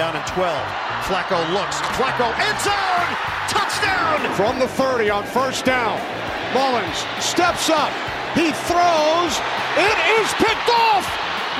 [0.00, 0.66] Second down and 12.
[1.04, 1.76] Flacco looks.
[2.00, 3.10] Flacco end zone.
[3.52, 4.34] Touchdown.
[4.34, 6.00] From the 30 on first down.
[6.54, 7.92] Mullins steps up.
[8.32, 9.32] He throws.
[9.76, 11.04] It is picked off.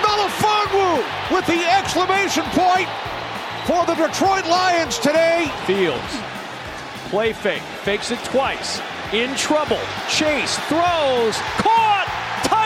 [0.01, 2.89] Melifonwu with the exclamation point
[3.67, 5.53] for the Detroit Lions today.
[5.67, 6.17] Fields.
[7.11, 7.63] Play fake.
[7.85, 8.81] Fakes it twice.
[9.13, 9.81] In trouble.
[10.09, 11.37] Chase throws.
[11.61, 12.10] Caught.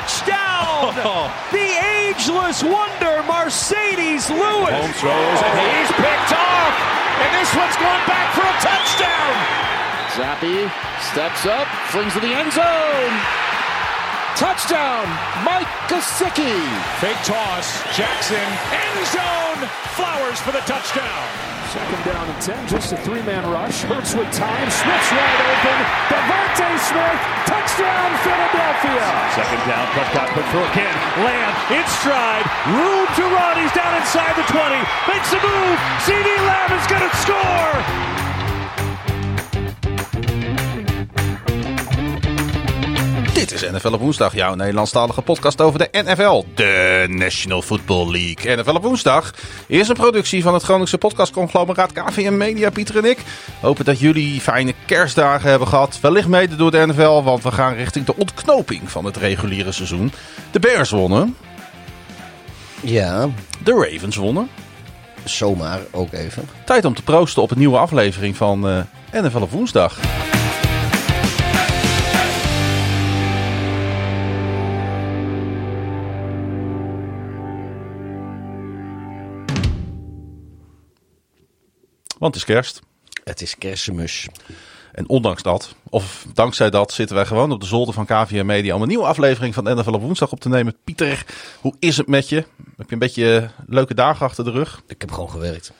[0.04, 0.92] Touchdown.
[1.04, 1.32] Oh.
[1.50, 1.64] the
[2.04, 4.68] ageless wonder, Mercedes Lewis.
[4.68, 6.74] Holmes throws and he's picked off.
[7.24, 9.32] And this one's going back for a touchdown.
[10.12, 10.68] Zappy
[11.00, 13.14] steps up, flings to the end zone.
[14.36, 15.08] Touchdown,
[15.44, 16.52] Mike Gesicki.
[17.00, 17.80] Fake toss.
[17.96, 18.44] Jackson.
[18.72, 19.68] End zone.
[19.96, 21.43] Flowers for the touchdown.
[21.74, 23.82] Second down and 10, just a three-man rush.
[23.82, 25.78] Hurts with time, Smith's wide open.
[26.06, 29.02] Devontae Smith, touchdown Philadelphia.
[29.34, 29.82] Second down.
[29.90, 30.94] Prescott put through again.
[31.26, 32.46] Lamb in stride.
[32.70, 33.58] Room to run.
[33.58, 34.78] He's down inside the 20.
[35.10, 35.76] Makes a move.
[36.06, 38.13] CD Lamb is going to score.
[43.44, 48.56] Dit is NFL op woensdag, jouw Nederlandstalige podcast over de NFL, de National Football League.
[48.56, 49.30] NFL op woensdag
[49.66, 53.18] is een productie van het Groningse podcastconglomeraat KVM Media, Pieter en ik.
[53.60, 57.74] Hopen dat jullie fijne kerstdagen hebben gehad, wellicht mede door de NFL, want we gaan
[57.74, 60.12] richting de ontknoping van het reguliere seizoen.
[60.50, 61.36] De Bears wonnen,
[62.80, 63.28] Ja,
[63.64, 64.48] de Ravens wonnen.
[65.24, 66.48] zomaar ook even.
[66.64, 69.98] Tijd om te proosten op een nieuwe aflevering van eh, NFL op woensdag.
[82.24, 82.80] Want het is kerst.
[83.24, 84.26] Het is kerstmis.
[84.92, 88.74] En ondanks dat, of dankzij dat, zitten wij gewoon op de zolder van KVM Media
[88.74, 90.76] om een nieuwe aflevering van NFL op woensdag op te nemen.
[90.84, 91.24] Pieter,
[91.60, 92.36] hoe is het met je?
[92.76, 94.82] Heb je een beetje leuke dagen achter de rug?
[94.86, 95.72] Ik heb gewoon gewerkt.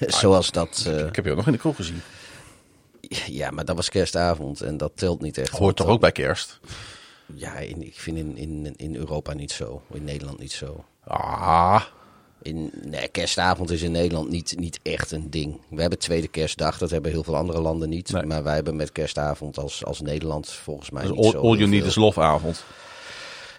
[0.00, 0.84] Zoals dat.
[0.86, 2.02] eh, Ik heb je ook nog in de kroeg gezien.
[3.26, 5.50] ja, maar dat was kerstavond en dat telt niet echt.
[5.58, 6.60] Hoort toch ook bij kerst?
[7.34, 9.82] Ja, in, ik vind in, in, in Europa niet zo.
[9.92, 10.84] In Nederland niet zo.
[11.04, 11.82] Ah,
[12.42, 15.60] In, nee, kerstavond is in Nederland niet, niet echt een ding.
[15.70, 18.12] We hebben tweede kerstdag, dat hebben heel veel andere landen niet.
[18.12, 18.22] Nee.
[18.26, 21.56] Maar wij hebben met kerstavond als, als Nederland volgens mij dus niet all, zo all
[21.56, 21.96] you need is.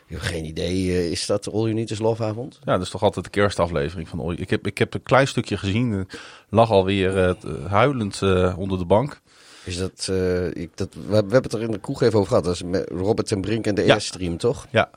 [0.07, 0.91] Ik heb geen idee.
[0.91, 2.59] eh, is dat All You Need is Love-avond?
[2.63, 5.27] Ja, dat is toch altijd de kerstaflevering van All- Ik heb, ik heb een klein
[5.27, 5.93] stukje gezien.
[5.93, 6.17] eh,
[6.49, 9.21] lag alweer eh, t- huilend eh, onder de bank.
[9.63, 12.27] Is dat, eh, ik, dat, we, we hebben het er in de kroeg even over
[12.29, 12.43] gehad.
[12.43, 13.91] Dat is met Robert ten Brink en de Ja.
[13.91, 14.67] Airstream, toch?
[14.71, 14.89] Ja,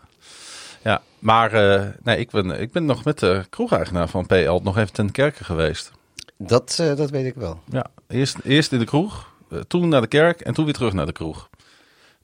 [0.85, 4.79] ja maar eh, nee, ik, ben, ik ben nog met de kroegeigenaar van PL nog
[4.79, 5.91] even ten kerke geweest.
[6.39, 7.61] Dat, eh, dat weet ik wel.
[7.71, 10.93] Ja, eerst, eerst in de kroeg, eh, toen naar de kerk en toen weer terug
[10.93, 11.49] naar de kroeg.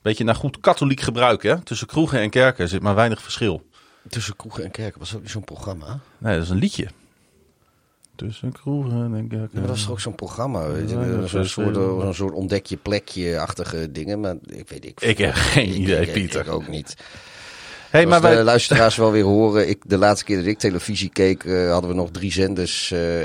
[0.02, 1.60] Beetje naar goed katholiek gebruik, hè?
[1.62, 3.62] Tussen kroegen en kerken zit maar weinig verschil.
[4.08, 5.98] Tussen kroegen en kerken was ook niet zo'n programma.
[6.18, 6.86] Nee, dat is een liedje.
[8.16, 9.48] Tussen kroegen en kerken.
[9.58, 10.68] Maar dat is toch ook zo'n programma?
[10.68, 14.20] weet je, Ja, dat zo'n soort, zo'n soort ontdek je plekje-achtige dingen.
[14.20, 15.00] Maar ik weet ik.
[15.00, 16.40] Ik heb geen idee, ik- Pieter.
[16.40, 16.96] Ik ook niet.
[17.90, 19.68] Hey, maar de wij, luisteraars wel weer horen.
[19.68, 22.90] Ik, de laatste keer dat ik televisie keek, eh, hadden we nog drie zenders.
[22.90, 23.20] eh,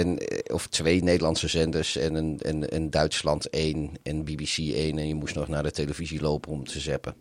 [0.00, 1.96] en, eh, of twee Nederlandse zenders.
[1.96, 4.98] En, een, en, en Duitsland één en BBC één.
[4.98, 7.14] En je moest nog naar de televisie lopen om te zappen.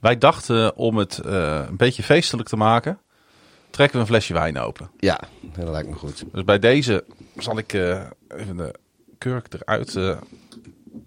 [0.00, 2.98] wij dachten om het een beetje feestelijk te maken,
[3.70, 4.90] trekken we een flesje wijn open.
[4.98, 6.24] Ja, dat lijkt me goed.
[6.32, 7.04] Dus bij deze
[7.36, 7.72] zal ik
[8.28, 8.74] even de
[9.18, 10.18] kurk eruit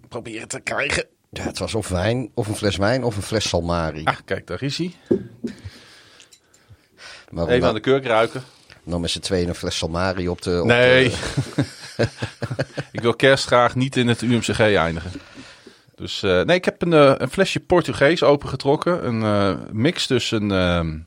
[0.08, 1.06] proberen te krijgen.
[1.30, 4.04] Ja, het was of wijn, of een fles wijn, of een fles Salmari.
[4.04, 4.94] Ah, kijk, daar is hij.
[7.30, 8.42] maar Even aan de kurk ruiken.
[8.84, 10.60] dan met z'n tweeën een fles Salmari op de...
[10.60, 11.08] Op Nee.
[11.10, 11.16] de-
[12.92, 15.10] ik wil kerst graag niet in het UMCG eindigen.
[15.94, 19.06] Dus eh, nee, ik heb een, eh, een flesje Portugees opengetrokken.
[19.06, 20.98] Een eh, mix tussen ehm,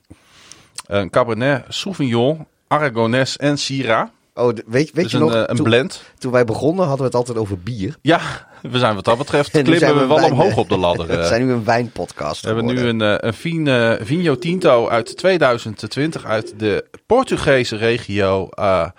[0.86, 4.08] een Cabernet Sauvignon, Aragonés en Syrah.
[4.34, 6.02] oh, weet, weet Dus je een, nog, een toen, blend.
[6.18, 7.96] toen wij begonnen hadden we het altijd over bier.
[8.02, 11.08] Ja, we zijn wat dat betreft klimmen we we wel wijn- omhoog op de ladder.
[11.18, 11.28] We eh.
[11.28, 16.26] zijn nu een wijnpodcast We hebben nu een, eh, een Vino, Vinho Tinto uit 2020
[16.26, 18.90] uit de Portugese regio eh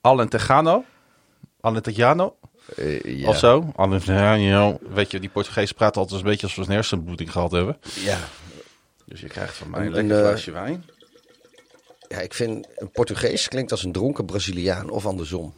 [0.00, 0.84] Alentejano.
[1.60, 2.36] Alentejano
[2.76, 3.28] Eh, ja.
[3.28, 3.72] of zo.
[3.76, 4.78] Alentejano.
[4.94, 7.76] Weet je, die Portugezen praten altijd een beetje alsof ze een hersenbloeding gehad hebben.
[8.04, 8.18] Ja.
[9.04, 10.84] Dus je krijgt van mij een Een, lekker eh, glaasje wijn.
[12.08, 15.54] ja, ik vind een Portugees klinkt als een dronken Braziliaan of andersom.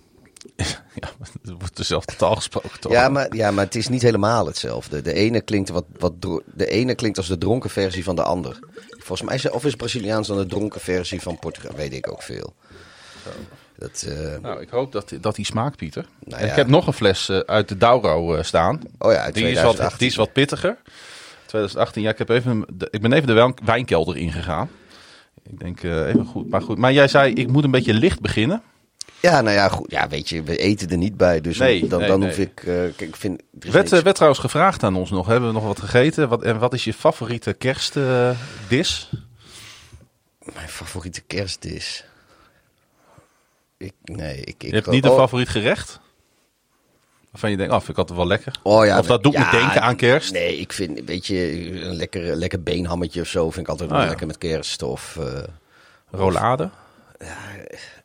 [1.01, 1.09] Ja,
[1.43, 2.93] het wordt dezelfde taal gesproken toch?
[2.93, 5.03] Ja maar, ja, maar het is niet helemaal hetzelfde.
[5.03, 6.13] De ene klinkt, wat, wat,
[6.55, 8.59] de ene klinkt als de dronken versie van de ander.
[8.89, 11.77] Volgens mij is, of is Braziliaans dan de dronken versie van Portugal?
[11.77, 12.55] Weet ik ook veel.
[13.77, 16.07] Dat, eh, Nou, ik hoop dat, dat die smaakt, Pieter.
[16.25, 16.49] Nou ja.
[16.51, 18.81] Ik heb nog een fles eh, uit de Douro eh, staan.
[18.99, 19.99] oh ja, uit Die is, wat, 2018.
[19.99, 20.77] die is wat pittiger.
[21.47, 24.71] 2018, ja, ik, heb even, de- ik ben even de wijn- wijnkelder ingegaan.
[25.51, 26.51] Ik denk even goed.
[26.51, 26.79] Maar goed.
[26.79, 28.63] Maar jij zei, ik moet een beetje licht beginnen.
[29.21, 29.91] Ja, nou ja, goed.
[29.91, 31.41] Ja, weet je, we eten er niet bij.
[31.41, 32.29] Dus Nee, dan, nee, dan nee.
[32.29, 32.59] hoef ik...
[32.59, 33.41] eh, kijk, ik vind...
[33.41, 35.27] er is Werd, niks- eh, werd trouwens gevraagd aan ons nog.
[35.27, 36.29] Hebben we nog wat gegeten?
[36.29, 39.11] Wat, en wat is je favoriete kerstdis?
[40.55, 42.05] Mijn favoriete kerstdis.
[43.77, 44.49] Ik, nee, ik...
[44.49, 46.01] ik je hebt niet een oh, favoriet gerecht?
[47.31, 48.55] Waarvan je denkt, oh, vind ik altijd wel lekker.
[48.63, 50.33] Oh ja, of dat doet ja, me denken aan kerst.
[50.33, 51.37] Nee, ik vind, weet je,
[51.83, 54.11] een lekker, lekker beenhammetje of zo vind ik altijd wel Oh ja.
[54.11, 54.83] lekker met kerst.
[54.83, 55.43] Of eh,
[56.11, 56.71] Rolade.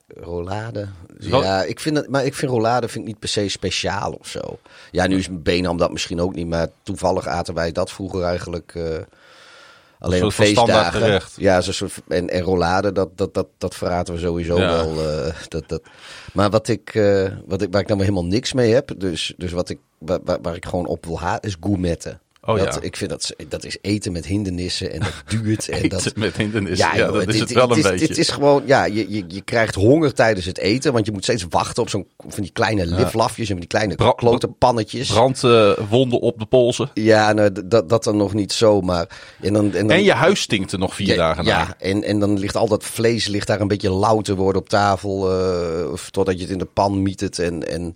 [0.07, 0.87] Rollade.
[1.07, 4.11] wel- Ja, ik vind het, maar ik vind rollade vind ik niet per se speciaal
[4.11, 4.59] of zo.
[4.91, 8.71] Ja, nu is beenham dat misschien ook niet, maar toevallig aten wij dat vroeger eigenlijk
[8.75, 8.83] eh,
[9.99, 11.21] alleen op feestdagen.
[11.35, 14.67] Ja, zo'n soort en, en rollade, dat, dat, dat, dat verraten we sowieso Ja.
[14.71, 15.09] wel.
[15.25, 15.81] eh, dat, dat.
[16.33, 19.33] Maar wat ik, eh, wat ik, waar ik dan weer helemaal niks mee heb, dus,
[19.37, 22.19] dus wat ik, waar, waar, waar ik gewoon op wil haat, is gourmetten.
[22.45, 22.81] Oh dat, ja.
[22.81, 25.69] Ik vind dat, dat is eten met hindernissen en dat duurt.
[25.69, 26.87] En dat, met hindernissen.
[26.87, 28.07] Ja, joh, dat is het wel een is, beetje.
[28.07, 31.23] Het is gewoon, ja, je, je, je krijgt honger tijdens het eten, want je moet
[31.23, 35.07] steeds wachten op zo'n van die kleine liflafjes en van die kleine Bra- klote pannetjes.
[35.07, 36.89] Brandwonden op de polsen.
[36.93, 39.07] Ja, nou, dat, dat dan nog niet zo, maar...
[39.41, 41.49] En, dan, en, dan, En je huis stinkt er nog vier ja, dagen na.
[41.49, 44.61] Ja, en, en dan ligt al dat vlees ligt daar een beetje lauw te worden
[44.61, 47.39] op tafel, eh, of totdat je het in de pan mietert.
[47.39, 47.95] En, en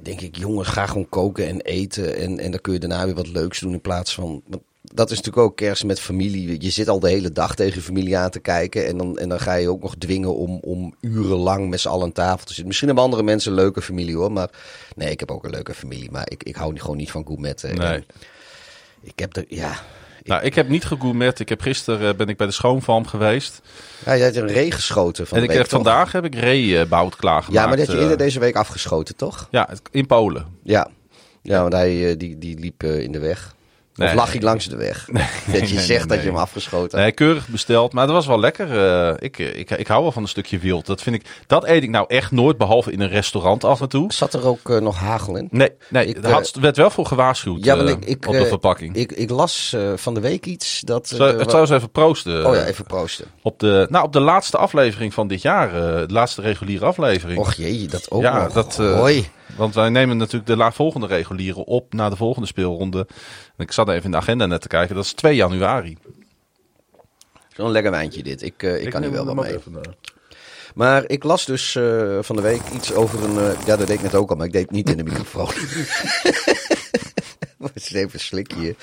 [0.00, 3.14] denk ik, jongens, ga gewoon koken en eten en, en dan kun je daarna weer
[3.14, 4.42] wat leuks doen in plaats van...
[4.82, 6.62] dat is natuurlijk ook kerst met familie.
[6.62, 8.86] Je zit al de hele dag tegen je familie aan te kijken.
[8.86, 12.04] En dan, en dan ga je ook nog dwingen om, om urenlang met z'n allen
[12.04, 12.66] aan tafel te zitten.
[12.66, 14.32] Misschien hebben andere mensen een leuke familie hoor.
[14.32, 14.50] Maar
[14.96, 16.10] nee, ik heb ook een leuke familie.
[16.10, 17.76] Maar ik, ik hou gewoon niet van gourmetten.
[17.76, 18.04] Nee.
[19.02, 19.80] Ik heb er, ja...
[20.24, 21.38] Nou, ik heb niet gegourmet.
[21.38, 23.60] Ik heb gisteren eh, ben ik bij de schoonfarm geweest.
[24.04, 25.82] Ja, jij hebt een ree geschoten van en de ik week, heb toch?
[25.82, 27.62] vandaag heb ik reebout klaargemaakt.
[27.62, 29.48] Ja, maar dat heb je eh, eerder deze week afgeschoten, toch?
[29.50, 30.46] Ja, in Polen.
[30.62, 30.88] Ja.
[31.42, 33.54] Ja, want hij eh, die, die liep eh, in de weg.
[33.94, 35.08] Nee, of lag hij langs de weg?
[35.10, 37.16] nee, dat je zegt dat je hem afgeschoten Nee, hebt.
[37.16, 37.92] keurig besteld.
[37.92, 38.78] Maar dat was wel lekker.
[39.08, 40.86] Eh, ik, ik, ik hou wel van een stukje wild.
[40.86, 43.88] Dat, vind ik, dat eet ik nou echt nooit, behalve in een restaurant af en
[43.88, 44.12] toe.
[44.12, 45.48] Zat er ook eh, nog hagel in?
[45.50, 48.32] Nee, nee Ik, er eh, had, werd wel voor gewaarschuwd Ja, eh, ik, ik, op
[48.32, 48.96] de eh, verpakking.
[48.96, 51.10] Ik, ik las eh, van de week iets dat...
[51.10, 52.46] eh, Zou- het wa- zou eens even proosten.
[52.46, 53.26] oh ja, even proosten.
[53.42, 55.68] Op de, nou, op de laatste aflevering van dit jaar.
[55.74, 57.38] eh, de laatste reguliere aflevering.
[57.38, 58.52] Och jee, dat ook ja, nog.
[58.52, 59.28] dat, eh, Hoi.
[59.56, 63.06] Want wij nemen natuurlijk de la- volgende reguliere op naar de volgende speelronde.
[63.56, 64.94] En ik zat even in de agenda net te kijken.
[64.94, 65.96] Dat is 2 januari.
[67.56, 68.42] Zo'n lekker wijntje dit.
[68.42, 69.56] Ik, eh, ik, kan hier neem wel wat mee.
[69.56, 69.92] even, eh.
[70.74, 73.38] Maar ik las dus eh, van de week iets over een...
[73.38, 75.02] eh, ja, dat deed ik net ook al, maar ik deed het niet in de
[75.02, 75.46] microfoon.
[77.58, 78.76] Wat is even een slikje hier.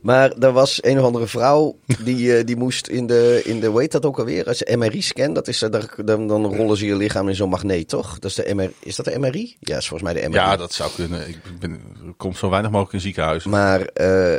[0.00, 3.66] Maar er was een of andere vrouw die, eh, die moest in de, in de,
[3.66, 4.46] hoe heet dat ook alweer?
[4.46, 7.48] Als je MRI-scan, dat is, eh, daar- dan, dan rollen ze je lichaam in zo'n
[7.48, 8.18] magneet, toch?
[8.18, 9.56] Dat is, de MR, is dat de MRI?
[9.60, 10.38] Ja, is volgens mij de MRI.
[10.40, 11.28] Ja, dat zou kunnen.
[11.28, 11.80] Ik ben,
[12.16, 13.50] kom zo weinig mogelijk in ziekenhuizen.
[13.50, 14.34] Maar eh,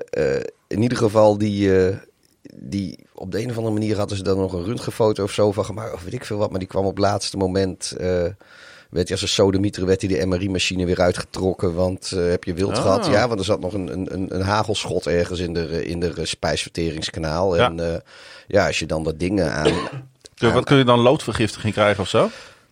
[0.67, 1.71] in ieder geval, die,
[2.55, 5.51] die, op de een of andere manier hadden ze daar nog een röntgenfoto of zo
[5.51, 5.93] van gemaakt.
[5.93, 6.49] Of weet ik veel wat.
[6.49, 7.95] Maar die kwam op het laatste moment.
[8.91, 11.73] Werd hij als een sodemieter werd hij de MRI-machine weer uitgetrokken.
[11.73, 12.81] Want eh, heb je wild Ah.
[12.81, 13.05] gehad?
[13.05, 16.25] Ja, want er zat nog een, een, een, een hagelschot ergens in de, in de
[16.25, 17.55] spijsverteringskanaal.
[17.55, 17.65] Ja.
[17.65, 17.99] En eh,
[18.47, 19.73] ja, als je dan dat dingen aan...
[20.35, 22.29] Dus wat kun je dan loodvergiftiging krijgen of zo?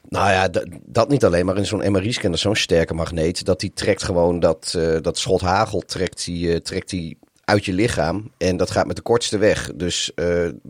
[0.10, 0.50] Nou ja,
[0.86, 3.46] dat, niet alleen, maar in zo'n MRI-scan dat is zo'n sterke magneet.
[3.46, 7.74] Dat die trekt gewoon dat, eh, dat schot hagel trekt die, trekt die uit je
[7.74, 8.32] lichaam.
[8.38, 9.72] En dat gaat met de kortste weg.
[9.75, 10.12] Dus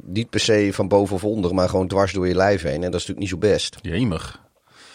[0.06, 2.84] niet per se van boven of onder, maar gewoon dwars door je lijf heen.
[2.84, 3.78] En dat is natuurlijk niet zo best.
[3.82, 4.40] Jemig.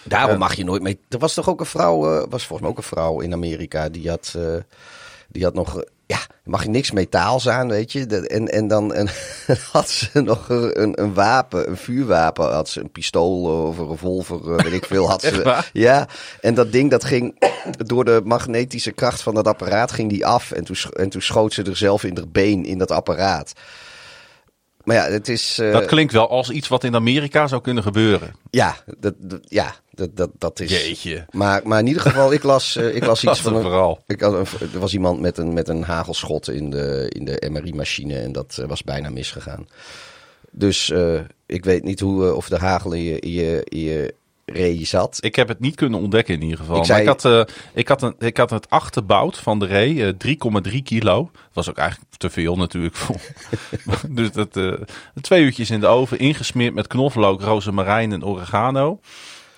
[0.04, 0.98] Daarom mag je nooit mee.
[1.08, 3.88] Er was toch ook een vrouw, eh, was volgens mij ook een vrouw in Amerika,
[3.88, 4.56] die had, eh,
[5.28, 5.76] die had nog.
[5.80, 8.06] eh, ja, mag je niks metaals aan, weet je.
[8.06, 9.08] En, en dan en,
[9.72, 12.52] had ze nog een, een wapen, een vuurwapen.
[12.52, 15.08] Had ze een pistool of een revolver, weet ik veel.
[15.08, 16.08] Had ze, ja,
[16.40, 17.38] en dat ding dat ging
[17.86, 20.52] door de magnetische kracht van dat apparaat ging die af.
[20.52, 23.52] En toen, en toen schoot ze er zelf in haar been in dat apparaat.
[24.84, 25.58] Maar ja, het is...
[25.58, 28.34] eh, Dat klinkt wel als iets wat in Amerika zou kunnen gebeuren.
[28.50, 30.70] ja, dat, dat, ja dat, dat, dat is...
[30.70, 31.26] Jeetje.
[31.30, 34.46] Maar, maar in ieder geval, ik las, eh, ik las iets van een ik een,
[34.72, 38.58] er was iemand met een, met een hagelschot in de, in de MRI-machine en dat
[38.60, 39.66] eh, was bijna misgegaan.
[40.50, 40.92] Dus
[41.46, 44.14] ik weet niet hoe, of de hagel in je, in je, in je
[44.44, 45.18] ree zat.
[45.20, 46.72] Ik heb het niet kunnen ontdekken in ieder geval.
[46.72, 49.66] Ik Maar zei- ik, had, eh, ik, had een, ik had het achterbout van de
[49.66, 50.12] ree, eh,
[50.72, 51.30] 3,3 kilo.
[51.32, 52.94] Dat was ook eigenlijk te veel natuurlijk.
[52.96, 53.20] voor-
[54.08, 54.72] dus dat, eh,
[55.20, 59.00] twee uurtjes in de oven, ingesmeerd met knoflook, rozemarijn en oregano.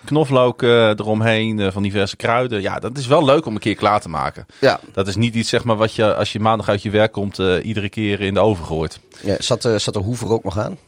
[0.04, 2.60] Knoflook eh, eromheen eh, van diverse kruiden.
[2.62, 4.46] Ja, dat is wel leuk om een keer klaar te maken.
[4.60, 7.12] Ja, Dat is niet iets zeg maar, wat je als je maandag uit je werk
[7.12, 9.00] komt eh, iedere keer in de oven gooit.
[9.22, 10.78] ja zat, eh, zat de hoever ook nog aan?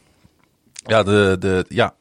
[0.85, 1.93] Ja, de, de, ja.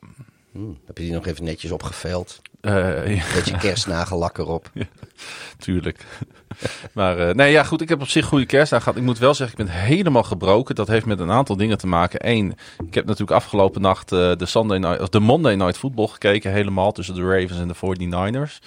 [0.52, 2.40] Hm, heb je die nog even netjes opgeveld?
[2.60, 4.70] Eh, ja, Beetje kerstnagellak erop.
[5.58, 6.04] tuurlijk.
[6.94, 7.80] maar eh, nee, ja, goed.
[7.80, 8.98] Ik heb op zich goede kerstdagen gehad.
[9.00, 10.74] Ik moet wel zeggen, ik ben helemaal gebroken.
[10.74, 12.28] Dat heeft met een aantal dingen te maken.
[12.28, 12.54] Eén,
[12.86, 16.52] ik heb natuurlijk afgelopen nacht eh, de, Sunday night, of de Monday Night Football gekeken.
[16.52, 18.66] Helemaal tussen de Ravens en de 49ers.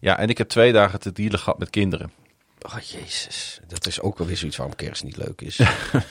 [0.00, 2.12] Ja, en ik heb twee dagen te dealen gehad met kinderen.
[2.66, 5.60] Oh jezus, dat is ook alweer zoiets waarom kerst niet leuk is.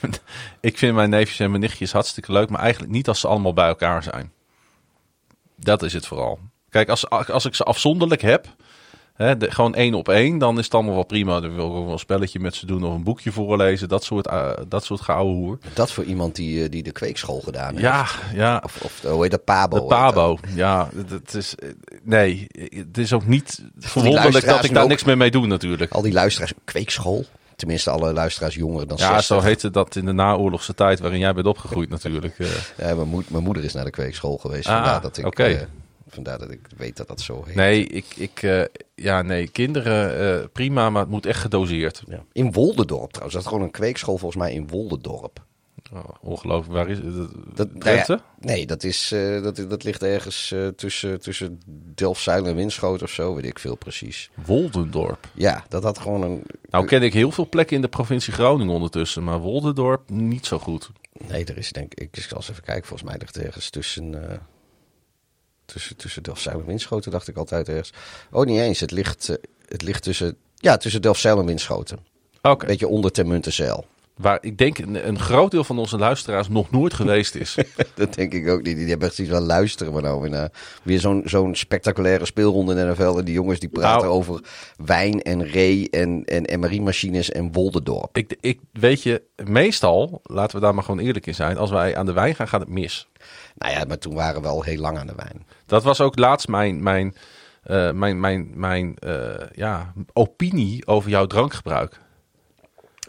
[0.61, 3.53] ik vind mijn neefjes en mijn nichtjes hartstikke leuk, maar eigenlijk niet als ze allemaal
[3.53, 4.31] bij elkaar zijn.
[5.63, 6.39] Dat is het vooral.
[6.69, 8.45] Kijk, als, als ik ze afzonderlijk heb,
[9.13, 11.39] hè, de- gewoon één op één, dan is het allemaal wel prima.
[11.39, 14.03] Dan wil ik ook wel een spelletje met ze doen of een boekje voorlezen, dat
[14.03, 15.57] soort, uh, dat soort gouden hoer.
[15.73, 17.81] dat voor iemand die, eh, die de kweekschool gedaan heeft.
[17.81, 18.61] Ja, ja.
[18.65, 19.79] Of, of hoe heet dat, Pabo?
[19.79, 19.85] De.
[19.85, 21.55] Pabo, ja, het is,
[22.03, 25.91] nee, het is ook niet verwonderlijk dat ik daar ook- niks meer mee doe natuurlijk.
[25.91, 27.25] Al die luisteraars, kweekschool.
[27.61, 29.25] Tenminste, alle luisteraars jonger dan Ja, 60.
[29.25, 32.39] zo heette dat in de naoorlogse tijd waarin jij bent opgegroeid natuurlijk.
[32.39, 32.47] eh.
[32.77, 34.67] Ja, mijn, moed- mijn moeder is naar de kweekschool geweest.
[34.67, 35.43] Ah, vandaar, dat ik, oké.
[35.43, 35.61] eh,
[36.07, 37.55] vandaar dat ik weet dat dat zo heet.
[37.55, 38.61] Nee, ik, ik, eh,
[38.95, 42.03] ja, nee, kinderen prima, maar het moet echt gedoseerd.
[42.07, 42.23] Ja.
[42.31, 43.33] In Woldendorp trouwens.
[43.35, 45.39] Dat is gewoon een kweekschool volgens mij in Woldendorp.
[45.93, 47.29] Oh, ongelooflijk, waar is het?
[47.55, 51.59] Dat, nou nee, dat, is, eh, dat, dat ligt ergens eh, tussen, tussen
[51.95, 53.35] Delfzijl en Winschoten of zo.
[53.35, 54.29] Weet ik veel precies.
[54.45, 55.27] Woldendorp.
[55.33, 56.43] Ja, dat had gewoon een...
[56.69, 60.59] Nou ken ik heel veel plekken in de provincie Groningen ondertussen, maar Woldendorp niet zo
[60.59, 60.89] goed.
[61.27, 62.17] Nee, er is denk ik...
[62.17, 62.87] Ik zal eens even kijken.
[62.87, 64.29] Volgens mij ligt ergens tussen...
[64.29, 64.37] eh,
[65.65, 67.93] tussen, tussen Delfzijl en Winschoten dacht ik altijd ergens.
[68.31, 68.79] Oh, niet eens.
[68.79, 69.27] Het ligt,
[69.65, 70.37] het ligt tussen...
[70.55, 71.99] Ja, tussen Delfzijl en Winschoten.
[72.41, 72.61] Oké.
[72.61, 73.85] Een beetje onder Termuntenzeil.
[74.17, 77.57] Waar ik denk een, een groot deel van onze luisteraars nog nooit geweest is.
[77.95, 78.75] Dat denk ik ook niet.
[78.75, 80.51] Die hebben iets van luisteren we nou naar.
[80.83, 83.17] Weer zo'n zo'n spectaculaire speelronde in de NFL.
[83.17, 84.17] En die jongens die praten Nou.
[84.17, 84.43] over
[84.77, 88.17] wijn en ree en, en MRI-machines en Woldendorp.
[88.17, 91.95] ik, ik weet je, meestal, laten we daar maar gewoon eerlijk in zijn, als wij
[91.97, 93.07] aan de wijn gaan, gaat het mis.
[93.55, 95.45] Nou ja, maar toen waren we al heel lang aan de wijn.
[95.65, 97.15] Dat was ook laatst mijn, mijn,
[97.63, 101.99] eh, mijn, mijn, mijn eh, ja, opinie over jouw drankgebruik.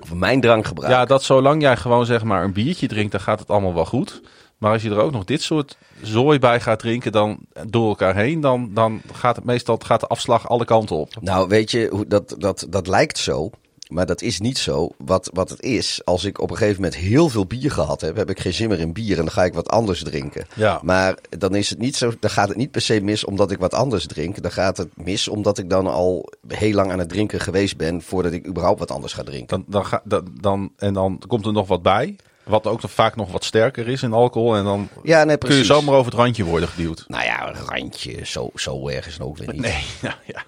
[0.01, 0.93] Of mijn drankgebruik.
[0.93, 3.85] Ja, dat zolang jij gewoon zeg maar een biertje drinkt, dan gaat het allemaal wel
[3.85, 4.23] goed.
[4.59, 8.15] Maar als je er ook nog dit soort zooi bij gaat drinken, dan door elkaar
[8.15, 11.09] heen, dan, dan gaat het meestal gaat de afslag alle kanten op.
[11.21, 13.51] Nou, weet je, dat, dat, dat lijkt zo.
[13.93, 14.91] Maar dat is niet zo.
[14.99, 18.17] Wat, wat het is, als ik op een gegeven moment heel veel bier gehad heb,
[18.17, 20.47] heb ik geen zin meer in bier en dan ga ik wat anders drinken.
[20.55, 20.81] Ja.
[20.83, 23.59] Maar dan is het niet zo, dan gaat het niet per se mis omdat ik
[23.59, 24.43] wat anders drink.
[24.43, 28.03] Dan gaat het mis omdat ik dan al heel lang aan het drinken geweest ben
[28.03, 29.47] voordat ik überhaupt wat anders ga drinken.
[29.49, 33.17] Dan, dan, ga, dan, dan, en dan komt er nog wat bij, wat ook vaak
[33.17, 34.57] nog wat sterker is in alcohol.
[34.57, 37.05] En dan Ja, nee, kun je zomaar over het randje worden geduwd.
[37.09, 39.61] Nou ja, een randje, zo, zo erg is het ook weer niet.
[39.61, 39.85] Nee,
[40.27, 40.45] ja.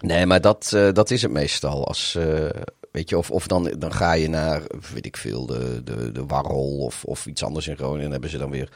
[0.00, 1.86] Nee, maar dat, eh, dat is het meestal.
[1.86, 2.48] Als, eh,
[2.96, 4.62] weet je, of, of dan, dan ga je naar,
[4.92, 8.04] weet ik veel, de, de, de Warrol of, of iets anders in Groningen.
[8.04, 8.70] En hebben ze dan weer,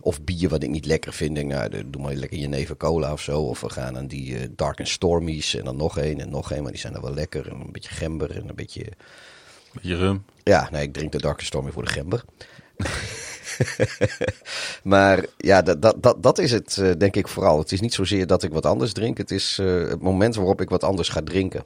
[0.00, 1.34] of bier wat ik niet lekker vind.
[1.34, 3.40] Denk, nou, doe maar lekker je neven cola of zo.
[3.40, 6.52] Of we gaan aan die eh, Dark and Stormies en dan nog één en nog
[6.52, 6.62] één.
[6.62, 7.48] Maar die zijn dan wel lekker.
[7.48, 8.86] En een beetje gember en een beetje...
[9.72, 10.24] Beetje rum.
[10.42, 12.24] Ja, nee, ik drink de Dark and Stormy voor de gember.
[14.82, 17.58] maar ja, dat, dat, dat, dat is het eh, denk ik vooral.
[17.58, 19.18] Het is niet zozeer dat ik wat anders drink.
[19.18, 21.64] Het is eh, het moment waarop ik wat anders ga drinken.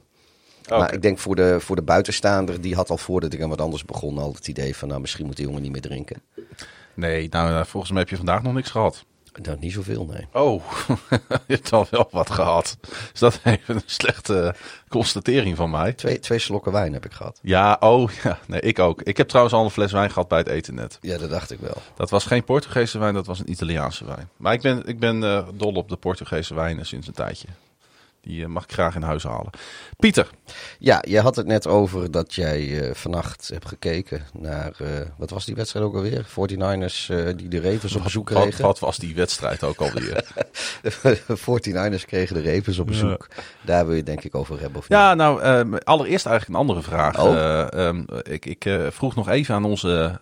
[0.69, 3.61] Maar ik denk voor de, voor de buitenstaander, die had al voordat ik aan wat
[3.61, 6.21] anders begon al het idee van, nou misschien moet die jongen niet meer drinken.
[6.93, 9.05] Nee, nou, nou, volgens mij heb je vandaag nog niks gehad.
[9.41, 10.27] Nou, niet zoveel, nee.
[10.31, 10.63] Oh,
[11.47, 12.77] je hebt al wel wat gehad.
[13.13, 14.55] Is dat even een slechte
[14.89, 15.93] constatering van mij?
[15.93, 17.39] Twee, twee slokken wijn heb ik gehad.
[17.41, 19.01] Ja, oh ja, nee, ik ook.
[19.01, 20.97] Ik heb trouwens al een fles wijn gehad bij het eten net.
[21.01, 21.77] Ja, dat dacht ik wel.
[21.95, 24.29] Dat was geen Portugese wijn, dat was een Italiaanse wijn.
[24.37, 27.47] Maar ik ben, ik ben eh, dol op de Portugese wijnen sinds een tijdje.
[28.23, 29.49] Die eh, mag ik graag in huis halen.
[29.97, 30.29] Pieter,
[30.79, 34.87] Ja, je had het net over dat jij eh, vannacht hebt gekeken naar, eh,
[35.17, 36.25] wat was die wedstrijd ook alweer?
[36.25, 38.63] 49ers eh, die de Ravens op bezoek wat, kregen.
[38.63, 40.25] wat was die wedstrijd ook alweer?
[40.81, 43.27] De 49ers kregen de Ravens op bezoek.
[43.61, 44.97] Daar wil je het denk ik over hebben of niet?
[44.97, 47.19] ja, nou, eh, allereerst eigenlijk een andere vraag.
[47.19, 47.33] Oh.
[47.33, 50.19] Eh, ehm, ik ik vroeg nog even aan onze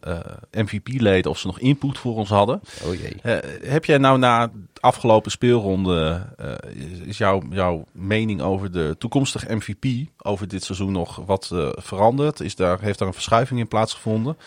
[0.51, 2.61] MVP-leden of ze nog input voor ons hadden.
[2.83, 3.41] Oh jee.
[3.63, 10.09] Heb jij nou na afgelopen speelronde, eh, is, jouw, jouw mening over de toekomstige MVP
[10.17, 12.39] over dit seizoen nog wat eh, veranderd?
[12.39, 14.37] Is daar, heeft daar een verschuiving in plaatsgevonden?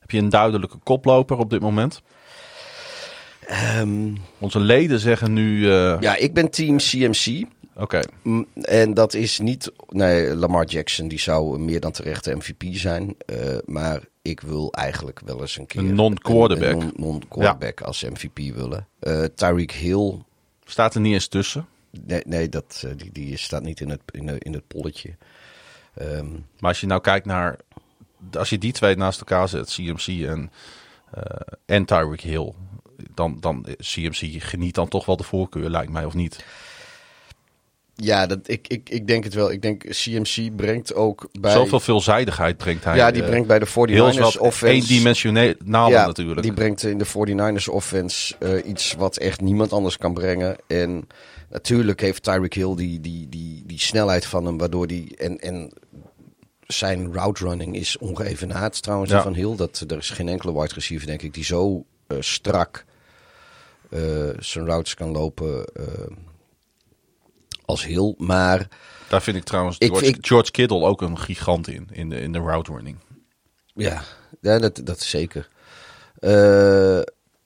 [0.00, 2.02] Heb je een duidelijke koploper op dit moment?
[3.46, 7.44] Ehm, Onze leden zeggen nu, eh, ja, ik ben team CMC.
[7.76, 9.72] Oké, Mm, En dat is niet.
[9.88, 13.14] Nee, Lamar Jackson die zou meer dan terecht de MVP zijn.
[13.26, 15.80] eh, maar ik wil eigenlijk wel eens een keer.
[15.80, 16.74] Een non-quarterback.
[16.82, 18.86] non- Non-quarterback als MVP willen.
[18.98, 20.14] Eh Tyreek Hill.
[20.64, 21.66] staat er niet eens tussen.
[22.04, 25.16] Nee, nee dat, eh, die, die staat niet in het, in, in het polletje.
[25.94, 27.56] Ehm, Maar als je nou kijkt naar,
[28.32, 30.50] als je die twee naast elkaar zet, CMC en,
[31.66, 32.52] en Tyreek Hill,
[33.14, 36.44] dan, dan CMC geniet dan toch wel de voorkeur, lijkt mij, of niet?
[37.96, 39.52] Ja, dat, ik, ik, ik denk het wel.
[39.52, 41.52] Ik denk CMC brengt ook bij...
[41.52, 42.96] Zoveel veelzijdigheid brengt hij.
[42.96, 44.74] ja, die eh, brengt bij de 49ers heel wat offense...
[44.74, 46.42] eendimensionaal ja, natuurlijk.
[46.42, 50.56] die brengt in de 49ers offense eh, iets wat echt niemand anders kan brengen.
[50.66, 51.08] En
[51.50, 55.16] natuurlijk heeft Tyreek Hill die, die, die, die snelheid van hem, waardoor die...
[55.16, 55.72] En, en
[56.66, 59.22] zijn route running is ongeëvenaard trouwens Ja.
[59.22, 59.56] van Hill.
[59.56, 62.84] Dat, er is geen enkele wide receiver, denk ik, die zo eh, strak
[64.38, 65.64] zijn routes kan lopen
[67.66, 68.14] als Hill.
[68.18, 68.68] Maar
[69.08, 72.20] Daar vind ik trouwens Ik- George, ik- George Kittle ook een gigant in, in de,
[72.20, 72.96] in de route running.
[73.74, 74.02] Ja,
[74.40, 75.48] ja dat, dat is zeker.
[76.18, 77.00] Eh,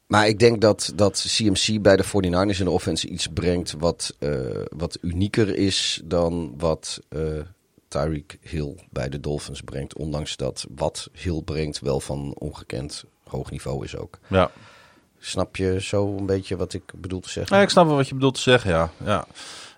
[0.06, 4.16] maar ik denk dat, dat CMC bij de 49ers in de offense iets brengt wat,
[4.18, 4.30] eh,
[4.76, 7.18] wat unieker is dan wat eh
[7.88, 9.94] Tyreek Hill bij de Dolphins brengt.
[9.96, 14.18] Ondanks dat wat Hill brengt wel van ongekend hoog niveau is ook.
[14.26, 14.50] Ja.
[15.18, 17.56] Snap je zo een beetje wat ik bedoel te zeggen?
[17.56, 18.90] Ja, ik snap wel wat je bedoelt te zeggen, ja.
[19.04, 19.26] ja.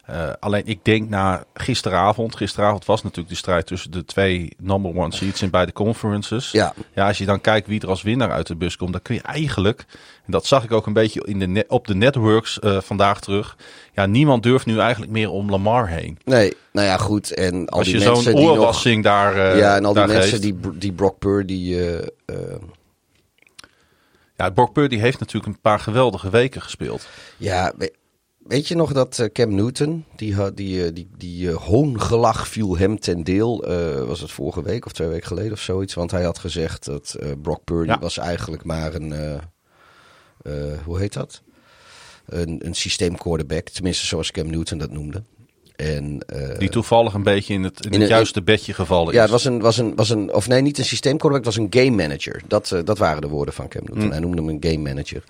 [0.02, 2.36] Eh, alleen ik denk na gisteravond.
[2.36, 6.50] Gisteravond was natuurlijk de strijd tussen de twee number one seeds in beide conferences.
[6.50, 6.74] Ja.
[6.94, 9.14] ja, als je dan kijkt wie er als winnaar uit de bus komt, dan kun
[9.14, 9.84] je eigenlijk,
[10.26, 13.20] en dat zag ik ook een beetje in de net- op de networks eh, vandaag
[13.20, 13.56] terug.
[13.94, 16.18] Ja, niemand durft nu eigenlijk meer om Lamar heen.
[16.24, 17.34] Nee, nou ja, goed.
[17.34, 18.34] En al als die je zo'n nog...
[18.34, 19.36] oorwassing daar.
[19.52, 21.76] eh, Ja, en al die mensen die, die Brock Purdy...
[24.36, 27.08] Ja, Brock Purdy heeft natuurlijk een paar geweldige weken gespeeld.
[27.36, 27.72] Ja,
[28.46, 32.48] weet je nog dat eh, Cam Newton, die, had- die, eh, die, die eh, hoongelach
[32.48, 33.64] viel hem ten deel.
[33.64, 35.94] eh, was het vorige week of twee weken geleden of zoiets?
[35.94, 37.98] Want hij had gezegd dat eh, Brock Purdy Ja.
[37.98, 39.34] was eigenlijk maar een, eh,
[40.42, 41.42] eh, hoe heet dat?
[42.26, 45.22] Een, een systeemquarterback, tenminste zoals Cam Newton dat noemde.
[45.76, 49.14] En, eh, Die toevallig een beetje in het, in in het een- juiste bedje gevallen
[49.14, 49.30] ja, is.
[49.30, 51.82] het was een, was een, was een, of nee, niet een systeemquarterback, het was een
[51.82, 52.42] game manager.
[52.48, 54.04] Dat, eh, dat waren de woorden van Cam Newton.
[54.04, 54.10] Mm.
[54.10, 55.24] Hij noemde hem een game manager.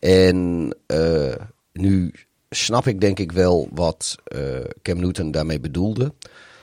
[0.00, 1.34] En eh,
[1.72, 2.12] nu
[2.50, 4.40] snap ik denk ik wel wat eh,
[4.82, 6.14] Cam Newton daarmee bedoelde.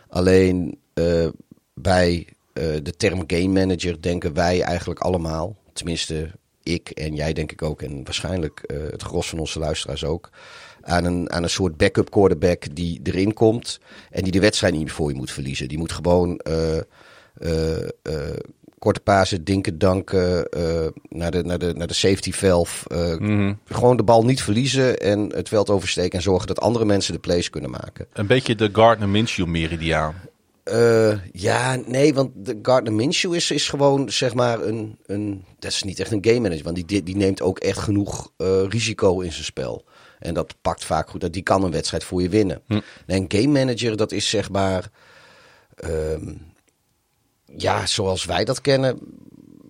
[0.10, 1.28] Alleen eh,
[1.74, 6.32] bij eh, de term game manager denken wij eigenlijk allemaal, tenminste
[6.64, 10.30] ik en jij denk ik ook, en waarschijnlijk het gros van onze luisteraars ook,
[10.82, 14.92] aan een, aan een soort backup quarterback die erin komt en die de wedstrijd niet
[14.92, 15.68] voor je moet verliezen.
[15.68, 16.42] Die moet gewoon
[18.80, 22.90] korte pasen, dinken, danken, eh, naar, de, naar, de, naar de safety valve.
[22.90, 23.54] eh, Mhm.
[23.66, 27.20] Gewoon de bal niet verliezen en het veld oversteken en zorgen dat andere mensen de
[27.20, 28.08] plays kunnen maken.
[28.14, 30.16] Een beetje de Gardner Minshew meridiaan.
[30.64, 35.44] Eh, ja, nee, want de Gardner Minshew is, is gewoon zeg maar een, een.
[35.60, 38.32] Dat is niet echt een game manager, want die- die, neemt ook echt genoeg
[38.70, 39.86] risico in zijn spel.
[40.20, 41.22] En dat pakt vaak goed.
[41.22, 42.62] Dat die kan een wedstrijd voor je winnen.
[42.68, 42.80] Hm.
[43.08, 44.90] Nee, een game manager, dat is zeg maar.
[45.76, 46.34] ehm,
[47.56, 49.00] ja, zoals wij dat kennen.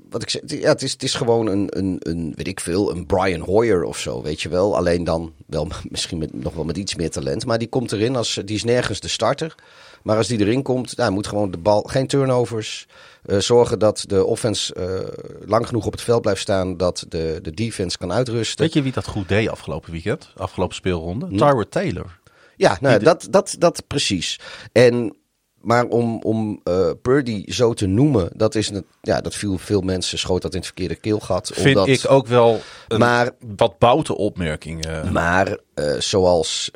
[0.10, 2.92] Wat ik zeg, ja, het is, het is gewoon een, een, een, weet ik veel,
[2.92, 4.76] een Brian Hoyer of zo, weet je wel.
[4.76, 7.46] Alleen dan wel misschien met, nog wel met iets meer talent.
[7.46, 9.56] Maar die komt erin als, die is nergens de starter.
[10.04, 12.88] Maar als die erin komt, nou, moet gewoon de bal, geen turnovers.
[13.26, 17.40] eh, zorgen dat de offense eh, lang genoeg op het veld blijft staan, dat de,
[17.42, 18.66] de defense kan uitrusten.
[18.66, 20.32] Weet je wie dat goed deed afgelopen weekend?
[20.36, 21.26] Afgelopen speelronde?
[21.26, 21.64] Hm?
[21.70, 22.20] Taylor.
[22.56, 24.40] Ja, nou, dat, dat, dat precies.
[24.72, 25.16] En,
[25.62, 29.82] maar om, om eh, Purdy zo te noemen, dat, is een, ja, dat viel veel
[29.82, 31.52] mensen, schoot dat in het verkeerde keelgat.
[31.54, 34.86] Vind omdat, ik ook wel een Maar- wat boute opmerking.
[34.86, 35.12] eh.
[35.12, 36.72] Maar eh, zoals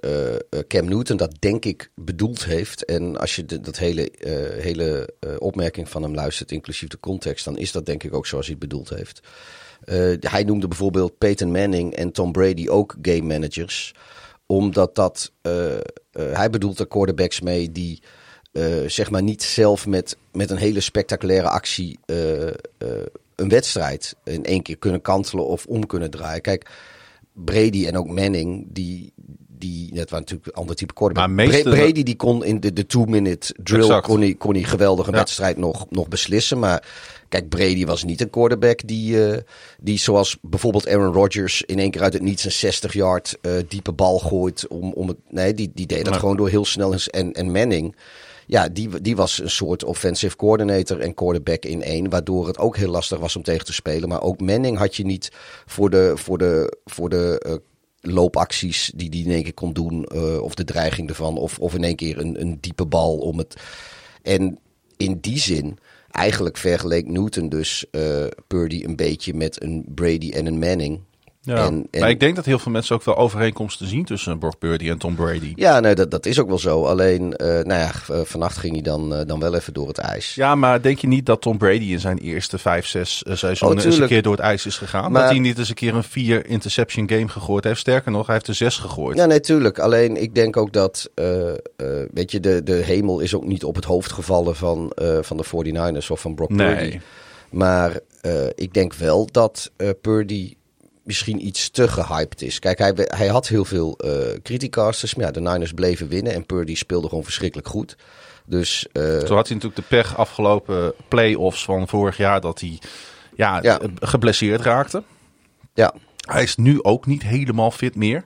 [0.68, 2.86] Cam Newton dat denk ik bedoeld heeft.
[2.86, 4.12] En als je de, dat hele,
[4.60, 8.46] hele opmerking van hem luistert, inclusief de context, dan is dat denk ik ook zoals
[8.48, 9.20] hij het bedoeld heeft.
[10.20, 13.94] Hij noemde bijvoorbeeld Peyton Manning en Tom Brady ook game managers.
[14.46, 15.32] Omdat dat,
[16.12, 18.02] hij bedoelt er quarterbacks mee die
[18.52, 22.54] eh, zeg maar niet zelf met, met een hele spectaculaire actie eh, eh,
[23.36, 26.42] een wedstrijd in één keer kunnen kantelen of om kunnen draaien.
[26.42, 26.70] Kijk,
[27.34, 29.14] Brady en ook Manning, die,
[29.48, 31.28] die net waren natuurlijk een ander type quarterback.
[31.28, 34.06] Maar meeste- Bra- Brady die kon in de, de two-minute drill Exact.
[34.06, 35.18] kon hij, kon hij geweldig een Ja.
[35.20, 36.60] wedstrijd nog, nog beslissen.
[36.60, 36.88] Maar
[37.30, 39.18] kijk, Brady was niet een quarterback die,
[39.80, 43.52] die zoals bijvoorbeeld Aaron Rodgers in één keer uit het niets een 60 yard eh,
[43.68, 44.68] diepe bal gooit.
[44.68, 46.96] Om, om het, nee, die, die deed dat gewoon door heel snel.
[47.08, 47.96] En, en Manning,
[48.52, 52.10] ja, die, die was een soort offensive coordinator en quarterback in één.
[52.10, 54.10] Waardoor het ook heel lastig was om tegen te spelen.
[54.10, 55.32] Maar ook Manning had je niet
[55.66, 57.56] voor de, voor de, voor de eh,
[58.14, 60.06] loopacties die die in één keer kon doen.
[60.06, 61.38] eh, of de dreiging ervan.
[61.38, 63.56] Of, of in één keer een, een diepe bal om het.
[64.22, 64.60] En
[64.98, 65.78] in die zin,
[66.10, 71.00] eigenlijk vergeleek Newton dus eh, Purdy een beetje met een Brady en een Manning.
[71.44, 71.56] Ja.
[71.66, 74.58] En- en- Maar ik denk dat heel veel mensen ook wel overeenkomsten zien tussen Brock
[74.60, 75.54] Purdy en Tom Brady.
[75.56, 76.84] Ja, nee, dat, dat is ook wel zo.
[76.86, 79.98] Alleen, eh, nou ja, eh, vannacht ging hij dan, eh, dan wel even door het
[79.98, 80.36] ijs.
[80.36, 83.78] Ja, maar denk je niet dat Tom Brady in zijn eerste vijf, zes eh, seizoenen
[83.78, 85.12] Oh, eens een keer door het ijs is gegaan?
[85.12, 87.80] Maar- Dat hij niet eens een keer een vier interception game gegooid heeft.
[87.80, 89.18] Sterker nog, hij heeft er zes gegooid.
[89.18, 89.80] Ja, nee, tuurlijk.
[89.80, 91.10] Alleen ik denk ook dat,
[92.14, 95.44] weet je, de, de hemel is ook niet op het hoofd gevallen van, van de
[95.46, 96.74] 49ers of van Brock Purdy.
[96.82, 97.02] nee.
[97.50, 100.54] Maar eh, ik denk wel dat Purdy
[101.04, 102.60] misschien iets te gehyped is.
[102.60, 104.00] Kijk, hij, hij had heel veel
[104.44, 107.96] criticasters, maar ja, de Niners bleven winnen en Purdy speelde gewoon verschrikkelijk goed.
[108.46, 112.80] Dus eh, Toen had hij natuurlijk de pech afgelopen playoffs van vorig jaar dat hij
[113.36, 113.80] ja, Ja.
[113.80, 115.04] eh, geblesseerd raakte.
[115.74, 115.94] ja,
[116.28, 118.26] Hij is nu ook niet helemaal fit meer.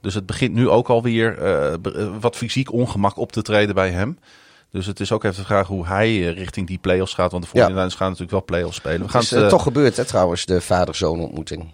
[0.00, 1.74] Dus het begint nu ook alweer eh,
[2.20, 4.18] wat fysiek ongemak op te treden bij hem.
[4.70, 7.32] Dus het is ook even de vraag hoe hij richting die play-offs gaat.
[7.32, 7.68] Want de Ja.
[7.68, 8.96] 49ers gaan natuurlijk wel play-offs spelen.
[8.98, 11.70] We het gaan is het, eh, toch gebeurd hè, trouwens, de vader-zoon ontmoeting.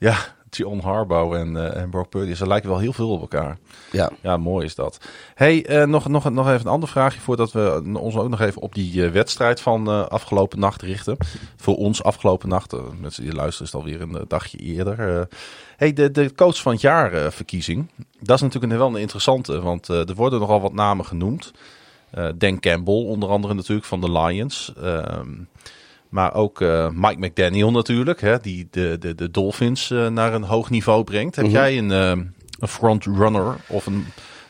[0.00, 0.16] Ja,
[0.50, 2.34] John Harbaugh en, en Brock Purdy.
[2.34, 3.58] Ze lijken wel heel veel op elkaar.
[3.92, 4.98] Ja, Ja, mooi is dat.
[5.34, 8.62] Hey, eh, nog, nog, nog even een ander vraagje voordat we ons ook nog even
[8.62, 11.16] op die eh, wedstrijd van afgelopen nacht richten.
[11.56, 12.74] Voor ons afgelopen nacht.
[13.00, 15.28] mensen die luisteren is het alweer een dagje eerder.
[15.76, 17.88] Hey, de, de coach van het jaar verkiezing.
[18.20, 21.52] Dat is natuurlijk een, wel een interessante, want er worden nogal wat namen genoemd.
[22.36, 24.72] Dan Campbell onder andere natuurlijk van de Lions.
[26.10, 30.42] Maar ook eh, Mike McDaniel natuurlijk, hè, die de, de, de Dolphins eh, naar een
[30.42, 31.36] hoog niveau brengt.
[31.36, 31.54] Heb Mhm.
[31.54, 32.10] jij een, eh,
[32.60, 34.06] een frontrunner of een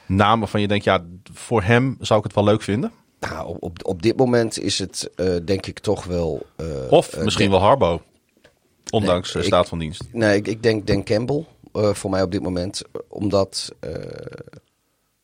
[0.07, 2.93] naam waarvan je denkt, ja, voor hem zou ik het wel leuk vinden?
[3.21, 5.11] nou, op- op, dit moment is het
[5.45, 6.47] denk ik toch wel...
[6.91, 8.03] Of misschien wel Harbo,
[8.91, 10.05] ondanks Nee, ik- staat van dienst.
[10.13, 12.83] Nee, ik, ik denk Dan Campbell voor mij op dit moment.
[13.09, 13.73] Omdat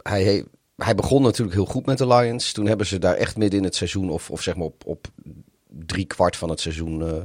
[0.02, 0.42] hij, he-
[0.76, 2.52] hij begon natuurlijk heel goed met de Lions.
[2.52, 5.06] Toen hebben ze daar echt midden in het seizoen, of, of zeg maar op, op
[5.86, 7.22] drie kwart van het seizoen, eh,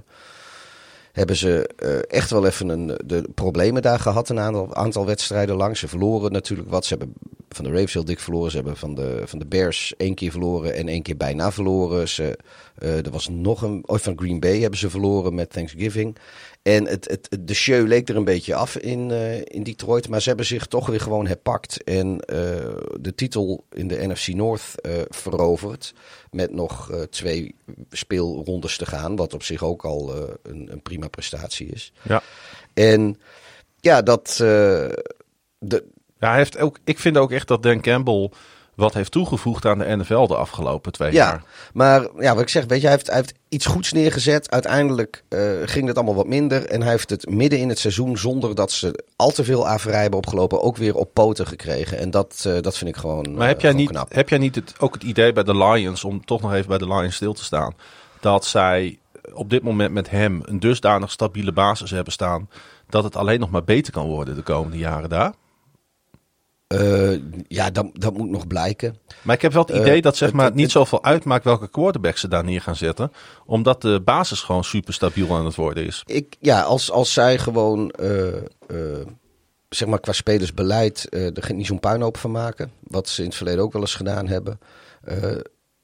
[1.11, 4.29] hebben ze eh, echt wel even een, de problemen daar gehad.
[4.29, 5.77] Een aantal, aantal wedstrijden lang.
[5.77, 6.85] Ze verloren natuurlijk wat.
[6.85, 7.13] Ze hebben
[7.55, 8.49] van de Ravens heel dik verloren.
[8.51, 12.09] Ze hebben van de, van de Bears één keer verloren en één keer bijna verloren.
[12.09, 12.37] Ze,
[12.77, 13.83] eh, er was nog een.
[13.85, 16.17] Oh, van Green Bay hebben ze verloren met Thanksgiving.
[16.61, 20.09] En het, het, het- de show leek er een beetje af in, eh, in Detroit.
[20.09, 21.83] Maar ze hebben zich toch weer gewoon herpakt.
[21.83, 22.37] En eh,
[22.99, 24.75] de titel in de NFC North
[25.09, 25.93] veroverd.
[26.31, 27.55] Met nog twee
[27.89, 29.15] speelrondes te gaan.
[29.15, 31.93] Wat op zich ook al een, een prima prestatie is.
[32.01, 32.21] Ja.
[32.73, 33.17] En
[33.79, 34.33] ja, dat.
[34.37, 35.83] de,
[36.21, 38.29] Ja, hij heeft ook, ik vind ook echt dat Dan Campbell
[38.75, 41.43] wat heeft toegevoegd aan de NFL de afgelopen twee Ja, jaar.
[41.73, 44.51] maar ja, wat ik zeg, weet je, hij heeft, hij heeft iets goeds neergezet.
[44.51, 46.65] Uiteindelijk eh, ging het allemaal wat minder.
[46.65, 50.01] En hij heeft het midden in het seizoen, zonder dat ze al te veel averij
[50.01, 51.97] hebben opgelopen, ook weer op poten gekregen.
[51.97, 53.33] En dat, eh, dat vind ik gewoon.
[53.33, 54.13] Maar heb eh, jij niet, knap.
[54.13, 56.77] heb jij niet het, ook het idee bij de Lions, om toch nog even bij
[56.77, 57.73] de Lions stil te staan,
[58.19, 58.97] dat zij
[59.33, 62.49] op dit moment met hem een dusdanig stabiele basis hebben staan,
[62.89, 65.33] dat het alleen nog maar beter kan worden de komende jaren daar?
[66.71, 68.97] Eh, ja, dat, dat moet nog blijken.
[69.21, 71.43] Maar ik heb wel het Eh, idee dat zeg het- maar, het- niet zoveel uitmaakt
[71.43, 73.11] welke quarterback ze daar neer gaan zetten.
[73.45, 76.03] Omdat de basis gewoon super stabiel aan het worden is.
[76.05, 78.27] Ik, ja, als, als zij gewoon, eh,
[79.69, 82.71] zeg maar qua spelersbeleid, er niet zo'n puinhoop van maken.
[82.87, 84.59] Wat ze in het verleden ook wel eens gedaan hebben.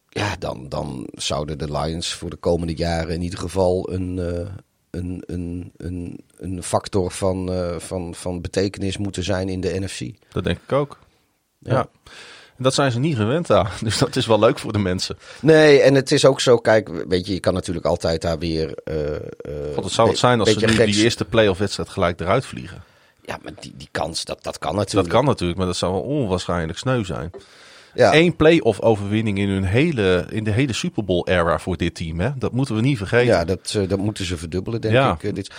[0.09, 4.19] ja, dan, dan zouden de Lions voor de komende jaren in ieder geval een,
[4.97, 9.99] een, een, een, een factor van, eh, van, van betekenis moeten zijn in de NFC.
[10.31, 10.99] Dat denk ik ook.
[11.59, 11.73] Ja.
[11.73, 11.89] Ja.
[12.57, 13.67] En dat zijn ze niet gewend aan.
[13.83, 15.17] Dus dat is wel leuk voor de mensen.
[15.41, 18.77] Nee, en het is ook zo, kijk, weet je, je kan natuurlijk altijd daar weer...
[19.75, 22.83] het zou het zijn als ze nu geks- die eerste playoff wedstrijd gelijk eruit vliegen.
[23.27, 25.13] Ja, maar die, die kans, dat, dat kan Dat natuurlijk.
[25.13, 27.31] kan natuurlijk, maar dat zou wel onwaarschijnlijk sneu zijn.
[27.97, 28.13] Ja.
[28.15, 32.19] Eén playoff overwinning in, hun hele, in de hele Super Bowl era voor dit team.
[32.19, 32.29] Hè?
[32.37, 33.25] Dat moeten we niet vergeten.
[33.25, 35.11] Ja, dat, eh, dat moeten ze verdubbelen, denk Ja.
[35.13, 35.23] ik.
[35.23, 35.51] eh, dit.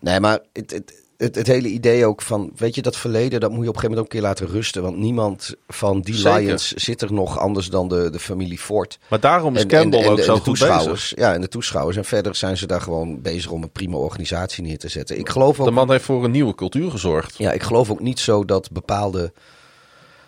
[0.00, 3.50] Nee, maar het, het, het, het hele idee ook van, weet je, dat verleden, dat
[3.50, 4.82] moet je op een gegeven moment ook een keer laten rusten.
[4.82, 6.40] Want niemand van die Zeker.
[6.40, 8.98] Lions zit er nog anders dan de, de familie Ford.
[9.08, 11.00] Maar daarom is En- Campbell en- en ook zo de goed toeschouwers.
[11.10, 11.18] bezig.
[11.18, 11.96] Ja, en de toeschouwers.
[11.96, 15.18] En verder zijn ze daar gewoon bezig om een prima organisatie neer te zetten.
[15.18, 17.38] Ik geloof ook De man heeft voor een nieuwe cultuur gezorgd.
[17.38, 19.32] ja, ik geloof ook niet zo dat bepaalde.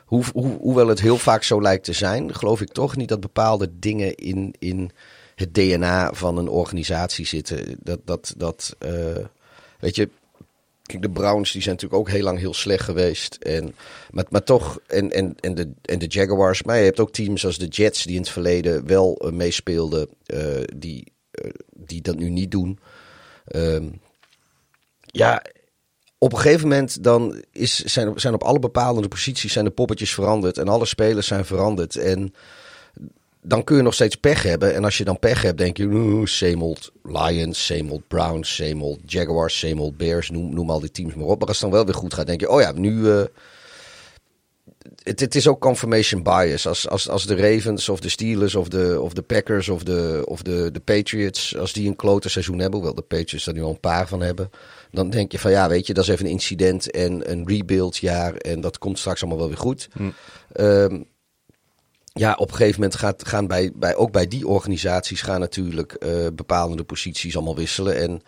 [0.08, 3.20] Hoe, hoe, hoewel het heel vaak zo lijkt te zijn, geloof ik toch niet dat
[3.20, 4.90] bepaalde dingen in, in
[5.34, 7.76] het DNA van een organisatie zitten.
[7.82, 9.24] Dat, dat, dat eh,
[9.80, 10.08] weet je.
[10.82, 13.34] Kijk, de Browns die zijn natuurlijk ook heel lang heel slecht geweest.
[13.34, 13.74] En,
[14.10, 16.62] maar, maar toch, en, en, en, de, en de Jaguars.
[16.62, 20.08] Maar je hebt ook teams als de Jets die in het verleden wel eh, meespeelden,
[20.26, 21.12] eh, die,
[21.74, 22.78] die dat nu niet doen.
[23.44, 23.88] Ehm,
[25.00, 25.42] ja,
[26.18, 30.14] op een gegeven moment dan is, zijn, zijn op alle bepaalde posities zijn de poppetjes
[30.14, 31.96] veranderd en alle spelers zijn veranderd.
[31.96, 32.34] En
[33.42, 34.74] dan kun je nog steeds pech hebben.
[34.74, 38.82] En als je dan pech hebt, denk je, same old Lions, same old Browns, same
[38.82, 41.38] old Jaguars, same old Bears, noem, noem al die teams maar op.
[41.38, 43.10] Maar als het dan wel weer goed gaat, denk je, oh ja, nu...
[43.10, 43.22] eh,
[45.02, 46.66] het, het is ook confirmation bias.
[46.66, 50.22] Als, als, als de Ravens of de Steelers of de, of de Packers of, de,
[50.24, 53.62] of de, de Patriots, als die een klote seizoen hebben, hoewel de Patriots er nu
[53.62, 54.50] al een paar van hebben,
[54.90, 57.96] dan denk je van ja, weet je, dat is even een incident en een rebuild
[57.96, 59.88] jaar en dat komt straks allemaal wel weer goed.
[60.52, 61.02] Ehm,
[62.12, 65.92] ja, op een gegeven moment gaat, gaan bij, bij, ook bij die organisaties gaan natuurlijk
[65.92, 67.96] eh, bepalende posities allemaal wisselen.
[67.96, 68.22] En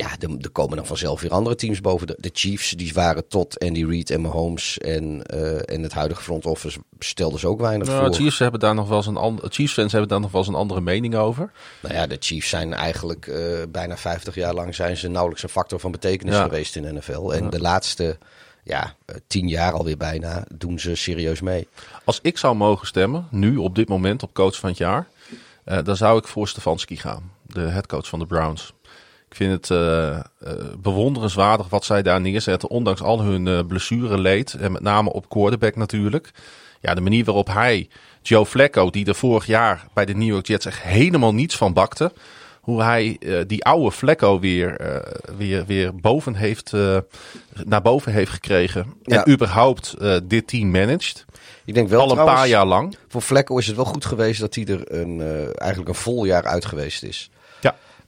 [0.00, 2.06] ja, er, er komen dan vanzelf weer andere teams boven.
[2.06, 4.78] De, de Chiefs, die waren tot Andy Reid en Mahomes.
[4.78, 8.14] En, eh, en het huidige front office stelden ze ook weinig Nou, voor.
[8.14, 10.48] Chiefs, hebben daar nog wel eens een and- Chiefs fans hebben daar nog wel eens
[10.50, 11.52] een andere mening over.
[11.82, 15.48] Nou ja, de Chiefs zijn eigenlijk eh, bijna 50 jaar lang zijn ze nauwelijks een
[15.48, 16.42] factor van betekenis Ja.
[16.42, 17.30] geweest in de NFL.
[17.30, 18.18] En de laatste
[18.64, 21.68] ja, eh, tien jaar alweer bijna doen ze serieus mee.
[22.04, 25.08] Als ik zou mogen stemmen, nu op dit moment op coach van het jaar,
[25.84, 28.72] dan zou ik voor Stefanski gaan, de headcoach van de Browns.
[29.30, 30.22] Ik vind het eh, eh,
[30.78, 34.54] bewonderenswaardig wat zij daar neerzetten, ondanks al hun eh blessureleed.
[34.54, 36.30] En met name op quarterback natuurlijk.
[36.80, 37.88] Ja, de manier waarop hij,
[38.22, 41.72] Joe Flacco, die er vorig jaar bij de New York Jets echt helemaal niets van
[41.72, 42.12] bakte.
[42.60, 44.96] Hoe hij die oude Flacco weer,
[45.36, 46.72] weer, weer boven heeft,
[47.64, 48.94] naar boven heeft gekregen.
[49.02, 49.24] Ja.
[49.24, 51.24] En überhaupt dit team managed.
[51.64, 52.96] Ik denk wel Al een trouwens, paar jaar lang.
[53.08, 55.20] Voor Vlekko is het wel goed geweest dat hij er een,
[55.56, 57.30] eigenlijk een vol jaar uit geweest is.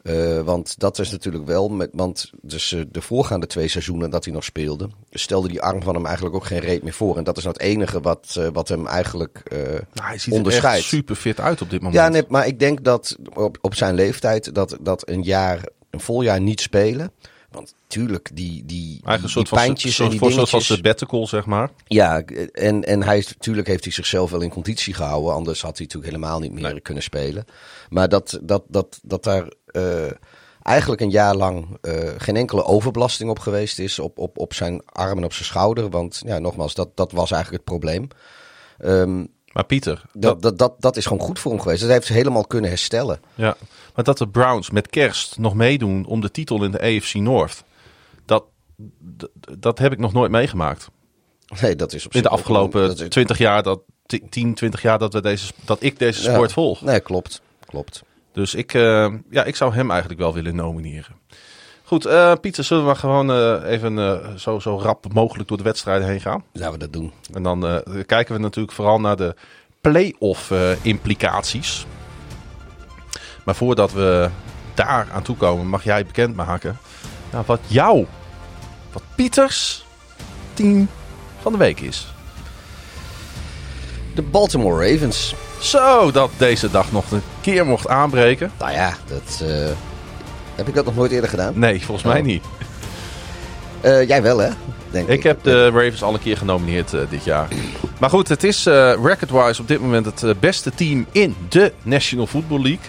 [0.02, 4.24] Eh, want dat is natuurlijk wel, met, want dus, eh, de voorgaande twee seizoenen dat
[4.24, 7.16] hij nog speelde, stelde die arm van hem eigenlijk ook geen reet meer voor.
[7.16, 10.64] En dat is nou het enige wat, eh, wat hem eigenlijk Nou, hij ziet er
[10.64, 12.00] echt super fit uit op dit moment.
[12.02, 16.00] Ja, nee, maar ik denk dat op, op zijn leeftijd dat, dat een jaar, een
[16.00, 17.12] vol jaar niet spelen.
[17.52, 20.60] Want tuurlijk, die, die, die een soort van, pijntjes soort, en die voor- soort van
[20.60, 21.70] sabbatical, zeg maar.
[21.86, 25.34] Ja, en, en hij, natuurlijk heeft hij zichzelf wel in conditie gehouden.
[25.34, 27.44] Anders had hij natuurlijk helemaal niet meer kunnen spelen.
[27.88, 30.10] Maar dat, dat, dat, dat daar eh,
[30.62, 33.98] eigenlijk een jaar lang eh, geen enkele overbelasting op geweest is.
[33.98, 35.90] Op, op, op zijn arm en op zijn schouder.
[35.90, 38.08] Want ja, nogmaals, dat, dat was eigenlijk het probleem.
[38.78, 41.80] Ehm, Maar Pieter, dat, dat, dat, dat, is gewoon goed voor hem geweest.
[41.80, 43.20] Dat heeft ze helemaal kunnen herstellen.
[43.34, 43.56] ja,
[43.94, 47.64] maar dat de Browns met kerst nog meedoen om de titel in de AFC North,
[48.26, 48.44] dat,
[49.58, 50.88] dat heb ik nog nooit meegemaakt.
[51.60, 53.80] Nee, dat is op In de afgelopen een- dat is- 20 20 jaar, dat,
[54.30, 56.32] 10, 20 jaar dat, we deze, dat ik deze Ja.
[56.34, 56.80] sport volg.
[56.80, 57.40] Nee, klopt.
[57.66, 58.02] Klopt.
[58.32, 61.16] Dus ik, eh, ja, ik zou hem eigenlijk wel willen nomineren.
[61.92, 65.62] Goed, eh, Pieter, zullen we gewoon eh, even eh, zo, zo rap mogelijk door de
[65.62, 66.44] wedstrijden heen gaan?
[66.52, 67.12] Laten we dat doen.
[67.32, 69.34] En dan kijken we natuurlijk vooral naar de
[69.80, 70.52] play-off
[70.82, 71.86] implicaties.
[73.44, 74.28] Maar voordat we
[74.74, 76.78] daar aan toe komen, mag jij bekendmaken
[77.32, 78.06] nou, wat jouw,
[78.92, 79.84] wat Pieters
[80.54, 80.88] team
[81.40, 82.06] van de week is.
[84.14, 85.34] De Baltimore Ravens.
[85.60, 88.52] Zo, dat deze dag nog een keer mocht aanbreken.
[88.58, 89.42] Nou ja, dat,
[90.64, 91.52] heb ik dat nog nooit eerder gedaan?
[91.58, 92.24] Nee, volgens mij Oh.
[92.26, 92.44] niet.
[93.80, 94.48] Eh, jij wel, hè?
[94.90, 95.14] Denk ik.
[95.14, 97.48] Ik heb de Ravens al een keer genomineerd eh, dit jaar.
[98.00, 102.26] Maar goed, het is eh record-wise op dit moment het beste team in de National
[102.26, 102.84] Football League.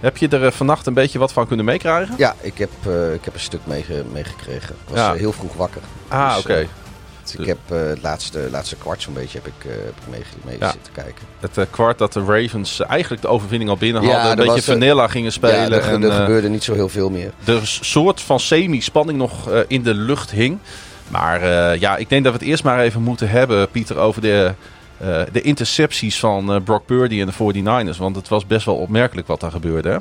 [0.00, 2.14] Heb je er vannacht een beetje wat van kunnen meekrijgen?
[2.18, 2.70] Ja, ik heb,
[3.14, 4.74] ik heb een stuk meege- meegekregen.
[4.86, 5.12] Ik was Ja.
[5.14, 5.80] heel vroeg wakker.
[6.08, 6.66] Ah, Dus, oké.
[7.38, 10.22] Ik heb eh, het laatste, laatste kwart zo'n beetje heb ik, eh, heb ik mee,
[10.44, 10.70] mee Ja.
[10.70, 11.26] zitten kijken.
[11.40, 14.30] Het eh, kwart dat de Ravens eigenlijk de overwinning al binnen Ja, hadden.
[14.46, 15.56] een beetje vanilla gingen spelen.
[15.70, 17.32] ja, er, en er gebeurde niet zo heel veel meer.
[17.44, 20.58] er een soort van semi-spanning nog in de lucht hing.
[21.08, 21.46] Maar
[21.78, 24.52] ja, ik denk dat we het eerst maar even moeten hebben, Pieter, over de,
[25.32, 27.32] de intercepties van Brock Purdy en de
[27.94, 27.98] 49ers.
[27.98, 29.88] Want het was best wel opmerkelijk wat daar gebeurde.
[29.88, 29.98] Hè?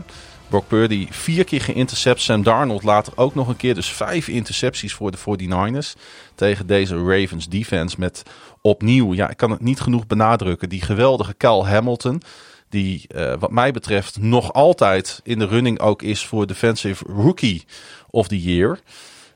[0.49, 2.21] Brock Purdy vier keer geïntercept.
[2.21, 3.75] Sam Darnold later ook nog een keer.
[3.75, 6.01] Dus vijf intercepties voor de 49ers.
[6.35, 8.23] Tegen deze Ravens defense met
[8.61, 12.21] opnieuw, ja, ik kan het niet genoeg benadrukken, die geweldige Cal Hamilton.
[12.69, 17.65] Die eh, wat mij betreft nog altijd in de running ook is voor Defensive Rookie
[18.09, 18.79] of the Year.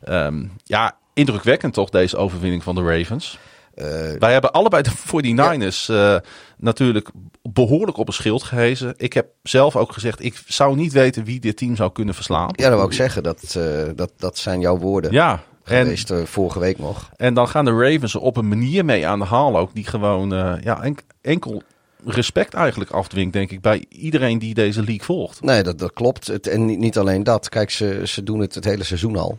[0.03, 3.39] Ehm, ja, indrukwekkend toch deze overwinning van de Ravens.
[3.75, 3.85] Eh,
[4.19, 6.15] Wij hebben allebei de 49ers eh,
[6.57, 7.09] natuurlijk
[7.41, 8.93] behoorlijk op een schild gehezen.
[8.97, 12.49] Ik heb zelf ook gezegd, ik zou niet weten wie dit team zou kunnen verslaan.
[12.55, 13.23] ja, dat wou ik zeggen.
[13.23, 13.63] Dat, eh,
[13.95, 17.09] dat, dat zijn jouw woorden Ja, geweest vorige week nog.
[17.17, 19.73] en dan gaan de Ravens er op een manier mee aan de haal ook.
[19.73, 20.29] Die gewoon
[20.63, 21.61] ja, enk- enkel
[22.05, 25.41] respect eigenlijk afdwingt, denk ik, bij iedereen die deze league volgt.
[25.41, 26.27] Nee, dat, dat klopt.
[26.27, 27.49] Het, en niet, niet alleen dat.
[27.49, 29.37] Kijk, ze, ze doen het het hele seizoen al.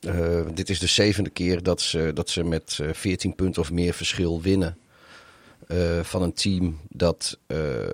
[0.00, 3.70] Eh, dit is de zevende keer dat ze, dat ze met eh, 14 punten of
[3.72, 4.78] meer verschil winnen.
[5.66, 7.90] eh, van een team dat eh, eh,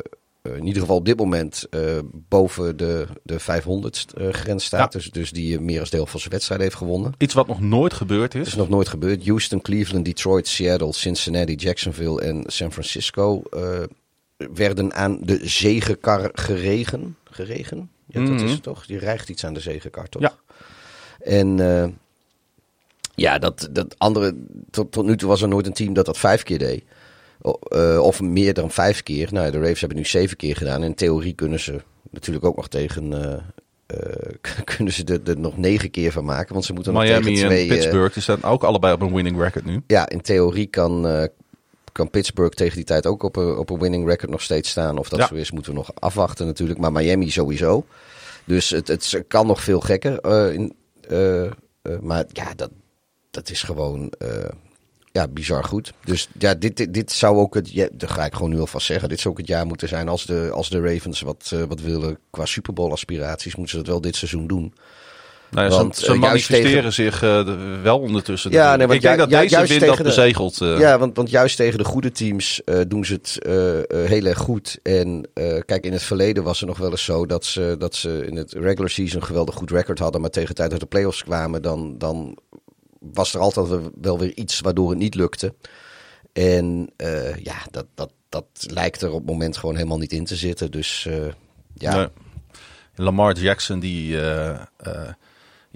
[0.56, 4.92] in ieder geval op dit moment eh, boven de, de 500 eh, grens staat.
[4.92, 4.98] Ja.
[4.98, 7.12] Dus, dus die meer als deel van zijn wedstrijd heeft gewonnen.
[7.18, 8.46] Iets wat nog nooit gebeurd is.
[8.46, 9.26] is nog nooit gebeurd.
[9.26, 13.42] Houston, Cleveland, Detroit, Seattle, Cincinnati, Jacksonville en San Francisco.
[13.50, 13.82] eh,
[14.36, 17.16] werden aan de zegenkar geregen.
[17.30, 17.90] Geregen?
[18.06, 18.44] Ja, dat Mhm.
[18.44, 18.86] is het toch?
[18.86, 20.22] Die rijgt iets aan de zegenkar, toch?
[20.22, 20.38] Ja.
[21.24, 21.88] En eh,
[23.14, 24.34] ja, dat, dat andere,
[24.70, 26.84] tot, tot nu toe was er nooit een team dat dat vijf keer deed.
[27.68, 29.28] Eh, of meer dan vijf keer.
[29.32, 30.82] Nou, de Ravens hebben nu zeven keer gedaan.
[30.84, 33.12] In theorie kunnen ze natuurlijk ook nog tegen.
[33.12, 33.38] eh,
[34.76, 36.52] kunnen ze er, er nog negen keer van maken.
[36.52, 37.62] Want ze moeten nog Miami tegen en twee.
[37.62, 39.82] eh, Pittsburgh die staan ook allebei op een winning record nu.
[39.86, 41.28] ja, in theorie kan,
[41.92, 44.98] kan Pittsburgh tegen die tijd ook op een, op een winning record nog steeds staan.
[44.98, 45.26] Of dat Ja.
[45.26, 46.78] zo is, moeten we nog afwachten natuurlijk.
[46.78, 47.84] Maar Miami sowieso.
[48.44, 50.24] Dus het, het kan nog veel gekker.
[50.52, 50.74] in,
[52.00, 52.70] maar ja, dat,
[53.34, 54.48] dat is gewoon eh,
[55.12, 55.92] ja, bizar goed.
[56.04, 57.70] Dus ja, dit, dit, zou ook het...
[57.70, 59.08] Ja, dat ga ik gewoon nu alvast zeggen.
[59.08, 61.80] Dit zou ook het jaar moeten zijn als de, als de Ravens wat, eh, wat
[61.80, 63.56] willen qua Super Bowl aspiraties.
[63.56, 64.74] Moeten ze dat wel dit seizoen doen.
[65.50, 68.50] Nou ja, Want, ze, ze eh, manifesteren tegen- zich eh, de- wel ondertussen.
[68.50, 70.60] Ja, nee, want ik denk dat deze juist win dat bezegelt.
[70.60, 70.78] eh.
[70.78, 73.38] Ja, want, want juist tegen de goede teams doen ze het
[74.08, 74.78] heel erg goed.
[74.82, 75.28] En
[75.66, 78.36] kijk, in het verleden was het nog wel eens zo dat ze, dat ze in
[78.36, 80.20] het regular season een geweldig goed record hadden.
[80.20, 82.38] Maar tegen de tijd dat de playoffs kwamen, dan, dan
[83.12, 85.54] was er altijd wel- weer iets waardoor het niet lukte.
[86.32, 86.90] En
[87.42, 90.70] ja, dat, dat, dat lijkt er op het moment gewoon helemaal niet in te zitten.
[90.70, 91.08] Dus
[91.74, 92.06] ja, Nee.
[92.96, 94.16] Lamar Jackson die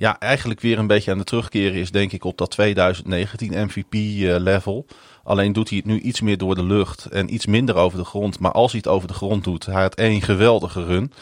[0.01, 4.85] ja, eigenlijk weer een beetje aan het terugkeren is, denk ik, op dat 2019 MVP-level.
[4.89, 7.99] eh, Alleen doet hij het nu iets meer door de lucht en iets minder over
[7.99, 8.39] de grond.
[8.39, 11.13] Maar als hij het over de grond doet, hij had één geweldige run.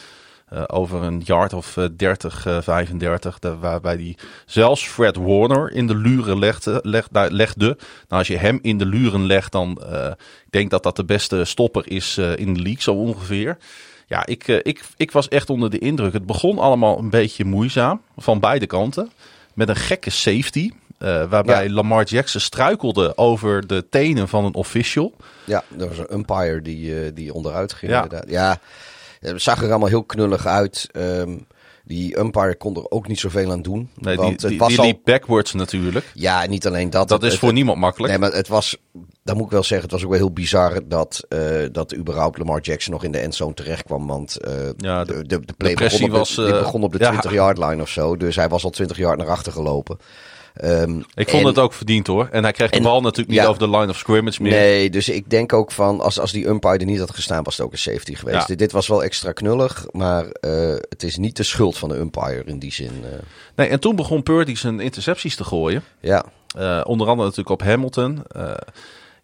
[0.47, 3.39] eh, over een yard of eh, 30, eh, 35.
[3.39, 6.79] de- waarbij hij zelfs Fred Warner in de luren legde.
[7.31, 7.65] Legde.
[7.65, 9.81] Nou, als je hem in de luren legt, dan
[10.45, 13.57] ik denk dat dat de beste stopper is in de league, zo ongeveer.
[14.09, 16.13] Ja, ik, eh, ik, ik was echt onder de indruk.
[16.13, 19.11] Het begon allemaal een beetje moeizaam van beide kanten.
[19.53, 20.69] Met een gekke safety.
[20.97, 21.73] eh, waarbij Ja.
[21.73, 25.13] Lamar Jackson struikelde over de tenen van een official.
[25.45, 28.03] Ja, er was een umpire die, eh, die onderuit ging Ja.
[28.03, 28.29] inderdaad.
[28.29, 28.59] Ja,
[29.19, 30.89] het zag er allemaal heel knullig uit.
[30.91, 31.37] Ehm,
[31.83, 33.89] die umpire kon er ook niet zoveel aan doen.
[33.95, 34.85] Nee, die, want het was die al...
[34.85, 36.11] liep backwards natuurlijk.
[36.13, 37.07] Ja, niet alleen dat.
[37.07, 38.11] Dat Het- is het- voor niemand makkelijk.
[38.11, 38.77] Nee, maar het was,
[39.27, 41.39] dat moet ik wel zeggen, het was ook wel heel bizar dat, eh,
[41.71, 44.07] dat überhaupt Lamar Jackson nog in de endzone terecht kwam.
[44.07, 47.13] Want eh, Ja, de, de- play begon op, was, de, eh, begon op de ja.
[47.23, 48.17] 20-yard line of zo.
[48.17, 49.97] Dus hij was al 20 yard naar achter gelopen.
[50.53, 52.27] Ehm, Ik vond en- het ook verdiend hoor.
[52.31, 53.45] En hij kreeg de bal natuurlijk niet ja.
[53.47, 54.51] over de line of scrimmage meer.
[54.51, 57.57] Nee, dus ik denk ook van, als, als die umpire er niet had gestaan, was
[57.57, 58.37] het ook een safety geweest.
[58.39, 58.45] Ja.
[58.45, 61.95] Dit, dit was wel extra knullig, maar eh, het is niet de schuld van de
[61.97, 62.91] umpire in die zin.
[63.03, 63.09] eh.
[63.55, 65.83] Nee, en toen begon Purdy zijn intercepties te gooien.
[65.99, 66.25] ja,
[66.57, 68.23] Eh, onder andere natuurlijk op Hamilton.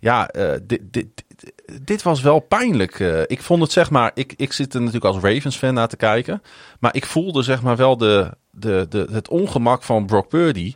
[0.03, 2.99] Eh, ja, eh, dit, dit, dit, dit was wel pijnlijk.
[2.99, 5.87] Eh, ik vond het zeg maar, ik, ik zit er natuurlijk als Ravens fan naar
[5.87, 6.41] te kijken.
[6.79, 10.73] Maar ik voelde zeg maar wel de, de, de, het ongemak van Brock Purdy.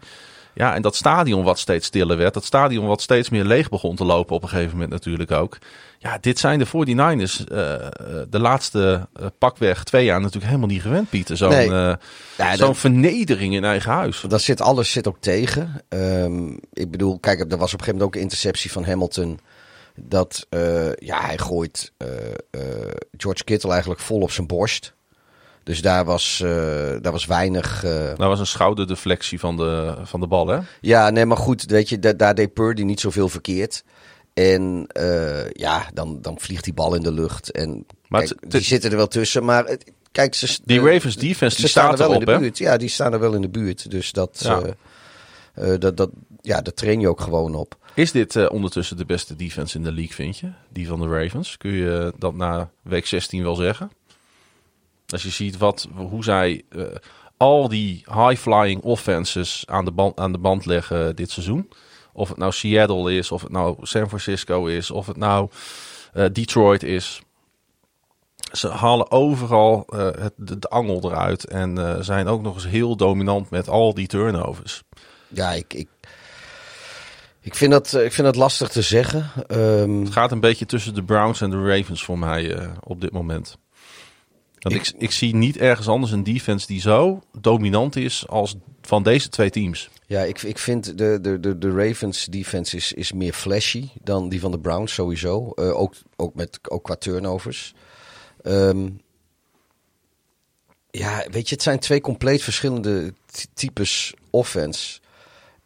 [0.57, 2.33] Ja, en dat stadion wat steeds stiller werd.
[2.33, 5.57] Dat stadion wat steeds meer leeg begon te lopen op een gegeven moment natuurlijk ook.
[5.99, 7.89] Ja, dit zijn de 49ers eh, eh,
[8.29, 11.37] de laatste eh, pakweg twee jaar natuurlijk helemaal niet gewend, Pieter.
[11.37, 11.69] Zo'n Nee.
[12.37, 14.23] Ja, vernedering in eigen huis.
[14.27, 15.81] dat zit, alles zit ook tegen.
[15.89, 19.39] Ehm, ik bedoel, kijk, er was op een gegeven moment ook een interceptie van Hamilton.
[19.95, 20.47] Dat,
[20.99, 21.93] ja, hij gooit
[23.17, 24.93] George Kittle eigenlijk vol op zijn borst.
[25.67, 26.49] Dus daar was, eh,
[27.01, 27.83] daar was weinig...
[27.83, 30.59] eh, Dat was een schouderdeflectie van de, van de bal, hè?
[30.81, 33.83] Ja, nee, maar goed, weet je, da- daar deed Purdy niet zoveel verkeerd.
[34.33, 37.51] En eh, ja, dan, dan vliegt die bal in de lucht.
[37.51, 39.45] En Maar kijk, het- die zitten er wel tussen.
[39.45, 42.39] Maar het- kijk, ze, Die de- Ravens defense, die staan er wel in de hè?
[42.39, 42.57] buurt.
[42.57, 43.91] Ja, die staan er wel in de buurt.
[43.91, 45.77] Dus dat, Ja.
[45.77, 46.09] dat, dat,
[46.41, 47.75] ja, daar train je ook gewoon op.
[47.93, 50.49] Is dit ondertussen de beste defense in de league, vind je?
[50.69, 51.57] Die van de Ravens?
[51.57, 53.91] Kun je dat na week 16 wel zeggen?
[55.07, 56.83] Als je ziet wat, hoe zij eh,
[57.37, 61.69] al die high-flying offenses aan de, band, aan de band leggen dit seizoen.
[62.13, 65.49] Of het nou Seattle is, of het nou San Francisco is, of het nou
[66.13, 67.21] eh, Detroit is.
[68.51, 72.95] Ze halen overal eh, het, de, de angel eruit en zijn ook nog eens heel
[72.95, 74.83] dominant met al die turnovers.
[75.27, 75.87] Ja, ik, ik,
[77.41, 79.31] ik, vind, dat, ik vind dat lastig te zeggen.
[79.47, 83.11] Ehm, Het gaat een beetje tussen de Browns en de Ravens voor mij op dit
[83.11, 83.57] moment.
[84.71, 89.29] Ik, ik, zie niet ergens anders een defense die zo dominant is als van deze
[89.29, 89.89] twee teams.
[90.05, 94.29] Ja, ik, ik vind de, de, de, de Ravens defense is, is meer flashy dan
[94.29, 95.51] die van de Browns sowieso.
[95.51, 97.73] Eh, ook, ook, met, ook qua turnovers.
[98.41, 98.89] Ehm,
[100.91, 104.99] ja, weet je, het zijn twee compleet verschillende ty- types offense.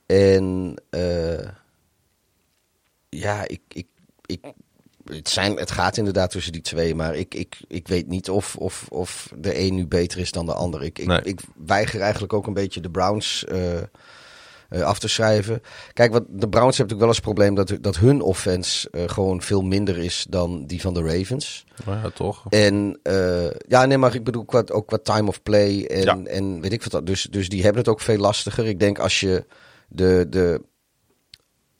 [0.05, 1.47] En eh,
[3.09, 3.87] ja, ik, ik,
[4.25, 4.45] ik,
[5.05, 8.55] het, zijn, het gaat inderdaad tussen die twee, maar ik, ik, ik weet niet of,
[8.55, 10.83] of, of de een nu beter is dan de ander.
[10.83, 11.21] Ik, ik, Nee.
[11.23, 15.61] ik weiger eigenlijk ook een beetje de Browns eh, eh, af te schrijven.
[15.93, 19.03] Kijk, wat de Browns hebben natuurlijk wel eens het probleem dat, dat hun offense eh,
[19.09, 21.65] gewoon veel minder is dan die van de Ravens.
[21.85, 22.45] Ja, toch.
[22.49, 22.99] En
[23.67, 26.19] ja, nee, maar ik bedoel qua, ook qua time of play en, Ja.
[26.23, 27.05] en weet ik wat.
[27.05, 28.67] Dus, dus die hebben het ook veel lastiger.
[28.67, 29.45] Ik denk als je
[29.87, 30.61] de, de,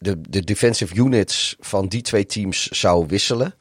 [0.01, 3.53] de, de defensive units van die twee teams zou wisselen.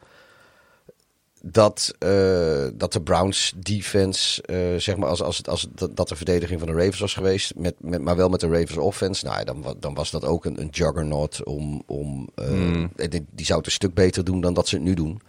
[1.42, 6.16] Dat, eh, dat de Browns defense, eh, zeg maar, als, als, het, als dat- de
[6.16, 9.38] verdediging van de Ravens was geweest, met, met, maar wel met de Ravens offense, nou,
[9.38, 11.82] ja, dan, dan was dat ook een, een juggernaut om.
[11.86, 14.94] om eh, die, die zou het een stuk beter doen dan dat ze het nu
[14.94, 15.20] doen.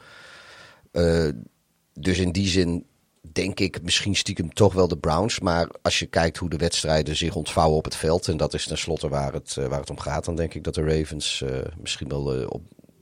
[1.93, 2.85] Dus in die zin
[3.21, 5.39] denk ik misschien stiekem toch wel de Browns.
[5.39, 8.27] Maar als je kijkt hoe de wedstrijden zich ontvouwen op het veld.
[8.27, 10.25] En dat is tenslotte waar het, eh, waar het om gaat.
[10.25, 12.61] Dan denk ik dat de Ravens eh, misschien wel eh, op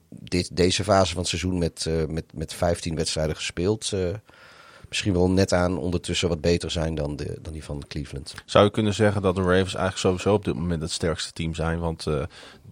[0.09, 3.93] dit, deze fase van het seizoen met, met, met 15 wedstrijden gespeeld.
[4.89, 8.33] misschien wel net aan ondertussen wat beter zijn dan, de, dan die van Cleveland.
[8.45, 11.55] Zou je kunnen zeggen dat de Ravens eigenlijk sowieso op dit moment het sterkste team
[11.55, 11.79] zijn?
[11.79, 12.05] Want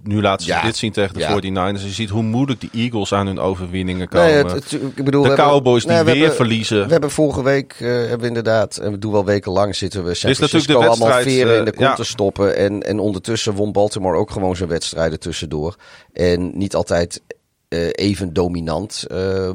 [0.04, 0.62] nu laten ze Ja.
[0.62, 1.30] dit zien tegen de Ja.
[1.30, 1.84] 49ers.
[1.84, 4.26] Je ziet hoe moeilijk de Eagles aan hun overwinningen komen.
[4.28, 6.86] Nee, het- het- ik bedoel, de hebben- Cowboys die nee, weer hebben- verliezen.
[6.86, 10.14] We hebben vorige week, eh, hebben we inderdaad, en we doen wel wekenlang, zitten we
[10.14, 11.96] San natuurlijk Francisco de allemaal veren in de eh, kont ja.
[11.96, 12.56] te stoppen.
[12.56, 15.76] En, en ondertussen won Baltimore ook gewoon zijn wedstrijden tussendoor.
[16.14, 17.22] En niet altijd
[17.68, 19.06] eh, even dominant,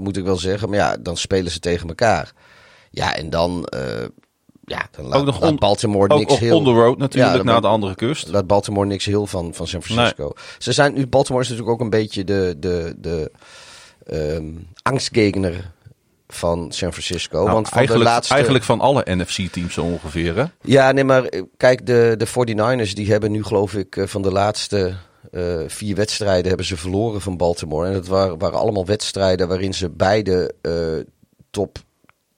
[0.01, 0.69] moet ik wel zeggen.
[0.69, 2.33] Maar ja, dan spelen ze tegen elkaar.
[2.91, 3.69] Ja, en dan,
[4.73, 6.57] ja, dan laat, Ook nog on- Baltimore Ook niks op heel...
[6.57, 8.29] on the road natuurlijk, Ja, naar de andere kust.
[8.29, 10.33] Laat Baltimore niks heel van, van San Francisco.
[10.59, 13.31] Ze zijn nu, Baltimore is natuurlijk ook een beetje de, de, de
[14.07, 14.45] ehm
[14.83, 15.73] angstgegner
[16.29, 17.39] van San Francisco.
[17.43, 18.35] Nou, want van eigenlijk, de laatste...
[18.35, 20.37] eigenlijk van alle NFC-teams zo ongeveer.
[20.37, 20.45] Hè?
[20.63, 24.23] Ja, nee, maar eh, kijk, de, de 49ers die hebben nu geloof ik eh, van
[24.23, 24.95] de laatste
[25.33, 27.87] eh, vier wedstrijden hebben ze verloren van Baltimore.
[27.87, 30.55] En dat waren, waren allemaal wedstrijden waarin ze beide
[31.51, 31.79] top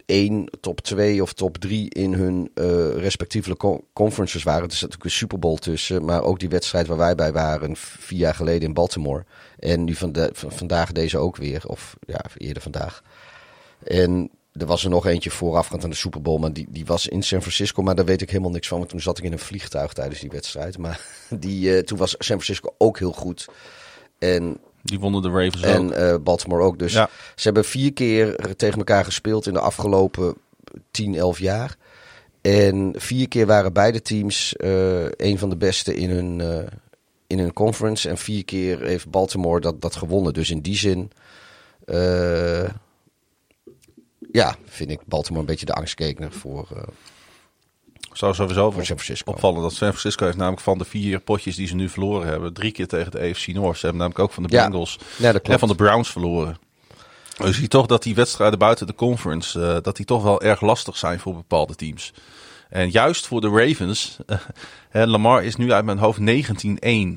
[0.06, 2.64] 1, top 2 of top 3 in hun eh
[2.96, 4.62] respectieve co- conferences waren.
[4.62, 7.76] Er zat natuurlijk een Super Bowl tussen, maar ook die wedstrijd waar wij bij waren
[7.76, 9.24] vier jaar geleden in Baltimore.
[9.58, 13.02] En nu van, vandaag deze ook weer, of ja, eerder vandaag.
[13.84, 17.08] En er was er nog eentje voorafgaand aan de Super Bowl, maar die, die was
[17.08, 17.82] in San Francisco.
[17.82, 20.20] Maar daar weet ik helemaal niks van, want toen zat ik in een vliegtuig tijdens
[20.20, 20.78] die wedstrijd.
[20.78, 21.00] Maar
[21.38, 23.48] die, eh, toen was San Francisco ook heel goed.
[24.18, 25.70] En, Die wonnen de Ravens ook.
[25.74, 26.78] en eh, Baltimore ook.
[26.78, 27.08] Dus Ja.
[27.34, 30.34] ze hebben vier keer tegen elkaar gespeeld in de afgelopen
[30.90, 31.76] 10, 11 jaar.
[32.40, 36.66] En vier keer waren beide teams eh, een van de beste in hun, eh,
[37.26, 38.08] in hun conference.
[38.08, 40.32] En vier keer heeft Baltimore dat, dat gewonnen.
[40.32, 41.10] Dus in die zin,
[41.84, 42.68] eh,
[44.32, 46.82] ja, vind ik Baltimore een beetje de angstgekner voor, eh,
[48.14, 49.32] Zou sowieso voor San Francisco.
[49.32, 52.52] opvallen dat San Francisco heeft namelijk van de vier potjes die ze nu verloren hebben,
[52.52, 53.78] drie keer tegen de AFC North.
[53.78, 54.48] Ze hebben namelijk ook van de.
[54.48, 56.58] Bengals Ja, en van de Browns verloren.
[57.36, 60.42] Dus je ziet toch dat die wedstrijden buiten de conference, eh, dat die toch wel
[60.42, 62.12] erg lastig zijn voor bepaalde teams.
[62.68, 64.18] En juist voor de Ravens,
[64.92, 66.22] Lamar is nu uit mijn hoofd 19-1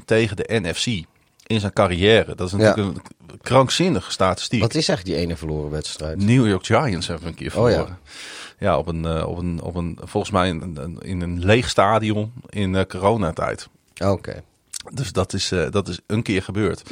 [0.06, 1.06] tegen de NFC
[1.48, 2.36] in zijn carrière.
[2.36, 3.02] Dat is natuurlijk een
[3.42, 4.62] krankzinnige statistiek.
[4.62, 6.18] Wat is eigenlijk die ene verloren wedstrijd?
[6.18, 7.98] New York Giants hebben we een keer Oh, ja.
[8.58, 8.78] Ja.
[8.78, 12.34] op, een, eh, op, een, op een, volgens mij een, een- in een leeg stadion
[12.50, 13.70] in eh, coronatijd.
[14.06, 14.44] Oké.
[14.94, 16.84] Dus dat is, eh, dat is een keer gebeurd.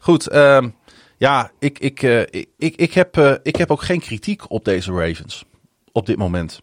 [0.00, 0.68] Goed, ehm,
[1.16, 5.44] ja, ik, ik, ik, ik, ik, heb, ik heb ook geen kritiek op deze Ravens
[5.92, 6.60] op dit moment.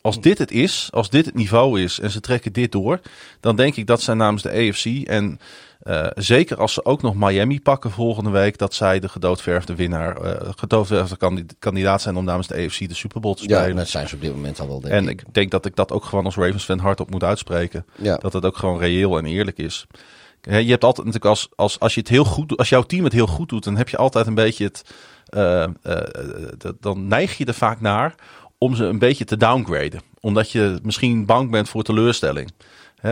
[0.00, 3.00] Als dit het is, als dit het niveau is en ze trekken dit door,
[3.40, 5.40] dan denk ik dat zij namens de AFC en
[5.78, 10.16] eh, zeker als ze ook nog Miami pakken volgende week, dat zij de gedoodverfde winnaar,
[10.16, 13.76] eh gedoodverfde kandi- kandidaat zijn om namens de AFC de Super Bowl te Ja, spelen.
[13.76, 15.20] dat zijn ze op dit moment al wel, denk En ik.
[15.20, 17.86] ik denk dat ik dat ook gewoon als Ravens fan hardop moet uitspreken.
[18.02, 18.16] Ja.
[18.16, 19.86] Dat het ook gewoon reëel en eerlijk is.
[20.40, 23.12] Je hebt altijd natuurlijk als, als, als je het heel goed als jouw team het
[23.12, 24.82] heel goed doet, dan heb je altijd een beetje het.
[25.28, 25.64] eh,
[26.58, 28.14] dat- dan neig je er vaak naar
[28.58, 30.00] om ze een beetje te downgraden.
[30.20, 32.50] Omdat je misschien bang bent voor teleurstelling.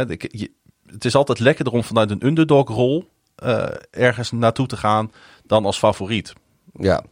[0.09, 0.51] Ik- je-
[0.87, 5.13] het is altijd lekkerder om vanuit een underdog rol eh, ergens naartoe te gaan
[5.47, 6.33] dan als favoriet.
[6.73, 7.05] Ja.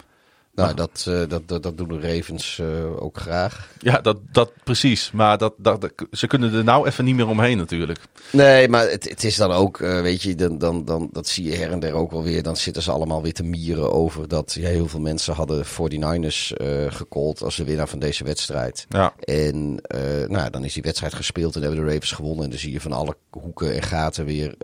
[0.54, 3.68] Nou, dat, dat, dat, dat doen de Ravens eh, ook graag.
[3.78, 5.10] Ja, dat, dat precies.
[5.10, 7.98] Maar dat, dat, ze kunnen er nou even niet meer omheen natuurlijk.
[8.32, 11.44] Nee, maar het, het is dan ook, eh, weet je, dan, dan, dan, dat zie
[11.44, 12.42] je her en der ook wel weer.
[12.42, 16.52] Dan zitten ze allemaal weer te mieren over dat ja, heel veel mensen hadden 49ers
[16.56, 18.86] eh gecallt als de winnaar van deze wedstrijd.
[18.88, 19.14] Ja.
[19.20, 19.82] En
[20.28, 22.44] nou, dan is die wedstrijd gespeeld en hebben de Ravens gewonnen.
[22.44, 24.56] En dan zie je van alle hoeken en gaten weer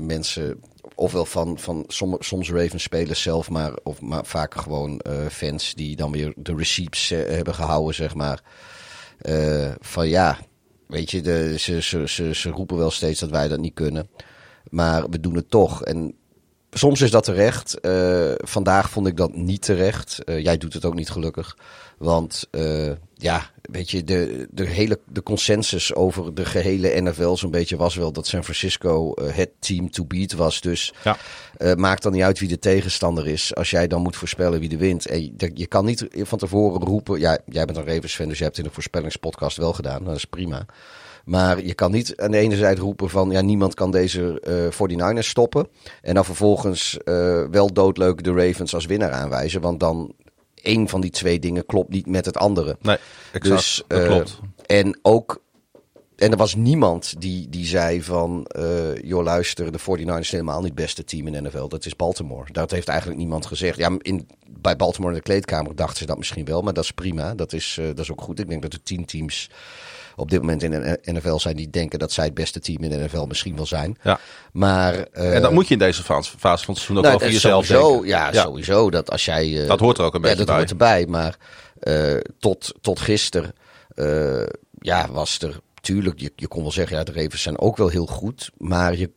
[0.00, 0.60] mensen,
[1.00, 5.74] ofwel van, van som- soms Ravens spelers zelf, maar, of, maar vaak gewoon eh, fans
[5.74, 8.42] die dan weer de receipts eh, hebben gehouden, zeg maar.
[9.18, 10.38] Eh, van ja,
[10.86, 14.08] weet je, de, ze, ze, ze, ze roepen wel steeds dat wij dat niet kunnen.
[14.70, 15.84] Maar we doen het toch.
[15.84, 16.14] En
[16.70, 17.80] soms is dat terecht.
[17.80, 20.24] Eh, vandaag vond ik dat niet terecht.
[20.24, 21.56] Eh, jij doet het ook niet gelukkig.
[21.98, 27.50] Want uh, ja, weet je, de, de hele de consensus over de gehele NFL zo'n
[27.50, 30.60] beetje was wel dat San Francisco het team to beat was.
[30.60, 31.16] Dus ja.
[31.74, 33.54] maakt dan niet uit wie de tegenstander is.
[33.54, 35.06] Als jij dan moet voorspellen wie de wint.
[35.06, 37.20] En je, je kan niet van tevoren roepen.
[37.20, 40.04] Ja, jij bent een Ravens fan, dus je hebt in de voorspellingspodcast wel gedaan.
[40.04, 40.66] Dat is prima.
[41.24, 44.42] Maar je kan niet aan de ene zijde roepen van ja, niemand kan deze
[44.80, 45.68] uh, 49ers stoppen.
[46.02, 49.60] En dan vervolgens uh, wel doodleuk de Ravens als winnaar aanwijzen.
[49.60, 50.14] Want dan
[50.62, 52.76] één van die twee dingen klopt niet met het andere.
[52.80, 52.96] Nee,
[53.32, 53.56] exact.
[53.56, 54.38] Dus, dat uh, klopt.
[54.66, 55.42] En ook.
[56.16, 60.58] En er was niemand die, die zei van, uh, joh luister, de 49ers is helemaal
[60.58, 61.68] niet het beste team in NFL.
[61.68, 62.52] Dat is Baltimore.
[62.52, 63.78] Dat heeft eigenlijk niemand gezegd.
[63.78, 64.28] Ja, in,
[64.60, 67.34] bij Baltimore in de kleedkamer dachten ze dat misschien wel, maar dat is prima.
[67.34, 68.38] Dat is, uh, dat is ook goed.
[68.38, 69.50] Ik denk dat de tien teams
[70.20, 72.90] op dit moment in de NFL zijn die denken dat zij het beste team in
[72.90, 73.98] de NFL misschien wel zijn.
[74.02, 74.20] Ja.
[74.52, 77.30] Maar, uh, en dat moet je in deze fase, van het seizoen ook nou, over
[77.30, 78.08] jezelf sowieso, denken.
[78.08, 78.90] Ja, ja, sowieso.
[78.90, 80.56] Dat, als jij, uh, dat hoort er ook een beetje ja, dat bij.
[80.56, 81.06] hoort erbij.
[81.06, 81.36] Maar
[81.80, 83.52] uh, tot, tot gisteren
[84.78, 85.60] ja, was er...
[85.80, 88.50] Tuurlijk, je, je kon wel zeggen, ja, de Ravens zijn ook wel heel goed.
[88.56, 89.10] Maar je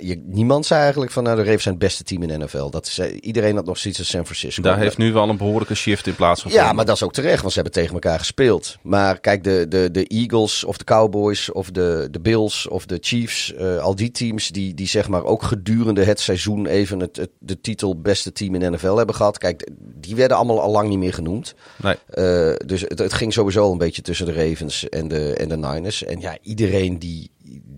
[0.00, 2.70] je, niemand zei eigenlijk van nou de Ravens zijn het beste team in de NFL.
[2.70, 4.62] Dat is, eh, iedereen had nog zoiets als San Francisco.
[4.62, 6.66] Daar heeft nu wel een behoorlijke shift in plaats gevonden.
[6.66, 8.76] Ja, maar dat is ook terecht, want ze hebben tegen elkaar gespeeld.
[8.82, 12.98] Maar kijk, de, de, de Eagles of de Cowboys of de, de Bills of de
[13.00, 17.16] Chiefs, uh, al die teams die, die zeg maar ook gedurende het seizoen even het,
[17.16, 19.38] het, de titel beste team in de NFL hebben gehad.
[19.38, 21.54] Kijk, die werden allemaal al lang niet meer genoemd.
[21.82, 21.94] Nee.
[22.14, 25.56] Uh, dus het, het ging sowieso een beetje tussen de Ravens en de, en de
[25.56, 26.04] Niners.
[26.04, 27.30] En ja, iedereen die,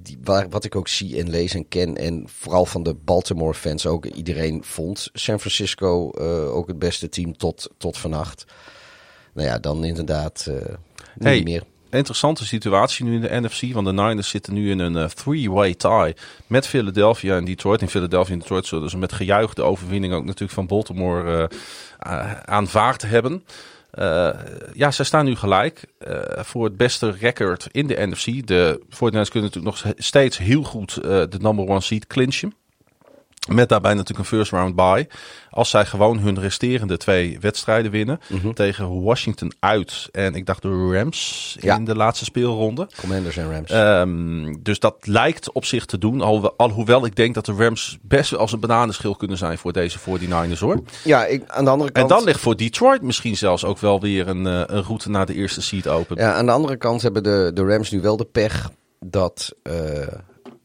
[0.05, 1.97] die, waar, wat ik ook zie en lees en ken.
[1.97, 4.05] En vooral van de Baltimore fans ook.
[4.07, 8.45] Iedereen vond San Francisco uh, ook het beste team tot, tot vannacht.
[9.33, 10.69] Nou ja, dan inderdaad uh, niet
[11.19, 11.63] hey, meer.
[11.91, 13.73] Interessante situatie nu in de NFC.
[13.73, 16.15] Want de Niners zitten nu in een uh, three-way tie
[16.47, 17.81] met Philadelphia en Detroit.
[17.81, 21.51] In Philadelphia en Detroit zullen ze met gejuich de overwinning ook natuurlijk van Baltimore
[22.45, 23.45] aanvaard hebben.
[23.99, 24.29] Uh,
[24.73, 28.47] ja, ze staan nu gelijk uh, voor het beste record in de NFC.
[28.47, 32.55] De 49ers kunnen natuurlijk nog steeds heel goed uh, de number one seed clinchen.
[33.49, 35.09] Met daarbij natuurlijk een first round bye.
[35.51, 38.21] Als zij gewoon hun resterende twee wedstrijden winnen.
[38.29, 38.55] Mm -hmm.
[38.55, 40.09] Tegen Washington uit.
[40.13, 42.89] En ik dacht de Rams in de laatste speelronde.
[43.01, 43.73] Commanders en Rams.
[43.73, 46.21] Um, dus dat lijkt op zich te doen.
[46.21, 49.99] Al, alhoewel ik denk dat de Rams best als een bananenschil kunnen zijn voor deze
[49.99, 50.83] 49ers hoor.
[51.05, 52.11] Ja, ik, aan de andere kant...
[52.11, 55.27] En dan ligt voor Detroit misschien zelfs ook wel weer een, uh, een route naar
[55.27, 56.17] de eerste seed open.
[56.17, 58.71] Ja, aan de andere kant hebben de, de Rams nu wel de pech
[59.01, 59.55] dat...
[59.63, 60.07] Uh,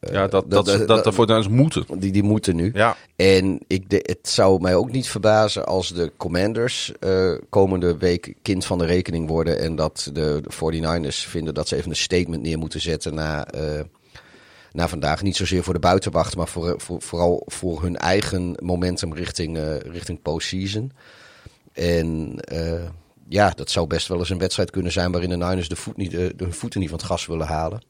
[0.00, 1.84] ja, dat, dat, dat, dat de Fortuins moeten.
[1.98, 2.70] Die, die moeten nu.
[2.74, 2.96] Ja.
[3.16, 8.34] En ik de, het zou mij ook niet verbazen als de Commanders uh, komende week
[8.42, 9.58] kind van de rekening worden.
[9.58, 13.54] En dat de, de 49ers vinden dat ze even een statement neer moeten zetten na,
[13.54, 13.80] uh,
[14.72, 15.22] na vandaag.
[15.22, 19.76] Niet zozeer voor de buitenwacht, maar voor, voor, vooral voor hun eigen momentum richting, uh,
[19.78, 20.92] richting postseason.
[21.72, 22.38] En
[23.28, 25.96] ja, dat zou best wel eens een wedstrijd kunnen zijn waarin de Niners de, voet
[25.96, 27.82] niet, de, de voeten niet van het gas willen halen.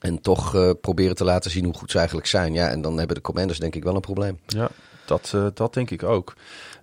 [0.00, 2.52] En toch uh, proberen te laten zien hoe goed ze eigenlijk zijn.
[2.52, 4.38] Ja, en dan hebben de commanders denk ik wel een probleem.
[4.46, 4.68] Ja,
[5.04, 6.34] dat, uh, dat denk ik ook.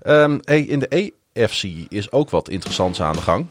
[0.07, 3.45] Um, hey, in de EFC is ook wat interessants aan de gang.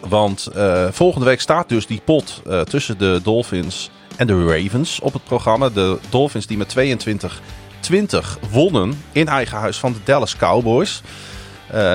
[0.00, 5.12] Want uh, volgende week staat dus die pot tussen de Dolphins en de Ravens op
[5.12, 5.68] het programma.
[5.68, 11.02] De Dolphins die met 22-20 wonnen in eigen huis van de Dallas Cowboys.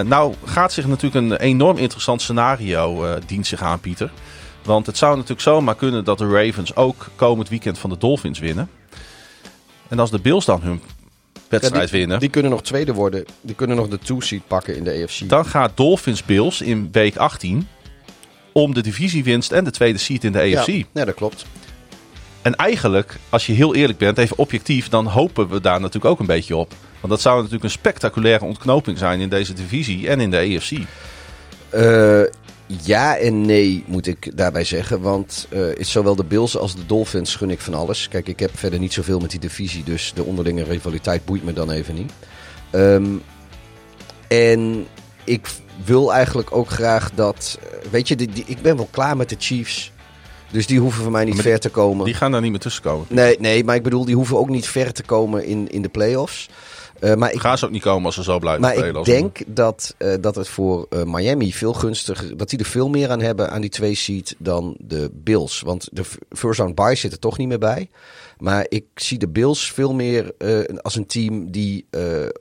[0.05, 4.11] nou gaat zich natuurlijk een enorm interessant scenario dient zich aan, Pieter.
[4.63, 8.39] Want het zou natuurlijk zomaar kunnen dat de Ravens ook komend weekend van de Dolphins
[8.39, 8.69] winnen.
[9.87, 10.81] En als de Bills dan hun
[11.49, 12.19] wedstrijd ja, die, winnen.
[12.19, 13.25] Die kunnen nog tweede worden.
[13.41, 15.29] Die kunnen nog de two-seed pakken in de AFC.
[15.29, 17.67] Dan gaat Dolphins Bills in week 18
[18.51, 20.67] om de divisiewinst en de tweede seed in de AFC.
[20.67, 21.45] Ja, ja, dat klopt.
[22.41, 26.19] En eigenlijk, als je heel eerlijk bent, even objectief, dan hopen we daar natuurlijk ook
[26.19, 26.73] een beetje op.
[26.99, 30.71] Want dat zou natuurlijk een spectaculaire ontknoping zijn in deze divisie en in de AFC.
[30.71, 32.21] Uh,
[32.81, 35.01] ja en nee, moet ik daarbij zeggen.
[35.01, 38.07] Want uh, zowel de Bills als de Dolphins gun ik van alles.
[38.07, 39.83] Kijk, ik heb verder niet zoveel met die divisie.
[39.83, 42.11] Dus de onderlinge rivaliteit boeit me dan even niet.
[42.71, 43.21] Um,
[44.27, 44.85] en
[45.23, 45.47] ik
[45.85, 47.59] wil eigenlijk ook graag dat...
[47.91, 49.91] Weet je, die, die, ik ben wel klaar met de Chiefs.
[50.51, 52.05] Dus die hoeven voor mij niet maar ver te komen.
[52.05, 53.05] Die gaan daar niet meer tussen komen.
[53.09, 55.89] Nee, nee, maar ik bedoel, die hoeven ook niet ver te komen in, in de
[55.89, 56.49] playoffs.
[56.99, 58.93] Uh, maar ik, Gaan ze ook niet komen als ze zo blijven maar spelen.
[58.93, 62.37] Maar ik denk dat, uh, dat het voor uh, Miami veel gunstiger...
[62.37, 65.61] dat die er veel meer aan hebben aan die twee seed dan de Bills.
[65.61, 67.89] Want de first round bye zit er toch niet meer bij.
[68.37, 70.33] Maar ik zie de Bills veel meer
[70.81, 71.85] als een team die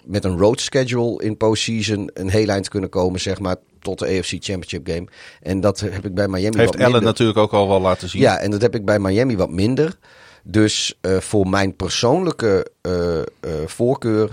[0.05, 2.11] met een road schedule in postseason...
[2.15, 5.07] een heel eind kunnen komen, zeg maar, tot de AFC Championship game.
[5.43, 7.03] En dat heb ik bij Miami Heeft wat Allen minder.
[7.03, 8.21] natuurlijk ook al wel laten zien.
[8.21, 9.99] Ja, en dat heb ik bij Miami wat minder.
[10.43, 13.23] Dus uh, voor mijn persoonlijke uh, uh,
[13.67, 14.31] voorkeur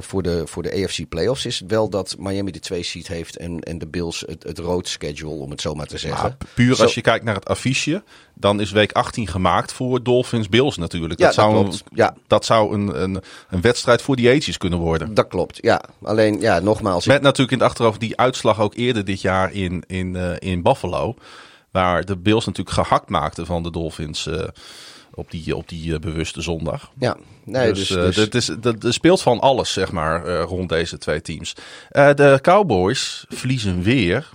[0.00, 3.36] voor, de, voor de AFC playoffs is het wel dat Miami de twee seat heeft
[3.36, 6.22] en, en de Bills het, het rood schedule, om het zo maar te zeggen.
[6.22, 8.02] Maar puur Zo, als je kijkt naar het affiche,
[8.34, 11.18] dan is week 18 gemaakt voor Dolphins Bills natuurlijk.
[11.18, 12.14] Dat, ja, zou, dat, ja.
[12.26, 15.14] dat zou een, een, een wedstrijd voor die ages kunnen worden.
[15.14, 15.82] Dat klopt, ja.
[16.02, 17.06] Alleen, ja, nogmaals.
[17.06, 21.14] Met natuurlijk in het achterhoofd die uitslag ook eerder dit jaar in, in, in Buffalo.
[21.70, 24.28] Waar de Bills natuurlijk gehakt maakten van de Dolphins
[25.18, 26.92] op die, op die uh, bewuste zondag.
[26.98, 28.48] Ja, nee, dus, dus, uh, dus...
[28.48, 28.48] is,
[28.84, 31.54] er speelt van alles, zeg maar, rond deze twee teams.
[31.90, 34.30] de Cowboys verliezen weer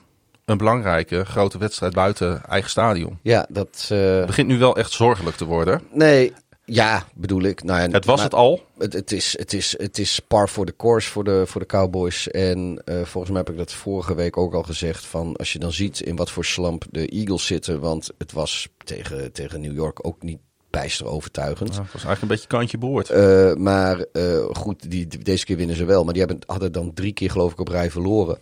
[0.46, 3.20] een belangrijke grote wedstrijd buiten eigen stadion.
[3.22, 3.86] Ja, dat...
[3.88, 5.82] Het begint nu wel echt zorgelijk te worden.
[5.92, 6.34] Nee,
[6.66, 7.64] ja, bedoel ik.
[7.64, 8.66] Nou ja, het was het al.
[8.78, 11.68] Het, het, is, het, is, het is par voor de course voor de, voor de
[11.68, 12.28] Cowboys.
[12.28, 15.06] En uh, volgens mij heb ik dat vorige week ook al gezegd.
[15.06, 17.80] Van als je dan ziet in wat voor slump de Eagles zitten.
[17.80, 20.40] Want het was tegen, tegen New York ook niet
[20.80, 21.70] bijster overtuigend.
[21.70, 23.12] Het was eigenlijk een beetje kantje boord.
[23.12, 26.04] Uh, maar uh, goed, die, deze keer winnen ze wel.
[26.04, 28.38] Maar die hebben, hadden dan drie keer geloof ik op rij verloren.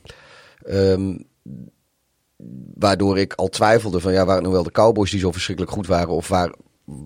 [0.69, 1.23] Um,
[2.75, 5.73] waardoor ik al twijfelde van ja, waren het nou wel de Cowboys die zo verschrikkelijk
[5.73, 6.13] goed waren?
[6.13, 6.53] Of waar,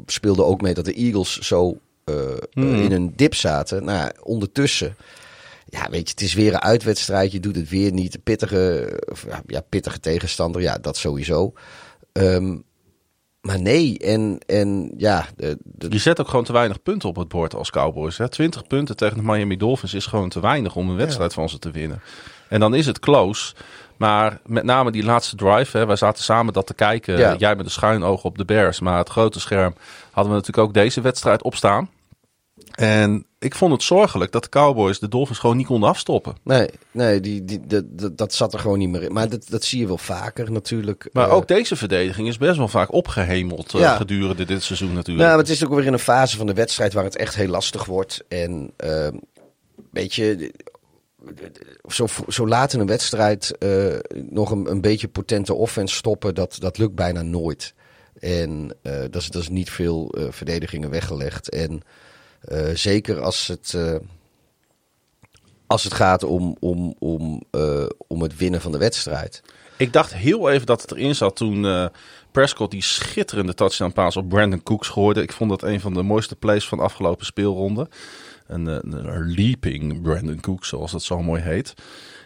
[0.06, 2.16] speelde ook mee dat de Eagles zo uh,
[2.54, 2.76] mm.
[2.76, 3.84] in een dip zaten.
[3.84, 4.96] Nou, ondertussen,
[5.66, 7.32] ja, weet je, het is weer een uitwedstrijd.
[7.32, 8.24] Je doet het weer niet.
[8.24, 9.00] Pittige,
[9.48, 11.54] ja, pittige tegenstander, ja, dat sowieso.
[12.14, 12.64] Um,
[13.46, 15.26] maar nee, en, en ja...
[15.36, 15.88] De, de...
[15.90, 18.18] Je zet ook gewoon te weinig punten op het bord als Cowboys.
[18.18, 18.30] Hè?
[18.30, 21.40] 20 punten tegen de Miami Dolphins is gewoon te weinig om een wedstrijd ja.
[21.40, 22.02] van ze te winnen.
[22.50, 23.54] En dan is het close.
[23.98, 27.18] Maar met name die laatste drive, hè, wij zaten samen dat te kijken.
[27.18, 27.36] Ja.
[27.38, 28.80] Jij met een schuin oog op de Bears.
[28.80, 29.76] Maar het grote scherm
[30.12, 31.90] hadden we natuurlijk ook deze wedstrijd opstaan.
[32.72, 36.36] En ik vond het zorgelijk dat de Cowboys de Dolphins gewoon niet konden afstoppen.
[36.44, 39.14] Nee, nee die, die, dat, dat zat er gewoon niet meer in.
[39.14, 41.10] Maar dat, dat zie je wel vaker natuurlijk.
[41.12, 43.96] Maar uh, ook deze verdediging is best wel vaak opgehemeld uh, ja.
[43.96, 45.28] gedurende dit seizoen natuurlijk.
[45.28, 47.48] Nou, het is ook weer in een fase van de wedstrijd waar het echt heel
[47.48, 48.24] lastig wordt.
[48.28, 49.08] En uh,
[49.92, 50.54] weet je,
[51.88, 56.56] zo, zo laat in een wedstrijd uh, nog een, een beetje potente offense stoppen, dat,
[56.60, 57.74] dat lukt bijna nooit.
[58.20, 61.50] En dat, is, dat is niet veel verdedigingen weggelegd.
[61.50, 61.82] En
[62.74, 63.78] zeker als het,
[65.68, 67.44] als het gaat om, om, om,
[68.08, 69.42] om het winnen van de wedstrijd.
[69.78, 71.90] Ik dacht heel even dat het erin zat toen
[72.32, 75.22] Prescott die schitterende touchdown pass op Brandon Cooks gooide.
[75.22, 77.90] Ik vond dat een van de mooiste plays van de afgelopen speelronde
[78.48, 81.74] een, een, een leaping Brandon Cook, zoals dat zo mooi heet.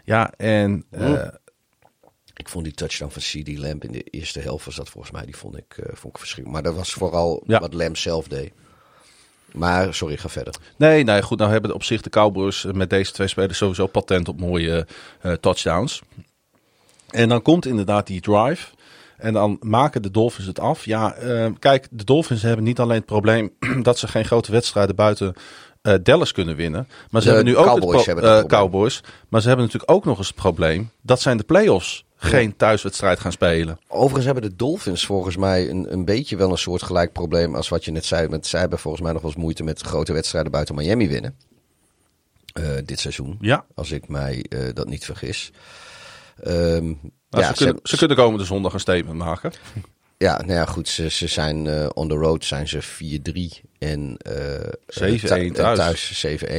[0.03, 0.85] Ja, en...
[0.91, 1.27] Uh,
[2.33, 5.25] ik vond die touchdown van CD Lamb in de eerste helft was dat volgens mij,
[5.25, 6.63] die vond ik, uh, vond ik verschrikkelijk.
[6.63, 7.59] Maar dat was vooral ja.
[7.59, 8.51] wat Lamb zelf deed.
[9.53, 10.53] Maar sorry, ga verder.
[10.77, 11.37] Nee, nee, goed.
[11.37, 14.87] Nou hebben op zich de Cowboys met deze twee spelers sowieso patent op mooie
[15.23, 16.01] uh, touchdowns.
[17.09, 18.67] En dan komt inderdaad die drive.
[19.17, 20.85] En dan maken de Dolphins het af.
[20.85, 24.95] Ja, uh, kijk, de Dolphins hebben niet alleen het probleem dat ze geen grote wedstrijden
[24.95, 25.33] buiten
[25.81, 26.87] uh, Dallas kunnen winnen.
[27.09, 29.03] Maar ze de hebben nu ook Cowboys, het Cowboys.
[29.29, 30.89] Maar ze hebben natuurlijk ook nog eens het probleem.
[31.01, 33.79] Dat zijn de playoffs geen thuiswedstrijd gaan spelen.
[33.87, 37.69] Overigens hebben de Dolphins volgens mij een, een beetje wel een soort gelijk probleem als
[37.69, 38.27] wat je net zei.
[38.27, 41.35] Want zij hebben volgens mij nog wel eens moeite met grote wedstrijden buiten Miami winnen.
[42.59, 43.37] Uh, dit seizoen.
[43.41, 43.65] Ja.
[43.75, 45.51] Als ik mij uh, dat niet vergis.
[46.47, 46.99] Um,
[47.29, 49.51] ja, ze, kunnen, ze, ze kunnen komende zondag een statement maken.
[50.17, 50.87] Ja, nou ja, goed.
[50.87, 52.83] Ze, ze zijn uh, on the road zijn ze
[53.61, 56.25] 4-3 en uh, 7-1 thuis.
[56.25, 56.49] 7-1.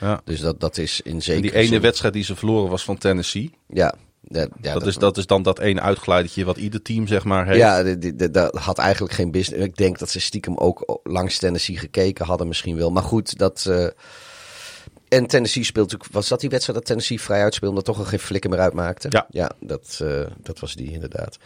[0.00, 0.20] Ja.
[0.24, 1.80] Dus dat, dat is in zekere en die ene zin...
[1.80, 3.54] wedstrijd die ze verloren was van Tennessee.
[3.68, 3.94] Ja.
[4.22, 7.24] Ja, ja, dat, dat, is, dat is dan dat ene uitgeleidertje wat ieder team zeg
[7.24, 7.58] maar heeft.
[7.58, 7.82] Ja,
[8.30, 9.64] dat had eigenlijk geen business.
[9.64, 12.90] Ik denk dat ze stiekem ook langs Tennessee gekeken hadden misschien wel.
[12.90, 13.66] Maar goed, dat...
[13.68, 13.86] Uh,
[15.08, 16.12] en Tennessee speelt natuurlijk.
[16.12, 19.06] Was dat die wedstrijd dat Tennessee vrij uitspeelde, dat toch al geen flikker meer uitmaakte?
[19.10, 21.38] Ja, ja dat, uh, dat was die inderdaad.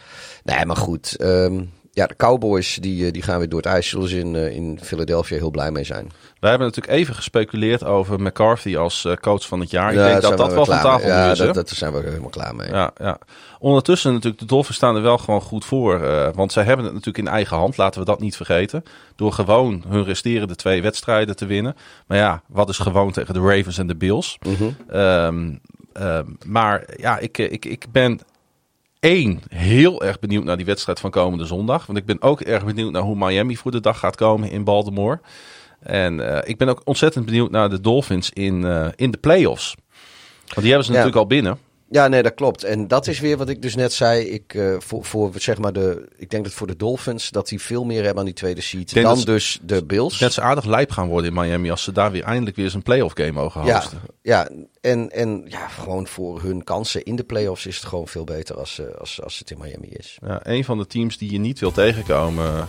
[0.43, 1.15] Nee, maar goed.
[1.21, 3.89] Um, ja, de Cowboys die, die gaan weer door het ijs.
[3.89, 6.11] Zullen ze in, uh, in Philadelphia heel blij mee zijn.
[6.39, 9.91] Wij hebben natuurlijk even gespeculeerd over McCarthy als uh, coach van het jaar.
[9.91, 11.37] Ik ja, denk dat dat wel van tafel ja, is.
[11.37, 12.69] Ja, dat, daar zijn we helemaal klaar mee.
[12.69, 13.17] Ja, ja.
[13.59, 16.01] Ondertussen natuurlijk, de Dolphins staan er wel gewoon goed voor.
[16.01, 18.83] Uh, want zij hebben het natuurlijk in eigen hand, laten we dat niet vergeten.
[19.15, 21.75] Door gewoon hun resterende twee wedstrijden te winnen.
[22.07, 24.37] Maar ja, wat is gewoon tegen de Ravens en de Bills?
[24.45, 24.99] Mm -hmm.
[24.99, 25.59] um,
[26.01, 28.19] um, maar ja, ik, ik, ik ben
[29.05, 31.85] één, heel erg benieuwd naar die wedstrijd van komende zondag.
[31.85, 34.63] Want ik ben ook erg benieuwd naar hoe Miami voor de dag gaat komen in
[34.63, 35.19] Baltimore.
[35.79, 39.75] En uh, ik ben ook ontzettend benieuwd naar de Dolphins in, uh, in de playoffs.
[40.47, 40.97] Want die hebben ze ja.
[40.97, 41.57] natuurlijk al binnen.
[41.89, 42.63] Ja, nee, dat klopt.
[42.63, 44.23] En dat is weer wat ik dus net zei.
[44.23, 47.61] Ik, uh, voor, voor zeg maar de, ik denk dat voor de Dolphins dat die
[47.61, 50.17] veel meer hebben aan die tweede seat dan dus de Bills.
[50.17, 52.73] Dat ze aardig lijp gaan worden in Miami als ze daar weer eindelijk weer eens
[52.73, 53.99] een playoff game mogen hosten.
[54.21, 54.65] Ja, ja.
[54.81, 58.57] En, en ja, gewoon voor hun kansen in de playoffs is het gewoon veel beter
[58.57, 60.17] als, als, als het in Miami is.
[60.25, 62.67] Ja, een van de teams die je niet wil tegenkomen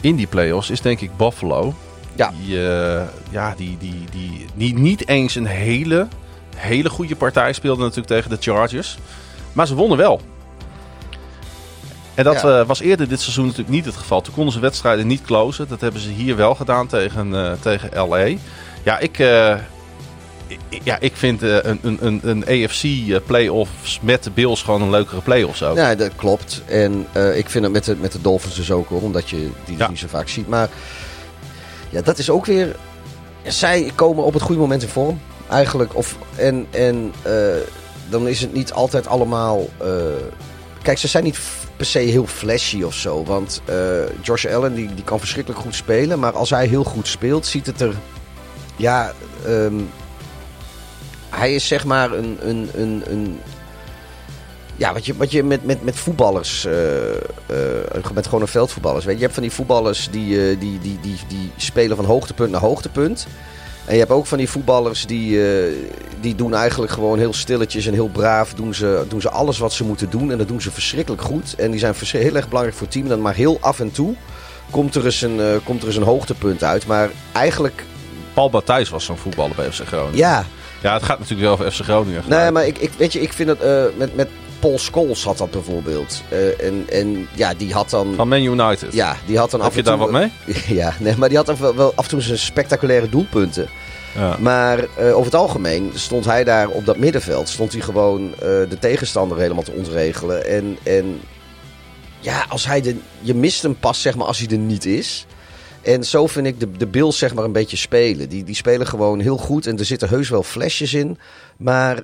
[0.00, 1.74] in die playoffs is denk ik Buffalo.
[2.14, 2.32] Ja.
[2.40, 6.08] Die, eh, ja, die, die, die, die niet eens een hele,
[6.56, 8.98] hele goede partij speelde natuurlijk tegen de Chargers.
[9.52, 10.20] Maar ze wonnen wel.
[12.14, 12.60] En dat Ja.
[12.60, 14.20] eh, was eerder dit seizoen natuurlijk niet het geval.
[14.20, 15.68] Toen konden ze wedstrijden niet closen.
[15.68, 18.36] Dat hebben ze hier wel gedaan tegen, eh, tegen LA.
[18.82, 19.54] Ja, ik, eh,
[20.68, 24.82] ik- ja, ik vind een, een, een, een AFC eh, playoffs met de Bills gewoon
[24.82, 25.76] een leukere playoffs ook.
[25.76, 26.62] Ja, dat klopt.
[26.66, 29.76] En ik vind het met de, met de Dolphins dus ook hoor, omdat je die
[29.76, 29.88] Ja.
[29.88, 30.48] niet zo vaak ziet.
[30.48, 30.68] Maar
[31.90, 32.76] ja, dat is ook weer.
[33.42, 35.96] Zij komen op het goede moment in vorm, eigenlijk.
[35.96, 37.32] Of, en en eh,
[38.08, 39.68] dan is het niet altijd allemaal.
[39.78, 39.88] eh,
[40.82, 41.38] kijk, ze zijn niet
[41.76, 43.24] per se heel flashy of zo.
[43.24, 43.76] Want eh,
[44.22, 46.18] Josh Allen die, die kan verschrikkelijk goed spelen.
[46.18, 47.94] Maar als hij heel goed speelt, ziet het er.
[48.76, 49.12] Ja,
[49.46, 49.80] ehm,
[51.30, 53.40] hij is zeg maar een, een, een, een
[54.76, 59.14] ja, wat je, wat je met, met, met voetballers, eh, eh, met gewone veldvoetballers, weet
[59.14, 59.18] je.
[59.20, 63.26] Je hebt van die voetballers die, die, die, die, die spelen van hoogtepunt naar hoogtepunt.
[63.86, 65.72] En je hebt ook van die voetballers die, eh,
[66.20, 68.54] die doen eigenlijk gewoon heel stilletjes en heel braaf.
[68.54, 71.54] Doen ze, doen ze alles wat ze moeten doen en dat doen ze verschrikkelijk goed.
[71.54, 73.08] En die zijn heel erg belangrijk voor het team.
[73.08, 74.14] Dan maar heel af en toe
[74.70, 76.86] komt er eens een, eh, komt er eens een hoogtepunt uit.
[76.86, 77.84] Maar eigenlijk,
[78.34, 80.16] Paul Matthijs was zo'n voetballer bij FC Groningen.
[80.16, 80.44] ja,
[80.82, 82.22] Ja, het gaat natuurlijk wel over FC Groningen.
[82.26, 84.28] Nee, maar ik, ik, weet je, ik vind het eh, met, met
[84.60, 86.22] Paul Scholes had dat bijvoorbeeld.
[86.28, 88.14] Eh, en, en ja, die had dan.
[88.14, 88.92] Van Man United.
[88.92, 89.96] Ja, die had dan Heb af je en toe.
[89.96, 90.54] daar wat mee?
[90.78, 93.68] Ja, nee, maar die had dan wel, wel af en toe zijn spectaculaire doelpunten.
[94.14, 94.36] Ja.
[94.40, 97.48] Maar eh, over het algemeen stond hij daar op dat middenveld.
[97.48, 100.46] Stond hij gewoon eh, de tegenstander helemaal te ontregelen.
[100.46, 101.20] En, en
[102.20, 105.26] ja, als hij de, je mist hem pas zeg maar als hij er niet is.
[105.82, 108.28] En zo vind ik de, de Bills zeg maar een beetje spelen.
[108.28, 111.18] Die, die spelen gewoon heel goed en er zitten heus wel flesjes in.
[111.56, 112.02] Maar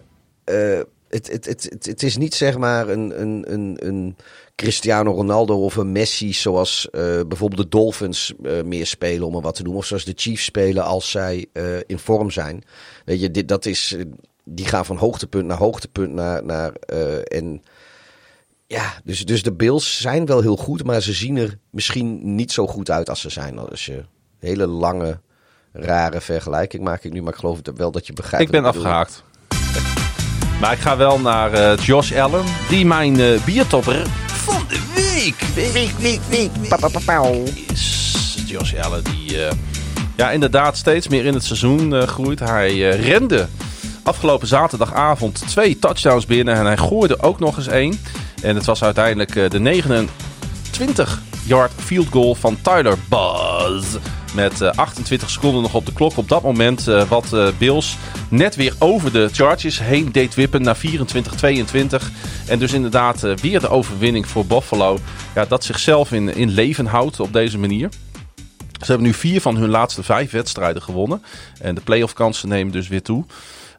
[1.12, 4.16] het, het, het, het, is niet zeg maar een, een, een, een
[4.54, 9.40] Cristiano Ronaldo of een Messi zoals eh, bijvoorbeeld de Dolphins eh, meer spelen om er
[9.40, 9.80] wat te noemen.
[9.80, 12.64] Of zoals de Chiefs spelen als zij eh, in vorm zijn.
[13.04, 13.96] Weet je, dit, dat is,
[14.44, 16.44] die gaan van hoogtepunt naar hoogtepunt naar...
[16.44, 16.72] naar
[17.22, 17.62] en
[18.66, 22.52] ja, dus, dus de Bills zijn wel heel goed, maar ze zien er misschien niet
[22.52, 23.58] zo goed uit als ze zijn.
[23.58, 24.06] Als je een
[24.38, 25.20] hele lange,
[25.72, 28.46] rare vergelijking maak ik nu, maar ik geloof wel dat je begrijpt.
[28.46, 29.04] Ik ben bedoel.
[30.62, 35.36] Maar ik ga wel naar eh, Josh Allen, die mijn eh, biertopper van de week.
[35.54, 36.50] Week, week, week, week.
[37.72, 39.52] Is Josh Allen die eh,
[40.16, 42.40] ja, inderdaad steeds meer in het seizoen groeit.
[42.40, 43.48] Hij rende
[44.02, 48.00] afgelopen zaterdagavond twee touchdowns binnen en hij gooide ook nog eens één.
[48.42, 53.96] En het was uiteindelijk de 29-yard field goal van Tyler Buzz.
[54.34, 56.16] Met eh, 28 seconden nog op de klok.
[56.16, 57.96] Op dat moment eh, wat eh, Bills
[58.28, 60.80] net weer over de Chargers heen deed wippen naar 24-22.
[62.46, 64.98] En dus inderdaad eh, weer de overwinning voor Buffalo.
[65.34, 67.88] Ja, dat zichzelf in, in leven houdt op deze manier.
[68.80, 71.22] Ze hebben nu vier van hun laatste vijf wedstrijden gewonnen.
[71.60, 73.24] En de playoff kansen nemen dus weer toe.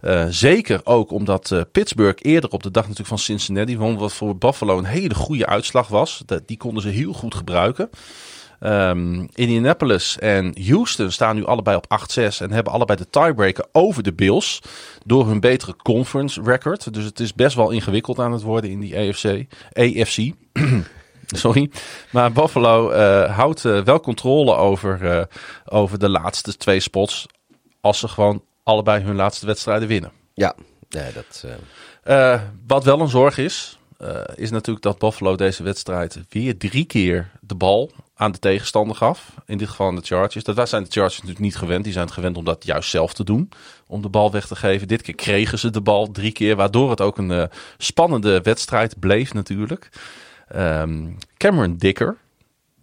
[0.04, 3.98] Eh, zeker ook omdat eh, Pittsburgh eerder op de dag natuurlijk van Cincinnati won.
[3.98, 6.24] Wat voor Buffalo een hele goede uitslag was.
[6.46, 7.90] Die konden ze heel goed gebruiken.
[8.64, 14.04] Ehm, Indianapolis en Houston staan nu allebei op 8-6 en hebben allebei de tiebreaker over
[14.04, 14.62] de Bills
[15.06, 16.94] door hun betere conference record.
[16.94, 20.32] Dus het is best wel ingewikkeld aan het worden in die AFC, AFC.
[21.28, 21.72] Sorry.
[22.12, 25.26] Maar Buffalo eh, houdt eh, wel controle over, eh,
[25.66, 27.26] over de laatste twee spots
[27.82, 30.12] als ze gewoon allebei hun laatste wedstrijden winnen.
[30.34, 30.56] Ja,
[30.90, 31.46] nee, dat...
[32.68, 33.80] wat wel een zorg is,
[34.36, 39.34] is natuurlijk dat Buffalo deze wedstrijd weer drie keer de bal aan de tegenstander gaf.
[39.46, 40.44] In dit geval aan de Chargers.
[40.44, 41.84] Dat zijn de Chargers natuurlijk niet gewend.
[41.84, 43.50] Die zijn het gewend om dat juist zelf te doen.
[43.88, 44.88] Om de bal weg te geven.
[44.88, 46.56] Dit keer kregen ze de bal drie keer.
[46.56, 47.44] Waardoor het ook een eh,
[47.78, 49.90] spannende wedstrijd bleef natuurlijk.
[50.48, 52.18] Ehm, Cameron Dicker.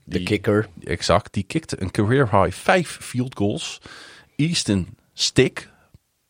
[0.05, 0.69] de kicker.
[0.85, 1.33] Exact.
[1.33, 3.81] Die kikte een career high vijf field goals.
[4.37, 5.69] Easton Stick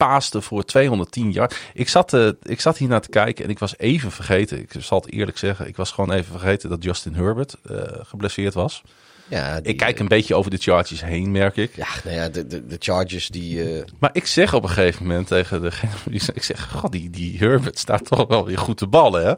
[0.07, 1.71] paaste voor 210 jaar.
[1.75, 4.59] Ik zat, eh, ik zat hier naar te kijken en ik was even vergeten.
[4.61, 5.67] Ik zal het eerlijk zeggen.
[5.67, 8.83] Ik was gewoon even vergeten dat Justin Herbert eh, geblesseerd was.
[9.29, 11.77] Ja, die, Ik kijk eh, een beetje over de Chargers heen, merk ik.
[11.77, 13.75] Ja, nou ja, de, de, de Chargers die...
[13.79, 15.91] eh, Maar ik zeg op een gegeven moment tegen degene
[16.35, 19.35] ik zeg, god, die, die Herbert staat toch wel weer goed te ballen, hè?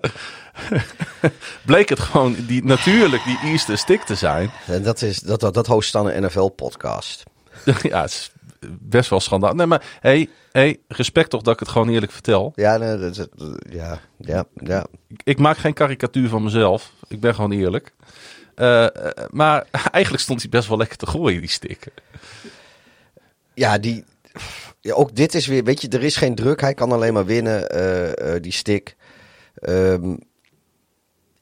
[1.67, 4.51] Bleek het gewoon die, natuurlijk die Easton Stick te zijn.
[4.67, 7.23] en dat, is, dat, dat, dat host dan een NFL-podcast.
[7.83, 8.32] ja, het is
[8.81, 9.55] best wel schandaal.
[9.55, 12.53] Nee, maar hey, hey, respect toch dat ik het gewoon eerlijk vertel.
[12.55, 14.87] Ja, nee, dat, dat- ja, ja, ja.
[15.25, 16.93] Ik maak geen karikatuur van mezelf.
[17.09, 17.93] Ik ben gewoon eerlijk.
[18.55, 21.87] Eh, eh, maar eigenlijk stond hij best wel lekker te gooien, die stick.
[23.55, 24.05] Ja, die...
[24.81, 25.65] Ja, ook dit is weer...
[25.65, 26.61] Weet je, er is geen druk.
[26.61, 28.97] Hij kan alleen maar winnen, eh, die stick.
[29.55, 30.15] Ehm,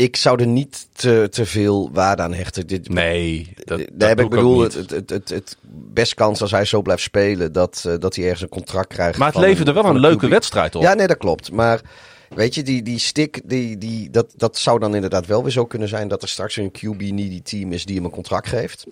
[0.01, 2.66] ik zou er niet te, te veel waarde aan hechten.
[2.66, 5.57] Dit, Nee, dat, Daar dat heb ik bedoel, het, het, het, het,
[5.92, 9.18] best kans als hij zo blijft spelen dat, eh, dat hij ergens een contract krijgt.
[9.18, 10.30] Maar het leverde wel een leuke QB.
[10.30, 10.82] wedstrijd op.
[10.82, 11.53] Ja, nee, dat klopt.
[11.53, 11.80] Maar
[12.28, 15.64] weet je, die, die stick, die, die, dat, dat zou dan inderdaad wel weer zo
[15.64, 18.86] kunnen zijn dat er straks een QB-needy team is die hem een contract geeft.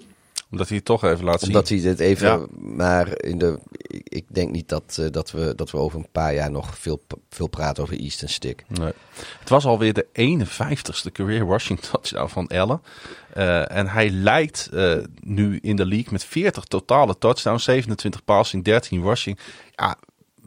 [0.50, 1.48] Omdat hij het toch even laat zien.
[1.48, 2.28] Omdat hij dit even.
[2.28, 2.46] Ja.
[2.56, 3.58] Maar in de,
[4.02, 7.02] ik, denk niet dat, eh, dat, we, dat we over een paar jaar nog veel,
[7.30, 8.64] veel praten over Eastern Stick.
[8.68, 8.92] Nee.
[9.38, 12.82] Het was alweer de 51ste career rushing touchdown van Allen.
[13.32, 18.64] Eh, en hij leidt eh, nu in de league met 40 totale touchdowns, 27 passing,
[18.64, 19.38] 13 rushing.
[19.74, 19.98] Ja,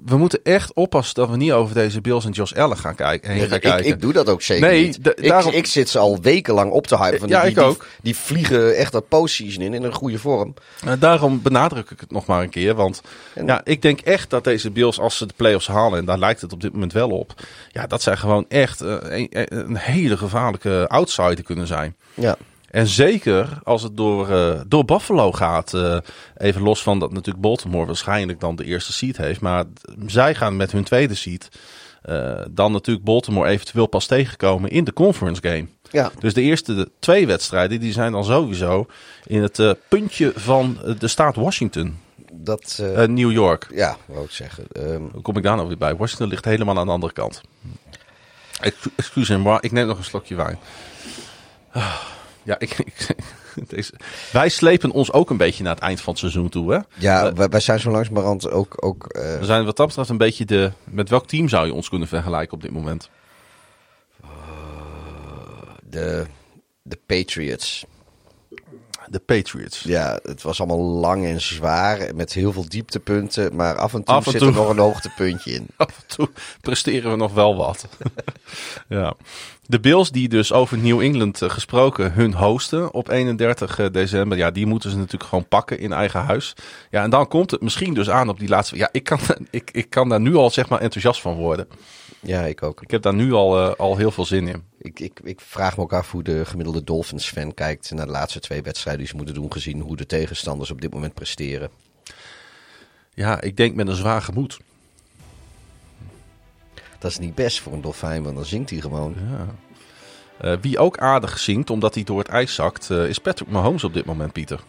[0.06, 3.32] we moeten echt oppassen dat we niet over deze Bills en Josh Allen gaan kijken.
[3.32, 3.86] Heen gaan ik, kijken.
[3.92, 5.00] ik doe dat ook zeker Nee, niet.
[5.08, 7.20] ik, daarom- ik zit ze al wekenlang op te hypen.
[7.20, 7.86] Van Ja, die, ik die, ook.
[8.02, 10.54] Die, vliegen echt dat postseason in, in een goede vorm.
[10.86, 12.76] Eh, daarom benadruk ik het nog maar een keer.
[12.76, 13.02] Want
[13.34, 16.20] En- ja, ik denk echt dat deze Bills, als ze de playoffs halen, en daar
[16.20, 17.34] lijkt het op dit moment wel op.
[17.72, 19.28] Ja, dat zij gewoon echt eh, een,
[19.58, 21.96] een hele gevaarlijke outsider kunnen zijn.
[22.14, 22.36] Ja.
[22.72, 25.74] En zeker als het door, eh, door Buffalo gaat.
[25.74, 25.98] eh,
[26.38, 29.42] even los van dat natuurlijk Baltimore waarschijnlijk dan de eerste seed heeft.
[29.42, 29.64] Maar
[30.06, 31.50] zij gaan met hun tweede seed.
[32.02, 35.68] eh, dan natuurlijk Baltimore eventueel pas tegenkomen in de conference game.
[35.92, 36.12] Ja.
[36.20, 38.86] Dus de eerste de twee wedstrijden die zijn dan sowieso
[39.26, 41.98] in het puntje van de staat Washington.
[42.34, 43.68] Dat, Eh, New York.
[43.74, 44.64] ja, wou ik zeggen.
[44.72, 45.96] Ehm, Hoe kom ik daar nou weer bij?
[45.96, 47.42] Washington ligt helemaal aan de andere kant.
[48.62, 50.60] Excu- Excuus me, ik neem nog een slokje wijn.
[51.72, 51.96] Ah,
[52.44, 53.16] Ja, ik, ik,
[53.76, 53.94] deze,
[54.32, 56.74] wij slepen ons ook een beetje naar het eind van het seizoen toe.
[56.74, 56.80] Hè?
[56.98, 58.86] ja, wij, wij zijn zo langzamerhand ook...
[58.86, 60.72] ook eh, We zijn wat dat betreft een beetje de...
[60.84, 63.10] Met welk team zou je ons kunnen vergelijken op dit moment?
[65.92, 66.26] de,
[66.82, 67.86] de Patriots.
[69.08, 69.82] De Patriots.
[69.82, 72.16] Ja, het was allemaal lang en zwaar.
[72.16, 73.56] Met heel veel dieptepunten.
[73.56, 74.50] Maar af en toe Af en zit toe.
[74.50, 75.68] er nog een hoogtepuntje in.
[75.78, 76.30] Af en toe
[76.62, 77.88] presteren we nog wel wat.
[78.90, 79.14] ja.
[79.72, 84.38] De Bills die dus over New England eh, gesproken hun hosten op 31 december.
[84.38, 86.54] Ja, die moeten ze natuurlijk gewoon pakken in eigen huis.
[86.90, 88.78] Ja, en dan komt het misschien dus aan op die laatste...
[88.78, 89.20] Ja, ik kan,
[89.50, 91.68] ik, ik kan daar nu al zeg maar enthousiast van worden.
[92.20, 92.82] Ja, ik ook.
[92.82, 94.64] Ik heb daar nu al, eh, al heel veel zin in.
[94.78, 98.40] Ik, ik, ik vraag me ook af hoe de gemiddelde Dolphins-fan kijkt naar de laatste
[98.40, 101.70] twee wedstrijden die ze moeten doen, gezien hoe de tegenstanders op dit moment presteren.
[103.14, 104.60] Ja, ik denk met een zwaar gemoed.
[107.02, 109.16] Dat is niet best voor een dolfijn, want dan zingt hij gewoon.
[110.38, 113.84] Eh, wie ook aardig zingt, omdat hij door het ijs zakt, eh, is Patrick Mahomes
[113.84, 114.60] op dit moment, Pieter.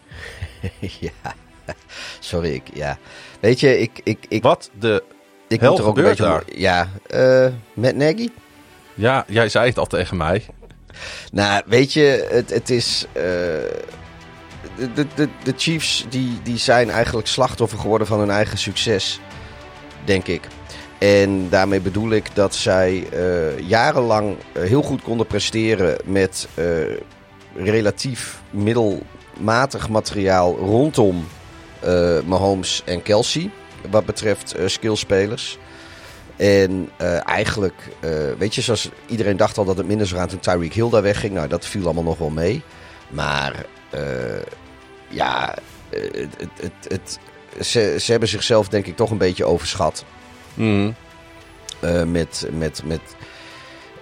[1.00, 1.34] ja,
[2.20, 2.98] sorry, ik, ja.
[3.40, 5.02] Weet je, ik, ik, ik, Wat de...
[5.48, 6.22] ik hel moet er ook een beetje...
[6.22, 6.42] daar?
[6.54, 8.28] Ja, eh met Nagy?
[8.94, 10.46] Ja, jij zei het al tegen mij.
[11.32, 13.06] Nou, weet je, het, het is.
[13.12, 19.20] de, de, de, de Chiefs die, die zijn eigenlijk slachtoffer geworden van hun eigen succes,
[20.04, 20.48] denk ik.
[21.02, 26.64] En daarmee bedoel ik dat zij eh, jarenlang eh, heel goed konden presteren met eh,
[27.54, 31.26] relatief middelmatig materiaal rondom
[32.24, 33.50] Mahomes en Kelsey.
[33.90, 35.58] Wat betreft skillspelers.
[36.36, 36.90] En
[37.24, 37.88] eigenlijk,
[38.38, 41.02] weet je, zoals iedereen dacht al dat het minder zou gaan toen Tyreek Hill daar
[41.02, 41.34] wegging.
[41.34, 42.62] Nou, dat viel allemaal nog wel mee.
[43.08, 43.66] Maar
[45.08, 45.54] ja,
[45.90, 47.18] het, het, het,
[48.00, 50.04] ze hebben zichzelf denk ik toch een beetje overschat.
[50.54, 50.90] Mhm.
[51.80, 53.00] Eh, met, met, met...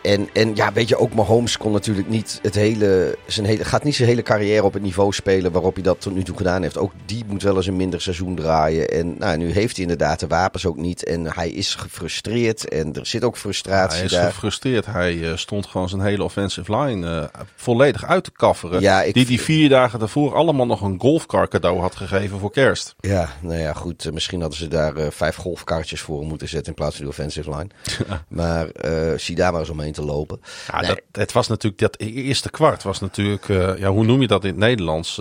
[0.02, 3.64] En, en ja, weet je, ook Mahomes kon natuurlijk niet het hele, zijn hele...
[3.64, 6.36] Gaat niet zijn hele carrière op het niveau spelen waarop hij dat tot nu toe
[6.36, 6.78] gedaan heeft.
[6.78, 8.88] Ook die moet wel eens een minder seizoen draaien.
[8.88, 11.04] En nou, nu heeft hij inderdaad de wapens ook niet.
[11.04, 12.68] En hij is gefrustreerd.
[12.68, 14.30] En er zit ook frustratie Hij is daar.
[14.30, 14.86] gefrustreerd.
[14.86, 18.80] Hij eh, stond gewoon zijn hele offensive line eh, volledig uit te kafferen.
[18.80, 22.50] Ja, ik- Die die vier dagen daarvoor allemaal nog een golfcar cadeau had gegeven voor
[22.50, 22.94] kerst.
[23.00, 24.04] Ja, nou ja, goed.
[24.06, 27.50] eh, Misschien hadden ze daar vijf golfkaartjes voor moeten zetten in plaats van de offensive
[27.50, 27.66] line.
[28.28, 28.68] Maar
[29.16, 30.40] zie daar maar eens omheen te lopen.
[30.72, 30.88] Ja, Nee.
[30.88, 34.44] dat, het was natuurlijk dat eerste kwart was natuurlijk, eh, ja, hoe noem je dat
[34.44, 35.20] in het Nederlands?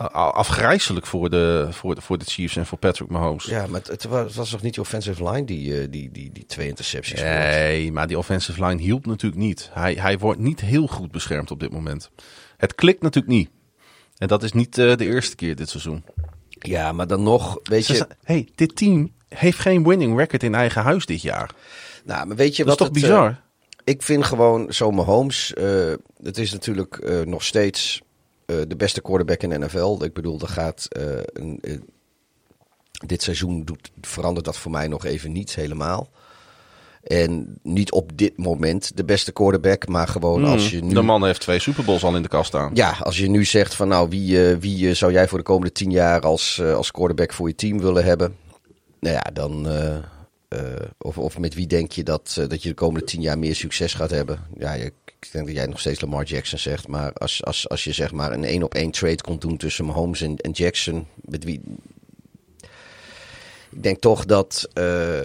[0.00, 3.44] a- afgrijzelijk voor de, voor, de, voor de Chiefs en voor Patrick Mahomes.
[3.44, 6.32] Ja, maar het, was, het was toch niet de offensive line die, eh, die, die,
[6.32, 7.20] die twee intercepties?
[7.20, 9.70] Nee, maar die offensive line hielp natuurlijk niet.
[9.72, 12.10] Hij, hij wordt niet heel goed beschermd op dit moment.
[12.56, 13.50] Het klikt natuurlijk niet.
[14.18, 16.04] En dat is niet de eerste keer dit seizoen.
[16.48, 18.06] Ja, maar dan nog, weet je...
[18.22, 21.50] hey, dit team heeft geen winning record in eigen huis dit jaar.
[22.04, 23.40] Nou, maar weet je Dat is toch het, bizar?
[23.86, 28.02] Ik vind gewoon zo Mahomes, eh het is natuurlijk eh, nog steeds
[28.46, 30.04] eh, de beste quarterback in de NFL.
[30.04, 30.88] Ik bedoel, er gaat
[31.32, 31.60] een,
[33.06, 36.10] dit seizoen doet, verandert dat voor mij nog even niet helemaal.
[37.02, 40.82] En niet op dit moment de beste quarterback, maar gewoon als je nu...
[40.82, 40.94] Hmm.
[40.94, 42.70] De man heeft twee Super Bowls al in de kast staan.
[42.74, 45.90] Ja, als je nu zegt van nou, wie, wie zou jij voor de komende tien
[45.90, 48.36] jaar als, als quarterback voor je team willen hebben?
[49.00, 49.66] Nou ja, dan,
[50.48, 50.60] eh,
[50.98, 53.54] of, of met wie denk je dat, eh, dat je de komende tien jaar meer
[53.54, 54.40] succes gaat hebben?
[54.58, 56.88] Ja, ik denk dat jij nog steeds Lamar Jackson zegt.
[56.88, 59.84] Maar als, als, als je zeg maar een één op één trade kon doen tussen
[59.84, 61.06] Mahomes en, Jackson.
[61.14, 61.60] Met wie...
[63.70, 65.20] Ik denk toch dat eh,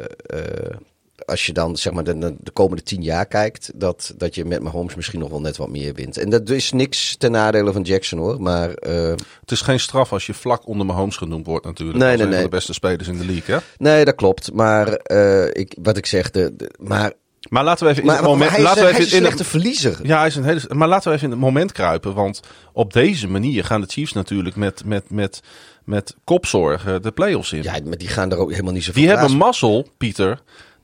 [1.26, 3.72] als je dan zeg maar de, de- de komende tien jaar kijkt.
[3.76, 6.17] Dat, dat je met Mahomes misschien nog wel net wat meer wint.
[6.17, 8.41] En dat is niks ten nadele van Jackson hoor.
[8.41, 9.09] Maar eh,
[9.41, 11.97] Het is geen straf als je vlak onder Mahomes genoemd wordt natuurlijk.
[11.99, 12.41] Nee, als nee, een nee.
[12.41, 13.61] van de beste spelers in de league, hè?
[13.78, 14.53] nee, dat klopt.
[14.53, 17.11] Maar eh, ik, wat ik zeg, de, de- maar,
[17.49, 18.51] Maar laten we even in maar, het moment...
[18.51, 19.99] maar hij, is, laten we hij even is een in het, verliezer.
[20.03, 20.61] ja, hij is een hele...
[20.69, 22.13] Maar laten we even in het moment kruipen.
[22.13, 22.39] Want
[22.74, 25.41] op deze manier gaan de Chiefs natuurlijk met, met, met,
[25.84, 27.63] met kopzorgen de playoffs in.
[27.63, 30.41] Ja, maar die gaan er ook helemaal niet zo van Die hebben mazzel, Pieter,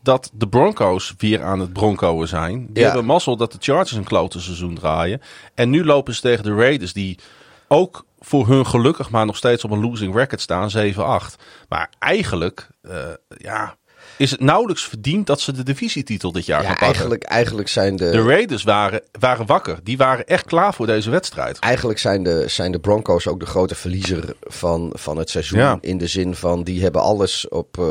[0.07, 2.65] dat de Broncos weer aan het broncoen zijn.
[2.69, 2.85] Die Ja.
[2.85, 5.21] hebben mazzel dat de Chargers een klote seizoen draaien.
[5.55, 7.19] En nu lopen ze tegen de Raiders, die
[7.67, 11.35] ook voor hun gelukkig maar nog steeds op een losing record staan, 7-8.
[11.69, 12.97] Maar eigenlijk, eh,
[13.37, 13.75] ja,
[14.18, 16.88] is het nauwelijks verdiend dat ze de divisietitel dit jaar gaan pakken.
[16.88, 19.80] eigenlijk, eigenlijk zijn de, De Raiders waren, waren wakker.
[19.84, 21.59] Die waren echt klaar voor deze wedstrijd.
[21.59, 25.59] eigenlijk zijn de, zijn de Broncos ook de grote verliezer van, van het seizoen.
[25.59, 25.78] Ja.
[25.82, 27.78] In de zin van, die hebben alles op...
[27.80, 27.86] eh,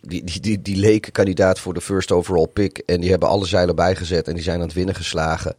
[0.00, 2.78] die, die, die, die leken kandidaat voor de first overall pick.
[2.86, 5.56] En die hebben alle zeilen bijgezet en die zijn aan het winnen geslagen.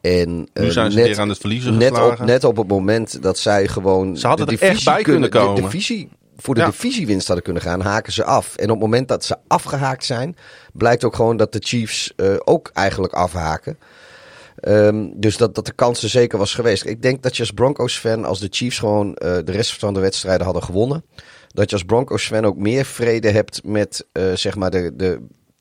[0.00, 2.26] En, Nu eh, zijn ze net, weer aan het verliezen net op, geslagen.
[2.26, 4.16] net op het moment dat zij gewoon...
[4.16, 5.62] Ze hadden de er echt bij kunnen de komen.
[5.62, 6.66] divisie, voor de Ja.
[6.66, 8.56] divisiewinst hadden kunnen gaan, haken ze af.
[8.56, 10.36] En op het moment dat ze afgehaakt zijn,
[10.72, 13.78] blijkt ook gewoon dat de Chiefs eh, ook eigenlijk afhaken.
[14.56, 16.84] Ehm, dus dat, dat de kans er zeker was geweest.
[16.84, 20.00] Ik denk dat je als Broncos-fan, als de Chiefs gewoon eh, de rest van de
[20.00, 21.04] wedstrijden hadden gewonnen,
[21.48, 25.20] dat je als Broncos-fan ook meer vrede hebt met eh, zeg maar de, de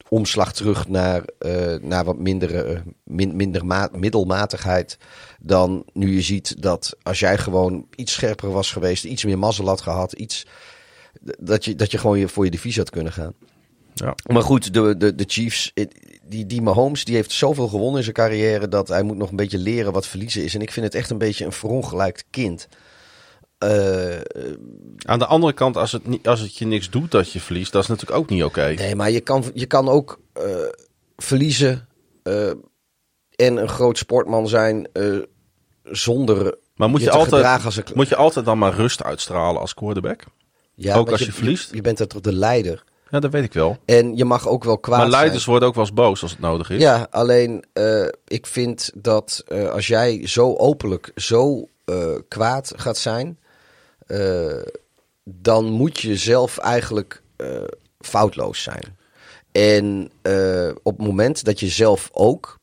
[0.09, 4.97] omslag terug naar, eh, naar wat minder, eh, min, minder ma- middelmatigheid.
[5.39, 9.67] Dan nu je ziet dat als jij gewoon iets scherper was geweest, iets meer mazzel
[9.67, 10.45] had gehad, iets,
[11.39, 13.33] dat, je, dat je gewoon voor je divisie had kunnen gaan.
[13.93, 14.15] Ja.
[14.31, 15.85] Maar goed, de, de, de Chiefs, eh,
[16.27, 19.35] die, die Mahomes, die heeft zoveel gewonnen in zijn carrière dat hij moet nog een
[19.35, 20.55] beetje leren wat verliezen is.
[20.55, 22.67] En ik vind het echt een beetje een verongelijkt kind.
[23.65, 24.21] Eh,
[25.05, 27.71] Aan de andere kant, als het, niet, als het je niks doet dat je verliest,
[27.71, 28.73] dat is natuurlijk ook niet oké.
[28.77, 30.43] nee, maar je kan, je kan ook eh,
[31.17, 31.87] verliezen
[32.23, 32.49] eh,
[33.35, 34.87] en een groot sportman zijn
[35.83, 37.83] zonder Maar moet je, altijd, als een...
[37.93, 40.23] moet je altijd dan maar rust uitstralen als quarterback?
[40.75, 41.73] ja, ook als je verliest?
[41.73, 42.83] Je, bent er toch de leider.
[43.09, 43.77] Ja, dat weet ik wel.
[43.85, 45.21] En je mag ook wel kwaad Maar zijn.
[45.21, 46.81] leiders worden ook wel eens boos als het nodig is.
[46.81, 47.65] Ja, alleen
[48.27, 51.67] ik vind dat als jij zo openlijk zo
[52.27, 53.37] kwaad gaat zijn,
[55.23, 57.47] dan moet je zelf eigenlijk eh,
[57.99, 58.97] foutloos zijn.
[59.51, 62.59] En eh, op het moment dat je zelf ook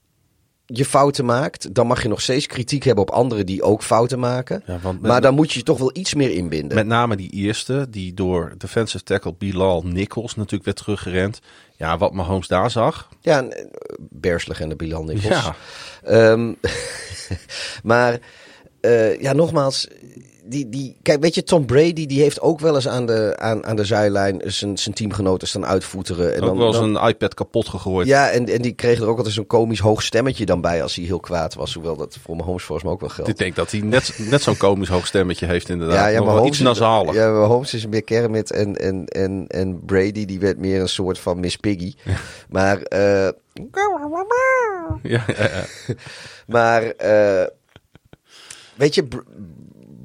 [0.66, 4.18] je fouten maakt, dan mag je nog steeds kritiek hebben op anderen die ook fouten
[4.18, 4.62] maken.
[4.66, 6.76] Ja, want met, Maar dan moet je je toch wel iets meer inbinden.
[6.76, 11.40] met name die eerste, die door defensive tackle Bilal Nichols natuurlijk werd teruggerend.
[11.76, 13.08] Ja, wat Mahomes daar zag.
[13.20, 13.64] Ja, en, eh,
[13.98, 15.44] Bears-legende Bilal Nichols.
[15.44, 15.54] Ja,
[16.02, 16.52] Ehm,
[17.92, 18.18] maar
[18.80, 19.88] eh, ja, nogmaals.
[20.44, 23.64] Die, die, kijk, weet je, Tom Brady die heeft ook wel eens aan de, aan,
[23.66, 26.34] aan de zijlijn zijn, zijn teamgenoten staan uitvoeteren.
[26.34, 28.06] En ook dan, wel eens dan- een iPad kapot gegooid.
[28.06, 30.94] ja, en, en die kreeg er ook altijd zo'n komisch hoog stemmetje dan bij als
[30.94, 31.74] hij heel kwaad was.
[31.74, 33.30] Hoewel dat voor Mahomes volgens mij ook wel geldt.
[33.30, 35.96] Ik denk dat hij net, net zo'n komisch hoog stemmetje heeft inderdaad.
[35.96, 37.14] ja, ja, maar Holmes, iets nasalig.
[37.14, 40.88] ja, maar Holmes is meer Kermit en, en, en, en Brady die werd meer een
[40.88, 41.94] soort van Miss Piggy.
[42.48, 43.28] Maar eh,
[45.02, 45.64] Ja, ja, ja.
[46.46, 47.46] Maar eh,
[48.74, 49.08] weet je,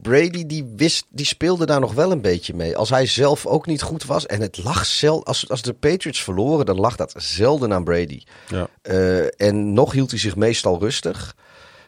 [0.07, 2.77] Brady die wist, die speelde daar nog wel een beetje mee.
[2.77, 6.23] Als hij zelf ook niet goed was en het lag zelden, als, als de Patriots
[6.23, 8.21] verloren, dan lag dat zelden aan Brady.
[8.47, 8.67] Ja.
[8.81, 11.35] Eh, en nog hield hij zich meestal rustig.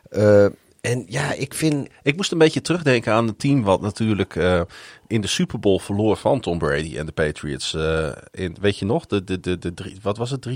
[0.09, 0.45] Eh,
[0.81, 4.61] en ja, ik vind, Ik moest een beetje terugdenken aan het team wat natuurlijk eh,
[5.09, 7.73] in de Super Bowl verloor van Tom Brady en de Patriots.
[7.73, 10.51] Eh, in, weet je nog, de, de, de, de drie, wat was het, 33-9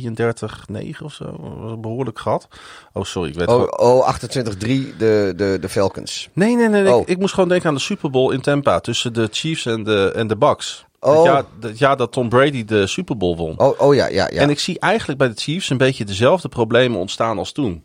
[1.04, 1.26] of zo?
[1.26, 2.48] Dat was een behoorlijk gat.
[2.94, 3.30] Oh, sorry.
[3.30, 4.18] Ik weet oh, oh 28-3
[4.60, 6.30] de, de, de Falcons.
[6.34, 6.82] Nee, nee, nee.
[6.82, 6.94] nee.
[6.94, 7.02] Oh.
[7.02, 9.84] Ik, ik moest gewoon denken aan de Super Bowl in Tampa tussen de Chiefs en
[9.84, 10.86] de, en de Bucks.
[11.00, 11.16] Oh.
[11.16, 13.60] Het, jaar, het jaar dat Tom Brady de Super Bowl won.
[13.60, 14.42] Oh, oh ja, ja, ja.
[14.42, 17.84] En ik zie eigenlijk bij de Chiefs een beetje dezelfde problemen ontstaan als toen.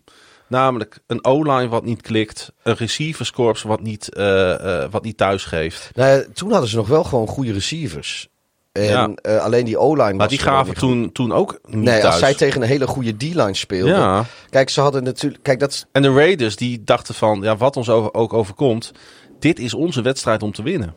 [0.49, 5.45] Namelijk een O-line wat niet klikt, een receiverscorps wat niet, eh, eh, wat niet thuis
[5.45, 5.91] geeft.
[5.95, 8.29] Nou toen hadden ze nog wel gewoon goede receivers.
[8.73, 9.11] En Ja.
[9.15, 12.05] eh, alleen die O-line Maar die gaven toen, toen ook niet Nee, thuis.
[12.05, 13.95] als zij tegen een hele goede D-line speelden.
[13.97, 14.25] ja.
[14.51, 15.43] Kijk, ze hadden natuurlijk.
[15.43, 15.87] Kijk, dat.
[15.93, 18.93] En de Raiders die dachten van, ja, wat ons over, ook overkomt,
[19.39, 20.95] dit is onze wedstrijd om te winnen.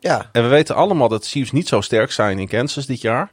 [0.00, 0.28] Ja.
[0.32, 3.32] En we weten allemaal dat Chiefs niet zo sterk zijn in Kansas dit jaar.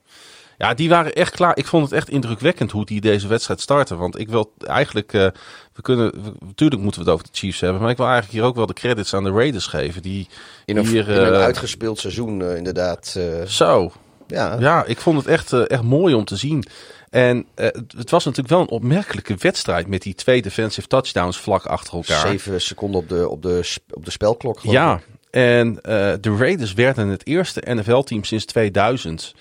[0.58, 1.58] Ja, die waren echt klaar.
[1.58, 3.97] Ik vond het echt indrukwekkend hoe die deze wedstrijd starten.
[3.97, 5.28] Want ik wil eigenlijk, eh,
[5.74, 7.82] we kunnen, we- natuurlijk moeten we het over de Chiefs hebben.
[7.82, 10.01] Maar ik wil eigenlijk hier ook wel de credits aan de Raiders geven.
[10.01, 10.28] Die
[10.66, 13.20] In een, hier, in een eh, uitgespeeld seizoen, eh, inderdaad.
[13.47, 13.91] Zo.
[14.28, 14.58] Ja.
[14.60, 16.64] Ja, ik vond het echt, echt mooi om te zien.
[17.10, 21.93] En het- was natuurlijk wel een opmerkelijke wedstrijd met die twee defensive touchdowns vlak achter
[21.93, 22.28] elkaar.
[22.28, 24.60] Zeven seconden op de, op de, op de spelklok.
[24.62, 25.04] Ja, ik.
[25.32, 25.74] en
[26.22, 29.34] de Raiders werden het eerste NFL-team sinds 2000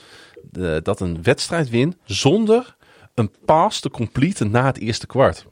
[0.82, 2.76] dat een wedstrijd wint zonder
[3.14, 5.46] een pass te completen na het eerste kwart.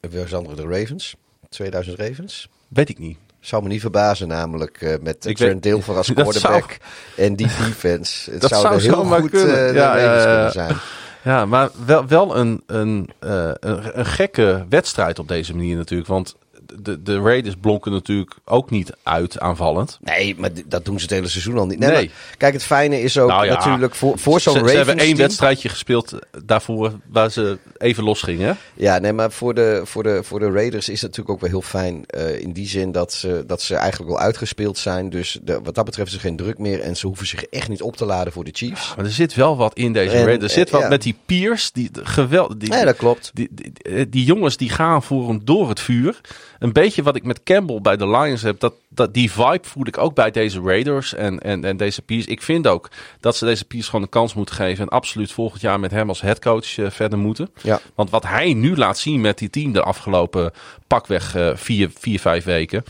[0.00, 1.14] Weer andere de Ravens.
[1.48, 2.48] 2000 Ravens.
[2.68, 3.18] Weet ik niet.
[3.40, 6.76] Zou me niet verbazen, namelijk eh, met Ik Trent Dilfer als quarterback
[7.16, 8.30] en die defense.
[8.30, 9.68] Het Dat zou, zou heel goed kunnen.
[9.68, 9.92] eh, Ja,
[10.24, 10.76] kunnen zijn.
[11.24, 16.08] Ja, maar wel, wel een, een, eh, een, een gekke wedstrijd op deze manier natuurlijk.
[16.08, 16.36] Want
[16.82, 19.98] de, de Raiders blonken natuurlijk ook niet uit aanvallend.
[20.00, 21.78] Nee, maar dat doen ze het hele seizoen al niet.
[21.78, 22.06] Nee, Nee.
[22.06, 24.96] maar kijk, het fijne is ook Nou ja, natuurlijk voor, voor zo'n Ravens ze hebben
[24.98, 28.56] één team- wedstrijdje gespeeld daarvoor waar ze even los gingen.
[28.74, 31.50] Ja, nee, maar voor de, voor de, voor de Raiders is het natuurlijk ook wel
[31.60, 32.04] heel fijn.
[32.06, 35.10] eh, in die zin dat ze, dat ze eigenlijk wel uitgespeeld zijn.
[35.10, 36.80] Dus de, wat dat betreft is er geen druk meer.
[36.80, 38.94] En ze hoeven zich echt niet op te laden voor de Chiefs.
[38.96, 40.52] Maar er zit wel wat in deze En, Raiders.
[40.52, 40.88] Er zit eh, wat ja.
[40.88, 41.72] met die Piers.
[41.72, 43.30] Die geweld, die, Ja, dat klopt.
[43.34, 46.20] die, die, die- die jongens die gaan voor hem door het vuur.
[46.64, 48.60] Een beetje wat ik met Campbell bij de Lions heb.
[48.60, 52.26] Dat, dat, die vibe voel ik ook bij deze Raiders en, en, en deze Piers.
[52.26, 52.90] Ik vind ook
[53.20, 54.84] dat ze deze Piers gewoon een kans moeten geven.
[54.84, 57.50] En absoluut volgend jaar met hem als headcoach eh, verder moeten.
[57.62, 57.80] Ja.
[57.94, 60.52] Want wat hij nu laat zien met die team de afgelopen
[60.86, 62.84] pakweg eh, vier, vier, vijf weken.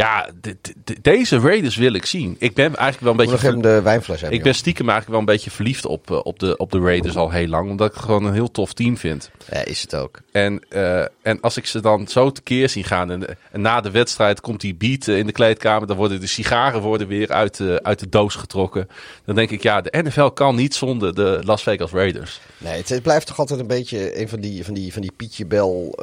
[0.00, 2.36] Ja, de- de- deze Raiders wil ik zien.
[2.38, 3.60] Ik ben eigenlijk wel een beetje...
[3.60, 4.38] de wijnfles hebben.
[4.38, 7.16] Ik ben stiekem eigenlijk wel een beetje verliefd op, eh, op, de, op de Raiders
[7.16, 7.70] al heel lang.
[7.70, 9.30] Omdat ik het gewoon een heel tof team vind.
[9.50, 10.20] Ja, is het ook.
[10.32, 13.10] En, eh, en als ik ze dan zo tekeer zie gaan.
[13.10, 15.86] En, en na de wedstrijd komt die beat eh, in de kleedkamer.
[15.86, 18.88] Dan worden de sigaren worden weer uit de, uit de doos getrokken.
[19.24, 22.40] Dan denk ik, ja, de NFL kan niet zonder de Las Vegas Raiders.
[22.58, 25.12] Nee, het, het blijft toch altijd een beetje een van die, van die, van die
[25.16, 25.98] Pietje Bel.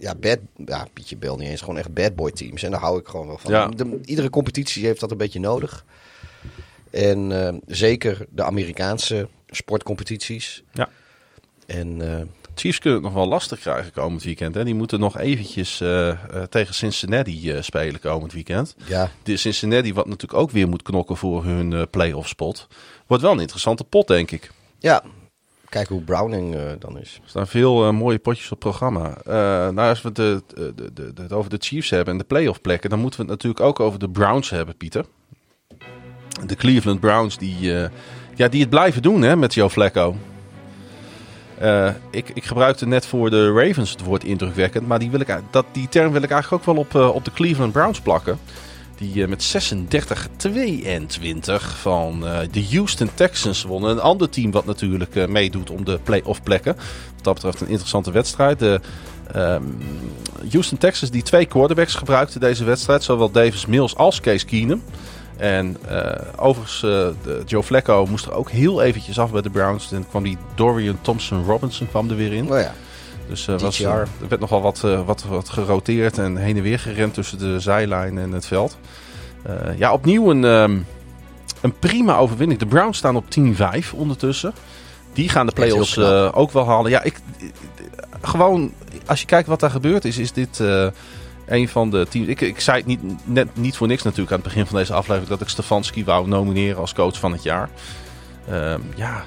[0.00, 1.60] Ja, bad, ja, Pietje Bel niet eens.
[1.60, 2.62] Gewoon echt bad boy teams.
[2.62, 3.50] En daar hou ik gewoon wel van.
[3.52, 3.68] Ja.
[3.68, 5.84] De- iedere competitie heeft dat een beetje nodig.
[6.90, 10.62] En eh, zeker de Amerikaanse sportcompetities.
[10.72, 10.88] Ja.
[11.66, 14.54] En eh, Chiefs kunnen het nog wel lastig krijgen komend weekend.
[14.54, 14.64] Hè?
[14.64, 18.74] Die moeten nog eventjes eh, tegen Cincinnati spelen komend weekend.
[18.86, 22.66] ja, De Cincinnati wat natuurlijk ook weer moet knokken voor hun eh playoff spot.
[23.06, 24.50] Wordt wel een interessante pot, denk ik.
[24.78, 25.02] ja,
[25.70, 27.20] kijk hoe Browning eh, dan is.
[27.22, 29.16] Er staan veel eh, mooie potjes op het programma.
[29.24, 29.32] Eh,
[29.74, 32.60] nou, als we de, de, de, de- het over de Chiefs hebben en de playoff
[32.60, 35.04] plekken, dan moeten we het natuurlijk ook over de Browns hebben, Pieter.
[36.46, 37.72] De Cleveland Browns die,
[38.34, 40.16] ja, die het blijven doen hè, met Joe Flacco.
[42.10, 45.66] Ik, ik gebruikte net voor de Ravens het woord indrukwekkend, maar die, wil ik, dat,
[45.72, 48.38] die term wil ik eigenlijk ook wel op, op de Cleveland Browns plakken.
[49.00, 49.54] Die eh, met
[50.48, 53.90] 36-22 van eh, de Houston Texans wonnen.
[53.90, 56.76] Een ander team wat natuurlijk eh, meedoet om de play-off plekken.
[57.14, 58.58] Wat dat betreft een interessante wedstrijd.
[58.58, 58.80] De
[59.32, 59.62] ehm,
[60.50, 63.02] Houston Texans die twee quarterbacks gebruikten deze wedstrijd.
[63.02, 64.82] Zowel Davis Mills als Case Keenum.
[65.36, 69.92] En eh, overigens, de Joe Flacco moest er ook heel eventjes af bij de Browns.
[69.92, 72.44] En kwam die Dorian Thompson Robinson kwam er weer in.
[72.44, 72.74] Nou ja,
[73.30, 76.62] Dus eh, was, eh, er werd nogal wat, eh, wat, wat geroteerd en heen en
[76.62, 78.78] weer gerend tussen de zijlijn en het veld.
[79.76, 80.78] Ja, opnieuw een, ehm,
[81.60, 82.60] een prima overwinning.
[82.60, 84.52] De Browns staan op 10-5 ondertussen.
[85.12, 85.98] Die gaan de play-offs
[86.32, 86.90] ook wel halen.
[86.90, 87.20] Ja, ik,
[88.20, 88.72] gewoon,
[89.06, 90.58] als je kijkt wat daar gebeurd is, is dit
[91.46, 92.28] een van de teams.
[92.28, 94.92] Ik, ik zei het niet, net niet voor niks natuurlijk aan het begin van deze
[94.92, 97.68] aflevering dat ik Stefanski wou nomineren als coach van het jaar.
[98.48, 99.24] Ehm, ja,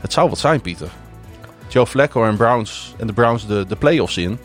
[0.00, 0.90] het zou wat zijn, Pieter.
[1.72, 4.38] Joe Flacco en, Browns, en de Browns de, de play-offs in.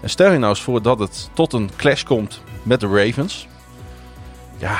[0.00, 3.48] En stel je nou eens voor dat het tot een clash komt met de Ravens.
[4.58, 4.78] Ja,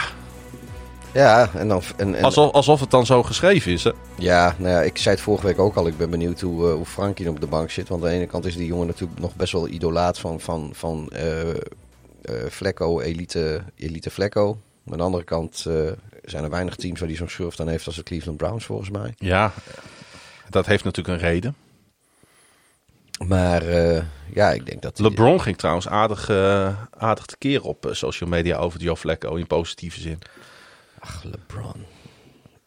[1.13, 1.83] ja en dan...
[1.97, 3.85] En, en, alsof, alsof het dan zo geschreven is.
[3.85, 3.91] Hè?
[4.15, 5.87] Ja, nou ja, ik zei het vorige week ook al.
[5.87, 7.89] Ik ben benieuwd hoe, eh, hoe Frankie op de bank zit.
[7.89, 10.71] Want aan de ene kant is die jongen natuurlijk nog best wel idolaat van, van,
[10.73, 11.57] van eh eh,
[12.51, 14.59] Flecko, elite, elite Flecko.
[14.91, 15.67] Aan de andere kant
[16.25, 18.91] zijn er weinig teams waar die zo'n schurft aan heeft als de Cleveland Browns volgens
[18.91, 19.15] mij.
[19.19, 19.53] Ja,
[20.51, 21.57] dat heeft natuurlijk een reden.
[23.19, 24.03] Maar eh,
[24.35, 24.97] ja, ik denk dat...
[24.97, 29.35] die- LeBron ging trouwens aardig, eh, aardig tekeer op eh, social media over Joe Flacco
[29.35, 30.19] in positieve zin.
[30.99, 31.85] Ach, LeBron.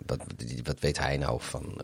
[0.05, 0.19] Wat,
[0.63, 1.81] wat weet hij nou van...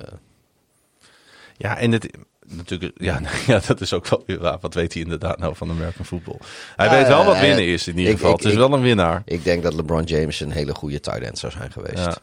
[1.58, 2.10] Ja, en het
[2.48, 4.58] natuurlijk, ja, ja, dat is ook wel weer waar.
[4.62, 6.40] Wat weet hij inderdaad nou van American football?
[6.76, 8.32] Hij Ja, weet wel wat winnen is in ieder ik- geval.
[8.34, 9.22] ik- het is ik- wel een winnaar.
[9.26, 11.98] ik denk dat LeBron James een hele goede tight end zou zijn geweest.
[12.06, 12.18] Ja.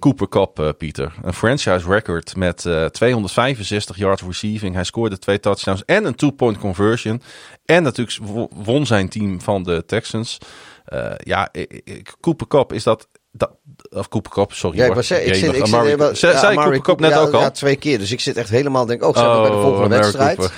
[0.00, 1.12] Cooper Cup, eh, Pieter.
[1.22, 4.74] Een franchise record met eh, 265 yards receiving.
[4.74, 7.22] Hij scoorde twee touchdowns en een two-point conversion.
[7.64, 10.38] En natuurlijk wo- won zijn team van de Texans.
[10.84, 13.08] Eh, ja, ik- ik- Cooper Cup is dat...
[13.32, 13.50] dat
[13.90, 14.96] of Cooper Cup, sorry Ja, ik hoor.
[14.96, 17.18] was ik zit, ik zit, Amari- eh, Zei- ja, zei Amari Cooper Cup net ja,
[17.20, 17.40] ook al?
[17.40, 17.98] Ja, twee keer.
[17.98, 20.36] Dus ik zit echt helemaal denk, oh, zijn we bij de volgende Amari wedstrijd?
[20.36, 20.54] Cooper.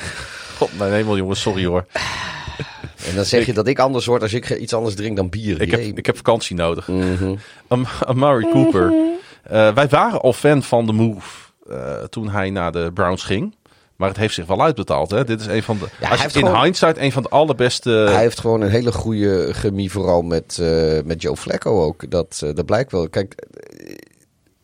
[0.56, 1.86] God, mijn hemel jongens, sorry hoor.
[3.09, 5.60] En dan zeg je dat ik anders word als ik iets anders drink dan bier.
[5.60, 6.89] Ik heb, ik heb vakantie nodig.
[6.89, 7.35] Mhm.
[7.69, 8.98] Am- Amari Cooper Eh,
[9.43, 13.55] wij waren al fan van de move uh, toen hij naar de Browns ging.
[13.97, 15.10] Maar het heeft zich wel uitbetaald.
[15.10, 15.24] Hè?
[15.24, 15.86] Dit is een van de.
[16.01, 17.90] Ja, als je, in gewoon, hindsight een van de allerbeste.
[17.90, 22.10] Hij heeft gewoon een hele goede chemie, vooral met, uh, met Joe Flacco ook.
[22.10, 23.09] Dat, uh, dat blijkt wel.
[23.09, 23.47] Kijk,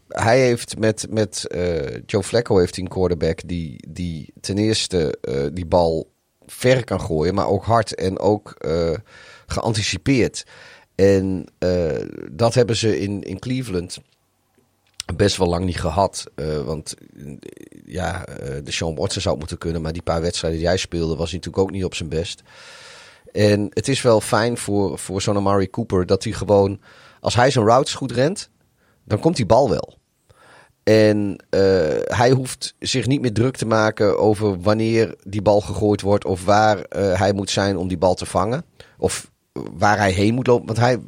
[0.08, 1.46] hij heeft met, met
[2.06, 5.18] Joe Flacco heeft een quarterback die, die ten eerste
[5.52, 6.10] die bal
[6.46, 8.56] ver kan gooien, maar ook hard en ook
[9.46, 10.44] geanticipeerd.
[10.94, 11.44] En
[12.32, 13.98] dat hebben ze in, in Cleveland
[15.16, 16.24] best wel lang niet gehad.
[16.36, 16.94] Uh, want
[17.84, 19.82] ja, uh, de Sean Watson zou moeten kunnen.
[19.82, 22.42] Maar die paar wedstrijden die hij speelde was hij natuurlijk ook niet op zijn best.
[23.32, 26.80] En het is wel fijn voor, voor zo'n Amari Cooper dat hij gewoon...
[27.20, 28.50] Als hij zijn routes goed rent,
[29.04, 29.98] dan komt die bal wel.
[30.82, 31.44] En
[32.04, 36.24] hij hoeft zich niet meer druk te maken over wanneer die bal gegooid wordt...
[36.24, 38.64] of waar hij moet zijn om die bal te vangen.
[38.98, 40.66] Of waar hij heen moet lopen.
[40.66, 40.98] Want hij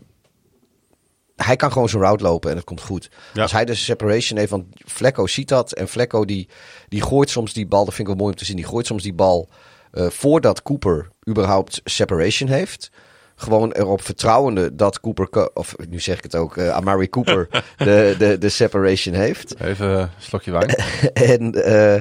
[1.44, 3.10] hij kan gewoon zijn route lopen en het komt goed.
[3.34, 5.72] Als hij de separation heeft, want Flecko ziet dat.
[5.72, 6.48] En Flecko die,
[6.88, 8.56] die gooit soms die bal, dat vind ik wel mooi om te zien.
[8.56, 9.48] Die gooit soms die bal
[9.92, 12.90] uh, voordat Cooper überhaupt separation heeft.
[13.36, 18.14] Gewoon erop vertrouwende dat Cooper, of nu zeg ik het ook, uh, Amari Cooper de,
[18.18, 19.60] de, de separation heeft.
[19.60, 20.68] Even een slokje wijn.
[21.12, 21.58] en...
[21.58, 21.96] Uh,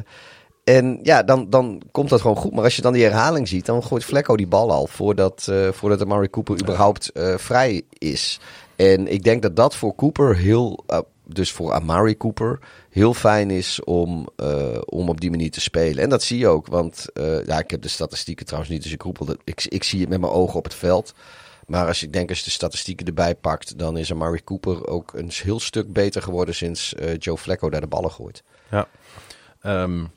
[0.64, 2.54] en ja, dan, dan komt dat gewoon goed.
[2.54, 5.72] Maar als je dan die herhaling ziet, dan gooit Flecko die bal al voordat, uh,
[5.72, 8.40] voordat Amari Cooper überhaupt uh, vrij is.
[8.80, 13.52] En ik denk dat dat voor Cooper heel, uh, dus voor Amari Cooper, heel fijn
[13.52, 16.04] is om, uh, om op die manier te spelen.
[16.04, 18.92] En dat zie je ook, want uh, ja, ik heb de statistieken trouwens niet, dus
[18.92, 21.14] ik roepel ik, ik zie het met mijn ogen op het veld.
[21.68, 25.14] Maar als ik denk als je de statistieken erbij pakt, dan is Amari Cooper ook
[25.14, 28.44] een heel stuk beter geworden sinds Joe Flacco daar de ballen gooit.
[28.72, 28.88] Ja,
[29.64, 30.12] um,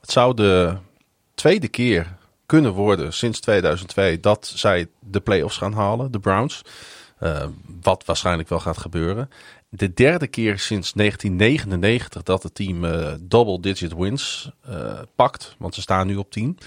[0.00, 0.76] het zou de
[1.34, 6.62] tweede keer kunnen worden sinds 2002 dat zij de playoffs gaan halen, de Browns.
[7.20, 7.44] Uh,
[7.82, 9.30] wat waarschijnlijk wel gaat gebeuren.
[9.68, 15.54] De derde keer sinds 1999 dat het team uh, double-digit wins uh, pakt.
[15.58, 16.58] Want ze staan nu op 10.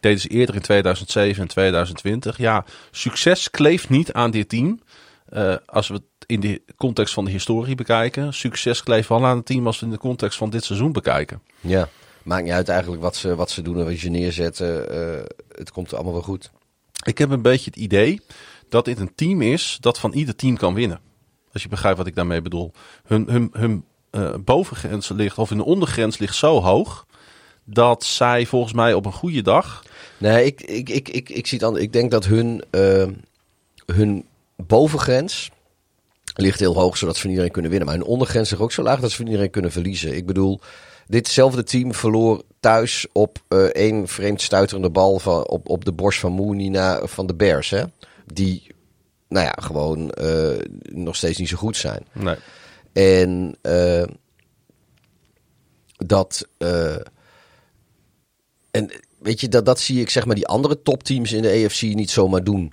[0.00, 2.38] Deden ze eerder in 2007 en 2020.
[2.38, 4.80] Ja, succes kleeft niet aan dit team.
[5.66, 8.34] als we het in de context van de historie bekijken.
[8.34, 11.42] Succes kleeft wel aan het team als we in de context van dit seizoen bekijken.
[11.60, 11.88] Ja,
[12.22, 14.86] maakt niet uit eigenlijk wat ze, wat ze doen en wat je neerzetten.
[15.48, 16.50] het komt allemaal wel goed.
[17.04, 18.20] Ik heb een beetje het idee
[18.68, 21.00] dat dit een team is dat van ieder team kan winnen.
[21.52, 22.72] Als je begrijpt wat ik daarmee bedoel.
[23.04, 27.06] Hun, hun, hun uh, bovengrens ligt, of hun ondergrens ligt zo hoog,
[27.64, 29.82] dat zij volgens mij op een goede dag.
[30.18, 31.76] Nee, ik, ik, ik, ik, ik zie het.
[31.76, 33.06] Ik denk dat hun, uh,
[33.86, 34.26] hun
[34.56, 35.50] bovengrens
[36.34, 37.88] ligt heel hoog, zodat ze van iedereen kunnen winnen.
[37.88, 40.16] Maar hun ondergrens ligt ook zo laag dat ze van iedereen kunnen verliezen.
[40.16, 40.60] Ik bedoel,
[41.06, 46.20] ditzelfde team verloor thuis op uh, één vreemd stuiterende bal van, op, op de borst
[46.20, 47.70] van Mooney van de Bears.
[47.70, 47.82] Hè?
[48.32, 48.74] Die,
[49.28, 52.06] nou ja, gewoon uh, nog steeds niet zo goed zijn.
[52.12, 52.36] Nee.
[52.92, 54.04] En uh,
[55.96, 56.48] dat.
[56.58, 56.96] Uh,
[58.70, 61.82] en weet je, dat, dat zie ik zeg maar die andere topteams in de EFC
[61.82, 62.72] niet zomaar doen.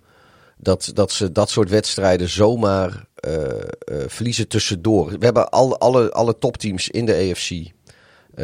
[0.58, 3.06] Dat, dat ze dat soort wedstrijden zomaar
[4.08, 5.10] verliezen tussendoor.
[5.20, 7.50] We hebben al, alle, alle topteams in de EFC.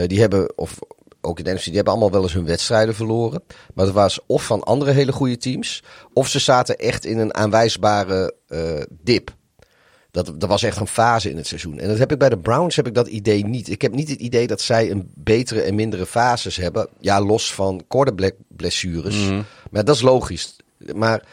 [0.07, 0.80] die hebben, of
[1.22, 3.44] ook in de NFC, die hebben allemaal wel eens hun wedstrijden verloren.
[3.74, 5.84] Maar dat was of van andere hele goede teams,
[6.14, 9.38] of ze zaten echt in een aanwijsbare uh, dip.
[10.12, 11.80] Dat, dat was echt een fase in het seizoen.
[11.80, 13.70] En dat heb ik bij de Browns heb ik dat idee niet.
[13.70, 16.88] Ik heb niet het idee dat zij een betere en mindere fases hebben.
[17.00, 19.16] Ja, los van quarterback blessures.
[19.16, 19.46] Mm.
[19.72, 20.56] Maar dat is logisch.
[20.96, 21.24] Maar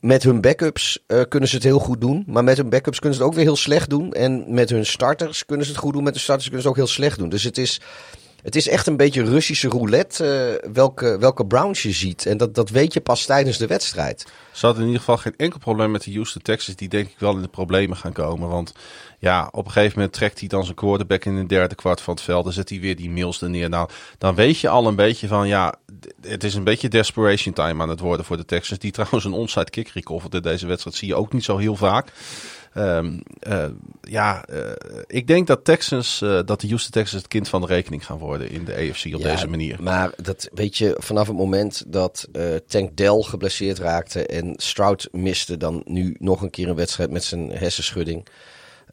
[0.00, 2.24] met hun backups uh, kunnen ze het heel goed doen.
[2.26, 4.12] Maar met hun backups kunnen ze het ook weer heel slecht doen.
[4.12, 6.02] En met hun starters kunnen ze het goed doen.
[6.02, 7.28] Met de starters kunnen ze het ook heel slecht doen.
[7.28, 7.80] Dus het is
[8.44, 12.26] het is echt een beetje Russische roulette uh, welke, welke Browns je ziet.
[12.26, 14.26] En dat, dat weet je pas tijdens de wedstrijd.
[14.52, 16.76] Ze hadden in ieder geval geen enkel probleem met de Houston Texans.
[16.76, 18.48] Die denk ik wel in de problemen gaan komen.
[18.48, 18.72] Want
[19.18, 22.14] ja, op een gegeven moment trekt hij dan zijn quarterback in de derde kwart van
[22.14, 22.44] het veld.
[22.44, 23.68] Dan zet hij weer die Mills er neer.
[23.68, 23.88] Nou,
[24.18, 25.74] dan weet je al een beetje van ja,
[26.20, 28.80] het is een beetje desperation time aan het worden voor de Texans.
[28.80, 30.96] Die trouwens een onside kick recoverde deze wedstrijd.
[30.96, 32.12] Zie je ook niet zo heel vaak.
[32.76, 33.64] Um, uh,
[34.02, 34.58] ja, uh,
[35.06, 38.18] ik denk dat Texans, uh, dat de Houston Texans het kind van de rekening gaan
[38.18, 39.82] worden in de AFC op ja, deze manier.
[39.82, 42.28] Maar dat weet je, vanaf het moment dat
[42.66, 47.24] Tank Dell geblesseerd raakte en Stroud miste dan nu nog een keer een wedstrijd met
[47.24, 48.28] zijn hersenschudding.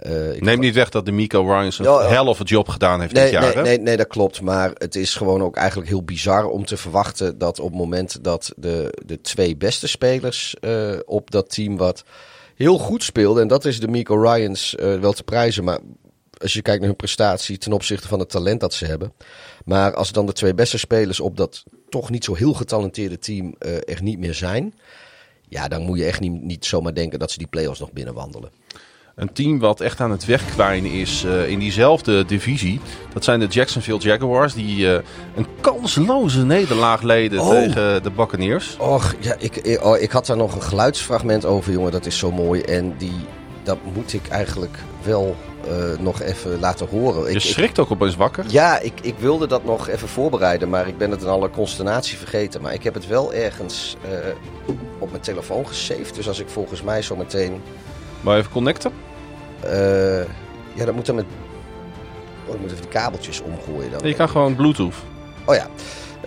[0.07, 3.01] Uh, Neem niet weg dat de Miko Ryans een oh, hell of a job gedaan
[3.01, 3.55] heeft nee, dit jaar.
[3.55, 4.41] Nee, nee, nee, dat klopt.
[4.41, 8.23] Maar het is gewoon ook eigenlijk heel bizar om te verwachten dat op het moment
[8.23, 12.03] dat de, de twee beste spelers uh, op dat team wat
[12.61, 13.41] heel goed speelde.
[13.41, 15.63] En dat is de Miko Ryans uh, wel te prijzen.
[15.63, 15.79] Maar
[16.37, 19.13] als je kijkt naar hun prestatie ten opzichte van het talent dat ze hebben.
[19.65, 23.55] Maar als dan de twee beste spelers op dat toch niet zo heel getalenteerde team
[23.59, 24.73] er niet meer zijn.
[25.47, 28.51] Ja, dan moet je echt niet, niet zomaar denken dat ze die play-offs nog binnenwandelen.
[29.15, 32.79] Een team wat echt aan het wegkwijnen is uh, in diezelfde divisie.
[33.13, 34.53] Dat zijn de Jacksonville Jaguars.
[34.53, 34.91] Die uh,
[35.35, 37.49] een kansloze nederlaag leden oh.
[37.49, 38.77] tegen de Buccaneers.
[38.79, 41.91] Och, ja, ik, oh, ik had daar nog een geluidsfragment over, jongen.
[41.91, 42.61] Dat is zo mooi.
[42.61, 43.15] En die,
[43.63, 45.35] dat moet ik eigenlijk wel
[45.67, 47.33] uh, nog even laten horen.
[47.33, 48.45] Je schrikt ook opeens wakker?
[48.47, 52.17] Ja, ik, ik wilde dat nog even voorbereiden, maar ik ben het in alle consternatie
[52.17, 52.61] vergeten.
[52.61, 54.11] Maar ik heb het wel ergens uh,
[54.99, 56.15] op mijn telefoon gesaved.
[56.15, 57.61] Dus als ik volgens mij zo meteen...
[58.21, 58.91] Maar even connecten?
[59.65, 59.71] Uh,
[60.73, 61.25] ja, dat moet dan met...
[62.45, 64.07] Oh, ik moet even die kabeltjes omgooien dan.
[64.07, 64.95] Je kan gewoon bluetooth.
[65.45, 65.67] Oh ja.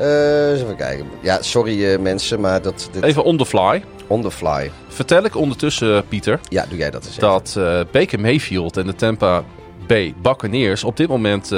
[0.00, 1.06] Uh, eens even kijken.
[1.20, 2.88] Ja, sorry mensen, maar dat...
[2.92, 3.02] Dit...
[3.02, 3.84] Even on the fly.
[4.06, 4.70] On the fly.
[4.88, 6.40] Vertel ik ondertussen, Pieter.
[6.48, 7.16] Ja, doe jij dat eens.
[7.16, 7.58] Dat
[7.92, 9.44] Baker Mayfield en de Tampa
[9.86, 11.50] Bay Buccaneers op dit moment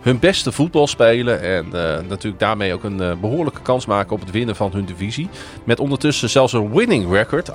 [0.00, 1.40] hun beste voetbal spelen.
[1.40, 1.68] En
[2.08, 5.28] natuurlijk daarmee ook een behoorlijke kans maken op het winnen van hun divisie.
[5.64, 7.54] Met ondertussen zelfs een winning record, 8-7.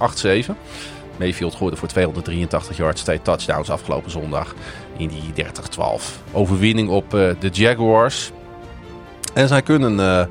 [1.17, 4.55] Mayfield gooide voor 283 yards, twee touchdowns afgelopen zondag
[4.97, 5.49] in die 30-12
[6.31, 8.31] overwinning op de Jaguars.
[9.33, 10.29] En zij kunnen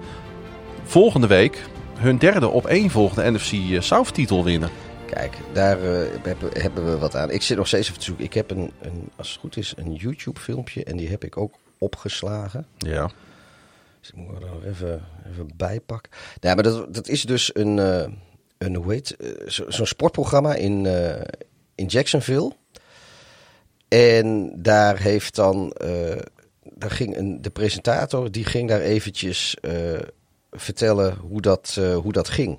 [0.85, 1.63] volgende week
[2.03, 4.71] hun derde op één volgende NFC eh, South titel winnen.
[5.07, 6.09] Kijk, daar uh,
[6.53, 7.31] hebben we wat aan.
[7.31, 8.25] Ik zit nog steeds even te zoeken.
[8.25, 11.37] Ik heb een, een, als het goed is, een YouTube filmpje en die heb ik
[11.37, 12.67] ook opgeslagen.
[12.79, 13.11] Ja.
[14.01, 16.13] Dus ik moet er nog even, even bijpakken.
[16.41, 17.79] Ja, maar dat, dat is dus een,
[18.65, 19.17] een hoe heet,
[19.47, 20.87] zo'n sportprogramma in,
[21.75, 22.53] in Jacksonville.
[23.89, 25.77] En daar heeft dan,
[26.63, 29.57] daar ging een, de presentator, die ging daar eventjes
[30.51, 32.59] vertellen hoe dat, hoe dat ging.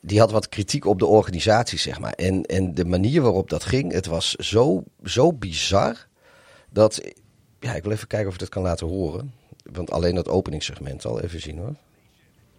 [0.00, 2.12] Die had wat kritiek op de organisatie, zeg maar.
[2.12, 6.06] En, en de manier waarop dat ging, het was zo, zo bizar.
[6.70, 7.00] Dat,
[7.60, 9.32] ja, ik wil even kijken of ik dat kan laten horen.
[9.72, 11.74] Want alleen dat openingssegment al, even zien hoor.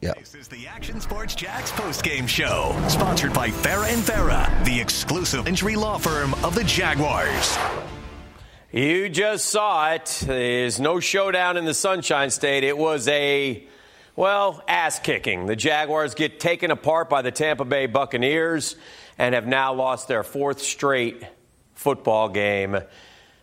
[0.05, 0.13] Ja.
[0.13, 5.47] This is the Action Sports Jacks postgame show, sponsored by Farah and Farah, the exclusive
[5.47, 7.57] injury law firm of the Jaguars.
[8.71, 10.23] You just saw it.
[10.27, 12.63] There's no showdown in the Sunshine State.
[12.63, 13.65] It was a
[14.15, 15.47] Well, ass kicking.
[15.47, 18.75] The Jaguars get taken apart by the Tampa Bay Buccaneers
[19.17, 21.25] and have now lost their fourth straight
[21.73, 22.77] football game.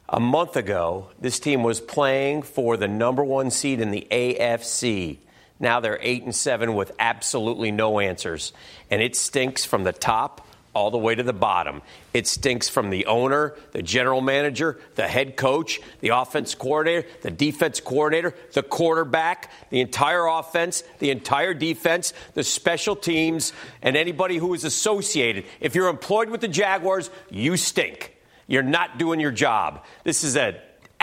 [0.08, 5.18] A month ago, this team was playing for the number one seed in the AFC.
[5.62, 8.52] Now they're 8 and 7 with absolutely no answers.
[8.90, 11.82] And it stinks from the top all the way to the bottom.
[12.12, 17.30] It stinks from the owner, the general manager, the head coach, the offense coordinator, the
[17.30, 23.52] defense coordinator, the quarterback, the entire offense, the entire defense, the special teams,
[23.82, 25.44] and anybody who is associated.
[25.60, 28.16] If you're employed with the Jaguars, you stink.
[28.48, 29.84] You're not doing your job.
[30.04, 30.60] This is a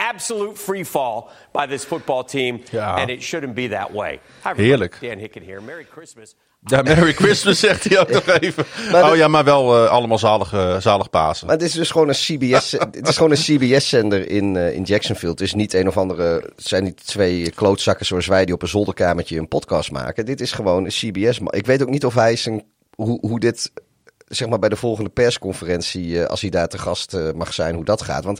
[0.09, 2.95] absolute free fall by this football team, ja.
[2.95, 4.19] and it shouldn't be that way.
[4.43, 4.97] Hi, Heerlijk.
[5.01, 5.61] Dan Hicken here.
[5.61, 6.35] Merry Christmas.
[6.63, 8.65] Ja, Merry Christmas zegt hij ook nog even.
[9.09, 11.47] oh ja, maar wel uh, allemaal zalige, zalig Pasen.
[11.47, 14.83] Maar het is dus gewoon een CBS, het is gewoon een CBS-zender in, uh, in
[14.83, 15.31] Jacksonville.
[15.31, 16.23] Het is niet een of andere,
[16.55, 20.25] het zijn niet twee klootzakken zoals wij die op een zolderkamertje een podcast maken.
[20.25, 21.39] Dit is gewoon een CBS.
[21.49, 22.63] Ik weet ook niet of hij zijn,
[22.95, 23.71] hoe, hoe dit,
[24.27, 27.85] zeg maar bij de volgende persconferentie, uh, als hij daar te gast mag zijn, hoe
[27.85, 28.23] dat gaat.
[28.23, 28.39] Want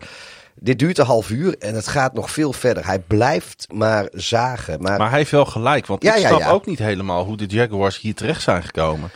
[0.59, 2.85] dit duurt een half uur en het gaat nog veel verder.
[2.85, 4.81] Hij blijft maar zagen.
[4.81, 7.99] Maar, maar hij heeft wel gelijk, want ik snap ook niet helemaal hoe de Jaguars
[7.99, 9.11] hier terecht zijn gekomen.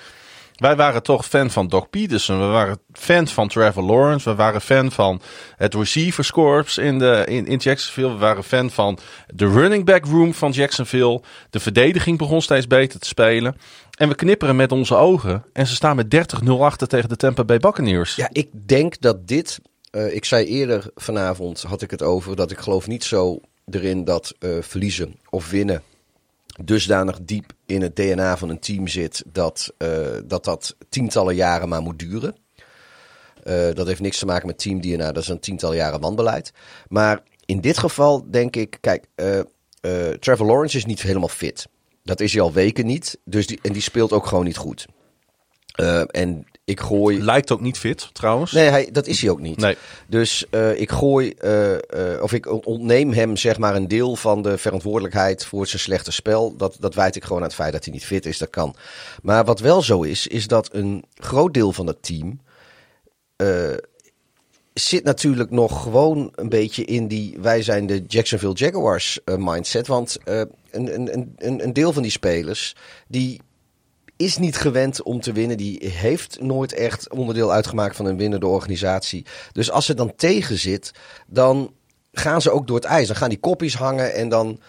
[0.55, 2.39] Wij waren toch fan van Doc Peterson.
[2.39, 4.29] We waren fan van Trevor Lawrence.
[4.29, 5.21] We waren fan van
[5.55, 8.11] het receivers corps in, de, in, in Jacksonville.
[8.11, 8.97] We waren fan van
[9.27, 11.21] de running back room van Jacksonville.
[11.49, 13.55] De verdediging begon steeds beter te spelen.
[13.97, 15.45] En we knipperen met onze ogen.
[15.53, 18.15] En ze staan met 30-0 achter tegen de Tampa Bay Buccaneers.
[18.15, 19.59] Ja, ik denk dat dit
[19.95, 23.39] uh, ik zei eerder vanavond, had ik het over, dat ik geloof niet zo
[23.69, 25.83] erin dat uh, verliezen of winnen
[26.63, 31.69] dusdanig diep in het DNA van een team zit dat uh, dat, dat tientallen jaren
[31.69, 32.35] maar moet duren.
[33.73, 36.53] dat heeft niks te maken met team DNA, dat is een tientallen jaren wanbeleid.
[36.87, 39.05] Maar in dit geval denk ik, kijk,
[40.19, 41.67] Trevor Lawrence is niet helemaal fit.
[42.03, 43.19] Dat is hij al weken niet.
[43.25, 44.85] Dus die, en die speelt ook gewoon niet goed.
[46.07, 47.23] en ik gooi...
[47.23, 48.51] Lijkt ook niet fit, trouwens.
[48.51, 49.57] Nee, hij, dat is hij ook niet.
[49.57, 49.77] Nee.
[50.07, 51.77] Dus uh, ik gooi, uh, uh,
[52.21, 56.55] of ik ontneem hem zeg maar een deel van de verantwoordelijkheid voor zijn slechte spel.
[56.55, 58.75] Dat, dat wijt ik gewoon aan het feit dat hij niet fit is, dat kan.
[59.21, 62.39] Maar wat wel zo is, is dat een groot deel van het team
[64.73, 69.87] zit natuurlijk nog gewoon een beetje in die wij zijn de Jacksonville Jaguars mindset.
[69.87, 72.75] Want een, een, een, een deel van die spelers
[73.07, 73.41] die
[74.15, 75.57] is niet gewend om te winnen.
[75.57, 79.25] Die heeft nooit echt onderdeel uitgemaakt van een winnende organisatie.
[79.51, 80.91] Dus als ze dan tegen zit,
[81.27, 81.73] dan
[82.11, 83.07] gaan ze ook door het ijs.
[83.07, 84.59] Dan gaan die kopjes hangen en dan.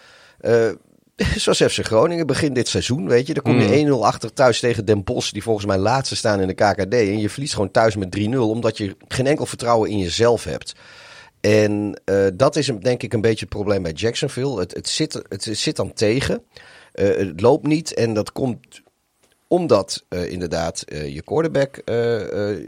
[0.41, 0.69] Uh,
[1.35, 3.33] Zoals FC Groningen begin dit seizoen, weet je.
[3.33, 6.47] Dan kom je 1-0 achter thuis tegen Den Bosch, die volgens mij laatste staan in
[6.47, 6.93] de KKD.
[6.93, 10.75] En je verliest gewoon thuis met 3-0, omdat je geen enkel vertrouwen in jezelf hebt.
[11.41, 14.59] En uh, dat is denk ik een beetje het probleem bij Jacksonville.
[14.59, 16.43] Het, het, zit, het zit dan tegen.
[16.93, 18.81] Uh, het loopt niet en dat komt
[19.55, 21.81] omdat uh, inderdaad je quarterback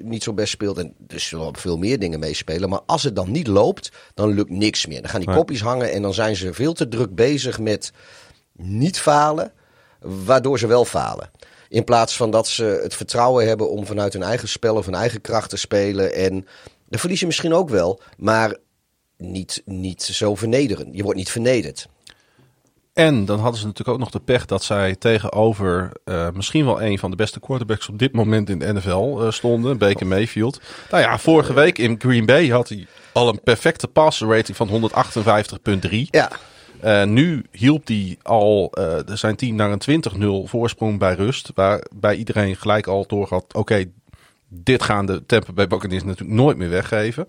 [0.04, 0.78] niet zo best speelt.
[0.78, 2.70] En dus zullen veel meer dingen meespelen.
[2.70, 5.02] Maar als het dan niet loopt, dan lukt niks meer.
[5.02, 7.92] Dan gaan die kopjes hangen en dan zijn ze veel te druk bezig met
[8.54, 9.52] niet falen,
[10.00, 11.30] waardoor ze wel falen.
[11.70, 14.96] In plaats van dat ze het vertrouwen hebben om vanuit hun eigen spel of hun
[14.96, 16.14] eigen kracht te spelen.
[16.14, 16.48] En
[16.90, 18.58] dan verlies je misschien ook wel, maar
[19.18, 20.88] niet, niet zo vernederen.
[20.92, 21.88] Je wordt niet vernederd.
[22.98, 26.82] En dan hadden ze natuurlijk ook nog de pech dat zij tegenover uh, misschien wel
[26.82, 30.62] een van de beste quarterbacks op dit moment in de NFL uh, stonden, Baker Mayfield.
[30.92, 34.92] Nou ja, vorige week in Green Bay had hij al een perfecte passer rating van
[35.90, 35.90] 158,3.
[35.90, 36.32] Ja.
[36.84, 38.74] Uh, nu hielp hij al
[39.06, 40.02] zijn team naar een
[40.46, 41.52] 20-0 voorsprong bij rust.
[41.56, 43.92] Waarbij iedereen gelijk al doorgad, oké, okay,
[44.48, 47.28] dit gaan de Tampa Bay Buccaneers natuurlijk nooit meer weggeven.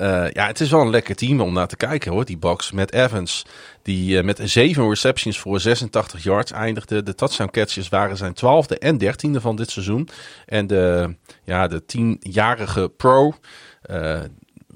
[0.00, 2.72] Uh, ja, het is wel een lekker team om naar te kijken hoor, die box.
[2.72, 3.44] Met Evans,
[3.82, 7.02] die met zeven receptions voor 86 yards eindigde.
[7.02, 10.08] De touchdown catches waren zijn twaalfde en dertiende van dit seizoen.
[10.46, 11.14] En de,
[11.44, 13.34] ja, de tienjarige pro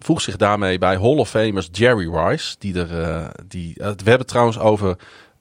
[0.03, 2.57] voeg zich daarmee bij Hall of Famers Jerry Rice.
[2.59, 4.97] Die er, uh, die, uh, we hebben trouwens over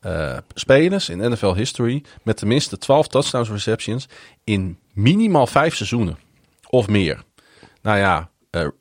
[0.06, 4.08] uh, spelers in NFL history met tenminste 12 touchdowns receptions
[4.44, 6.18] in minimaal vijf seizoenen
[6.70, 7.24] of meer.
[7.82, 8.30] Nou ja,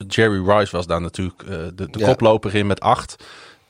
[0.08, 2.06] Jerry Rice was daar natuurlijk de, de ja.
[2.06, 3.16] koploper in met acht.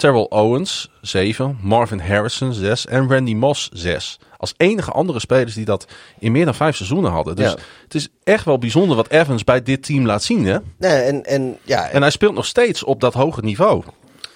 [0.01, 4.18] Terrell Owens 7, Marvin Harrison 6 en Randy Moss 6.
[4.36, 5.86] Als enige andere spelers die dat
[6.18, 7.36] in meer dan vijf seizoenen hadden.
[7.36, 7.56] Dus ja.
[7.85, 10.44] het is echt wel bijzonder wat Evans bij dit team laat zien.
[10.47, 10.59] Hè?
[10.78, 13.82] Nee, en, en, ja, en hij speelt nog steeds op dat hoge niveau.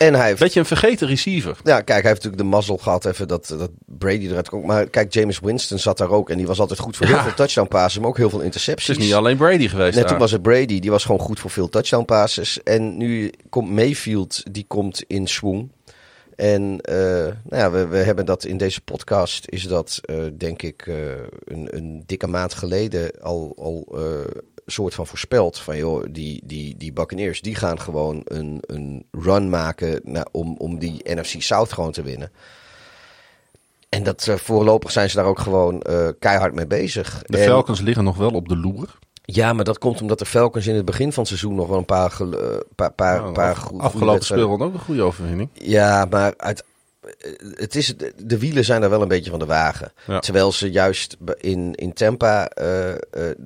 [0.07, 0.41] En hij heeft...
[0.41, 1.57] Beetje een vergeten receiver.
[1.65, 4.65] Ja, kijk, hij heeft natuurlijk de mazzel gehad even dat, dat Brady eruit komt.
[4.65, 6.31] Maar kijk, James Winston zat daar ook.
[6.31, 8.89] En die was altijd goed voor heel veel touchdown passes, maar ook heel veel intercepties.
[8.89, 11.41] Het is niet alleen Brady geweest Net toen was het Brady, die was gewoon goed
[11.41, 12.63] voor veel touchdown passes.
[12.63, 15.73] En nu komt Mayfield, die komt in swing.
[16.37, 20.63] En uh, nou ja, we, we, hebben dat in deze podcast, is dat uh, denk
[20.63, 20.97] ik uh,
[21.45, 23.99] een, een, dikke maand geleden al, al
[24.67, 25.59] soort van voorspeld.
[25.59, 30.79] Van joh, die, die, die Buccaneers, die gaan gewoon een, een run maken om, om
[30.79, 32.31] die NFC South gewoon te winnen.
[33.89, 35.83] En dat voorlopig zijn ze daar ook gewoon
[36.19, 37.23] keihard mee bezig.
[37.23, 38.99] De en, Falcons liggen nog wel op de loer.
[39.27, 41.79] Ja, maar dat komt omdat de Falcons in het begin van het seizoen nog wel
[41.79, 42.31] een paar, uh,
[42.75, 45.49] paar, paar, nou, paar af, Afgelopen speel ook een goede overwinning.
[45.53, 46.65] Ja, maar uit,
[47.55, 49.93] het is, de wielen zijn er wel een beetje van de wagen.
[50.07, 50.19] Ja.
[50.19, 52.95] Terwijl ze juist in, in Tampa uh, uh,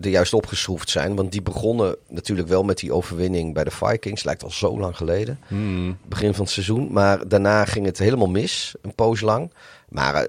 [0.01, 1.17] er juist opgeschroefd zijn.
[1.17, 4.25] Want die begonnen natuurlijk wel met die overwinning bij de Vikings.
[4.25, 5.41] Lijkt al zo lang geleden.
[5.47, 5.99] Hmm.
[6.05, 6.93] Begin van het seizoen.
[6.93, 8.75] Maar daarna ging het helemaal mis.
[8.83, 9.53] Een poos lang.
[9.89, 10.27] Maar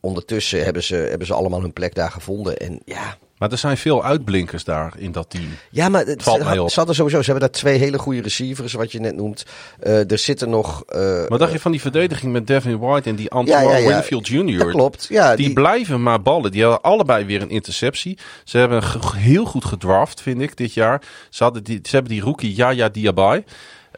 [0.00, 2.56] ondertussen hebben ze, hebben ze allemaal hun plek daar gevonden.
[2.56, 5.48] En ja, maar er zijn veel uitblinkers daar in dat team.
[5.70, 6.70] Ja, maar het valt mij op.
[6.70, 9.44] Ze hadden sowieso, ze hebben daar twee hele goede receivers, wat je net noemt.
[9.82, 10.82] Uh, er zitten nog.
[10.88, 13.82] Uh, maar dacht je van die verdediging met Devin White en die Antoine ja, ja,
[13.82, 13.88] ja.
[13.88, 14.58] Winfield Jr.
[14.58, 15.06] Dat klopt.
[15.08, 16.50] Ja, die, die, blijven maar ballen.
[16.50, 18.18] Die hadden allebei weer een interceptie.
[18.44, 18.82] Ze hebben
[19.16, 21.02] heel goed gedraft, vind ik, dit jaar.
[21.30, 23.42] Ze, hadden die, ze hebben die rookie Yaya Diaby.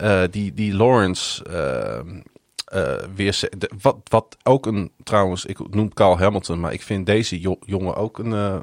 [0.03, 1.45] Uh, die, die Lawrence.
[2.75, 7.07] Uh, weer, de, wat, wat ook een, trouwens, ik noem Carl Hamilton, maar ik vind
[7.07, 8.59] deze jo jongen ook een, uh,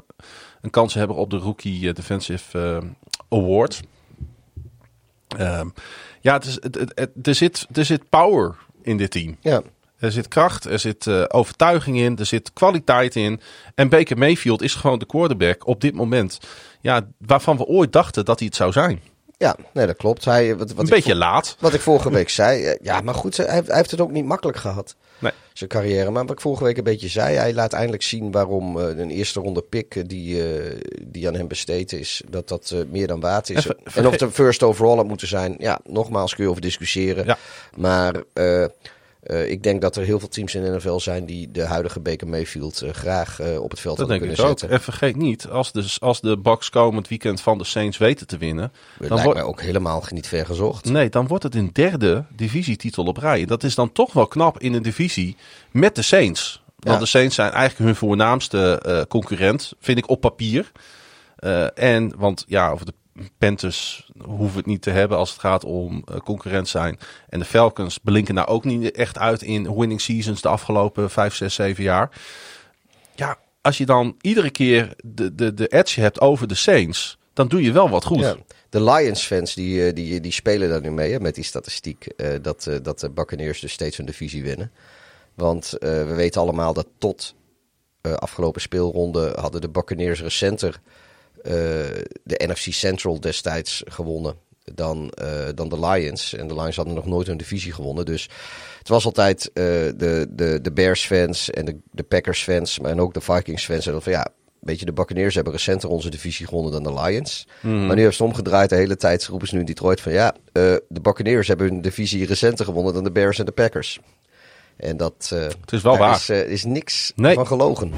[0.66, 3.82] een kans hebben op de Rookie Defensive uh, Award.
[5.38, 5.72] Um,
[6.20, 9.36] ja, het is, het, het, het, er, zit, er zit power in dit team.
[9.40, 9.62] Ja.
[9.98, 13.40] Er zit kracht, er zit uh, overtuiging in, er zit kwaliteit in.
[13.74, 16.40] En Baker Mayfield is gewoon de quarterback op dit moment.
[16.80, 19.00] Ja, waarvan we ooit dachten dat hij het zou zijn.
[19.38, 20.24] Ja, nee, dat klopt.
[20.24, 21.56] Hij, wat, wat een beetje laat.
[21.58, 22.76] Wat ik vorige week zei.
[22.82, 24.96] Ja, maar goed, hij, hij heeft het ook niet makkelijk gehad.
[25.18, 25.32] Nee.
[25.52, 26.10] Zijn carrière.
[26.10, 27.36] Maar wat ik vorige week een beetje zei.
[27.36, 31.48] Hij laat eindelijk zien waarom uh, een eerste ronde pick die, uh, die aan hem
[31.48, 32.22] besteed is.
[32.28, 33.66] Dat dat uh, meer dan waard is.
[33.66, 35.54] En, en of het een first overall had moeten zijn.
[35.58, 37.24] Ja, nogmaals kun je over discussiëren.
[37.26, 37.38] Ja.
[37.76, 38.14] Maar
[39.26, 42.00] uh, ik denk dat er heel veel teams in de NFL zijn die de huidige
[42.00, 44.68] Baker Mayfield uh, graag uh, op het veld dat kunnen zetten.
[44.68, 44.74] Ook.
[44.74, 48.38] En vergeet niet, als de, als de Bucks komend weekend van de Saints weten te
[48.38, 48.72] winnen...
[48.98, 50.84] Dat dan lijkt mij ook helemaal niet ver gezocht.
[50.84, 53.44] Nee, dan wordt het een derde divisietitel op rij.
[53.44, 55.36] Dat is dan toch wel knap in een divisie
[55.70, 56.62] met de Saints.
[56.78, 57.02] Want ja.
[57.02, 60.72] de Saints zijn eigenlijk hun voornaamste concurrent, vind ik, op papier.
[61.74, 62.92] en, want ja, over de
[63.38, 66.98] Panthers hoeven het niet te hebben als het gaat om uh, concurrent zijn.
[67.28, 71.34] En de Falcons blinken nou ook niet echt uit in winning seasons de afgelopen 5,
[71.34, 72.20] 6, 7 jaar.
[73.14, 77.48] Ja, als je dan iedere keer de, de, de edge hebt over de Saints, dan
[77.48, 78.36] doe je wel wat goed.
[78.68, 82.70] De Lions-fans die, die, die spelen daar nu mee hè, met die statistiek uh, dat,
[82.82, 84.72] dat de Buccaneers dus steeds een divisie winnen.
[85.34, 87.34] Want eh, we weten allemaal dat tot
[88.00, 90.80] afgelopen speelronde hadden de Buccaneers recenter
[91.42, 94.34] de NFC Central destijds gewonnen
[94.74, 95.12] dan,
[95.54, 96.34] dan de Lions.
[96.34, 98.04] En de Lions hadden nog nooit een divisie gewonnen.
[98.04, 98.28] Dus
[98.78, 103.00] het was altijd de, de, de Bears fans en de, de Packers fans, maar en
[103.00, 103.86] ook de Vikings fans.
[103.86, 104.26] En van ja,
[104.66, 107.46] weet je, de Buccaneers hebben recenter onze divisie gewonnen dan de Lions.
[107.60, 107.72] Mhm.
[107.72, 108.70] Maar nu hebben ze het omgedraaid.
[108.70, 111.80] De hele tijd roepen ze nu in Detroit van ja, uh, de Buccaneers hebben hun
[111.80, 114.00] divisie recenter gewonnen dan de Bears en de Packers.
[114.76, 115.30] En dat
[115.60, 116.14] het is wel waar.
[116.14, 117.34] Is, is niks Nee.
[117.34, 117.92] van gelogen.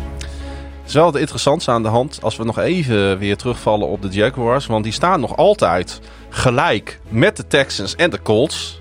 [0.89, 4.03] Het is wel het interessantste aan de hand als we nog even weer terugvallen op
[4.03, 4.67] de Jaguars.
[4.67, 8.81] Want die staan nog altijd gelijk met de Texans en de Colts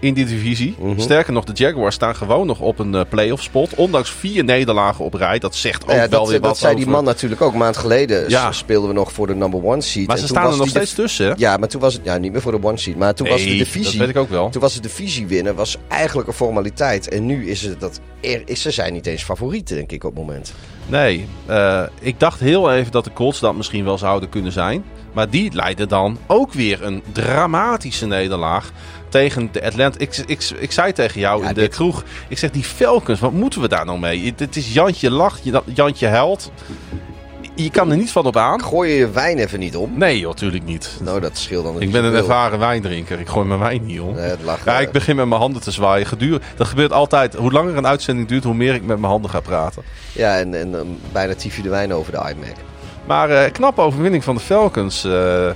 [0.00, 0.74] in die divisie.
[0.78, 1.00] Mhm.
[1.00, 3.74] Sterker nog, de Jaguars staan gewoon nog op een uh, playoff spot.
[3.74, 5.38] Ondanks vier nederlagen op rij.
[5.38, 6.84] Dat zegt ook ja, wel dat, weer wat dat zei over...
[6.84, 7.52] die man natuurlijk ook.
[7.52, 8.52] Een maand geleden Ja.
[8.52, 10.06] speelden we nog voor de number one seed.
[10.06, 11.32] Maar En ze staan er nog steeds tussen, hè?
[11.36, 12.04] Ja, maar toen was het...
[12.04, 12.96] Ja, niet meer voor de one seed.
[12.96, 13.84] Maar toen was de divisie...
[13.84, 14.50] dat weet ik ook wel.
[14.50, 17.08] Toen was de divisie winnen was eigenlijk een formaliteit.
[17.08, 18.00] En nu is het dat...
[18.20, 20.54] Er, is, ze zijn niet eens favorieten, denk ik, op het moment.
[20.86, 24.84] Nee, eh, ik dacht heel even dat de Colts dat misschien wel zouden kunnen zijn.
[25.12, 28.70] Maar die leidden dan ook weer een dramatische nederlaag
[29.08, 29.98] tegen de Atlanta.
[29.98, 33.20] Ik, ik, ik zei tegen jou Ja, in de dit- kroeg, ik zeg die Falcons,
[33.20, 34.32] wat moeten we daar nou mee?
[34.36, 35.42] Het is Jantje lacht,
[35.74, 36.50] Jantje huilt.
[37.56, 38.62] Je kan er niet van op aan.
[38.62, 39.98] Gooi je je wijn even niet om?
[39.98, 40.96] Nee joh, natuurlijk niet.
[41.00, 43.20] Nou, dat scheelt dan Ik ben een ervaren wijndrinker.
[43.20, 44.14] Ik gooi mijn wijn niet om.
[44.14, 46.06] Nee, het lag, Ja, ik begin met mijn handen te zwaaien.
[46.56, 47.34] Dat gebeurt altijd.
[47.34, 49.82] Hoe langer een uitzending duurt, hoe meer ik met mijn handen ga praten.
[50.12, 52.56] Ja, en, en dan bijna tief je de wijn over de iMac.
[53.06, 55.04] Maar eh knappe overwinning van de Falcons.
[55.04, 55.54] eh, eh,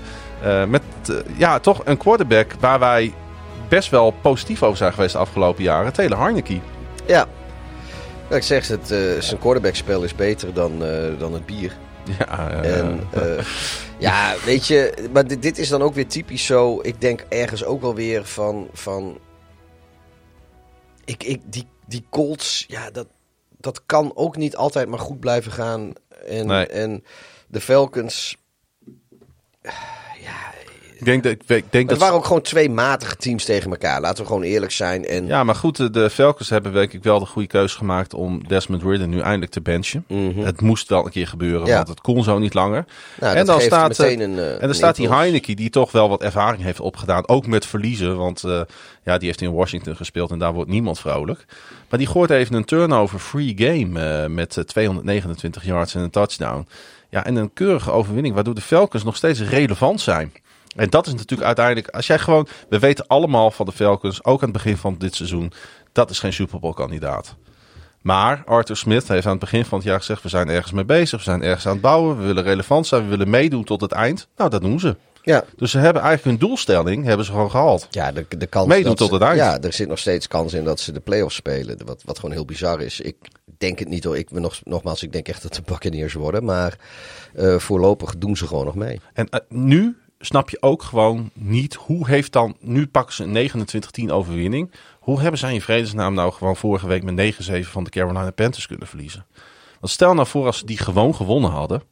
[0.68, 0.82] met
[1.36, 3.14] ja, toch een quarterback waar wij
[3.68, 5.92] best wel positief over zijn geweest de afgelopen jaren.
[5.92, 6.58] Taylor Heineke.
[7.06, 7.26] Ja.
[8.24, 8.86] Nou, ik zeg het,
[9.18, 10.72] zijn quarterbackspel is beter dan,
[11.18, 11.72] dan het bier.
[12.18, 13.44] Ja, En eh,
[13.98, 16.80] ja, weet je, maar dit, dit is dan ook weer typisch zo.
[16.82, 18.68] Ik denk ergens ook wel weer van.
[18.72, 19.18] van
[21.04, 23.06] ik, ik, die, die Colts, ja, dat,
[23.58, 25.92] dat kan ook niet altijd maar goed blijven gaan.
[26.26, 26.66] En, Nee.
[26.66, 27.04] en
[27.48, 28.36] de Falcons.
[30.98, 34.00] Ik denk dat, ik denk Het dat waren ook gewoon twee matige teams tegen elkaar.
[34.00, 35.04] Laten we gewoon eerlijk zijn.
[35.06, 38.46] En Ja, maar goed, de- Falcons hebben denk ik wel de goede keuze gemaakt om
[38.48, 40.04] Desmond Ridder nu eindelijk te benchen.
[40.44, 41.68] Het moest wel een keer gebeuren, Mhm.
[41.70, 41.76] Ja.
[41.76, 42.84] want het kon zo niet langer.
[43.20, 44.38] nou, en dan staat, eh, een.
[44.38, 45.20] eh, En dan staat die impuls.
[45.22, 47.28] Heineke, die toch wel wat ervaring heeft opgedaan.
[47.28, 48.60] Ook met verliezen, want eh,
[49.04, 51.44] ja, die heeft in Washington gespeeld en daar wordt niemand vrolijk.
[51.88, 56.66] Maar die gooit even een turnover-free game eh, met eh, 229 yards en een touchdown.
[57.10, 60.32] Ja, en een keurige overwinning, waardoor de Falcons nog steeds relevant zijn.
[60.78, 64.38] En dat is natuurlijk uiteindelijk, als jij gewoon, we weten allemaal van de Falcons, ook
[64.42, 65.52] aan het begin van dit seizoen,
[65.92, 67.34] dat is geen Super Bowl kandidaat.
[68.02, 70.84] Maar Arthur Smith heeft aan het begin van het jaar gezegd: we zijn ergens mee
[70.84, 73.80] bezig, we zijn ergens aan het bouwen, we willen relevant zijn, we willen meedoen tot
[73.80, 74.28] het eind.
[74.36, 74.96] Nou, dat doen ze.
[75.22, 77.86] Ja, Dus ze hebben eigenlijk hun doelstelling hebben ze gewoon gehaald.
[77.90, 79.36] Ja, de, de kans Meedoen tot ze- het eind.
[79.36, 81.78] Ja, er zit nog steeds kans in dat ze de play-offs spelen.
[81.84, 83.00] Wat, wat gewoon heel bizar is.
[83.00, 83.16] Ik
[83.58, 84.18] denk het niet hoor.
[84.18, 86.44] Ik nog, nogmaals, ik denk echt dat de Buccaneers worden.
[86.44, 86.76] Maar
[87.34, 89.00] eh, voorlopig doen ze gewoon nog mee.
[89.12, 94.08] En eh, nu snap je ook gewoon niet hoe heeft dan, nu pakken ze een
[94.08, 94.70] 29-10 overwinning.
[95.00, 98.66] Hoe hebben zij in vredesnaam nou gewoon vorige week met 9-7 van de Carolina Panthers
[98.66, 99.26] kunnen verliezen?
[99.80, 101.82] Want stel nou voor als ze die gewoon gewonnen hadden.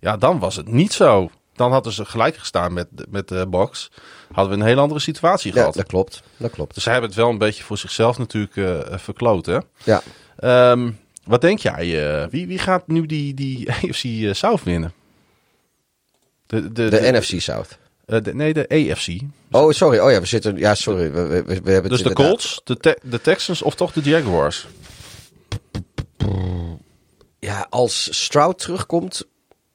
[0.00, 1.30] Ja, dan was het niet zo.
[1.54, 3.90] Dan hadden ze gelijk gestaan met, met de box.
[4.32, 5.74] Hadden we een hele andere situatie Ja, gehad.
[5.74, 6.22] dat klopt.
[6.36, 6.74] Dat klopt.
[6.74, 9.46] Dus zij hebben het wel een beetje voor zichzelf natuurlijk eh verkloot.
[9.46, 9.58] Hè?
[9.84, 10.02] Ja.
[10.36, 10.90] Ehm,
[11.24, 12.20] wat denk jij?
[12.22, 14.92] eh, wie, wie gaat nu die, die AFC South winnen?
[16.46, 17.78] De, de, De NFC South.
[18.04, 19.08] eh, de- nee, de AFC.
[19.50, 19.98] Oh, sorry.
[19.98, 20.56] Oh ja, we zitten.
[20.56, 21.12] Ja, sorry.
[21.12, 24.00] We, we, we hebben Dus de inderdaad- Colts, de, Te- de Texans of toch de
[24.00, 24.66] Jaguars?
[27.38, 29.26] Ja, als Stroud terugkomt,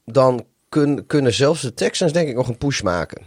[0.05, 3.21] dan kun, kunnen zelfs de Texans denk ik nog een push maken.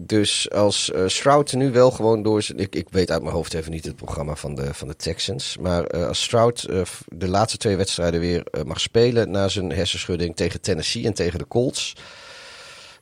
[0.00, 2.58] Dus als eh Stroud nu wel gewoon door zijn...
[2.58, 5.56] Ik, ik weet uit mijn hoofd even niet het programma van de, van de Texans.
[5.56, 9.30] Maar eh, als Stroud eh, de laatste twee wedstrijden weer mag spelen...
[9.30, 11.96] na zijn hersenschudding tegen Tennessee en tegen de Colts...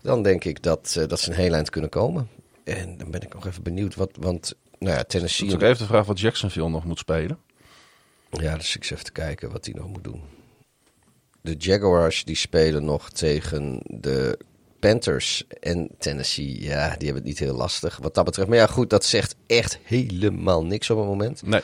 [0.02, 2.28] dan denk ik dat, dat ze een heel eind kunnen komen.
[2.64, 4.10] En dan ben ik nog even benieuwd wat...
[4.20, 5.48] Want nou ja, Het Tennessee...
[5.48, 7.39] is ook even de vraag wat Jacksonville nog moet spelen.
[8.31, 10.23] Ja, dus ik even te kijken wat hij nog moet doen.
[11.40, 14.39] De Jaguars die spelen nog tegen de
[14.87, 16.63] Panthers en Tennessee.
[16.63, 18.49] Ja, die hebben het niet heel lastig wat dat betreft.
[18.49, 21.43] Maar ja, goed, dat zegt echt helemaal niks op het moment.
[21.47, 21.61] Nee.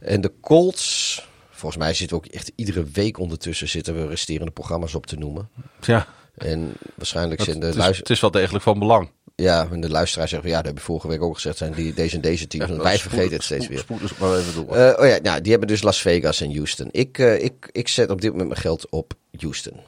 [0.00, 4.52] En de Colts, volgens mij zitten we ook echt iedere week ondertussen zitten we resterende
[4.52, 5.48] programma's op te noemen.
[5.80, 9.10] Ja, En waarschijnlijk zijn de het, is, het is wel degelijk van belang.
[9.36, 11.94] Ja, en de luisteraars zeggen, ja, dat heb je vorige week ook gezegd, zijn die,
[11.94, 12.68] deze en deze teams.
[12.68, 13.78] Want wij vergeten het steeds weer.
[13.78, 14.76] Spoed maar even door.
[14.76, 16.88] Eh, oh ja, nou, die hebben dus Las Vegas en Houston.
[16.90, 19.80] Ik, eh, ik, ik zet op dit moment mijn geld op Houston.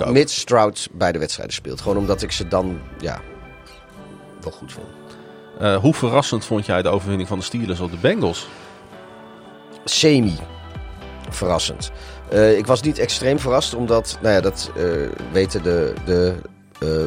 [0.00, 1.80] Mits Stroud beide wedstrijden speelt.
[1.80, 3.20] Gewoon omdat ik ze dan, ja,
[4.40, 4.86] wel goed vind.
[5.60, 8.48] Eh, hoe verrassend vond jij de overwinning van de Steelers op de Bengals?
[9.84, 10.38] Semi.
[11.28, 11.90] Verrassend.
[12.32, 16.34] Uh, ik was niet extreem verrast, omdat, nou ja, dat uh, weten de, de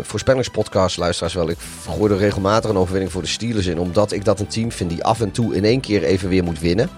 [0.01, 1.49] voorspellingspodcast luisteraars wel.
[1.49, 1.57] Ik
[1.89, 5.03] gooide regelmatig een overwinning voor de Steelers in, omdat ik dat een team vind die
[5.03, 6.89] af en toe in één keer even weer moet winnen.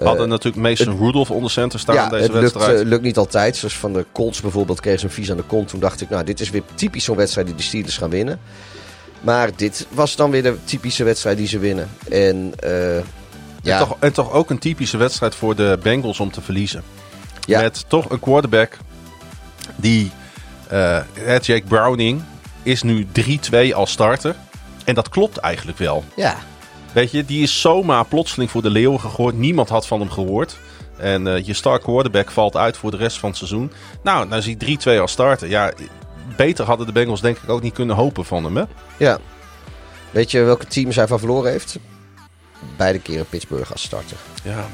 [0.00, 2.80] We hadden natuurlijk Mason Rudolph onder center staan ja, in deze het lukt, wedstrijd.
[2.80, 3.56] uh, lukt niet altijd.
[3.56, 5.68] Zoals van de Colts bijvoorbeeld kreeg ze een vies aan de kont.
[5.68, 8.40] Toen dacht ik, nou, dit is weer typisch zo'n wedstrijd die de Steelers gaan winnen.
[9.20, 11.88] Maar dit was dan weer de typische wedstrijd die ze winnen.
[12.08, 12.96] En, uh,
[13.62, 13.78] ja.
[13.78, 16.82] en, toch, en toch ook een typische wedstrijd voor de Bengals om te verliezen.
[17.46, 17.60] Ja.
[17.60, 18.76] Met toch een quarterback
[19.76, 20.10] die...
[20.72, 21.00] Uh,
[21.40, 22.22] Jake Browning
[22.62, 23.06] is nu
[23.50, 24.34] 3-2 als starter.
[24.84, 26.04] En dat klopt eigenlijk wel.
[26.16, 26.36] Ja.
[26.92, 29.36] Weet je, die is zomaar plotseling voor de leeuwen gegooid.
[29.36, 30.56] Niemand had van hem gehoord.
[30.96, 33.72] En uh, je star quarterback valt uit voor de rest van het seizoen.
[34.02, 35.48] Nou, nou zie je 3-2 als starter.
[35.48, 35.72] Ja,
[36.36, 38.64] beter hadden de Bengals denk ik ook niet kunnen hopen van hem, hè?
[38.96, 39.18] Ja.
[40.10, 41.78] Weet je welke team zij van verloren heeft?
[42.76, 44.16] Beide keren Pittsburgh als starter.
[44.42, 44.66] Ja.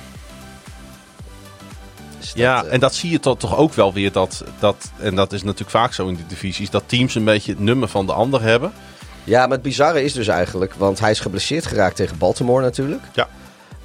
[2.18, 2.72] Dus dat, ja, uh...
[2.72, 4.12] en dat zie je toch, toch ook wel weer.
[4.12, 6.70] Dat, dat, en dat is natuurlijk vaak zo in die divisies.
[6.70, 8.72] Dat teams een beetje het nummer van de ander hebben.
[9.26, 13.02] Ja, maar het bizarre is dus eigenlijk, want hij is geblesseerd geraakt tegen Baltimore natuurlijk.
[13.12, 13.28] Ja.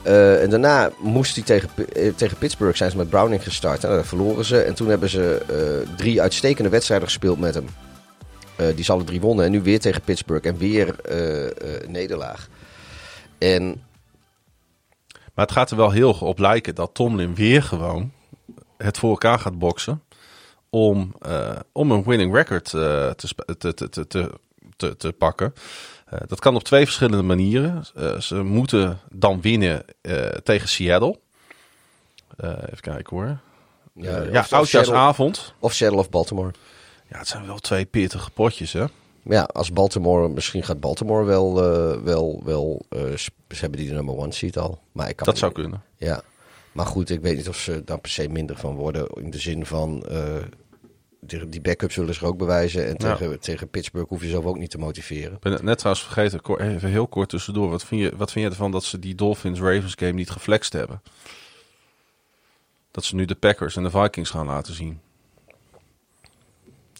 [0.04, 3.84] Uh, en daarna moest hij tegen, uh, tegen Pittsburgh zijn ze met Browning gestart.
[3.84, 4.62] En daar verloren ze.
[4.62, 5.42] En toen hebben ze
[5.86, 7.68] uh, drie uitstekende wedstrijden gespeeld met hem.
[8.76, 9.46] die ze alle drie wonnen.
[9.46, 10.48] En nu weer tegen Pittsburgh.
[10.48, 10.96] En weer
[11.88, 12.48] nederlaag.
[13.38, 13.84] En...
[15.34, 18.12] Maar het gaat er wel heel op lijken dat Tomlin weer gewoon
[18.78, 20.04] het voor elkaar gaat boksen.
[20.70, 21.16] Om,
[21.72, 23.16] om een winning record te,
[23.58, 24.32] te, te, te
[24.82, 25.54] te, te pakken.
[26.14, 27.84] Uh, dat kan op twee verschillende manieren.
[27.98, 31.20] Uh, ze moeten dan winnen uh, tegen Seattle.
[32.42, 33.38] even kijken hoor.
[33.94, 35.54] Ja, ja oudjaarsavond.
[35.60, 36.52] Of Seattle of Baltimore.
[37.10, 38.86] Ja, het zijn wel twee pittige potjes hè.
[39.24, 41.56] Ja, als Baltimore, misschien gaat Baltimore wel,
[42.04, 44.80] wel, wel ze hebben die de number one seat al.
[44.92, 45.84] Maar ik kan dat zou kunnen.
[45.98, 46.22] Ja,
[46.72, 49.08] maar goed, ik weet niet of ze daar per se minder van worden.
[49.08, 50.06] In de zin van,
[51.22, 52.88] die backup zullen ze ook bewijzen.
[52.88, 53.38] En tegen, ja.
[53.38, 55.34] tegen Pittsburgh hoef je zelf ook niet te motiveren.
[55.34, 57.70] Ik ben net trouwens vergeten, even heel kort tussendoor.
[57.70, 61.02] Wat vind, je, wat vind je ervan dat ze die Dolphins-Ravens game niet geflext hebben?
[62.92, 65.02] Dat ze nu de Packers en de Vikings gaan laten zien.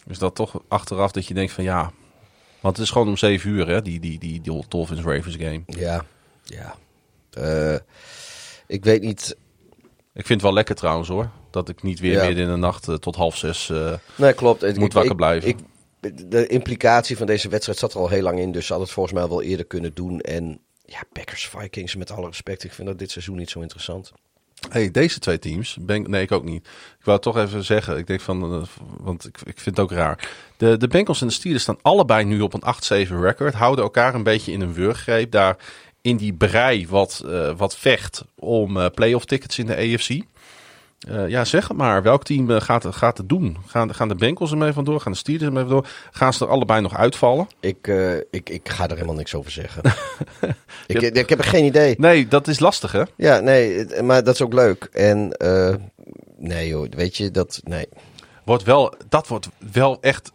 [0.06, 1.92] Is dat toch achteraf dat je denkt van ja...
[2.60, 5.62] Want het is gewoon om 7 uur hè, die, die, die, die Dolphins-Ravens game.
[5.66, 6.04] Ja,
[6.42, 6.74] ja.
[7.38, 7.78] Uh,
[8.66, 9.36] ik weet niet...
[10.14, 11.30] Ik vind het wel lekker trouwens hoor.
[11.52, 12.26] Dat ik niet weer ja.
[12.26, 14.62] midden in de nacht uh, tot half zes uh, nee, klopt.
[14.62, 15.48] moet ik, wakker ik, blijven.
[15.48, 15.58] Ik,
[16.28, 18.52] de implicatie van deze wedstrijd zat er al heel lang in.
[18.52, 20.20] Dus ze hadden het volgens mij wel eerder kunnen doen.
[20.20, 22.64] En ja, Packers, Vikings, met alle respect.
[22.64, 24.12] Ik vind dat dit seizoen niet zo interessant.
[24.68, 26.66] Hey, deze twee teams, ben, nee, ik ook niet.
[26.98, 27.96] Ik wou het toch even zeggen.
[27.96, 28.62] Ik denk van, uh,
[29.00, 30.28] want ik, ik vind het ook raar.
[30.56, 33.54] De, de Bengals en de Steelers staan allebei nu op een 8-7 record.
[33.54, 35.30] Houden elkaar een beetje in een wurggreep.
[35.30, 35.56] Daar
[36.00, 40.20] in die brei wat, uh, wat vecht om uh, playoff tickets in de AFC.
[41.08, 42.02] Uh, ja, zeg het maar.
[42.02, 43.56] Welk team uh, gaat, gaat het doen?
[43.66, 45.00] Gaan, gaan de Bengals ermee vandoor?
[45.00, 45.86] Gaan de Steelers ermee vandoor?
[46.10, 47.48] Gaan ze er allebei nog uitvallen?
[47.60, 49.82] Ik, uh, ik, ik ga er helemaal niks over zeggen.
[50.86, 51.94] ik, ik, ik, heb er geen idee.
[51.98, 53.02] Nee, dat is lastig hè?
[53.16, 54.88] Ja, nee, maar dat is ook leuk.
[54.92, 55.36] En
[56.38, 57.88] nee joh, weet je, dat, nee.
[58.44, 60.32] Wordt wel, dat wordt wel echt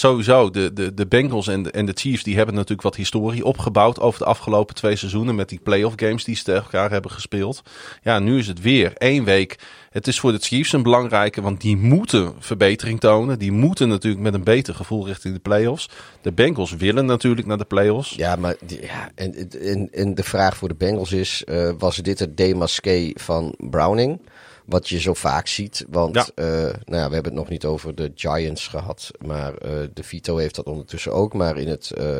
[0.00, 0.50] sowieso.
[0.50, 4.00] De, de, de Bengals en de, en de Chiefs die hebben natuurlijk wat historie opgebouwd
[4.00, 5.34] over de afgelopen twee seizoenen.
[5.34, 7.62] Met die playoff games die ze tegen elkaar hebben gespeeld.
[8.02, 9.58] Ja, nu is het weer één week.
[9.90, 13.38] Het is voor de Chiefs een belangrijke, want die moeten verbetering tonen.
[13.38, 15.88] Die moeten natuurlijk met een beter gevoel richting de playoffs.
[16.22, 18.14] De Bengals willen natuurlijk naar de playoffs.
[18.14, 22.18] Ja, maar ja, en, en, en de vraag voor de Bengals is: uh, was dit
[22.18, 24.20] het demasqué van Browning?
[24.70, 25.84] Wat je zo vaak ziet.
[25.88, 26.26] Want ja.
[26.34, 29.10] Uh, nou ja, we hebben het nog niet over de Giants gehad.
[29.18, 31.34] Maar uh, de Vito heeft dat ondertussen ook.
[31.34, 32.18] Maar in het uh,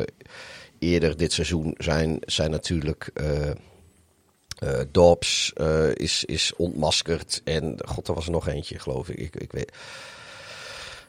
[0.79, 3.11] eerder dit seizoen zijn, zijn natuurlijk.
[4.91, 5.53] Dobbs
[5.93, 7.41] is, is ontmaskerd.
[7.43, 9.17] En god, er was er nog eentje, geloof ik.
[9.17, 9.71] Ik, ik weet.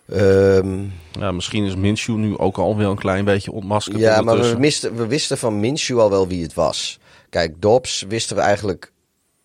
[0.07, 3.99] Um, ja, misschien is Minshew nu ook alweer een klein beetje ontmaskerd.
[3.99, 6.99] Ja, maar we, misten, we wisten van Minshew al wel wie het was.
[7.29, 8.92] Kijk, Dobbs wisten we eigenlijk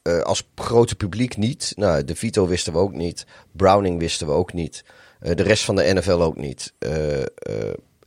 [0.07, 1.73] uh, als grote publiek niet.
[1.75, 3.25] Nou, De Vito wisten we ook niet.
[3.51, 4.83] Browning wisten we ook niet.
[5.19, 6.73] de rest van de NFL ook niet.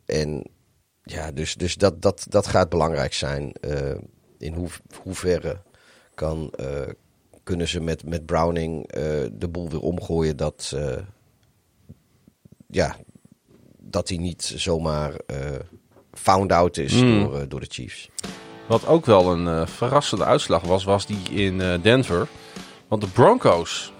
[0.06, 0.47] en
[1.02, 3.52] ja, dus, dus dat, dat, dat gaat belangrijk zijn.
[4.39, 4.68] in hoe,
[5.02, 5.62] hoeverre
[6.14, 6.52] kan,
[7.43, 8.93] kunnen ze met, met Browning
[9.32, 10.77] de boel weer omgooien dat,
[12.66, 12.97] ja,
[13.78, 15.14] dat hij niet zomaar
[16.12, 17.24] found out is mm.
[17.24, 18.10] door, door de Chiefs.
[18.71, 22.29] Wat ook wel een verrassende uitslag was, was die in Denver.
[22.89, 23.93] Want de Broncos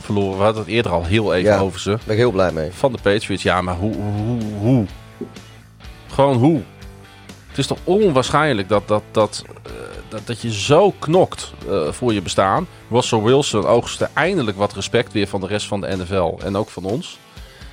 [0.00, 1.88] verloren, we hadden het eerder al heel even ja, over ze.
[1.88, 2.70] Daar ben ik heel blij mee.
[2.72, 4.86] Van de Patriots, ja, maar hoe, hoe, hoe?
[6.06, 6.62] Gewoon hoe?
[7.48, 9.72] Het is toch onwaarschijnlijk dat, dat, dat, uh,
[10.08, 11.52] dat, dat je zo knokt
[11.90, 12.66] voor je bestaan.
[12.90, 16.68] Russell Wilson oogste eindelijk wat respect weer van de rest van de NFL en ook
[16.68, 17.18] van ons.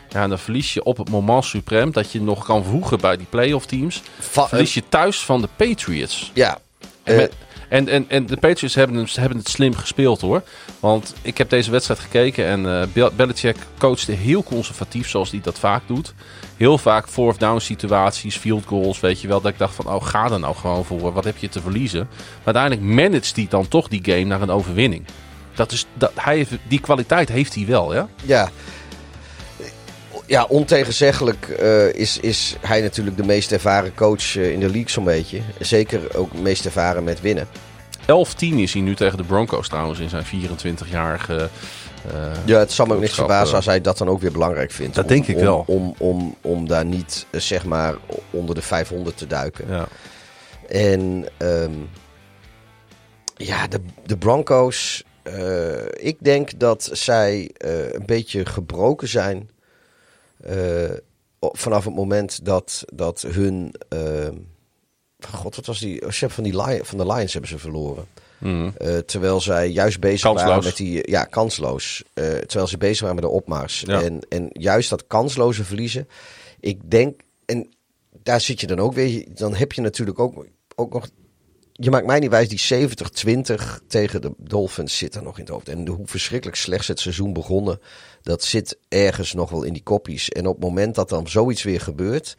[0.09, 3.17] Ja, en dan verlies je op het moment suprem dat je nog kan voegen bij
[3.17, 4.01] die playoff teams.
[4.19, 6.31] Va verlies je thuis van de Patriots.
[6.33, 6.59] Ja.
[7.03, 7.33] En, met,
[7.69, 10.43] en, en, en de Patriots hebben het, hebben het slim gespeeld hoor.
[10.79, 15.59] Want ik heb deze wedstrijd gekeken en uh, Belichick coachte heel conservatief zoals hij dat
[15.59, 16.13] vaak doet.
[16.57, 19.41] Heel vaak fourth down situaties, field goals, weet je wel.
[19.41, 21.13] Dat ik dacht van, oh ga er nou gewoon voor.
[21.13, 22.07] Wat heb je te verliezen?
[22.43, 25.05] Maar uiteindelijk managt hij dan toch die game naar een overwinning.
[25.53, 28.07] Dat is, dat, hij heeft, die kwaliteit heeft hij wel, ja?
[28.25, 28.49] Ja.
[30.29, 34.89] Ja, ontegenzeggelijk uh, is, is hij natuurlijk de meest ervaren coach uh, in de league
[34.89, 35.41] zo'n beetje.
[35.59, 37.47] Zeker ook meest ervaren met winnen.
[38.01, 38.05] 11-10
[38.39, 41.49] is hij nu tegen de Broncos trouwens in zijn 24-jarige...
[42.13, 44.71] Uh, ja, het zal me ook niks verbazen als hij dat dan ook weer belangrijk
[44.71, 44.95] vindt.
[44.95, 45.63] Dat om, denk ik om, wel.
[45.67, 47.95] Om, om, om daar niet, zeg maar,
[48.29, 49.65] onder de 500 te duiken.
[49.69, 49.87] Ja.
[50.67, 51.89] En um,
[53.35, 55.03] ja, de, de Broncos...
[55.93, 59.49] ik denk dat zij een beetje gebroken zijn...
[60.47, 60.91] Uh,
[61.39, 63.73] vanaf het moment dat, dat hun.
[63.93, 64.27] Uh,
[65.27, 66.11] God, wat was die?
[66.11, 68.05] Chef van, die Lion, van de Lions hebben ze verloren.
[68.37, 68.73] Mm.
[68.81, 70.47] Uh, terwijl zij juist bezig kansloos.
[70.47, 71.09] waren met die.
[71.09, 72.03] Ja, kansloos.
[72.13, 73.83] terwijl ze bezig waren met de opmars.
[73.85, 74.01] Ja.
[74.01, 76.07] En, en juist dat kansloze verliezen.
[76.59, 77.21] Ik denk.
[77.45, 77.69] En
[78.23, 79.25] daar zit je dan ook weer.
[79.29, 80.45] Dan heb je natuurlijk ook,
[80.75, 81.09] ook nog
[81.81, 85.53] je maakt mij niet wijs, die 70-20 tegen de Dolphins zit er nog in het
[85.53, 85.69] hoofd.
[85.69, 87.79] En hoe verschrikkelijk slecht het seizoen begonnen,
[88.21, 90.29] dat zit ergens nog wel in die koppies.
[90.29, 92.37] En op het moment dat dan zoiets weer gebeurt,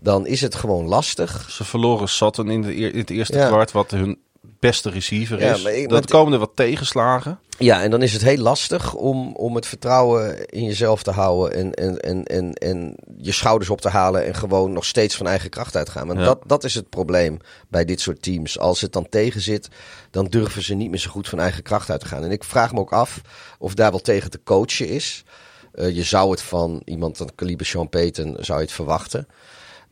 [0.00, 1.50] dan is het gewoon lastig.
[1.50, 3.46] Ze verloren Sutton in, de, in het eerste Ja.
[3.46, 4.18] kwart, wat hun
[4.58, 5.64] beste receiver is.
[5.64, 7.38] ik- dat komen er wat tegenslagen.
[7.58, 11.56] Ja, en dan is het heel lastig om, om het vertrouwen in jezelf te houden
[11.58, 15.26] en, en, en, en, en je schouders op te halen en gewoon nog steeds van
[15.26, 16.06] eigen kracht uit te gaan.
[16.06, 16.24] Want Ja.
[16.24, 17.38] dat, dat is het probleem
[17.68, 18.58] bij dit soort teams.
[18.58, 19.68] Als het dan tegen zit,
[20.10, 22.24] dan durven ze niet meer zo goed van eigen kracht uit te gaan.
[22.24, 23.20] En ik vraag me ook af
[23.58, 25.24] of daar wel tegen te coachen is.
[25.72, 29.26] Eh, je zou het van iemand van kaliber Sean Payton zou je het verwachten.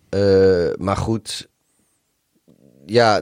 [0.09, 1.49] Eh, maar goed,
[2.87, 3.21] ja,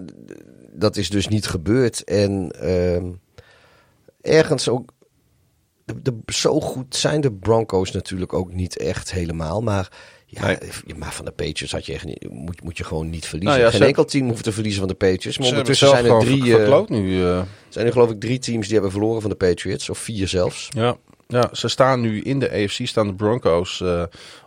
[0.81, 2.05] dat is dus niet gebeurd.
[2.05, 3.07] En ehm,
[4.23, 4.91] ergens ook.
[5.85, 9.61] De, de- zo goed zijn de Broncos natuurlijk ook niet echt helemaal.
[9.63, 9.89] Maar,
[10.27, 10.59] ja, Nee.
[10.97, 13.53] maar van de Patriots had je echt niet, moet, moet je gewoon niet verliezen.
[13.59, 15.39] Nou ja, Geen ze- enkel team hoeft te verliezen van de Patriots.
[15.39, 17.25] Maar ondertussen zijn er drie, ver- verkloot nu.
[17.27, 17.43] eh.
[17.69, 19.91] zijn er geloof ik drie teams die hebben verloren van de Patriots.
[19.91, 20.69] Of vier zelfs.
[20.71, 20.97] Ja,
[21.29, 24.03] ja, ze staan nu in de AFC, staan de Broncos eh,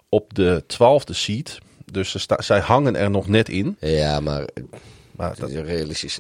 [0.09, 1.57] op de twaalfde seed.
[1.91, 3.77] Dus ze sta- zij hangen er nog net in.
[3.79, 4.47] Ja, maar
[5.27, 6.19] Maar dat is realistisch.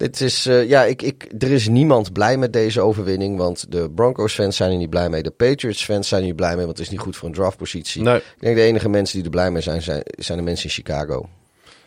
[0.00, 3.36] Dit is, eh, ja, ik, ik, er is niemand blij met deze overwinning.
[3.36, 5.22] Want de Broncos-fans zijn er niet blij mee.
[5.22, 8.02] De Patriots-fans zijn er niet blij mee, want het is niet goed voor een draftpositie.
[8.02, 10.64] nee, Ik denk de enige mensen die er blij mee zijn, zijn, zijn de mensen
[10.64, 11.28] in Chicago.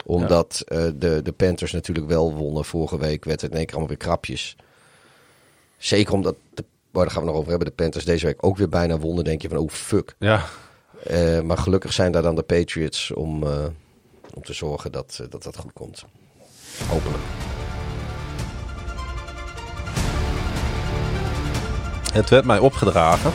[0.06, 2.66] Omdat eh, de, de Panthers natuurlijk wel wonnen.
[2.66, 4.56] Vorige week werd het in één keer allemaal weer krapjes.
[5.78, 8.58] Zeker omdat, de, oh, daar gaan we nog over hebben, de Panthers deze week ook
[8.58, 9.24] weer bijna wonnen.
[9.24, 10.16] denk je van, oh fuck.
[10.20, 10.46] ja,
[11.04, 13.44] Eh, maar gelukkig zijn daar dan de Patriots om,
[14.34, 16.06] om te zorgen dat, dat dat goed komt.
[16.88, 17.24] Hopelijk.
[22.14, 23.32] het werd mij opgedragen.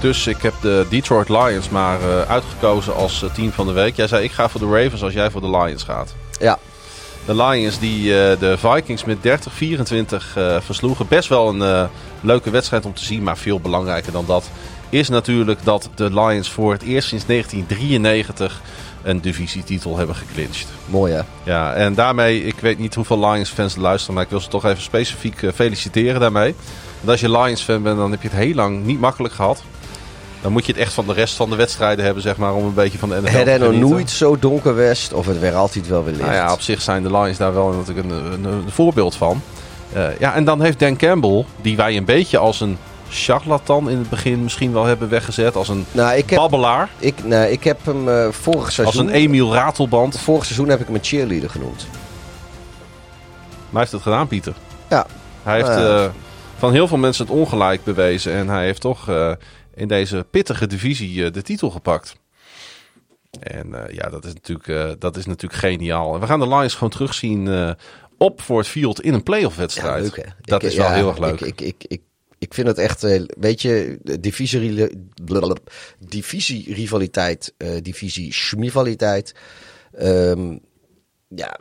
[0.00, 3.96] Dus ik heb de Detroit Lions maar eh, uitgekozen als eh, team van de week.
[3.96, 6.14] Jij zei ik ga voor de Ravens als jij voor de Lions gaat.
[6.40, 6.58] Ja,
[7.24, 9.20] De Lions die eh, de Vikings met 30-24
[10.34, 11.08] eh, versloegen.
[11.08, 11.88] Best wel een
[12.20, 14.50] leuke wedstrijd om te zien, maar veel belangrijker dan dat
[14.88, 18.60] is natuurlijk dat de Lions voor het eerst sinds 1993
[19.06, 20.66] een divisietitel hebben geclinched.
[20.86, 21.20] mooi hè.
[21.42, 24.82] Ja, en daarmee, ik weet niet hoeveel Lions-fans luisteren, maar ik wil ze toch even
[24.82, 26.54] specifiek eh, feliciteren daarmee.
[26.96, 29.62] Want als je Lions-fan bent, dan heb je het heel lang niet makkelijk gehad.
[30.40, 32.64] Dan moet je het echt van de rest van de wedstrijden hebben, zeg maar, om
[32.64, 35.54] een beetje van de NFL Het er nog nooit zo donker west, of het werd
[35.54, 36.24] altijd wel weer licht.
[36.24, 39.42] Nou ja, op zich zijn de Lions daar wel natuurlijk een, een, een voorbeeld van.
[39.92, 42.78] Eh, ja, en dan heeft Dan Campbell, die wij een beetje als een
[43.10, 45.56] charlatan in het begin misschien wel hebben weggezet.
[45.56, 46.90] Als een nou, ik heb, babbelaar.
[46.98, 49.06] ik, nou, ik heb hem eh, vorig Als seizoen...
[49.06, 50.20] een Emiel Ratelband.
[50.20, 51.86] Vorig seizoen heb ik hem een cheerleader genoemd.
[53.70, 54.54] Maar hij heeft het gedaan, Pieter.
[54.90, 55.06] Ja.
[55.42, 56.04] Hij heeft eh,
[56.58, 58.32] van heel veel mensen het ongelijk bewezen.
[58.32, 59.32] En hij heeft toch eh,
[59.74, 62.16] in deze pittige divisie de titel gepakt.
[63.40, 66.14] En ja, dat is, natuurlijk, dat is natuurlijk geniaal.
[66.14, 67.74] En we gaan de Lions gewoon terugzien
[68.18, 69.96] op Ford Field in een playoff wedstrijd.
[69.96, 70.32] Ja, leuk hè.
[70.40, 71.40] Dat Ik- is wel ja, heel erg leuk.
[71.40, 72.00] Ik, ik, ik,
[72.38, 73.98] ik, vind het echt, eh, weet je,
[75.98, 79.34] divisie-rivaliteit, eh divisie-schmivaliteit.
[79.92, 80.56] Ehm,
[81.28, 81.58] ja,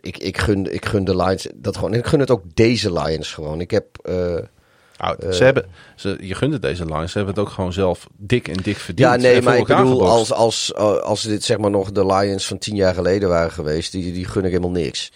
[0.00, 1.92] ik, ik, gun, ik gun de Lions dat gewoon.
[1.92, 3.60] En ik gun het ook deze Lions gewoon.
[3.60, 4.38] Ik heb, eh,
[4.98, 7.12] Nou, ze hebben, ze, je gunt het deze Lions.
[7.12, 9.08] Ze hebben het ook gewoon zelf dik en dik verdiend.
[9.08, 12.58] Ja, nee, maar ik bedoel, als, als, als dit zeg maar nog de Lions van
[12.58, 15.12] tien jaar geleden waren geweest, die, die gun ik helemaal niks.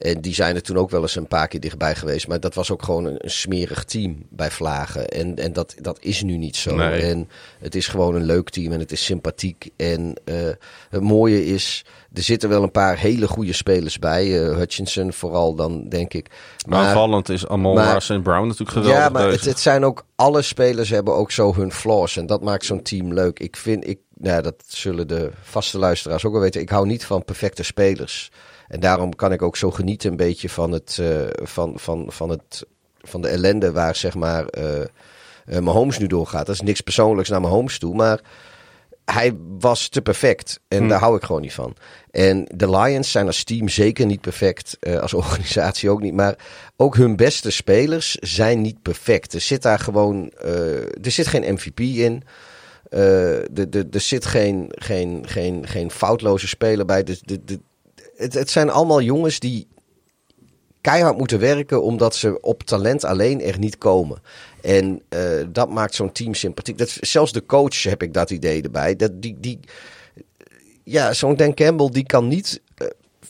[0.00, 2.28] En die zijn er toen ook wel eens een paar keer dichtbij geweest.
[2.28, 5.08] Maar dat was ook gewoon een, een smerig team bij Vlagen.
[5.08, 6.74] En, en dat, dat is nu niet zo.
[6.74, 7.02] Nee.
[7.02, 7.28] En
[7.58, 9.70] het is gewoon een leuk team en het is sympathiek.
[9.76, 10.34] En eh,
[10.90, 14.44] het mooie is, er zitten wel een paar hele goede spelers bij.
[14.44, 16.30] Eh, Hutchinson vooral dan, denk ik.
[16.66, 18.22] Maar, Aanvallend is Amon St.
[18.22, 21.72] Brown natuurlijk geweldig ja, maar het, het zijn ook alle spelers hebben ook zo hun
[21.72, 23.38] flaws en dat maakt zo'n team leuk.
[23.38, 26.60] Ik vind, ik, nou, dat zullen de vaste luisteraars ook wel weten.
[26.60, 28.30] Ik hou niet van perfecte spelers
[28.70, 32.28] en daarom kan ik ook zo genieten een beetje van het, eh, van, van, van
[32.30, 32.66] het,
[33.00, 34.84] van de ellende waar zeg maar eh
[35.46, 36.46] eh, Mahomes nu doorgaat.
[36.46, 38.20] Dat is niks persoonlijks naar Mahomes toe, maar
[39.04, 40.60] hij was te perfect.
[40.68, 41.76] En daar hou ik gewoon niet van.
[42.10, 44.76] En de Lions zijn als team zeker niet perfect.
[45.00, 46.14] als organisatie ook niet.
[46.14, 46.36] Maar
[46.76, 49.32] ook hun beste spelers zijn niet perfect.
[49.32, 50.30] Er zit daar gewoon.
[51.02, 52.22] er zit geen MVP in.
[52.90, 57.02] Er, er, er zit geen, geen, geen, geen foutloze speler bij.
[57.02, 57.60] Dus de, de,
[58.20, 59.68] het, het zijn allemaal jongens die
[60.80, 64.22] keihard moeten werken omdat ze op talent alleen er niet komen.
[64.62, 66.78] En eh, dat maakt zo'n team sympathiek.
[66.78, 68.96] Dat, zelfs de coach heb ik dat idee erbij.
[68.96, 69.60] Dat die, die,
[70.84, 72.62] ja, zo'n Dan Campbell die kan niet.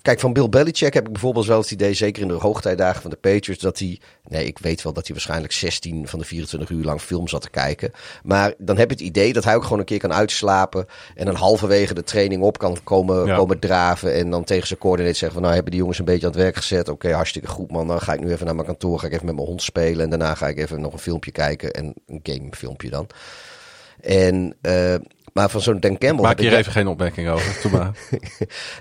[0.02, 3.10] Kijk, van Bill Belichick heb ik bijvoorbeeld wel het idee, zeker in de hoogtijdagen van
[3.10, 4.00] de Patriots, dat hij.
[4.28, 7.42] Nee, ik weet wel dat hij waarschijnlijk 16 van de 24 uur lang film zat
[7.42, 7.92] te kijken.
[8.22, 10.86] Maar dan heb je het idee dat hij ook gewoon een keer kan uitslapen.
[11.14, 13.36] En dan halverwege de training op kan komen, Ja.
[13.36, 14.14] komen draven.
[14.14, 16.40] En dan tegen zijn coördinator zeggen van nou hebben die jongens een beetje aan het
[16.42, 16.88] werk gezet.
[16.88, 17.86] Oké, hartstikke goed man.
[17.86, 18.98] Dan ga ik nu even naar mijn kantoor.
[18.98, 20.04] Ga ik even met mijn hond spelen.
[20.04, 21.72] En daarna ga ik even nog een filmpje kijken.
[21.72, 23.06] En een gamefilmpje dan.
[24.00, 24.94] En, eh,
[25.32, 26.24] maar van zo'n Dan Campbell.
[26.24, 27.58] Maak ik hier even geen opmerking over.
[27.62, 27.90] Doe maar.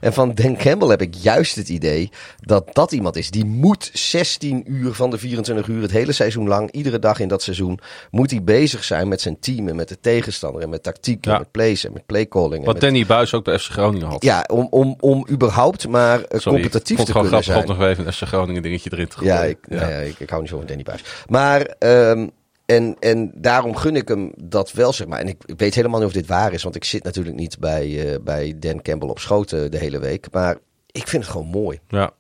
[0.01, 2.09] en van Dan Campbell heb ik juist het idee
[2.39, 3.29] dat dat iemand is.
[3.31, 7.27] Die moet 16 uur van de 24 uur, het hele seizoen lang, iedere dag in
[7.27, 7.79] dat seizoen,
[8.11, 11.31] moet hij bezig zijn met zijn team en met de tegenstander en met tactiek en
[11.31, 11.37] Ja.
[11.37, 12.65] met plays en met playcalling.
[12.65, 14.23] Wat met- Danny Buis ook bij FC Groningen had.
[14.23, 17.43] Ja, om, om, om überhaupt maar eh, Sorry, competitief ik vond te het gewoon kunnen
[17.43, 17.77] grappig zijn.
[17.77, 19.33] om nog even een FC Groningen dingetje erin te gooien.
[19.33, 21.03] Ja, ik, Nou ja, ik, ik hou niet zo van Danny Buis.
[21.27, 22.27] Maar, ehm,
[22.69, 25.19] en, en daarom gun ik hem dat wel, zeg maar.
[25.19, 27.59] En ik, ik weet helemaal niet of dit waar is, want ik zit natuurlijk niet
[27.59, 30.27] bij, eh, bij Dan Campbell op schoten de hele week.
[30.31, 30.57] Maar
[30.91, 31.79] ik vind het gewoon mooi.
[31.87, 32.11] Ja.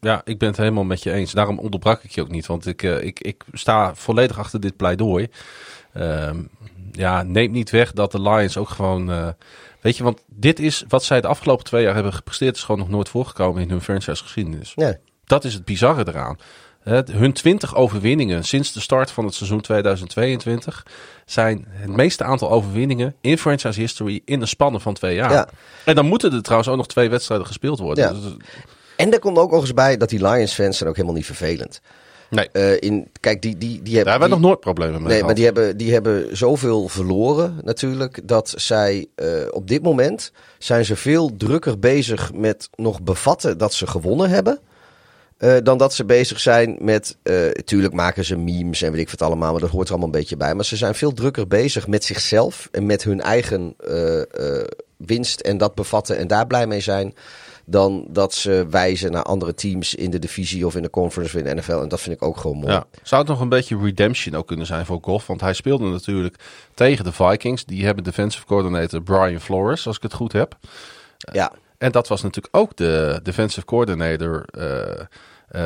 [0.00, 1.32] ja, ik ben het helemaal met je eens.
[1.32, 2.46] Daarom onderbrak ik je ook niet.
[2.46, 5.28] Want ik, eh, ik, ik sta volledig achter dit pleidooi.
[5.92, 6.42] Ehm,
[6.92, 9.10] ja, neemt niet weg dat de Lions ook gewoon...
[9.10, 9.28] eh,
[9.80, 12.56] weet je, want dit is wat zij de afgelopen twee jaar hebben gepresteerd...
[12.56, 14.72] is gewoon nog nooit voorgekomen in hun franchise geschiedenis.
[15.24, 16.38] Dat is het bizarre eraan.
[16.84, 20.86] Hun 20 overwinningen sinds de start van het seizoen 2022
[21.26, 25.32] zijn het meeste aantal overwinningen in franchise history in een spanne van twee jaar.
[25.32, 25.48] Ja.
[25.84, 28.04] En dan moeten er trouwens ook nog twee wedstrijden gespeeld worden.
[28.04, 28.12] Ja.
[28.12, 28.36] Dus-
[28.96, 31.80] En daar komt ook nog eens bij dat die Lions-fans zijn ook helemaal niet vervelend.
[32.30, 34.10] nee, Eh, in, kijk, die, die, die daar hebben...
[34.12, 38.20] hebben we nog nooit problemen mee Nee, maar die hebben, die hebben zoveel verloren natuurlijk.
[38.28, 43.74] Dat zij eh, op dit moment zijn ze veel drukker bezig met nog bevatten dat
[43.74, 44.58] ze gewonnen hebben.
[45.42, 47.16] Eh, dan dat ze bezig zijn met.
[47.22, 50.12] eh tuurlijk maken ze memes en weet ik wat allemaal, maar dat hoort er allemaal
[50.12, 50.54] een beetje bij.
[50.54, 54.60] Maar ze zijn veel drukker bezig met zichzelf en met hun eigen eh,
[54.96, 57.14] winst en dat bevatten en daar blij mee zijn.
[57.64, 61.42] Dan dat ze wijzen naar andere teams in de divisie of in de conference of
[61.44, 61.72] in de NFL.
[61.82, 62.72] En dat vind ik ook gewoon mooi.
[62.72, 62.84] Ja.
[63.02, 65.26] Zou het nog een beetje redemption ook kunnen zijn voor Goff?
[65.26, 66.36] Want hij speelde natuurlijk
[66.74, 67.64] tegen de Vikings.
[67.64, 70.56] Die hebben defensive coordinator Brian Flores, als ik het goed heb.
[71.16, 71.52] ja.
[71.78, 74.44] En dat was natuurlijk ook de defensive coordinator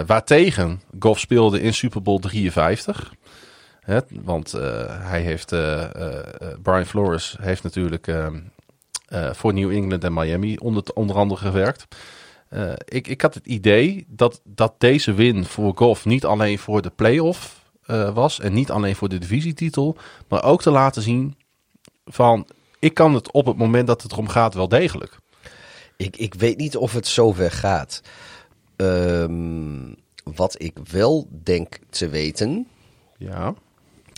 [0.07, 3.15] waartegen Goff speelde in Super Bowl 53.
[3.81, 8.27] Hè, want eh, hij heeft, eh, eh, eh, Brian Flores heeft natuurlijk eh,
[9.07, 11.87] eh, voor New England en Miami onder, onder andere gewerkt.
[12.49, 16.83] Eh, ik, ik had het idee dat, dat deze win voor Goff niet alleen voor
[16.83, 19.97] de playoff eh, was en niet alleen voor de divisietitel,
[20.29, 21.37] maar ook te laten zien
[22.05, 22.47] van
[22.79, 25.19] ik kan het op het moment dat het erom gaat wel degelijk.
[25.97, 28.03] Ik, ik weet niet of het zover gaat.
[28.77, 29.93] Ehm,
[30.25, 32.67] wat ik wel denk te weten,
[33.19, 33.55] Ja.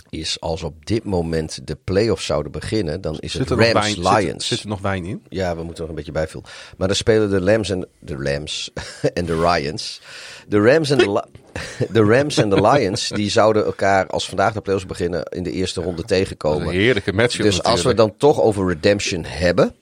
[0.09, 4.15] is als op dit moment de playoffs zouden beginnen, dan is Zit het Rams wijn,
[4.15, 4.47] Lions.
[4.47, 5.23] Zit, zit er nog wijn in?
[5.29, 6.47] Ja, we moeten nog een beetje bijvullen.
[6.77, 8.71] Maar dan spelen de Lambs en de Lambs
[9.13, 10.01] en de Ryans.
[10.47, 11.23] De Rams en de,
[11.91, 15.51] de Rams en de Lions, die zouden elkaar als vandaag de playoffs beginnen in de
[15.51, 16.67] eerste ronde tegenkomen.
[16.67, 19.75] een heerlijke matchup Dus als we dan toch over redemption hebben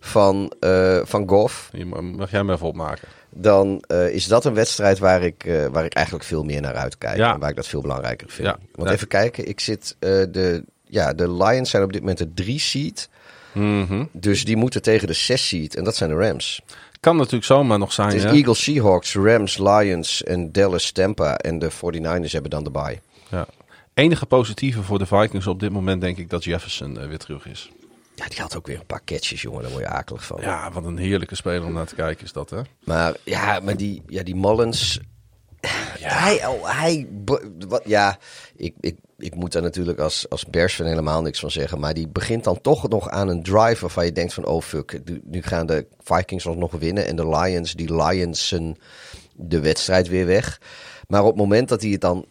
[0.00, 1.70] van, eh van Goff,
[2.00, 3.08] Mag jij me even opmaken?
[3.34, 6.74] Dan eh, is dat een wedstrijd waar ik, eh, waar ik eigenlijk veel meer naar
[6.74, 7.16] uitkijk.
[7.16, 7.32] Ja.
[7.34, 8.48] En waar ik dat veel belangrijker vind.
[8.48, 8.58] Ja.
[8.74, 8.94] Want Ja.
[8.94, 12.58] even kijken, ik zit, eh, de, ja, de Lions zijn op dit moment de drie
[12.60, 13.08] seed.
[13.52, 14.04] Mhm.
[14.12, 15.76] Dus die moeten tegen de zes seed.
[15.76, 16.62] En dat zijn de Rams.
[17.00, 18.08] Kan natuurlijk zomaar nog zijn.
[18.08, 18.30] Het is hè?
[18.30, 21.36] Eagles, Seahawks, Rams, Lions en Dallas, Tampa.
[21.36, 23.00] En de 49ers hebben dan de bye.
[23.28, 23.46] Ja.
[23.94, 27.70] Enige positieve voor de Vikings op dit moment denk ik dat Jefferson weer terug is.
[28.22, 29.62] Ja, die had ook weer een paar catches, jongen.
[29.62, 30.40] Daar word je akelig van.
[30.40, 32.60] Ja, wat een heerlijke speler om naar te kijken is dat, hè?
[32.84, 35.00] Maar ja, maar die, ja, die Mullins.
[35.98, 37.08] Hij, oh, hij,
[37.68, 38.18] wat, ja,
[38.56, 41.80] ik, ik, ik moet daar natuurlijk als, als Bears fan helemaal niks van zeggen.
[41.80, 45.00] Maar die begint dan toch nog aan een drive waarvan je denkt van, oh fuck,
[45.24, 47.06] nu, gaan de Vikings nog winnen.
[47.06, 48.76] En de Lions, die Lionsen
[49.34, 50.60] de wedstrijd weer weg.
[51.08, 52.26] Maar op het moment dat hij het dan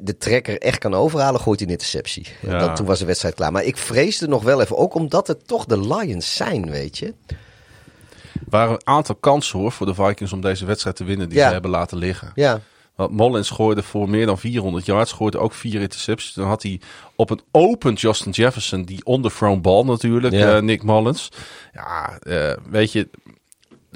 [0.00, 2.26] de trekker echt kan overhalen, gooit hij een interceptie.
[2.42, 2.58] En Ja.
[2.58, 3.52] Dan, toen was de wedstrijd klaar.
[3.52, 7.14] Maar ik vreesde nog wel even, ook omdat het toch de Lions zijn, weet je.
[7.26, 11.38] Er waren een aantal kansen hoor voor de Vikings om deze wedstrijd te winnen die
[11.38, 11.46] Ja.
[11.46, 12.32] ze hebben laten liggen.
[12.34, 12.60] Ja,
[12.94, 16.32] Want Mullins gooide voor meer dan 400 yards, gooide ook vier intercepties.
[16.32, 16.80] Dan had hij
[17.16, 20.56] op een open Justin Jefferson, die underthrown bal natuurlijk, Ja.
[20.56, 21.28] eh, Nick Mullins.
[21.72, 23.08] Ja, eh, weet je,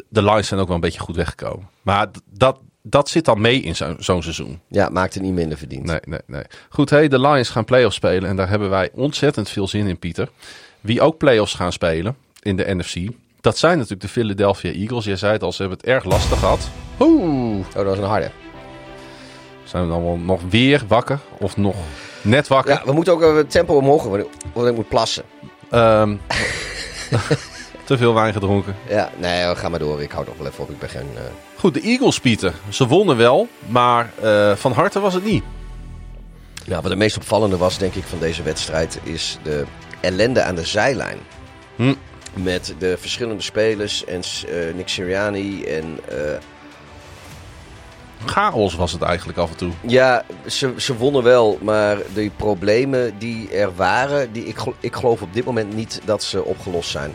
[0.08, 1.68] de Lions zijn ook wel een beetje goed weggekomen.
[1.82, 4.60] Maar dat, dat zit dan mee in zo- zo'n seizoen.
[4.68, 5.84] ja, maakt het niet minder verdiend.
[5.84, 6.42] Nee, nee, nee.
[6.68, 9.98] Goed, hey, de Lions gaan playoffs spelen en daar hebben wij ontzettend veel zin in,
[9.98, 10.28] Pieter.
[10.80, 12.96] Wie ook playoffs gaan spelen in de NFC,
[13.40, 15.04] dat zijn natuurlijk de Philadelphia Eagles.
[15.04, 16.68] Jij zei het al, ze hebben het erg lastig gehad.
[17.00, 18.30] Oeh, Oh, dat was een harde.
[19.64, 21.76] zijn we dan wel nog weer wakker of nog
[22.22, 22.74] net wakker?
[22.74, 24.24] Ja, we moeten ook het tempo omhoog, want
[24.68, 25.24] ik- moet plassen.
[25.70, 26.16] Ehm,
[27.88, 28.76] te veel wijn gedronken.
[28.88, 30.02] Ja, nee, ga maar door.
[30.02, 30.70] Ik hou toch wel even op.
[30.70, 31.08] Ik ben geen...
[31.14, 31.22] eh,
[31.56, 32.54] Goed, de Eagles, Pieter.
[32.68, 35.44] Ze wonnen wel, maar eh, van harte was het niet.
[36.66, 38.98] Nou, wat het meest opvallende was, denk ik, van deze wedstrijd...
[39.02, 39.64] is de
[40.00, 41.18] ellende aan de zijlijn.
[41.76, 41.94] Hm.
[42.34, 45.98] Met de verschillende spelers en eh, Nick Sirianni en...
[48.24, 49.72] Chaos was het eigenlijk af en toe.
[49.80, 54.32] ja, ze, ze wonnen wel, maar de problemen die er waren...
[54.32, 57.12] Die, ik, ik geloof op dit moment niet dat ze opgelost zijn.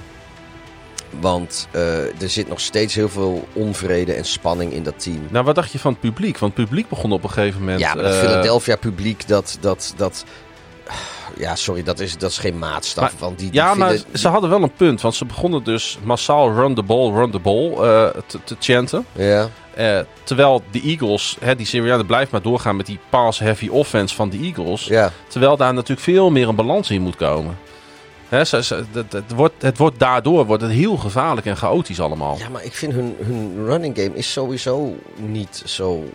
[1.20, 5.28] Want eh, er zit nog steeds heel veel onvrede en spanning in dat team.
[5.30, 6.38] Nou, wat dacht je van het publiek?
[6.38, 7.80] Want het publiek begon op een gegeven moment...
[7.80, 10.26] Ja, maar het eh, Philadelphia publiek, dat, dat, dat...
[11.38, 13.04] Ja, sorry, dat is, dat is geen maatstaf.
[13.04, 15.02] Maar- want die, die Ja, maar ze hadden wel een punt.
[15.02, 19.06] Want ze begonnen dus massaal run the ball, run the ball eh, te, te chanten.
[19.12, 19.50] Ja,
[20.24, 24.38] terwijl de Eagles, hè, die Sirianni blijft maar doorgaan met die pass-heavy offense van de
[24.38, 24.86] Eagles.
[24.86, 25.12] ja.
[25.28, 27.58] Terwijl daar natuurlijk veel meer een balans in moet komen.
[28.34, 32.00] Hè, ze, ze- het, het wordt, het wordt daardoor wordt het heel gevaarlijk en chaotisch
[32.00, 32.38] allemaal.
[32.38, 36.10] ja, maar ik vind hun, hun running game is sowieso niet zo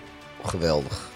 [0.44, 1.08] geweldig.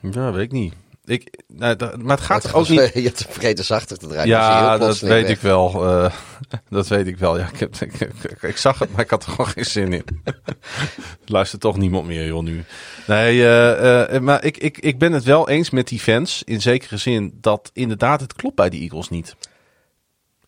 [0.00, 0.74] Ja, weet ik niet.
[1.04, 2.90] Ik, nou, maar het gaat Het ook niet...
[2.94, 4.26] Je hebt zachter te draaien.
[4.28, 5.30] Ja, dat weet weg.
[5.30, 5.86] ik wel.
[5.88, 6.12] eh,
[6.70, 7.38] dat weet ik wel.
[7.38, 9.92] Ja, ik, heb, ik, ik- ik zag het, maar ik had er gewoon geen zin
[9.92, 10.04] in.
[11.24, 12.64] Luistert toch niemand meer, joh, nu.
[13.06, 16.42] Nee, eh, eh, maar ik, ik, ik ben het wel eens met die fans.
[16.44, 19.36] In zekere zin dat inderdaad het klopt bij de Eagles niet.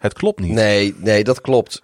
[0.05, 0.53] Het klopt niet.
[0.53, 1.83] Nee, nee, dat klopt.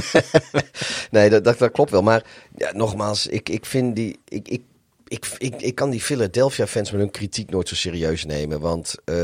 [1.10, 2.02] nee, dat, dat, dat klopt wel.
[2.02, 2.24] Maar
[2.56, 4.18] ja, nogmaals, ik, ik vind die.
[4.28, 4.62] Ik, ik,
[5.06, 8.60] ik, ik, ik kan die Philadelphia-fans met hun kritiek nooit zo serieus nemen.
[8.60, 9.14] Want eh,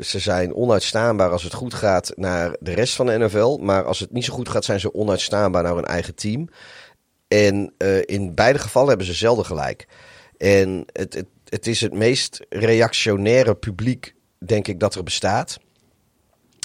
[0.00, 3.58] ze zijn onuitstaanbaar als het goed gaat naar de rest van de NFL.
[3.60, 6.48] Maar als het niet zo goed gaat, zijn ze onuitstaanbaar naar hun eigen team.
[7.28, 9.86] En eh, in beide gevallen hebben ze zelden gelijk.
[10.38, 15.58] En het, het, het is het meest reactionaire publiek, denk ik, dat er bestaat.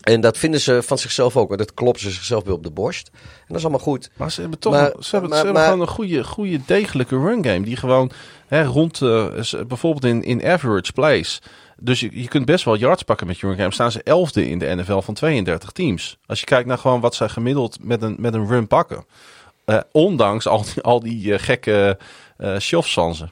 [0.05, 1.57] En dat vinden ze van zichzelf ook.
[1.57, 3.09] Dat kloppen ze zichzelf weer op de borst.
[3.13, 4.09] En dat is allemaal goed.
[4.15, 6.23] Maar ze hebben toch Maar- een- ze hebben, maar- ze hebben maar- gewoon een goede,
[6.23, 7.61] goede, degelijke run game.
[7.61, 8.11] Die gewoon
[8.47, 8.97] hè, rond,
[9.39, 11.41] z- bijvoorbeeld in, in average plays.
[11.79, 13.71] Dus je, je kunt best wel yards pakken met je run game.
[13.73, 16.17] Staan ze elfde in de NFL van 32 teams.
[16.25, 19.05] Als je kijkt naar gewoon wat zij gemiddeld met een, met een run pakken.
[19.65, 21.97] Eh, ondanks al die, al die eh, gekke
[22.59, 23.31] shofsansen.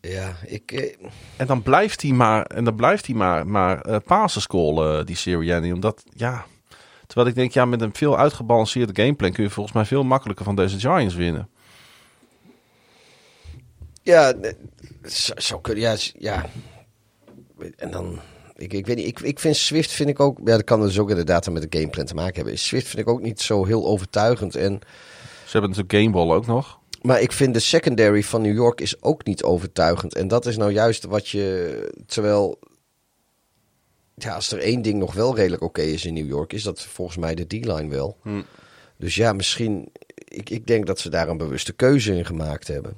[0.00, 0.72] Ja, ik...
[0.72, 0.94] eh,
[1.36, 5.16] En dan blijft hij maar, en dan blijft hij maar, maar eh passes callen, die
[5.16, 5.72] Sirianni.
[5.72, 6.46] Omdat, ja...
[7.06, 10.44] Terwijl ik denk, ja, met een veel uitgebalanceerde gameplan kun je volgens mij veel makkelijker
[10.44, 11.48] van deze Giants winnen.
[14.02, 14.52] Ja, eh,
[15.04, 16.46] zo, zo kun ja, ja.
[17.76, 18.20] En dan,
[18.56, 20.98] ik, ik weet niet, ik, ik vind Swift vind ik ook, ja, dat kan dus
[20.98, 22.58] ook inderdaad met de gameplan te maken hebben.
[22.58, 24.54] Swift vind ik ook niet zo heel overtuigend.
[24.56, 24.80] En,
[25.44, 26.77] Ze hebben natuurlijk Gameball ook nog.
[27.08, 30.14] Maar ik vind de secondary van New York is ook niet overtuigend.
[30.14, 32.58] En dat is nou juist wat je, terwijl,
[34.14, 36.82] ja, als er één ding nog wel redelijk oké is in New York, is dat
[36.82, 38.16] volgens mij de D-line wel.
[38.22, 38.42] Hm.
[38.96, 42.94] Dus ja, misschien, ik, ik denk dat ze daar een bewuste keuze in gemaakt hebben.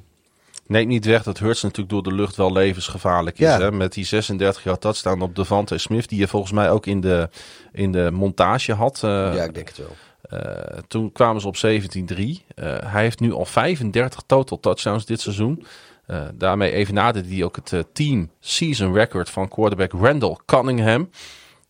[0.67, 3.47] Neemt niet weg dat Hurts natuurlijk door de lucht wel levensgevaarlijk is.
[3.47, 3.59] Ja.
[3.61, 3.73] Hè?
[3.73, 6.09] Met die 36 jaar touchdown op Devante Smith.
[6.09, 7.29] Die je volgens mij ook in de,
[7.73, 9.01] in de montage had.
[9.05, 9.97] eh, ja, ik denk het wel.
[10.31, 12.45] Eh, toen kwamen ze op 17-3.
[12.55, 15.67] Eh, hij heeft nu al 35 total touchdowns dit seizoen.
[16.07, 21.11] Eh, daarmee evenaarde hij ook het team season record van quarterback Randall Cunningham.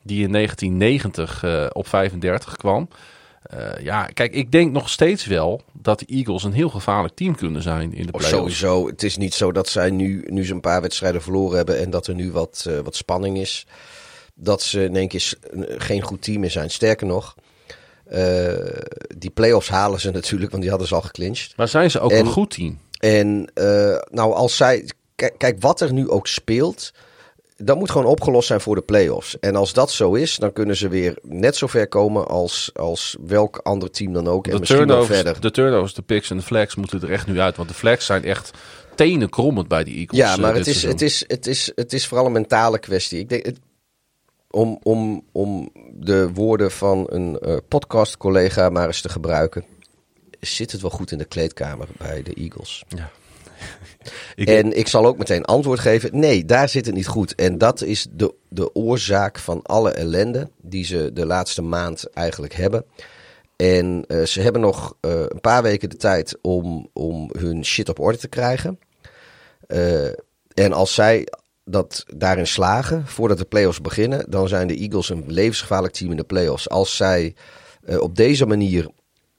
[0.03, 2.89] Die in 1990 eh, op 35 kwam.
[3.83, 7.63] Ja, kijk, ik denk nog steeds wel dat de Eagles een heel gevaarlijk team kunnen
[7.63, 8.59] zijn in de Of playoffs.
[8.59, 11.79] sowieso, het is niet zo dat zij nu, nu ze een paar wedstrijden verloren hebben
[11.79, 13.67] en dat er nu wat, wat spanning is.
[14.35, 15.35] Dat ze in één keer
[15.79, 16.71] geen goed team meer zijn.
[16.71, 17.35] Sterker nog,
[18.11, 18.83] eh,
[19.19, 21.53] die play-offs halen ze natuurlijk, want die hadden ze al geclinched.
[21.57, 22.79] Maar zijn ze ook En- een goed team?
[22.99, 24.89] En eh, nou, als zij.
[25.15, 26.93] Kijk, kijk, wat er nu ook speelt.
[27.57, 29.39] Dat moet gewoon opgelost zijn voor de play-offs.
[29.39, 33.17] En als dat zo is, dan kunnen ze weer net zo ver komen als, als
[33.27, 34.47] welk ander team dan ook.
[34.47, 35.41] En De misschien turnovers, verder.
[35.41, 37.57] de turnovers, de picks en de flags moeten er echt nu uit.
[37.57, 38.51] Want de flags zijn echt
[38.95, 40.19] tenen krommend bij die Eagles.
[40.19, 43.19] Ja, eh, maar het is, het, is, het, is, het is vooral een mentale kwestie.
[43.19, 43.59] Ik denk, het,
[44.51, 45.71] om, om, om
[46.01, 49.65] de woorden van een eh, podcast-collega maar eens te gebruiken.
[50.41, 52.85] Zit het wel goed in de kleedkamer bij de Eagles?
[54.35, 56.19] Ik- en ik zal ook meteen antwoord geven.
[56.19, 57.35] Nee, daar zit het niet goed.
[57.35, 62.55] En dat is de, de oorzaak van alle ellende die ze de laatste maand eigenlijk
[62.55, 62.85] hebben.
[63.57, 67.89] En eh, ze hebben nog eh, een paar weken de tijd om, om hun shit
[67.89, 68.79] op orde te krijgen.
[70.55, 71.27] En als zij
[71.71, 76.17] dat daarin slagen, voordat de playoffs beginnen, dan zijn de Eagles een levensgevaarlijk team in
[76.17, 76.69] de playoffs.
[76.69, 77.35] Als zij
[77.85, 78.89] eh, op deze manier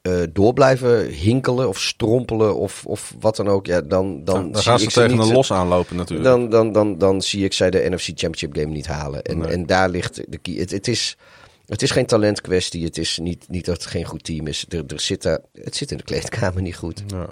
[0.01, 4.61] eh, door blijven hinkelen of strompelen of, of wat dan ook, ja, dan, dan, dan
[4.61, 6.29] zie gaan ze tegen niet, een los aanlopen natuurlijk.
[6.29, 9.21] Dan, dan, dan, dan zie ik zij de NFC Championship game niet halen.
[9.21, 9.51] En, Nee.
[9.51, 10.53] en daar ligt de key.
[10.53, 11.17] Het, het, is,
[11.65, 12.83] het is geen talentkwestie.
[12.83, 14.65] Het is niet, niet dat het geen goed team is.
[14.69, 17.03] Er, er zit daar, het zit in de kleedkamer niet goed.
[17.07, 17.29] Ja.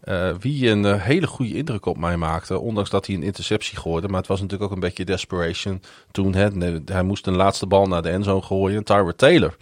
[0.00, 3.78] Eh, wie een eh, hele goede indruk op mij maakte, ondanks dat hij een interceptie
[3.78, 4.08] gooide.
[4.08, 6.34] Maar het was natuurlijk ook een beetje desperation toen.
[6.34, 6.48] Hè,
[6.84, 8.84] hij moest een laatste bal naar de endzone gooien.
[8.84, 9.56] Tyler Taylor,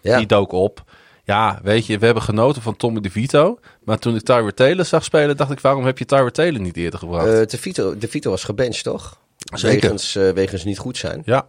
[0.00, 0.16] Ja.
[0.18, 0.84] die dook op.
[1.24, 3.58] Ja, weet je, we hebben genoten van Tommy DeVito.
[3.84, 6.76] Maar toen ik Tyler Taylor zag spelen, dacht ik, waarom heb je Tyler Taylor niet
[6.76, 7.26] eerder gebracht?
[7.26, 9.18] Eh, de, Vito, de Vito was gebenched, toch?
[9.54, 9.80] Zeker.
[9.80, 11.22] Wegens, eh, wegens niet goed zijn.
[11.24, 11.48] ja,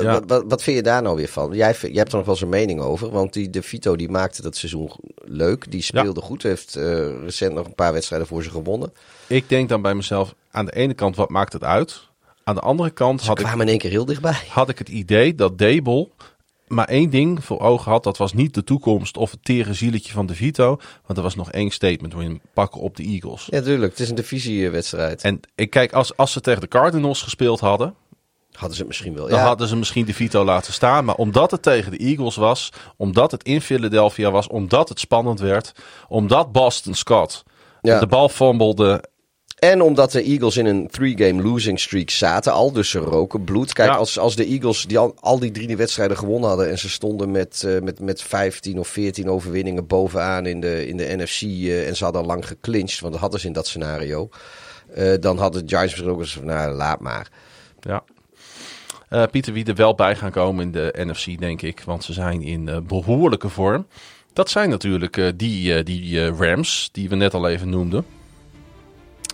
[0.00, 0.20] Ja.
[0.26, 1.52] Wat, vind je daar nou weer van?
[1.52, 3.10] Jij, hebt er nog wel een mening over.
[3.10, 4.90] Want die De Vito die maakte dat seizoen
[5.24, 5.70] leuk.
[5.70, 6.42] Die speelde goed.
[6.42, 8.92] Heeft eh, recent nog een paar wedstrijden voor ze gewonnen.
[9.26, 12.10] ik denk dan bij mezelf, aan de ene kant, wat maakt het uit?
[12.44, 14.36] Aan de andere kant Ze had ik, in één keer heel dichtbij.
[14.48, 16.08] had ik het idee dat Dable
[16.72, 18.04] maar één ding voor ogen had.
[18.04, 20.80] Dat was niet de toekomst of het tere zieletje van DeVito.
[21.06, 23.46] Want er was nog één statement waarin pakken op de Eagles.
[23.50, 23.90] Ja, tuurlijk.
[23.90, 25.22] Het is een divisiewedstrijd.
[25.22, 27.94] En ik kijk, als, als ze tegen de Cardinals gespeeld hadden,
[28.52, 29.28] Hadden ze het misschien wel.
[29.28, 29.44] dan ja.
[29.46, 31.04] hadden ze misschien de Vito laten staan.
[31.04, 35.40] Maar omdat het tegen de Eagles was, omdat het in Philadelphia was, omdat het spannend
[35.40, 35.72] werd,
[36.08, 37.42] omdat Boston Scott
[37.82, 37.98] Ja.
[38.00, 39.10] de bal fumblede.
[39.58, 43.72] En omdat de Eagles in een three-game losing streak zaten, al dus ze roken bloed.
[43.72, 43.96] Kijk, Ja.
[43.96, 47.30] als, als de Eagles die al, al die drie wedstrijden gewonnen hadden en ze stonden
[47.30, 51.88] met, eh, met, met 15 of 14 overwinningen bovenaan in de, in de NFC eh,
[51.88, 54.28] en ze hadden al lang geclinched, want dat hadden ze in dat scenario.
[54.94, 57.28] eh, dan hadden de Giants misschien ook eens van, nou, laat maar.
[57.80, 58.04] Ja.
[59.12, 61.82] Eh, Pieter, wie er wel bij gaan komen in de NFC, denk ik.
[61.84, 63.86] Want ze zijn in eh, behoorlijke vorm.
[64.32, 68.04] Dat zijn natuurlijk eh, die, die Rams, die we net al even noemden.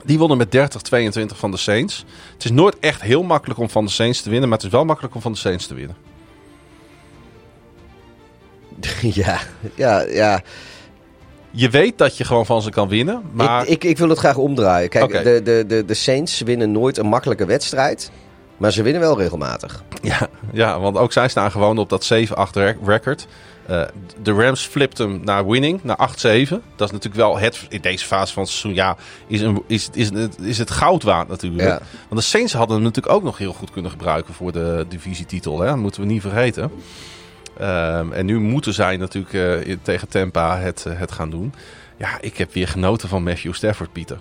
[0.05, 2.05] Die wonnen met 30-22 van de Saints.
[2.33, 4.73] Het is nooit echt heel makkelijk om van de Saints te winnen, maar het is
[4.73, 5.97] wel makkelijk om van de Saints te winnen.
[9.23, 9.41] ja,
[9.75, 10.43] ja, ja.
[11.51, 14.19] Je weet dat je gewoon van ze kan winnen, maar Ik, ik, ik wil het
[14.19, 14.89] graag omdraaien.
[14.89, 18.11] Kijk, de, de, de, de Saints winnen nooit een makkelijke wedstrijd,
[18.59, 19.83] maar ze winnen wel regelmatig.
[20.03, 23.27] ja, ja, want ook zij staan gewoon op dat 7-8 rec- record.
[23.67, 23.83] Eh,
[24.23, 26.63] de Rams flipt hem naar winning, naar 8-7.
[26.77, 29.89] Dat is natuurlijk wel het, in deze fase van het seizoen, ja, is, een, is,
[29.93, 31.69] is, het- is het goud waard natuurlijk.
[31.69, 31.81] Ja.
[32.09, 35.61] Want de Saints hadden hem natuurlijk ook nog heel goed kunnen gebruiken voor de divisietitel.
[35.61, 35.67] Hè?
[35.67, 36.71] Dat moeten we niet vergeten.
[37.59, 39.35] Ehm, en nu moeten zij natuurlijk
[39.67, 41.55] eh, tegen Tampa het, eh, het gaan doen.
[41.97, 44.19] Ja, ik heb weer genoten van Matthew Stafford, Pieter.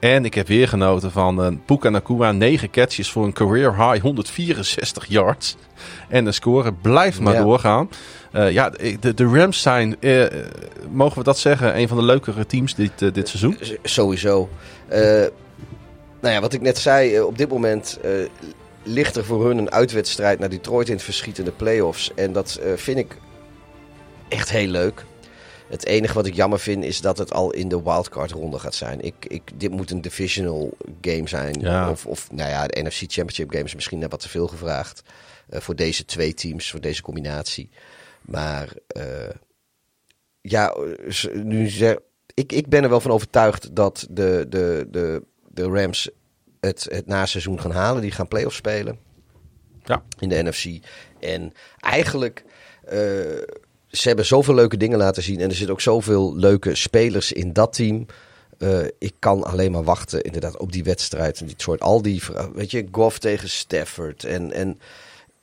[0.00, 2.32] En ik heb weer genoten van uh, Puka Nakua.
[2.32, 5.56] 9 catches voor een career high 164 yards.
[6.08, 7.42] En de score blijft maar Ja.
[7.42, 7.90] doorgaan.
[8.32, 8.70] Eh, ja,
[9.00, 10.46] de, de Rams zijn, eh, eh,
[10.90, 13.58] mogen we dat zeggen, een van de leukere teams dit, eh, dit seizoen.
[13.82, 14.48] Sowieso.
[14.88, 15.00] Eh,
[16.20, 18.10] nou ja, wat ik net zei, eh, op dit moment eh,
[18.82, 22.10] ligt er voor hun een uitwedstrijd naar Detroit in het verschiet in de playoffs.
[22.14, 23.16] En dat eh, vind ik
[24.28, 25.04] echt heel leuk.
[25.70, 28.74] Het enige wat ik jammer vind is dat het al in de wildcard ronde gaat
[28.74, 29.00] zijn.
[29.00, 31.60] Ik, ik, dit moet een divisional game zijn.
[31.60, 31.90] Ja.
[31.90, 35.02] Of, of nou ja, de NFC Championship game is misschien net wat te veel gevraagd.
[35.48, 37.70] eh, voor deze twee teams, voor deze combinatie.
[38.20, 39.02] Maar eh,
[40.40, 41.96] ja, eh, nu zeg,
[42.34, 46.10] ik, ik ben er wel van overtuigd dat de, de, de, de Rams
[46.60, 48.02] het, het naseizoen gaan halen.
[48.02, 48.98] Die gaan playoffs spelen
[49.84, 50.02] Ja.
[50.18, 50.84] in de NFC.
[51.20, 52.44] En eigenlijk,
[53.90, 55.40] ze hebben zoveel leuke dingen laten zien.
[55.40, 58.06] En er zitten ook zoveel leuke spelers in dat team.
[58.58, 61.40] Eh, ik kan alleen maar wachten inderdaad op die wedstrijd.
[61.40, 62.22] En Detroit, al die,
[62.54, 64.24] weet je, Goff tegen Stafford.
[64.24, 64.80] En, en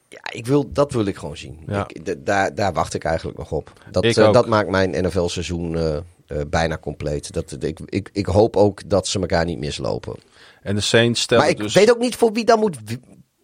[0.09, 1.59] Ja, ik wil, dat wil ik gewoon zien.
[1.67, 1.87] Ja.
[1.87, 3.73] Ik, daar, daar wacht ik eigenlijk nog op.
[3.91, 7.33] Dat, eh, dat maakt mijn NFL-seizoen eh, bijna compleet.
[7.33, 10.15] Dat, ik, ik, ik hoop ook dat ze elkaar niet mislopen.
[10.61, 11.73] En de Saints stellen Maar ik dus...
[11.73, 12.77] weet ook niet voor wie dan moet.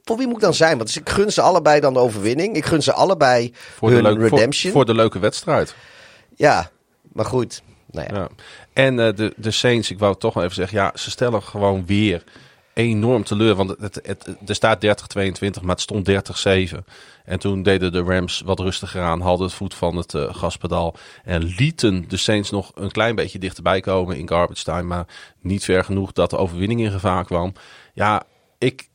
[0.03, 0.77] Voor wie moet ik dan zijn?
[0.77, 2.55] Want ik gun ze allebei dan de overwinning.
[2.55, 4.71] Ik gun ze allebei voor, de hun leuke, voor, redemption.
[4.71, 5.75] voor de leuke wedstrijd.
[6.35, 6.69] Ja,
[7.13, 7.61] maar goed.
[7.91, 8.19] Nou ja.
[8.19, 8.27] Ja.
[8.73, 11.85] En eh, de, de Saints, ik wou toch wel even zeggen, ja, ze stellen gewoon
[11.85, 12.23] weer
[12.73, 13.55] enorm teleur.
[13.55, 16.77] Want het, het, het- er staat 30-22, maar het stond 30-7.
[17.25, 20.95] En toen deden de Rams wat rustiger aan, hadden het voet van het eh, gaspedaal.
[21.23, 24.83] En lieten de Saints nog een klein beetje dichterbij komen in garbage time.
[24.83, 25.05] Maar
[25.41, 27.53] niet ver genoeg dat de overwinning in gevaar kwam.
[27.93, 28.23] Ja,
[28.57, 28.87] ik,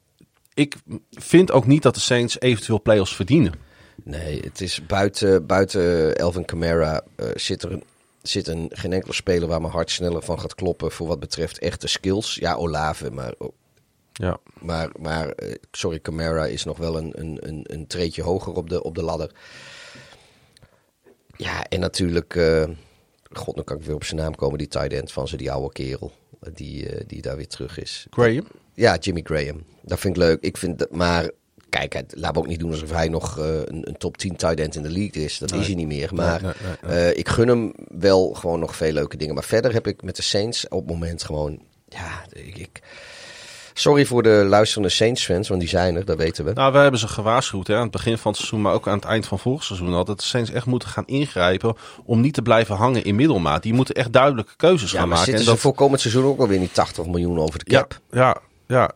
[0.58, 0.76] ik
[1.10, 3.52] vind ook niet dat de Saints eventueel playoffs verdienen.
[4.04, 7.84] Nee, het is buiten, buiten Elvin Kamara eh, zit er een,
[8.22, 11.58] zit een, geen enkele speler waar mijn hart sneller van gaat kloppen voor wat betreft
[11.58, 12.34] echte skills.
[12.34, 13.34] Ja, Olave, maar,
[14.12, 14.38] Ja.
[14.60, 18.70] maar, maar eh, sorry, Kamara is nog wel een, een, een, een treetje hoger op
[18.70, 19.30] de, op de ladder.
[21.36, 22.68] Ja, en natuurlijk, eh,
[23.32, 25.52] god, dan kan ik weer op zijn naam komen, die tight end van ze, die
[25.52, 26.12] oude kerel,
[26.52, 28.06] die, die daar weer terug is.
[28.10, 28.46] Graham?
[28.78, 29.64] Ja, Jimmy Graham.
[29.82, 30.38] Dat vind ik leuk.
[30.40, 31.30] Ik vind dat, maar
[31.68, 34.36] kijk, het, laat me ook niet doen alsof hij nog eh, een, een top 10
[34.36, 35.38] tight end in de league is.
[35.38, 36.14] Dat is hij niet meer.
[36.14, 36.52] Maar nee,
[36.82, 39.34] nee, eh, ik gun hem wel gewoon nog veel leuke dingen.
[39.34, 42.80] Maar verder heb ik met de Saints op het moment gewoon, ja, ik, ik-
[43.74, 46.52] sorry voor de luisterende Saints fans, want die zijn er, dat weten we.
[46.52, 48.96] Nou, we hebben ze gewaarschuwd hè, aan het begin van het seizoen, maar ook aan
[48.96, 50.04] het eind van vorig seizoen al.
[50.04, 53.62] Dat de Saints echt moeten gaan ingrijpen om niet te blijven hangen in middelmaat.
[53.62, 55.24] Die moeten echt duidelijke keuzes ja, gaan maken.
[55.24, 58.00] zitten En ze dat, voor komend seizoen ook alweer niet 80 miljoen over de cap?
[58.10, 58.46] ja, ja.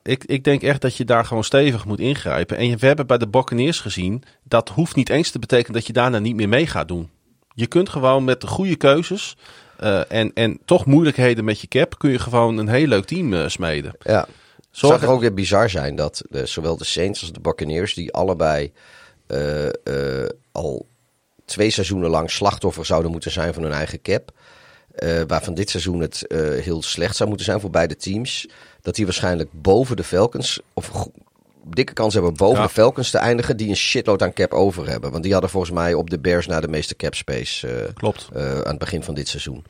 [0.03, 2.57] Ik, ik denk echt dat je daar gewoon stevig moet ingrijpen.
[2.57, 5.93] En we hebben bij de Buccaneers gezien, dat hoeft niet eens te betekenen dat je
[5.93, 7.11] daarna niet meer mee gaat doen.
[7.55, 9.37] Je kunt gewoon met de goede keuzes
[9.79, 13.35] eh, en, en toch moeilijkheden met je cap, kun je gewoon een heel leuk team
[13.35, 13.95] eh, smeden.
[14.01, 14.27] Ja.
[14.71, 17.95] Zorg zou toch ook weer bizar zijn dat de, zowel de Saints als de Buccaneers,
[17.95, 18.73] die allebei
[19.27, 19.67] eh,
[20.23, 20.87] eh, al
[21.45, 24.31] twee seizoenen lang slachtoffer zouden moeten zijn van hun eigen cap.
[24.95, 28.49] eh, waarvan dit seizoen het eh, heel slecht zou moeten zijn voor beide teams.
[28.83, 31.09] Dat die waarschijnlijk boven de Falcons, of
[31.67, 32.67] dikke kans hebben boven Ja.
[32.67, 35.11] de Falcons te eindigen, die een shitload aan cap over hebben.
[35.11, 38.29] Want die hadden volgens mij op de Bears na de meeste cap space eh, Klopt.
[38.33, 39.65] eh, aan het begin van dit seizoen.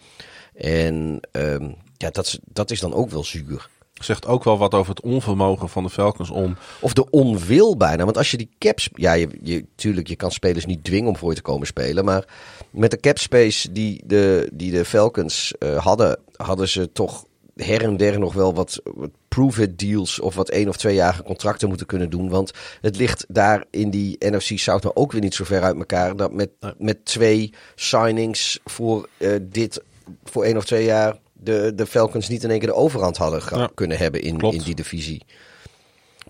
[0.55, 3.69] En ehm, ja, dat, is- dat is dan ook wel zuur.
[3.93, 8.05] Zegt ook wel wat over het onvermogen van de Falcons om Of de onwil bijna.
[8.05, 8.89] Want als je die caps.
[8.95, 12.05] Ja, je, je, tuurlijk, je kan spelers niet dwingen om voor je te komen spelen.
[12.05, 12.25] Maar
[12.71, 17.25] met de cap space die de, die de Falcons eh, hadden, hadden ze toch
[17.57, 21.69] her en der nog wel wat, wat prove-it deals of wat één of tweejarige contracten
[21.69, 22.29] moeten kunnen doen.
[22.29, 22.51] Want
[22.81, 26.17] het ligt daar in die NFC South nou ook weer niet zo ver uit elkaar.
[26.17, 29.83] Dat met, met twee signings voor eh, dit,
[30.25, 33.43] voor één of twee jaar, de, de Falcons niet in één keer de overhand hadden
[33.51, 34.55] Ja, kunnen hebben in, klopt.
[34.55, 35.23] in die divisie.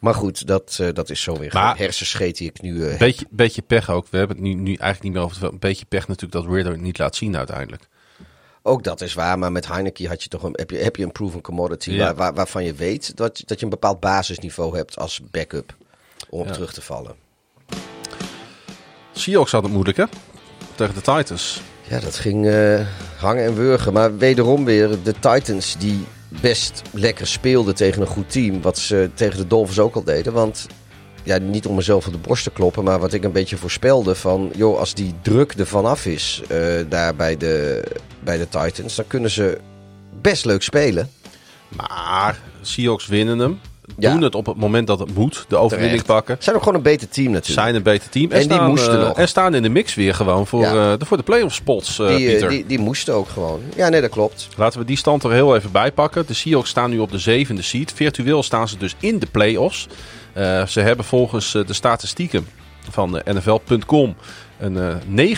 [0.01, 2.99] Maar goed, dat, eh, dat is zo weer Maar- hersenscheet die ik nu eh, heb.
[2.99, 4.07] Beetje, beetje pech ook.
[4.11, 6.55] We hebben het nu, nu eigenlijk niet meer over het Een beetje pech natuurlijk dat
[6.55, 7.83] Ridder het niet laat zien uiteindelijk.
[8.63, 11.03] Ook dat is waar, maar met Heineken had je toch een, heb, je, heb je
[11.05, 12.05] een proven commodity Ja.
[12.05, 15.75] waar, waar- waarvan je weet dat, dat je een bepaald basisniveau hebt als backup
[16.31, 16.53] om op Ja.
[16.53, 17.15] terug te vallen.
[19.13, 20.05] Seahawks had het moeilijk hè?
[20.75, 21.61] Tegen de Titans.
[21.89, 22.87] Ja, dat ging eh,
[23.19, 23.93] hangen en wurgen.
[23.93, 28.63] Maar wederom weer de Titans die best lekker speelden tegen een goed team.
[28.63, 30.33] Wat ze tegen de Dolphins ook al deden.
[30.33, 30.67] Want
[31.23, 34.15] ja, niet om mezelf op de borst te kloppen, maar wat ik een beetje voorspelde
[34.15, 34.51] van...
[34.55, 36.59] joh, als die druk er vanaf is eh,
[36.89, 37.83] daar bij de,
[38.21, 39.59] bij de Titans, dan kunnen ze
[40.21, 41.11] best leuk spelen.
[41.69, 43.61] Maar Seahawks winnen hem.
[43.99, 44.13] Ja.
[44.13, 45.45] Doen het op het moment dat het moet.
[45.49, 46.27] De overwinning Terecht.
[46.27, 46.37] pakken.
[46.45, 47.61] Zijn ook gewoon een beter team natuurlijk.
[47.61, 48.31] Zijn een beter team.
[48.31, 49.19] En die moesten eh, nog.
[49.19, 50.93] En staan in de mix weer gewoon voor, Ja.
[50.93, 52.49] eh, de, voor de playoff spots, die, Pieter.
[52.49, 53.61] die, die moesten ook gewoon.
[53.77, 54.49] Ja, nee, dat klopt.
[54.57, 56.27] Laten we die stand er heel even bij pakken.
[56.27, 57.93] De Seahawks staan nu op de zevende seed.
[57.95, 59.87] Virtueel staan ze dus in de playoffs.
[60.33, 62.49] Eh ze hebben volgens eh, de statistieken
[62.91, 64.17] van eh, NFL.com
[64.59, 65.37] een eh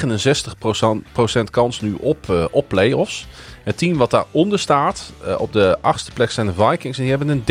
[1.45, 3.27] 69% kans nu op, op playoffs.
[3.63, 6.99] Het team wat daaronder staat, op de achtste plek zijn de Vikings.
[6.99, 7.45] En die hebben een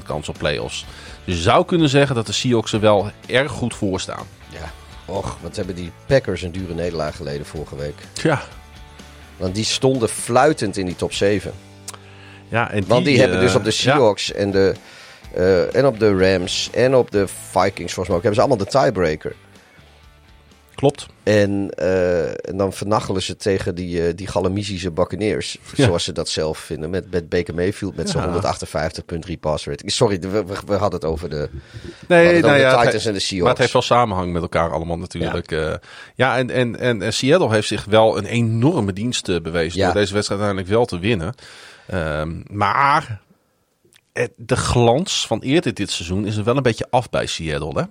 [0.00, 0.84] 30% kans op playoffs.
[1.24, 4.26] Dus je zou kunnen zeggen dat de Seahawks er wel erg goed voor staan.
[4.48, 4.72] Ja.
[5.04, 7.94] Och, wat hebben die Packers een dure nederlaag geleden vorige week.
[8.22, 8.42] Ja,
[9.36, 11.52] Want die stonden fluitend in die top 7.
[12.48, 14.74] ja en Want die, hebben dus op de ja, Seahawks en, de,
[15.34, 18.56] eh, en op de Rams en op de Vikings volgens mij ook, hebben ze allemaal
[18.56, 19.34] de tiebreaker.
[20.74, 21.06] klopt.
[21.22, 25.58] En, eh, en dan vernachelen ze tegen die, eh die Galamizische Buccaneers.
[25.76, 25.84] Ja.
[25.84, 26.90] Zoals ze dat zelf vinden.
[26.90, 28.56] Met, met Baker Mayfield met zo'n Ja.
[29.28, 29.92] 158.3 pass rating.
[29.92, 31.48] Sorry, we, we, we hadden het over de,
[32.08, 33.40] Nee, nou over ja, de Titans en de Seahawks.
[33.40, 35.50] Maar het heeft wel samenhang met elkaar allemaal natuurlijk.
[35.50, 35.80] Ja,
[36.14, 40.40] ja en, en, en Seattle heeft zich wel een enorme dienst bewezen door deze wedstrijd
[40.40, 41.34] uiteindelijk wel te winnen.
[41.86, 43.20] Ehm, maar
[44.36, 47.80] de glans van eerder dit seizoen is er wel een beetje af bij Seattle.
[47.80, 47.84] Hè?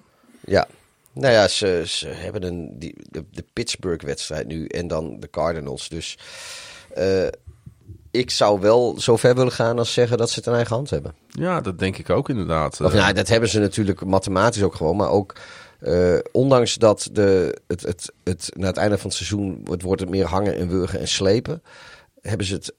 [0.51, 0.67] Ja,
[1.13, 5.89] Nou ja, ze, ze hebben een, die, de, de Pittsburgh-wedstrijd nu en dan de Cardinals.
[5.89, 6.17] Dus
[6.93, 7.27] eh,
[8.11, 10.89] ik zou wel zo ver willen gaan als zeggen dat ze het in eigen hand
[10.89, 11.15] hebben.
[11.27, 12.81] Ja, dat denk ik ook inderdaad.
[12.81, 14.95] Of Eh, nou, dat hebben ze natuurlijk mathematisch ook gewoon.
[14.95, 15.35] Maar ook
[15.79, 20.01] eh, ondanks dat de, het, het, het, na het einde van het seizoen het wordt
[20.01, 21.63] het meer hangen en wurgen en slepen.
[22.21, 22.73] Hebben ze het,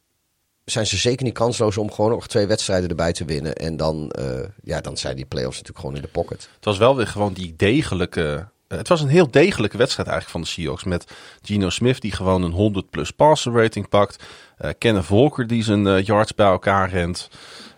[0.71, 3.55] zijn ze zeker niet kansloos om gewoon nog twee wedstrijden erbij te winnen.
[3.55, 4.25] En dan, eh,
[4.63, 6.49] ja, dan zijn die playoffs natuurlijk gewoon in de pocket.
[6.57, 8.49] Het was wel weer gewoon die degelijke.
[8.69, 10.85] eh, Het was een heel degelijke wedstrijd eigenlijk van de Seahawks.
[10.85, 11.13] Met
[11.43, 14.25] Geno Smith die gewoon een 100 plus passer rating pakt.
[14.59, 17.29] eh Kenneth Volker die zijn yards bij elkaar rent.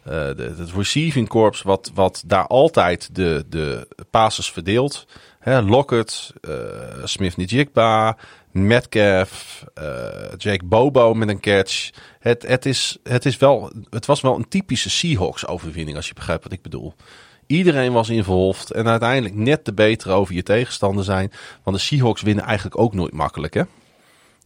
[0.03, 5.07] het receiving corps wat, wat daar altijd de, de passes verdeelt.
[5.39, 6.33] Hè, Lockett,
[7.05, 8.17] Smith Nijigba,
[8.51, 9.85] Metcalf, eh,
[10.37, 11.91] Jake Bobo met een catch.
[12.19, 16.15] Het, het, is, het, is wel, het was wel een typische Seahawks overwinning als je
[16.15, 16.95] begrijpt wat ik bedoel.
[17.47, 21.33] Iedereen was involved en uiteindelijk net de betere over je tegenstander zijn.
[21.63, 23.63] Want de Seahawks winnen eigenlijk ook nooit makkelijk hè.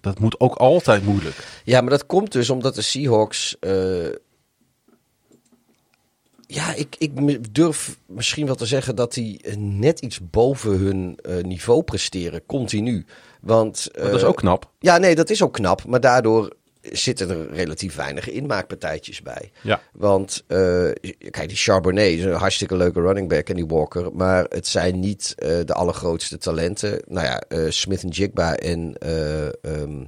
[0.01, 1.60] Dat moet ook altijd moeilijk.
[1.64, 3.56] Ja, maar dat komt dus omdat de Seahawks.
[3.60, 4.09] eh,
[6.47, 11.18] ja, ik, ik durf misschien wel te zeggen dat die eh, net iets boven hun
[11.43, 13.06] niveau presteren, continu.
[13.44, 14.70] Want, Dat is eh, ook knap.
[14.78, 15.84] Ja, nee, dat is ook knap.
[15.86, 16.52] Maar daardoor
[16.92, 19.50] zitten er relatief weinig inmaakpartijtjes bij.
[19.60, 19.80] Ja.
[19.92, 20.90] Want eh,
[21.30, 24.14] kijk, die Charbonnet is een hartstikke leuke running back en die Walker.
[24.14, 27.02] Maar het zijn niet eh, de allergrootste talenten.
[27.06, 30.02] Nou ja, Smith en Jigba en eh, ehm,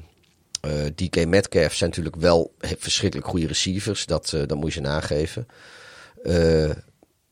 [0.61, 4.07] eh, DK Metcalf zijn natuurlijk wel verschrikkelijk goede receivers.
[4.07, 5.47] Dat, dat moet je ze nageven.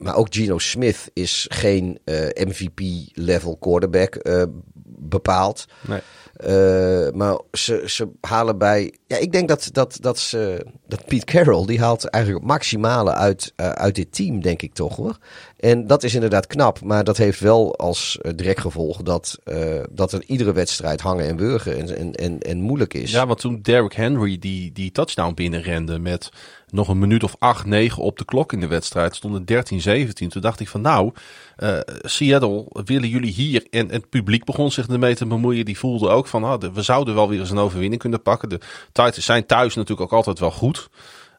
[0.04, 2.16] Maar ook Geno Smith is geen eh,
[2.46, 4.42] MVP-level quarterback eh,
[4.84, 5.64] bepaald.
[5.88, 6.00] Nee.
[6.34, 8.94] Eh, maar ze, ze halen bij.
[9.06, 11.66] Ja, ik denk dat, dat, dat, ze, dat Pete Carroll.
[11.66, 15.18] die haalt eigenlijk het maximale uit, uit dit team, denk ik toch hoor.
[15.64, 16.80] En dat is inderdaad knap.
[16.80, 21.26] Maar dat heeft wel als eh, direct gevolg dat, eh, dat er iedere wedstrijd hangen
[21.26, 23.10] en wurgen en, en, en, moeilijk is.
[23.10, 26.30] Ja, want toen Derrick Henry die, die touchdown binnenrende met
[26.68, 30.26] nog een minuut of 8, 9 op de klok in de wedstrijd, stond het 13-17.
[30.28, 31.12] Toen dacht ik van nou,
[31.56, 33.66] eh, Seattle, willen jullie hier?
[33.70, 35.64] En, het publiek begon zich ermee te bemoeien.
[35.64, 38.48] Die voelde ook van, ah, we zouden wel weer eens een overwinning kunnen pakken.
[38.48, 38.60] De
[38.92, 40.88] Titans zijn thuis natuurlijk ook altijd wel goed.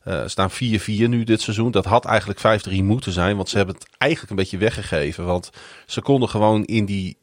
[0.05, 1.71] Eh, staan 4-4 nu dit seizoen.
[1.71, 5.25] Dat had eigenlijk 5-3 moeten zijn, want ze hebben het eigenlijk een beetje weggegeven.
[5.25, 5.49] Want
[5.85, 7.17] ze konden gewoon in die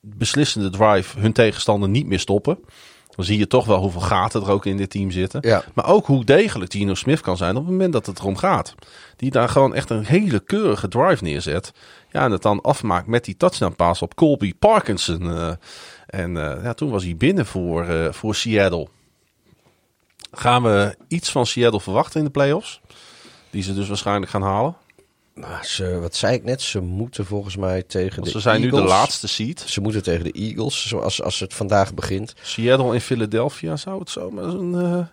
[0.00, 2.58] beslissende drive hun tegenstander niet meer stoppen.
[3.16, 5.40] Dan zie je toch wel hoeveel gaten er ook in dit team zitten.
[5.48, 5.64] Ja.
[5.74, 8.74] Maar ook hoe degelijk Gino Smith kan zijn op het moment dat het erom gaat.
[9.16, 11.72] Die daar gewoon echt een hele keurige drive neerzet.
[12.10, 15.30] Ja, en het dan afmaakt met die touchdown pass op Colby Parkinson.
[15.30, 15.52] eh.
[16.06, 18.88] en eh, ja, toen was hij binnen voor, voor Seattle.
[20.34, 22.80] Gaan we iets van Seattle verwachten in de playoffs?
[23.50, 24.76] Die ze dus waarschijnlijk gaan halen.
[25.34, 26.62] Maar ze, wat zei ik net?
[26.62, 29.60] Ze moeten volgens mij tegen Want de ze zijn nu de Eagles- laatste seed.
[29.66, 32.34] Ze moeten tegen de Eagles, zoals als het vandaag begint.
[32.42, 35.06] Seattle in Philadelphia zou het zomaar een, eh,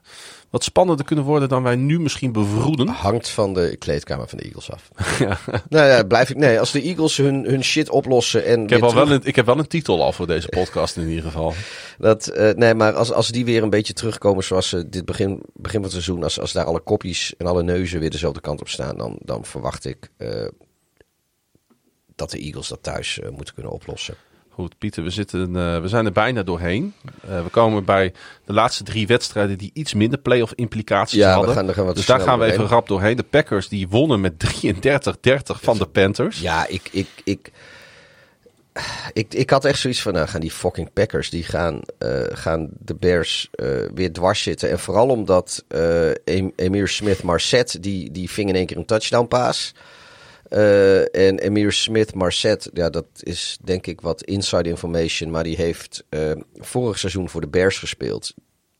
[0.51, 2.87] wat spannender kunnen worden dan wij nu misschien bevroeden.
[2.87, 4.89] Hangt van de kleedkamer van de Eagles af.
[5.69, 6.37] Nou ja, blijf ik.
[6.37, 8.63] Nee, als de Eagles hun, hun shit oplossen en.
[8.63, 11.07] Ik heb, al wel een, ik heb wel een titel al voor deze podcast in
[11.07, 11.53] ieder geval.
[11.97, 15.41] Dat, eh, nee, maar als, als die weer een beetje terugkomen zoals ze dit begin,
[15.53, 18.61] begin van het seizoen, als, als daar alle kopjes en alle neuzen weer dezelfde kant
[18.61, 20.47] op staan, dan, dan verwacht ik eh,
[22.15, 24.15] dat de Eagles dat thuis eh, moeten kunnen oplossen.
[24.61, 26.93] Goed, Pieter, we, zitten, eh, we zijn er bijna doorheen.
[27.27, 28.13] Eh, we komen bij
[28.45, 31.55] de laatste drie wedstrijden die iets minder playoff implicaties Ja, we hadden.
[31.55, 32.75] gaan- daar gaan we wat dus daar gaan we even doorheen.
[32.75, 33.15] rap doorheen.
[33.15, 36.39] De Packers die wonnen met 33-30 van de Panthers.
[36.39, 37.51] Ja, ik, ik, ik,
[39.13, 42.69] ik, ik had echt zoiets van, nou gaan die fucking Packers, die gaan, eh, gaan
[42.79, 43.49] de Bears
[43.93, 44.69] weer dwars zitten.
[44.69, 45.63] En vooral omdat
[46.25, 49.73] Em- Emir Smith Marset, die, die ving in één keer een touchdown paas.
[50.51, 55.55] Eh, en Emir Smith Marset, ja, dat is denk ik wat inside information, maar die
[55.55, 58.33] heeft eh, vorig seizoen voor de Bears gespeeld.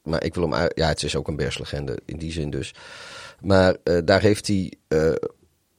[0.03, 2.73] Maar ik wil hem ja, het is ook een Bears-legende in die zin dus.
[3.41, 4.73] Maar eh, daar heeft hij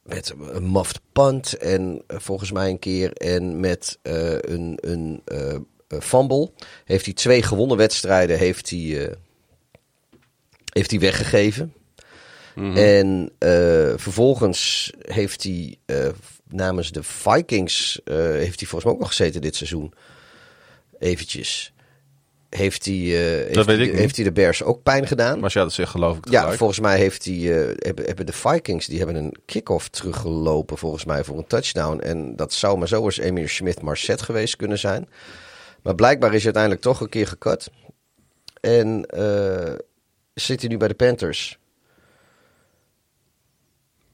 [0.02, 5.22] met een muffed punt en volgens mij een keer en met een, een
[6.00, 6.50] fumble
[6.84, 9.16] heeft hij twee gewonnen wedstrijden heeft hij,
[10.72, 11.74] heeft hij weggegeven.
[12.54, 16.08] En eh, vervolgens heeft hij eh,
[16.48, 19.94] namens de Vikings eh, heeft hij volgens mij ook nog gezeten dit seizoen.
[20.98, 21.72] Eventjes.
[22.48, 25.40] Heeft hij, heeft, hij, heeft hij de Bears ook pijn gedaan?
[25.40, 28.86] Maar jij dat zegt, geloof ik Ja, volgens mij heeft eh, hebben, hebben de Vikings
[28.86, 32.00] die hebben een kick-off teruggelopen volgens mij voor een touchdown.
[32.00, 35.08] En dat zou maar zo eens Emir Smith Marset geweest kunnen zijn.
[35.82, 37.70] Maar blijkbaar is hij uiteindelijk toch een keer gekut.
[38.60, 39.06] En
[40.34, 41.58] zit hij nu bij de Panthers.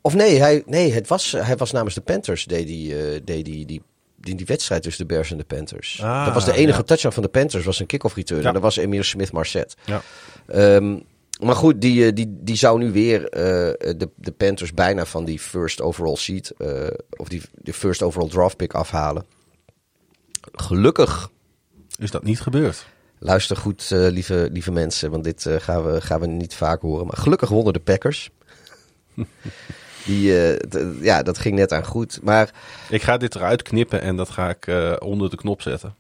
[0.01, 3.45] Of nee, hij, nee het was, hij was namens de Panthers deed hij, eh, deed
[3.45, 3.83] die
[4.23, 6.01] in die wedstrijd tussen de Bears en de Panthers.
[6.03, 6.85] Ah, dat was de enige ja.
[6.85, 8.41] touchdown van de Panthers, was een kick-off return.
[8.41, 8.47] Ja.
[8.47, 9.77] En dat was Emir Smith-Marset.
[9.85, 10.03] Ja.
[10.47, 10.99] Ehm,
[11.41, 13.41] maar goed, die, eh, die, die zou nu weer eh,
[13.97, 16.53] de, de Panthers bijna van die first overall seat,
[17.17, 19.25] of die, de first overall draft pick afhalen.
[20.53, 21.31] Gelukkig,
[21.99, 22.87] Is dat niet gebeurd?
[23.19, 27.07] luister goed lieve, lieve mensen, want dit gaan, we, gaan we niet vaak horen.
[27.07, 28.31] Maar gelukkig wonnen de Packers.
[30.09, 32.19] die, eh, ja, dat ging net aan goed.
[32.23, 32.51] Maar
[32.89, 35.95] Ik ga dit eruit knippen en dat ga ik eh, onder de knop zetten.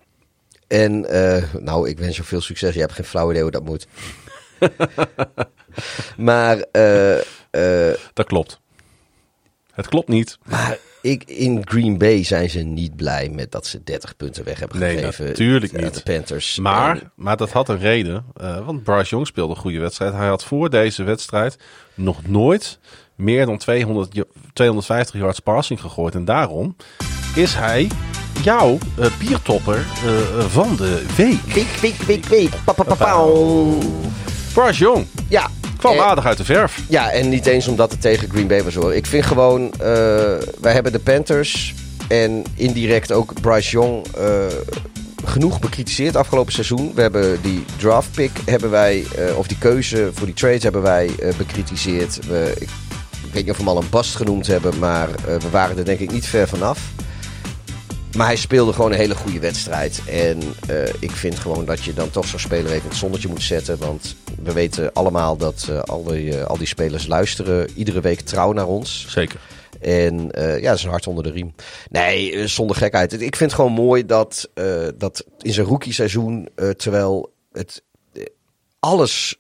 [0.66, 2.74] En eh, nou, ik wens je veel succes.
[2.74, 3.86] Je hebt geen flauw idee hoe dat moet.
[6.16, 6.64] maar,
[8.14, 8.60] Dat klopt.
[9.72, 10.39] Het klopt niet.
[10.44, 14.59] maar ik, in Green Bay zijn ze niet blij met dat ze 30 punten weg
[14.59, 15.24] hebben Nee, gegeven.
[15.26, 15.94] natuurlijk niet.
[15.94, 16.59] de Panthers.
[16.59, 18.24] Maar, En- maar dat had een reden.
[18.64, 20.12] want Bryce Young speelde een goede wedstrijd.
[20.12, 21.56] Hij had voor deze wedstrijd
[21.94, 22.78] nog nooit
[23.19, 26.15] meer dan 200, ja- 250 yards passing gegooid.
[26.15, 26.77] En daarom
[27.35, 27.89] is hij
[28.43, 31.53] jouw eh, biertopper eh, van de week.
[31.55, 32.51] Week, week, week, week.
[34.55, 35.49] Bryce Young Ja.
[35.77, 36.78] kwam aardig uit de verf.
[36.89, 38.95] Ja, en niet eens omdat het tegen Green Bay was hoor.
[38.95, 39.78] Ik vind gewoon, eh,
[40.61, 41.74] wij hebben de Panthers
[42.09, 44.07] en indirect ook Bryce Young
[45.24, 46.93] genoeg bekritiseerd afgelopen seizoen.
[46.95, 50.82] We hebben die draft pick, hebben wij, eh, of die keuze voor die trades hebben
[50.82, 52.27] wij eh, bekritiseerd.
[52.27, 52.69] We, ik,
[53.28, 55.78] ik weet niet of we hem al een bast genoemd hebben, maar eh, we waren
[55.78, 56.92] er denk ik niet ver vanaf.
[58.16, 60.02] Maar hij speelde gewoon een hele goede wedstrijd.
[60.06, 63.28] En eh, ik vind gewoon dat je dan toch zo'n speler even in het zonnetje
[63.28, 63.78] moet zetten.
[63.78, 68.52] Want we weten allemaal dat eh, al, die, al die spelers luisteren iedere week trouw
[68.52, 69.06] naar ons.
[69.09, 69.40] Zeker.
[69.80, 71.55] En ja, dat is een hart onder de riem.
[71.90, 73.12] Nee, zonder gekheid.
[73.12, 74.50] Ik vind het gewoon mooi dat,
[74.96, 77.82] dat in zijn rookie seizoen, terwijl het
[78.80, 79.38] alles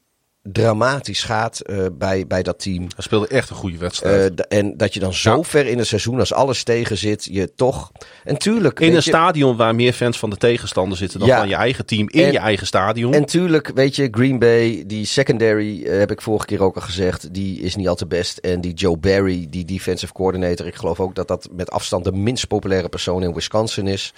[0.52, 2.80] dramatisch gaat eh, bij, bij dat team.
[2.82, 4.46] Hij speelde echt een goede wedstrijd.
[4.46, 5.42] Eh, en dat je dan zo Ja.
[5.42, 7.92] ver in het seizoen, als alles tegen zit, je toch...
[8.24, 8.80] En tuurlijk...
[8.80, 11.38] in een je- stadion waar meer fans van de tegenstander zitten dan Ja.
[11.38, 13.14] van je eigen team in En- je eigen stadion.
[13.14, 16.82] En tuurlijk, weet je, Green Bay, die secondary, eh, heb ik vorige keer ook al
[16.82, 18.38] gezegd, die is niet al te best.
[18.38, 22.12] En die Joe Barry, die defensive coordinator, ik geloof ook dat dat met afstand de
[22.12, 24.12] minst populaire persoon in Wisconsin is.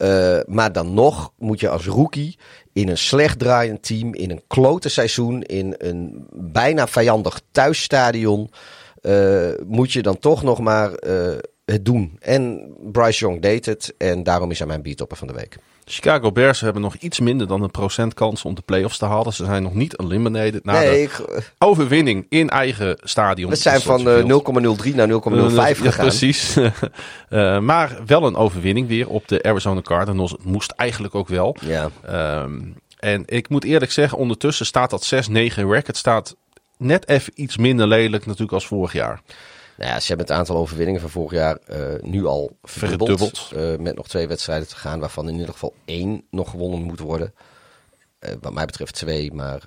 [0.00, 2.38] Eh, maar dan nog moet je als rookie
[2.72, 8.50] in een slecht draaiend team, in een klote seizoen, in een bijna vijandig thuisstadion,
[9.00, 12.16] eh, moet je dan toch nog maar eh, het doen.
[12.20, 15.56] En Bryce Young deed het en daarom is hij mijn beatopper van de week.
[15.92, 19.32] Chicago Bears hebben nog iets minder dan een procent kans om de playoffs te halen.
[19.32, 23.50] Ze zijn nog niet eliminated na nee, de ik, overwinning in eigen stadion.
[23.50, 24.46] We zijn van scheelt.
[24.46, 26.06] eh, 0,03 naar 0,05 Ja, gegaan.
[26.06, 26.56] precies.
[27.28, 30.30] Eh, maar wel een overwinning weer op de Arizona Cardinals.
[30.30, 31.56] Het moest eigenlijk ook wel.
[31.60, 31.90] Ja.
[32.04, 32.58] Ehm,
[32.98, 35.34] en ik moet eerlijk zeggen, ondertussen staat dat 6-9
[35.68, 35.96] record.
[35.96, 36.36] Staat
[36.76, 39.20] net even iets minder lelijk natuurlijk als vorig jaar.
[39.80, 43.50] Nou ja, ze hebben het aantal overwinningen van vorig jaar eh, nu al verdubbeld.
[43.56, 47.00] Eh, met nog twee wedstrijden te gaan, waarvan in ieder geval één nog gewonnen moet
[47.00, 47.34] worden.
[48.18, 49.62] Eh, wat mij betreft twee, maar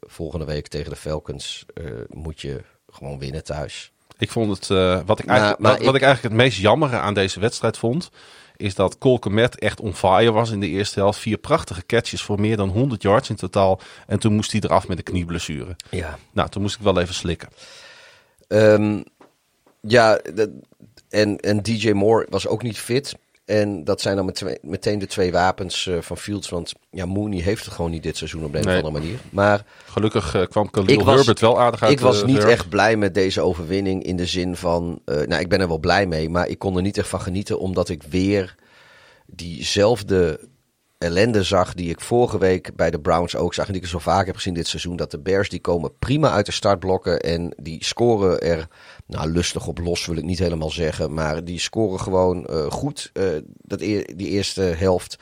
[0.00, 1.64] volgende week tegen de Falcons
[2.08, 2.60] moet je
[2.90, 3.92] gewoon winnen thuis.
[4.18, 4.66] Ik vond het,
[5.06, 8.10] wat, ik Maar- eigenlijk, wat, wat ik- eigenlijk het meest jammere aan deze wedstrijd vond,
[8.56, 11.18] is dat Cole Kmet echt on fire was in de eerste helft.
[11.18, 13.80] Vier prachtige catches voor meer dan 100 yards in totaal.
[14.06, 15.76] En toen moest hij eraf met een knieblessure.
[15.90, 16.18] Ja.
[16.32, 17.48] Nou, toen moest ik wel even slikken.
[18.48, 19.02] Ehm,
[19.80, 20.20] ja,
[21.08, 23.14] en, en DJ Moore was ook niet fit.
[23.44, 24.32] En dat zijn dan
[24.62, 26.48] meteen de twee wapens eh, van Fields.
[26.48, 28.78] Want ja, Mooney heeft het gewoon niet dit seizoen op de een Nee.
[28.78, 29.18] of andere manier.
[29.30, 32.68] Maar Gelukkig eh, kwam Khalil was- Herbert wel aardig uit ik was de niet echt
[32.68, 35.00] blij met deze overwinning in de zin van...
[35.04, 37.20] eh, nou, ik ben er wel blij mee, maar ik kon er niet echt van
[37.20, 37.58] genieten...
[37.58, 38.54] omdat ik weer
[39.26, 40.40] diezelfde
[40.98, 43.66] ellende zag die ik vorige week bij de Browns ook zag...
[43.66, 44.96] en die ik zo vaak heb gezien dit seizoen...
[44.96, 47.20] dat de Bears die komen prima uit de startblokken...
[47.20, 48.68] en die scoren er
[49.08, 51.14] nou, lustig op los, wil ik niet helemaal zeggen...
[51.14, 53.24] maar die scoren gewoon eh, goed eh,
[53.56, 55.18] dat e- die eerste helft.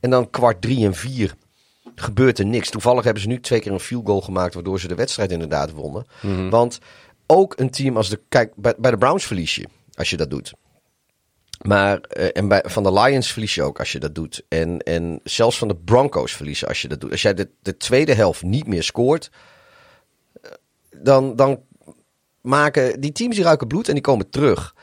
[0.00, 1.34] En dan kwart drie en vier
[1.94, 2.70] gebeurt er niks.
[2.70, 5.70] Toevallig hebben ze nu twee keer een field goal gemaakt, waardoor ze de wedstrijd inderdaad
[5.70, 6.06] wonnen.
[6.50, 6.78] Want
[7.26, 8.20] ook een team als de.
[8.28, 10.52] Kijk, bij, bij de Browns verlies je als je dat doet.
[11.60, 14.44] Maar, eh, en bij, van de Lions verlies je ook als je dat doet.
[14.48, 17.10] En, en zelfs van de Broncos verliezen als je dat doet.
[17.10, 19.30] Als jij de, de tweede helft niet meer scoort,
[20.96, 21.62] dan, dan
[22.42, 24.74] maken die teams die ruiken bloed en die komen terug.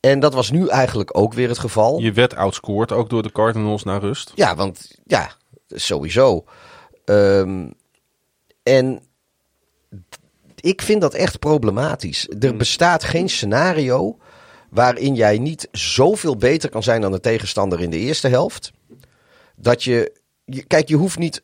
[0.00, 1.98] En dat was nu eigenlijk ook weer het geval.
[1.98, 4.32] Je werd outscored ook door de Cardinals naar rust.
[4.34, 5.30] Ja, want ja,
[5.68, 6.44] sowieso.
[7.04, 7.70] Ehm,
[8.62, 9.00] en
[10.60, 12.28] ik vind dat echt problematisch.
[12.40, 14.18] Er bestaat geen scenario
[14.70, 18.72] waarin jij niet zoveel beter kan zijn dan de tegenstander in de eerste helft.
[19.56, 20.12] Dat je,
[20.44, 21.42] je kijk, je hoeft niet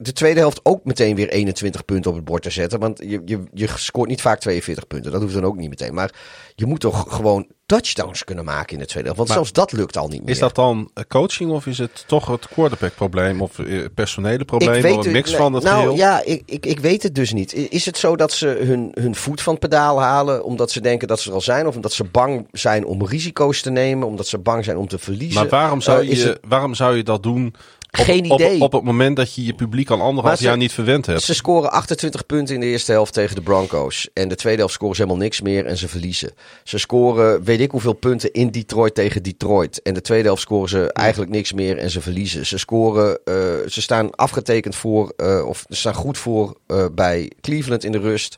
[0.00, 2.78] de tweede helft ook meteen weer 21 punten op het bord te zetten.
[2.78, 5.12] Want je, je, je scoort niet vaak 42 punten.
[5.12, 5.94] Dat hoeft dan ook niet meteen.
[5.94, 6.10] Maar
[6.54, 9.16] je moet toch gewoon touchdowns kunnen maken in de tweede helft.
[9.16, 10.30] Want Maar zelfs dat lukt al niet meer.
[10.30, 14.44] Is dat dan eh, coaching of is het toch het quarterback probleem of eh, personele
[14.44, 15.96] probleem of een mix nee, van het Nou geheel?
[15.96, 17.52] ja, ik, ik, ik weet het dus niet.
[17.52, 21.08] Is het zo dat ze hun, hun voet van het pedaal halen omdat ze denken
[21.08, 21.66] dat ze er al zijn?
[21.66, 24.08] Of omdat ze bang zijn om risico's te nemen?
[24.08, 25.40] Omdat ze bang zijn om te verliezen?
[25.40, 27.54] Maar waarom zou, Eh, je, het- waarom zou je dat doen
[27.90, 28.60] Geen op, idee.
[28.60, 31.22] op het moment dat je je publiek al anderhalf ze- jaar niet verwend hebt?
[31.22, 34.08] Ze scoren 28 punten in de eerste helft tegen de Broncos.
[34.12, 36.30] En de tweede helft scoren ze helemaal niks meer en ze verliezen.
[36.64, 39.82] Ze scoren weet ik hoeveel punten in Detroit tegen Detroit.
[39.82, 42.46] En de tweede helft scoren ze eigenlijk niks meer en ze verliezen.
[42.46, 43.34] Ze scoren, eh,
[43.66, 47.98] ze staan afgetekend voor, eh, of ze staan goed voor eh, bij Cleveland in de
[47.98, 48.36] rust.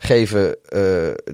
[0.00, 0.80] Geven eh,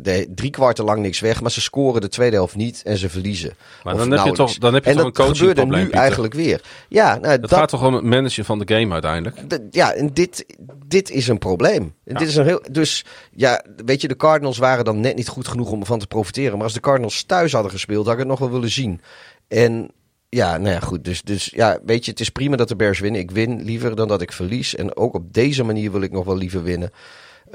[0.01, 3.09] de drie kwarten lang niks weg, maar ze scoren de tweede helft niet en ze
[3.09, 3.53] verliezen.
[3.83, 5.99] Maar dan heb je toch- dan heb je en toch dat een gebeurde nu Pieter?
[6.01, 6.61] eigenlijk weer.
[6.89, 9.37] Ja, nou, het dat, gaat toch om het managen van de game uiteindelijk?
[9.71, 10.47] Ja, en dit,
[10.87, 11.95] dit is een probleem.
[12.05, 15.49] Dit is een heel, dus ja, weet je, de Cardinals waren dan net niet goed
[15.49, 16.53] genoeg om ervan te profiteren.
[16.55, 19.01] Maar als de Cardinals thuis hadden gespeeld, had ik het nog wel willen zien.
[19.49, 19.91] En
[20.29, 21.05] ja, nou ja, goed.
[21.05, 23.21] Dus, dus ja, weet je, het is prima dat de Bears winnen.
[23.21, 24.75] Ik win liever dan dat ik verlies.
[24.75, 26.91] En ook op deze manier wil ik nog wel liever winnen.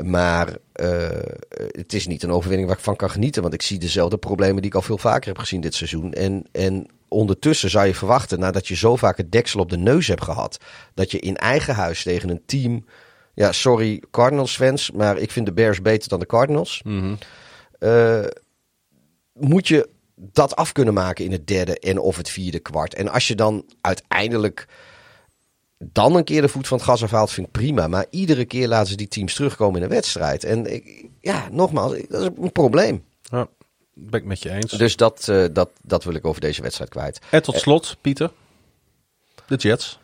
[0.03, 1.09] Maar eh,
[1.71, 3.41] het is niet een overwinning waar ik van kan genieten.
[3.41, 6.13] Want ik zie dezelfde problemen die ik al veel vaker heb gezien dit seizoen.
[6.13, 10.07] En, en ondertussen zou je verwachten, nadat je zo vaak het deksel op de neus
[10.07, 10.57] hebt gehad.
[10.93, 12.85] Dat je in eigen huis tegen een team.
[13.34, 16.81] Ja, sorry Cardinals fans, maar ik vind de Bears beter dan de Cardinals.
[17.80, 18.23] Eh,
[19.34, 22.93] moet je dat af kunnen maken in het derde en of het vierde kwart.
[22.93, 24.67] En als je dan uiteindelijk
[25.85, 27.88] dan een keer de voet van het gas afhaalt, vind ik prima.
[27.88, 30.43] Maar iedere keer laten ze die teams terugkomen in een wedstrijd.
[30.43, 33.03] En ik, ja, nogmaals, dat is een probleem.
[33.22, 33.47] Ja,
[33.93, 34.72] ben ik met je eens.
[34.72, 37.19] Dus dat, eh, dat, dat wil ik over deze wedstrijd kwijt.
[37.30, 38.31] En tot slot, Pieter,
[39.47, 39.99] de Jets.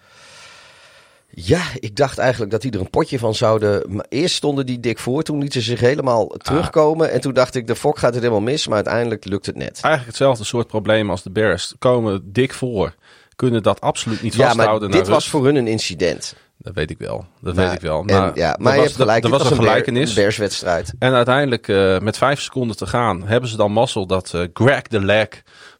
[1.29, 3.95] Ja, ik dacht eigenlijk dat die er een potje van zouden.
[3.95, 7.11] Maar eerst stonden die dik voor, toen lieten ze zich helemaal terugkomen.
[7.11, 9.79] En toen dacht ik, de fok gaat het helemaal mis, maar uiteindelijk lukt het net.
[9.81, 11.73] Eigenlijk hetzelfde soort probleem als de Bears.
[11.79, 12.95] Komen dik voor.
[13.35, 14.91] Kunnen dat absoluut niet Ja, maar vasthouden.
[14.91, 15.29] dit naar was rust.
[15.29, 16.35] voor hun een incident.
[16.57, 17.25] Dat weet ik wel.
[17.41, 17.99] Dat Maar- weet ik wel.
[17.99, 19.63] en- Maar, ja, er maar je was, hebt gelijk, Er dit was een was een
[19.63, 20.09] Bear- gelijkenis.
[20.09, 20.93] een Bears-wedstrijd.
[20.99, 24.81] En uiteindelijk, eh, met vijf seconden te gaan, hebben ze dan mazzel dat eh, Greg
[24.81, 25.27] de Leg,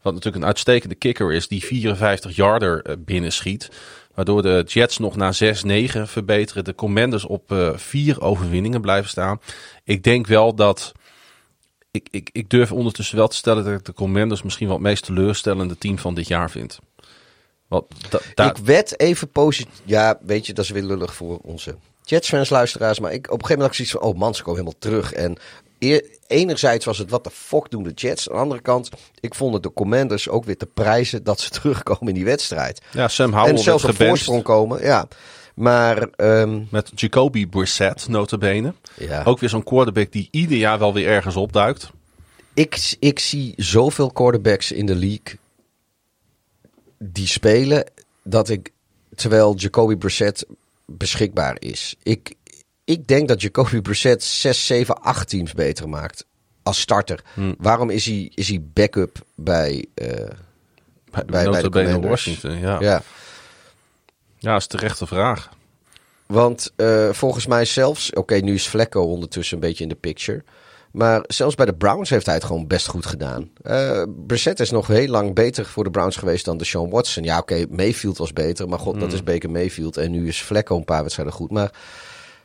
[0.02, 3.70] wat natuurlijk een uitstekende kicker is, die 54-yarder eh, binnenschiet.
[4.14, 6.64] Waardoor de Jets nog naar 6-9 verbeteren.
[6.64, 9.40] De Commanders op vier overwinningen blijven staan.
[9.84, 10.92] Ik denk wel dat.
[11.92, 14.86] Ik, ik, ik durf ondertussen wel te stellen dat ik de Commanders misschien wel het
[14.86, 16.80] meest teleurstellende team van dit jaar vind.
[18.36, 19.82] Ik werd even positief.
[19.84, 23.00] Ja, weet je, dat is weer lullig voor onze Jets-fans, luisteraars.
[23.00, 24.80] Maar ik, op een gegeven moment had ik zoiets van: oh man, ze komen helemaal
[24.80, 25.14] terug.
[25.14, 25.38] En
[25.80, 28.30] eer- enerzijds was het wat de fuck doen de Jets.
[28.30, 28.90] Aan de andere kant,
[29.20, 32.82] ik vond het de Commanders ook weer te prijzen dat ze terugkomen in die wedstrijd.
[32.92, 34.82] ja, Sam Howell en zelfs op gebenched voorsprong komen.
[34.84, 35.08] Ja,
[35.56, 38.74] maar ehm, met Jacoby Brissett, notabene.
[38.98, 39.24] ja.
[39.24, 41.90] Ook weer zo'n quarterback die ieder jaar wel weer ergens opduikt.
[42.54, 45.40] ik, ik zie zoveel quarterbacks in de league
[46.98, 47.92] die spelen
[48.24, 48.72] dat ik,
[49.16, 50.46] terwijl Jacoby Brissett
[50.86, 51.96] beschikbaar is.
[52.04, 52.36] Ik,
[52.84, 56.26] ik denk dat Jacoby Brissett 6, 7, 8 teams beter maakt
[56.64, 57.24] als starter.
[57.58, 60.08] Waarom is hij, is hij backup bij, eh,
[61.12, 62.26] Bij, bij, bij de Commanders?
[62.26, 62.80] Washington, ja.
[62.80, 63.02] ja.
[64.38, 65.50] Ja, dat is terecht de vraag.
[66.26, 70.44] want eh, volgens mij zelfs, oké, nu is Flecko ondertussen een beetje in de picture.
[70.96, 73.52] Maar zelfs bij de Browns heeft hij het gewoon best goed gedaan.
[74.28, 77.24] Brissett is nog heel lang beter voor de Browns geweest dan de Sean Watson.
[77.24, 79.98] Ja, oké, Mayfield was beter, maar god, dat is Baker Mayfield.
[79.98, 81.52] En nu is Flecko een paar wedstrijden goed.
[81.52, 81.72] Maar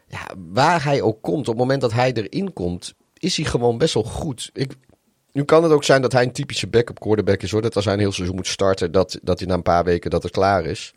[0.06, 3.78] ja, waar hij ook komt, op het moment dat hij erin komt, is hij gewoon
[3.78, 4.50] best wel goed.
[4.52, 4.72] Ik,
[5.32, 7.62] nu kan het ook zijn dat hij een typische backup quarterback is, hoor.
[7.62, 10.10] Dat als hij een heel seizoen moet starten, dat, dat hij na een paar weken
[10.10, 10.94] dat het klaar is.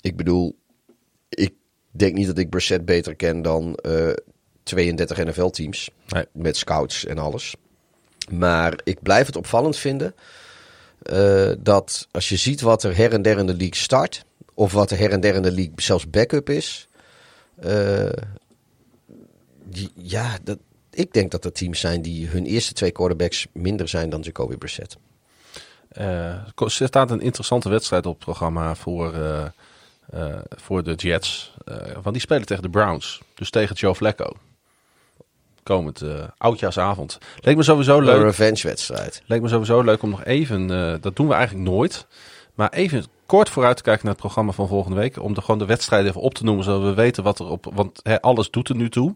[0.00, 0.56] Ik bedoel,
[1.28, 1.54] ik
[1.90, 4.12] denk niet dat ik Brissett beter ken dan eh
[4.68, 5.90] 32 NFL-teams.
[6.08, 6.24] Nee.
[6.32, 7.54] Met scouts en alles.
[8.30, 10.14] Maar ik blijf het opvallend vinden
[11.02, 14.24] eh, dat als je ziet wat er her en der in de league start,
[14.54, 16.88] of wat er her en der in de league zelfs backup is,
[17.60, 18.08] eh,
[19.64, 20.58] die, ja, dat,
[20.90, 24.56] ik denk dat er teams zijn die hun eerste twee quarterbacks minder zijn dan Jacoby
[24.56, 24.96] Brissett.
[25.88, 29.14] Eh, er staat een interessante wedstrijd op het programma voor,
[30.56, 31.54] voor de Jets.
[31.92, 33.20] Want die spelen tegen de Browns.
[33.34, 34.36] Dus tegen Joe Flacco.
[35.68, 37.18] Komend eh, oudjaarsavond.
[37.40, 38.22] Leek me sowieso Een leuk.
[38.22, 39.22] revenge-wedstrijd.
[39.26, 42.06] Leek me sowieso leuk om nog even, eh, dat doen we eigenlijk nooit,
[42.54, 45.22] maar even kort vooruit te kijken naar het programma van volgende week.
[45.22, 47.72] Om de, gewoon de wedstrijden even op te noemen, zodat we weten wat er op,
[47.74, 49.14] want alles doet er nu toe.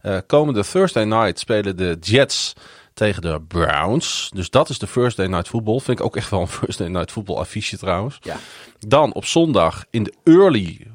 [0.00, 2.52] Eh, komende Thursday night spelen de Jets
[2.94, 4.30] tegen de Browns.
[4.34, 5.80] Dus dat is de Thursday night football.
[5.80, 8.18] Vind ik ook echt wel een Thursday night football affiche trouwens.
[8.20, 8.36] Ja.
[8.78, 10.86] Dan op zondag in de early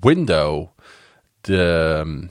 [0.00, 0.66] window.
[1.40, 2.26] De ehm,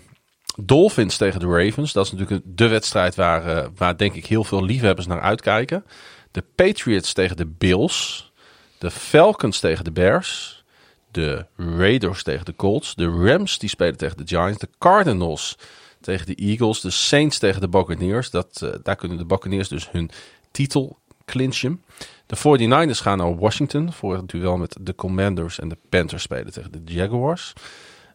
[0.62, 1.94] Dolphins tegen de Ravens.
[1.94, 5.86] Dat is natuurlijk de wedstrijd waar, eh, waar denk ik heel veel liefhebbers naar uitkijken.
[6.32, 8.32] De Patriots tegen de Bills.
[8.78, 10.64] De Falcons tegen de Bears.
[11.12, 12.96] De Raiders tegen de Colts.
[12.96, 14.60] De Rams die spelen tegen de Giants.
[14.60, 15.58] De Cardinals
[16.02, 16.82] tegen de Eagles.
[16.82, 18.30] De Saints tegen de Buccaneers.
[18.30, 20.12] Dat, eh, daar kunnen de Buccaneers dus hun
[20.52, 21.84] titel clinchen.
[22.26, 26.54] De 49ers gaan naar Washington voor het duel met de Commanders en de Panthers spelen
[26.54, 27.54] tegen de Jaguars.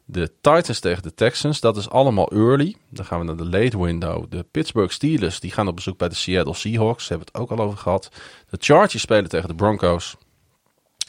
[0.05, 2.77] De Titans tegen de Texans, dat is allemaal early.
[2.89, 4.25] Dan gaan we naar de late window.
[4.29, 7.09] De Pittsburgh Steelers, die gaan op bezoek bij de Seattle Seahawks.
[7.09, 8.09] Hebben we het ook al over gehad.
[8.51, 10.17] De Chargers spelen tegen de Broncos.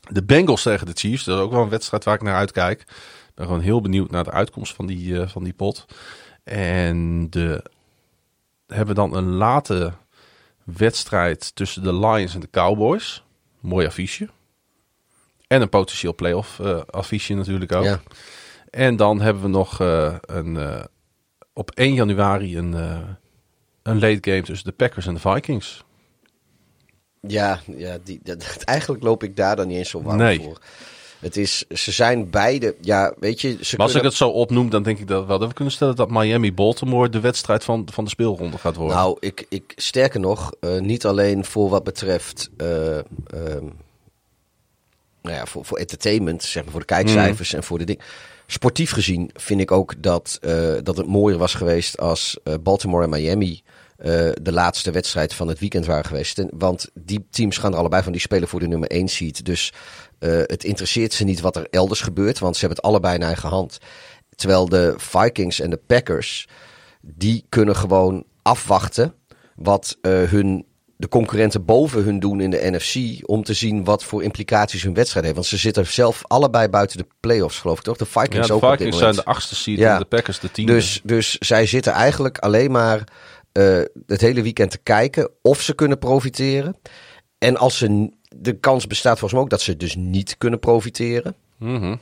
[0.10, 2.82] De Bengals tegen de Chiefs, dat is ook wel een wedstrijd waar ik naar uitkijk.
[2.82, 5.86] Ik ben gewoon heel benieuwd naar de uitkomst van die, uh, van die pot.
[6.44, 7.64] En de,
[8.68, 9.94] hebben dan een late
[10.64, 13.24] wedstrijd tussen de Lions en de Cowboys.
[13.60, 14.30] Mooi affiche.
[15.48, 17.84] En een potentieel playoff uh, affiche natuurlijk ook.
[17.84, 18.02] Ja.
[18.76, 20.84] En dan hebben we nog uh, een, uh,
[21.54, 22.74] op 1 januari een,
[23.84, 25.84] een late game tussen de Packers en de Vikings.
[27.22, 30.42] Ja, ja die, dat, eigenlijk loop ik daar dan niet eens zo warm nee.
[30.42, 30.60] voor.
[31.20, 33.48] Het is, ze zijn beide, ja, weet je...
[33.48, 33.86] Ze maar kunnen...
[33.86, 36.10] als ik het zo opnoem, dan denk ik dat wel dat we kunnen stellen dat
[36.10, 38.98] Miami-Baltimore de wedstrijd van, van de speelronde gaat worden.
[38.98, 43.02] Nou, ik, ik sterker nog, uh, niet alleen voor wat betreft, uh, uh,
[45.22, 47.58] nou ja, voor, voor entertainment, zeg maar, voor de kijkcijfers mm.
[47.58, 48.02] en voor de ding.
[48.48, 50.40] Sportief gezien vind ik ook dat,
[50.84, 53.64] dat het mooier was geweest als Baltimore en Miami
[53.98, 54.06] uh,
[54.42, 56.44] de laatste wedstrijd van het weekend waren geweest.
[56.50, 59.46] Want die teams gaan er allebei van, die spelen voor de nummer 1 seed.
[59.46, 59.74] Dus
[60.20, 63.50] het interesseert ze niet wat er elders gebeurt, want ze hebben het allebei in eigen
[63.50, 63.78] hand.
[64.36, 66.48] Terwijl de Vikings en de Packers,
[67.02, 69.14] die kunnen gewoon afwachten
[69.56, 70.66] wat hun,
[70.98, 73.20] de concurrenten boven hun doen in de NFC.
[73.28, 75.38] Om te zien wat voor implicaties hun wedstrijd heeft.
[75.38, 77.98] Want ze zitten zelf allebei buiten de playoffs, geloof ik toch?
[77.98, 79.94] De Vikings, ja, de ook Vikings zijn de achtste seed ja.
[79.94, 80.74] en de Packers de tiende.
[80.74, 83.04] Dus, dus zij zitten eigenlijk alleen maar
[83.54, 86.76] uh, het hele weekend te kijken of ze kunnen profiteren.
[87.38, 91.36] En als ze, de kans bestaat volgens mij ook dat ze dus niet kunnen profiteren.
[91.58, 92.00] Mm -hmm.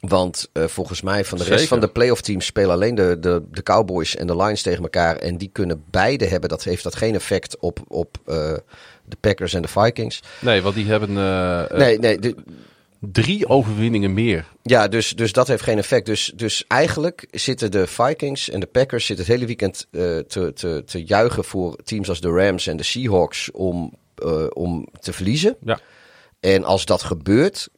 [0.00, 3.42] Want uh, volgens mij van de rest van de playoff teams spelen alleen de, de,
[3.50, 5.16] de Cowboys en de Lions tegen elkaar.
[5.16, 6.48] En die kunnen beide hebben.
[6.48, 8.34] Dat heeft dat geen effect op, op uh,
[9.04, 10.22] de Packers en de Vikings.
[10.38, 11.10] Nee, want die hebben...
[11.10, 12.18] Uh, nee, nee.
[12.18, 12.34] De,
[12.98, 14.46] drie overwinningen meer.
[14.62, 16.06] Ja, dus, dus dat heeft geen effect.
[16.06, 20.82] Dus, dus eigenlijk zitten de Vikings en de Packers zitten het hele weekend te, te,
[20.86, 23.94] te juichen voor teams als de Rams en de Seahawks om,
[24.52, 25.56] om te verliezen.
[25.64, 25.80] Ja.
[26.40, 27.68] En als dat gebeurt,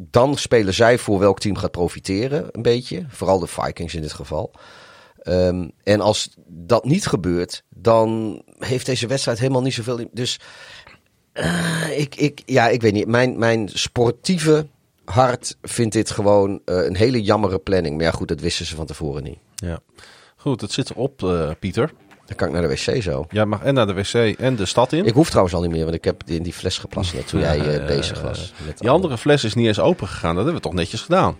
[0.00, 3.04] dan spelen zij voor welk team gaat profiteren, een beetje.
[3.08, 4.52] Vooral de Vikings in dit geval.
[5.24, 10.08] Um, en als dat niet gebeurt, dan heeft deze wedstrijd helemaal niet zoveel.
[10.12, 10.40] Dus
[11.34, 13.06] uh, ik, ik, ja, ik weet niet.
[13.06, 14.66] Mijn, mijn sportieve
[15.04, 17.96] hart vindt dit gewoon uh, een hele jammere planning.
[17.96, 19.38] Maar ja, goed, dat wisten ze van tevoren niet.
[19.54, 19.80] Ja.
[20.36, 21.92] Goed, het zit erop, uh, Pieter.
[22.28, 23.26] Dan kan ik naar de wc zo.
[23.30, 25.04] Ja, mag en naar de wc en de stad in.
[25.04, 27.40] Ik hoef trouwens al niet meer, want ik heb in die fles geplast net toen
[27.40, 28.52] jij uh, bezig was.
[28.66, 30.34] Met die andere fles is niet eens open gegaan.
[30.34, 31.36] Dat hebben we toch netjes gedaan.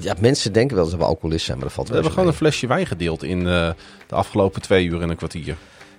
[0.00, 2.24] Ja, mensen denken wel dat we alcoholist zijn, maar dat valt we wel We hebben
[2.24, 2.48] gewoon mee.
[2.48, 3.70] een flesje wijn gedeeld in uh,
[4.06, 5.56] de afgelopen twee uur en een kwartier.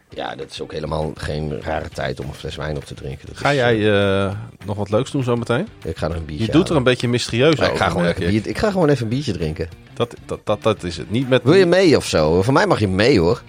[0.10, 3.28] Ja, dat is ook helemaal geen rare tijd om een fles wijn op te drinken.
[3.28, 4.32] Dat ga is, jij uh,
[4.66, 5.68] nog wat leuks doen zometeen?
[5.84, 7.78] Ik ga nog een biertje Je doet er een beetje mysterieus maar over.
[7.78, 9.70] Ik ga, gewoon even bier, ik ga gewoon even een biertje drinken.
[9.94, 11.12] Dat, dat, dat, dat is het.
[11.12, 12.42] Niet met Wil je mee of zo?
[12.42, 13.42] Voor mij mag je mee hoor.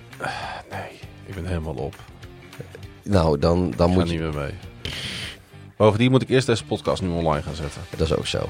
[1.46, 1.94] Helemaal op.
[3.02, 4.12] Nou, dan, dan ik moet je...
[4.12, 4.52] niet meer mee.
[5.76, 7.80] Bovendien moet ik eerst deze podcast nu online gaan zetten.
[7.96, 8.48] Dat is ook zo.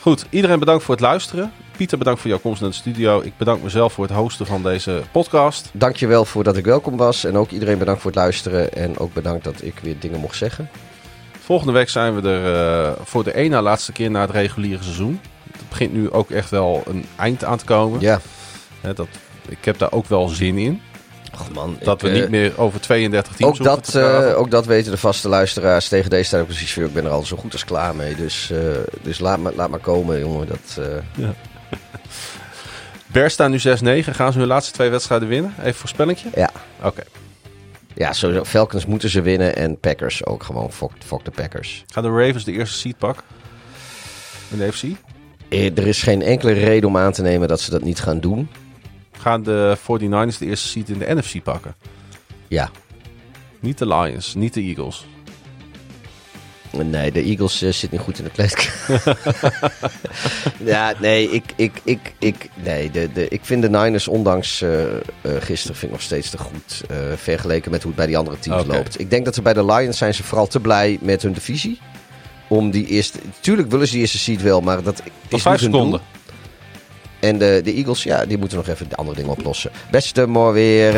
[0.00, 1.52] Goed, iedereen bedankt voor het luisteren.
[1.76, 3.20] Pieter, bedankt voor jouw komst naar de studio.
[3.20, 5.70] Ik bedank mezelf voor het hosten van deze podcast.
[5.72, 7.24] Dankjewel voor dat ik welkom was.
[7.24, 8.72] En ook iedereen bedankt voor het luisteren.
[8.72, 10.68] En ook bedankt dat ik weer dingen mocht zeggen.
[11.40, 15.20] Volgende week zijn we er uh, voor de na laatste keer na het reguliere seizoen.
[15.52, 18.00] Het begint nu ook echt wel een eind aan te komen.
[18.00, 18.20] Ja.
[18.80, 19.08] He, dat,
[19.48, 20.80] ik heb daar ook wel zin in.
[21.40, 24.66] Och man, dat ik, we niet meer over 32 teams ook dat, uh, ook dat
[24.66, 26.76] weten de vaste luisteraars tegen deze tijd precies.
[26.76, 28.14] Ik ben er al zo goed als klaar mee.
[28.14, 28.58] Dus, uh,
[29.02, 30.46] dus laat, maar, laat maar komen, jongen.
[30.46, 30.84] Dat, uh...
[31.14, 31.34] ja.
[33.06, 33.62] Bears staan nu 6-9.
[34.10, 35.54] Gaan ze hun laatste twee wedstrijden winnen?
[35.60, 36.28] Even voorspellingje?
[36.34, 36.50] Ja.
[36.78, 36.86] Oké.
[36.86, 37.04] Okay.
[37.94, 38.44] Ja, sowieso.
[38.44, 40.72] Falcons moeten ze winnen en Packers ook gewoon.
[40.72, 41.84] Fuck, fuck de Packers.
[41.86, 43.24] Gaan de Ravens de eerste seed pakken?
[44.50, 44.82] In de FC?
[45.48, 48.48] Er is geen enkele reden om aan te nemen dat ze dat niet gaan doen.
[49.22, 51.74] Gaan de 49ers de eerste seed in de NFC pakken?
[52.48, 52.70] Ja.
[53.60, 55.06] Niet de Lions, niet de Eagles.
[56.70, 59.18] Nee, de Eagles uh, zit niet goed in de kleedkamer.
[60.72, 64.82] ja, nee, ik, ik, ik, ik, nee de, de, ik vind de Niners, ondanks uh,
[64.82, 66.82] uh, gisteren, vind ik nog steeds te goed.
[67.16, 68.76] vergeleken met hoe het bij die andere teams okay.
[68.76, 69.00] loopt.
[69.00, 71.80] Ik denk dat ze bij de Lions zijn ze vooral te blij met hun divisie.
[72.48, 73.18] Om die eerste.
[73.40, 76.00] Tuurlijk willen ze die eerste seed wel, maar dat is vijf seconden.
[77.22, 79.70] En de, de Eagles, ja, die moeten nog even de andere dingen oplossen.
[79.90, 80.94] Beste mooi weer.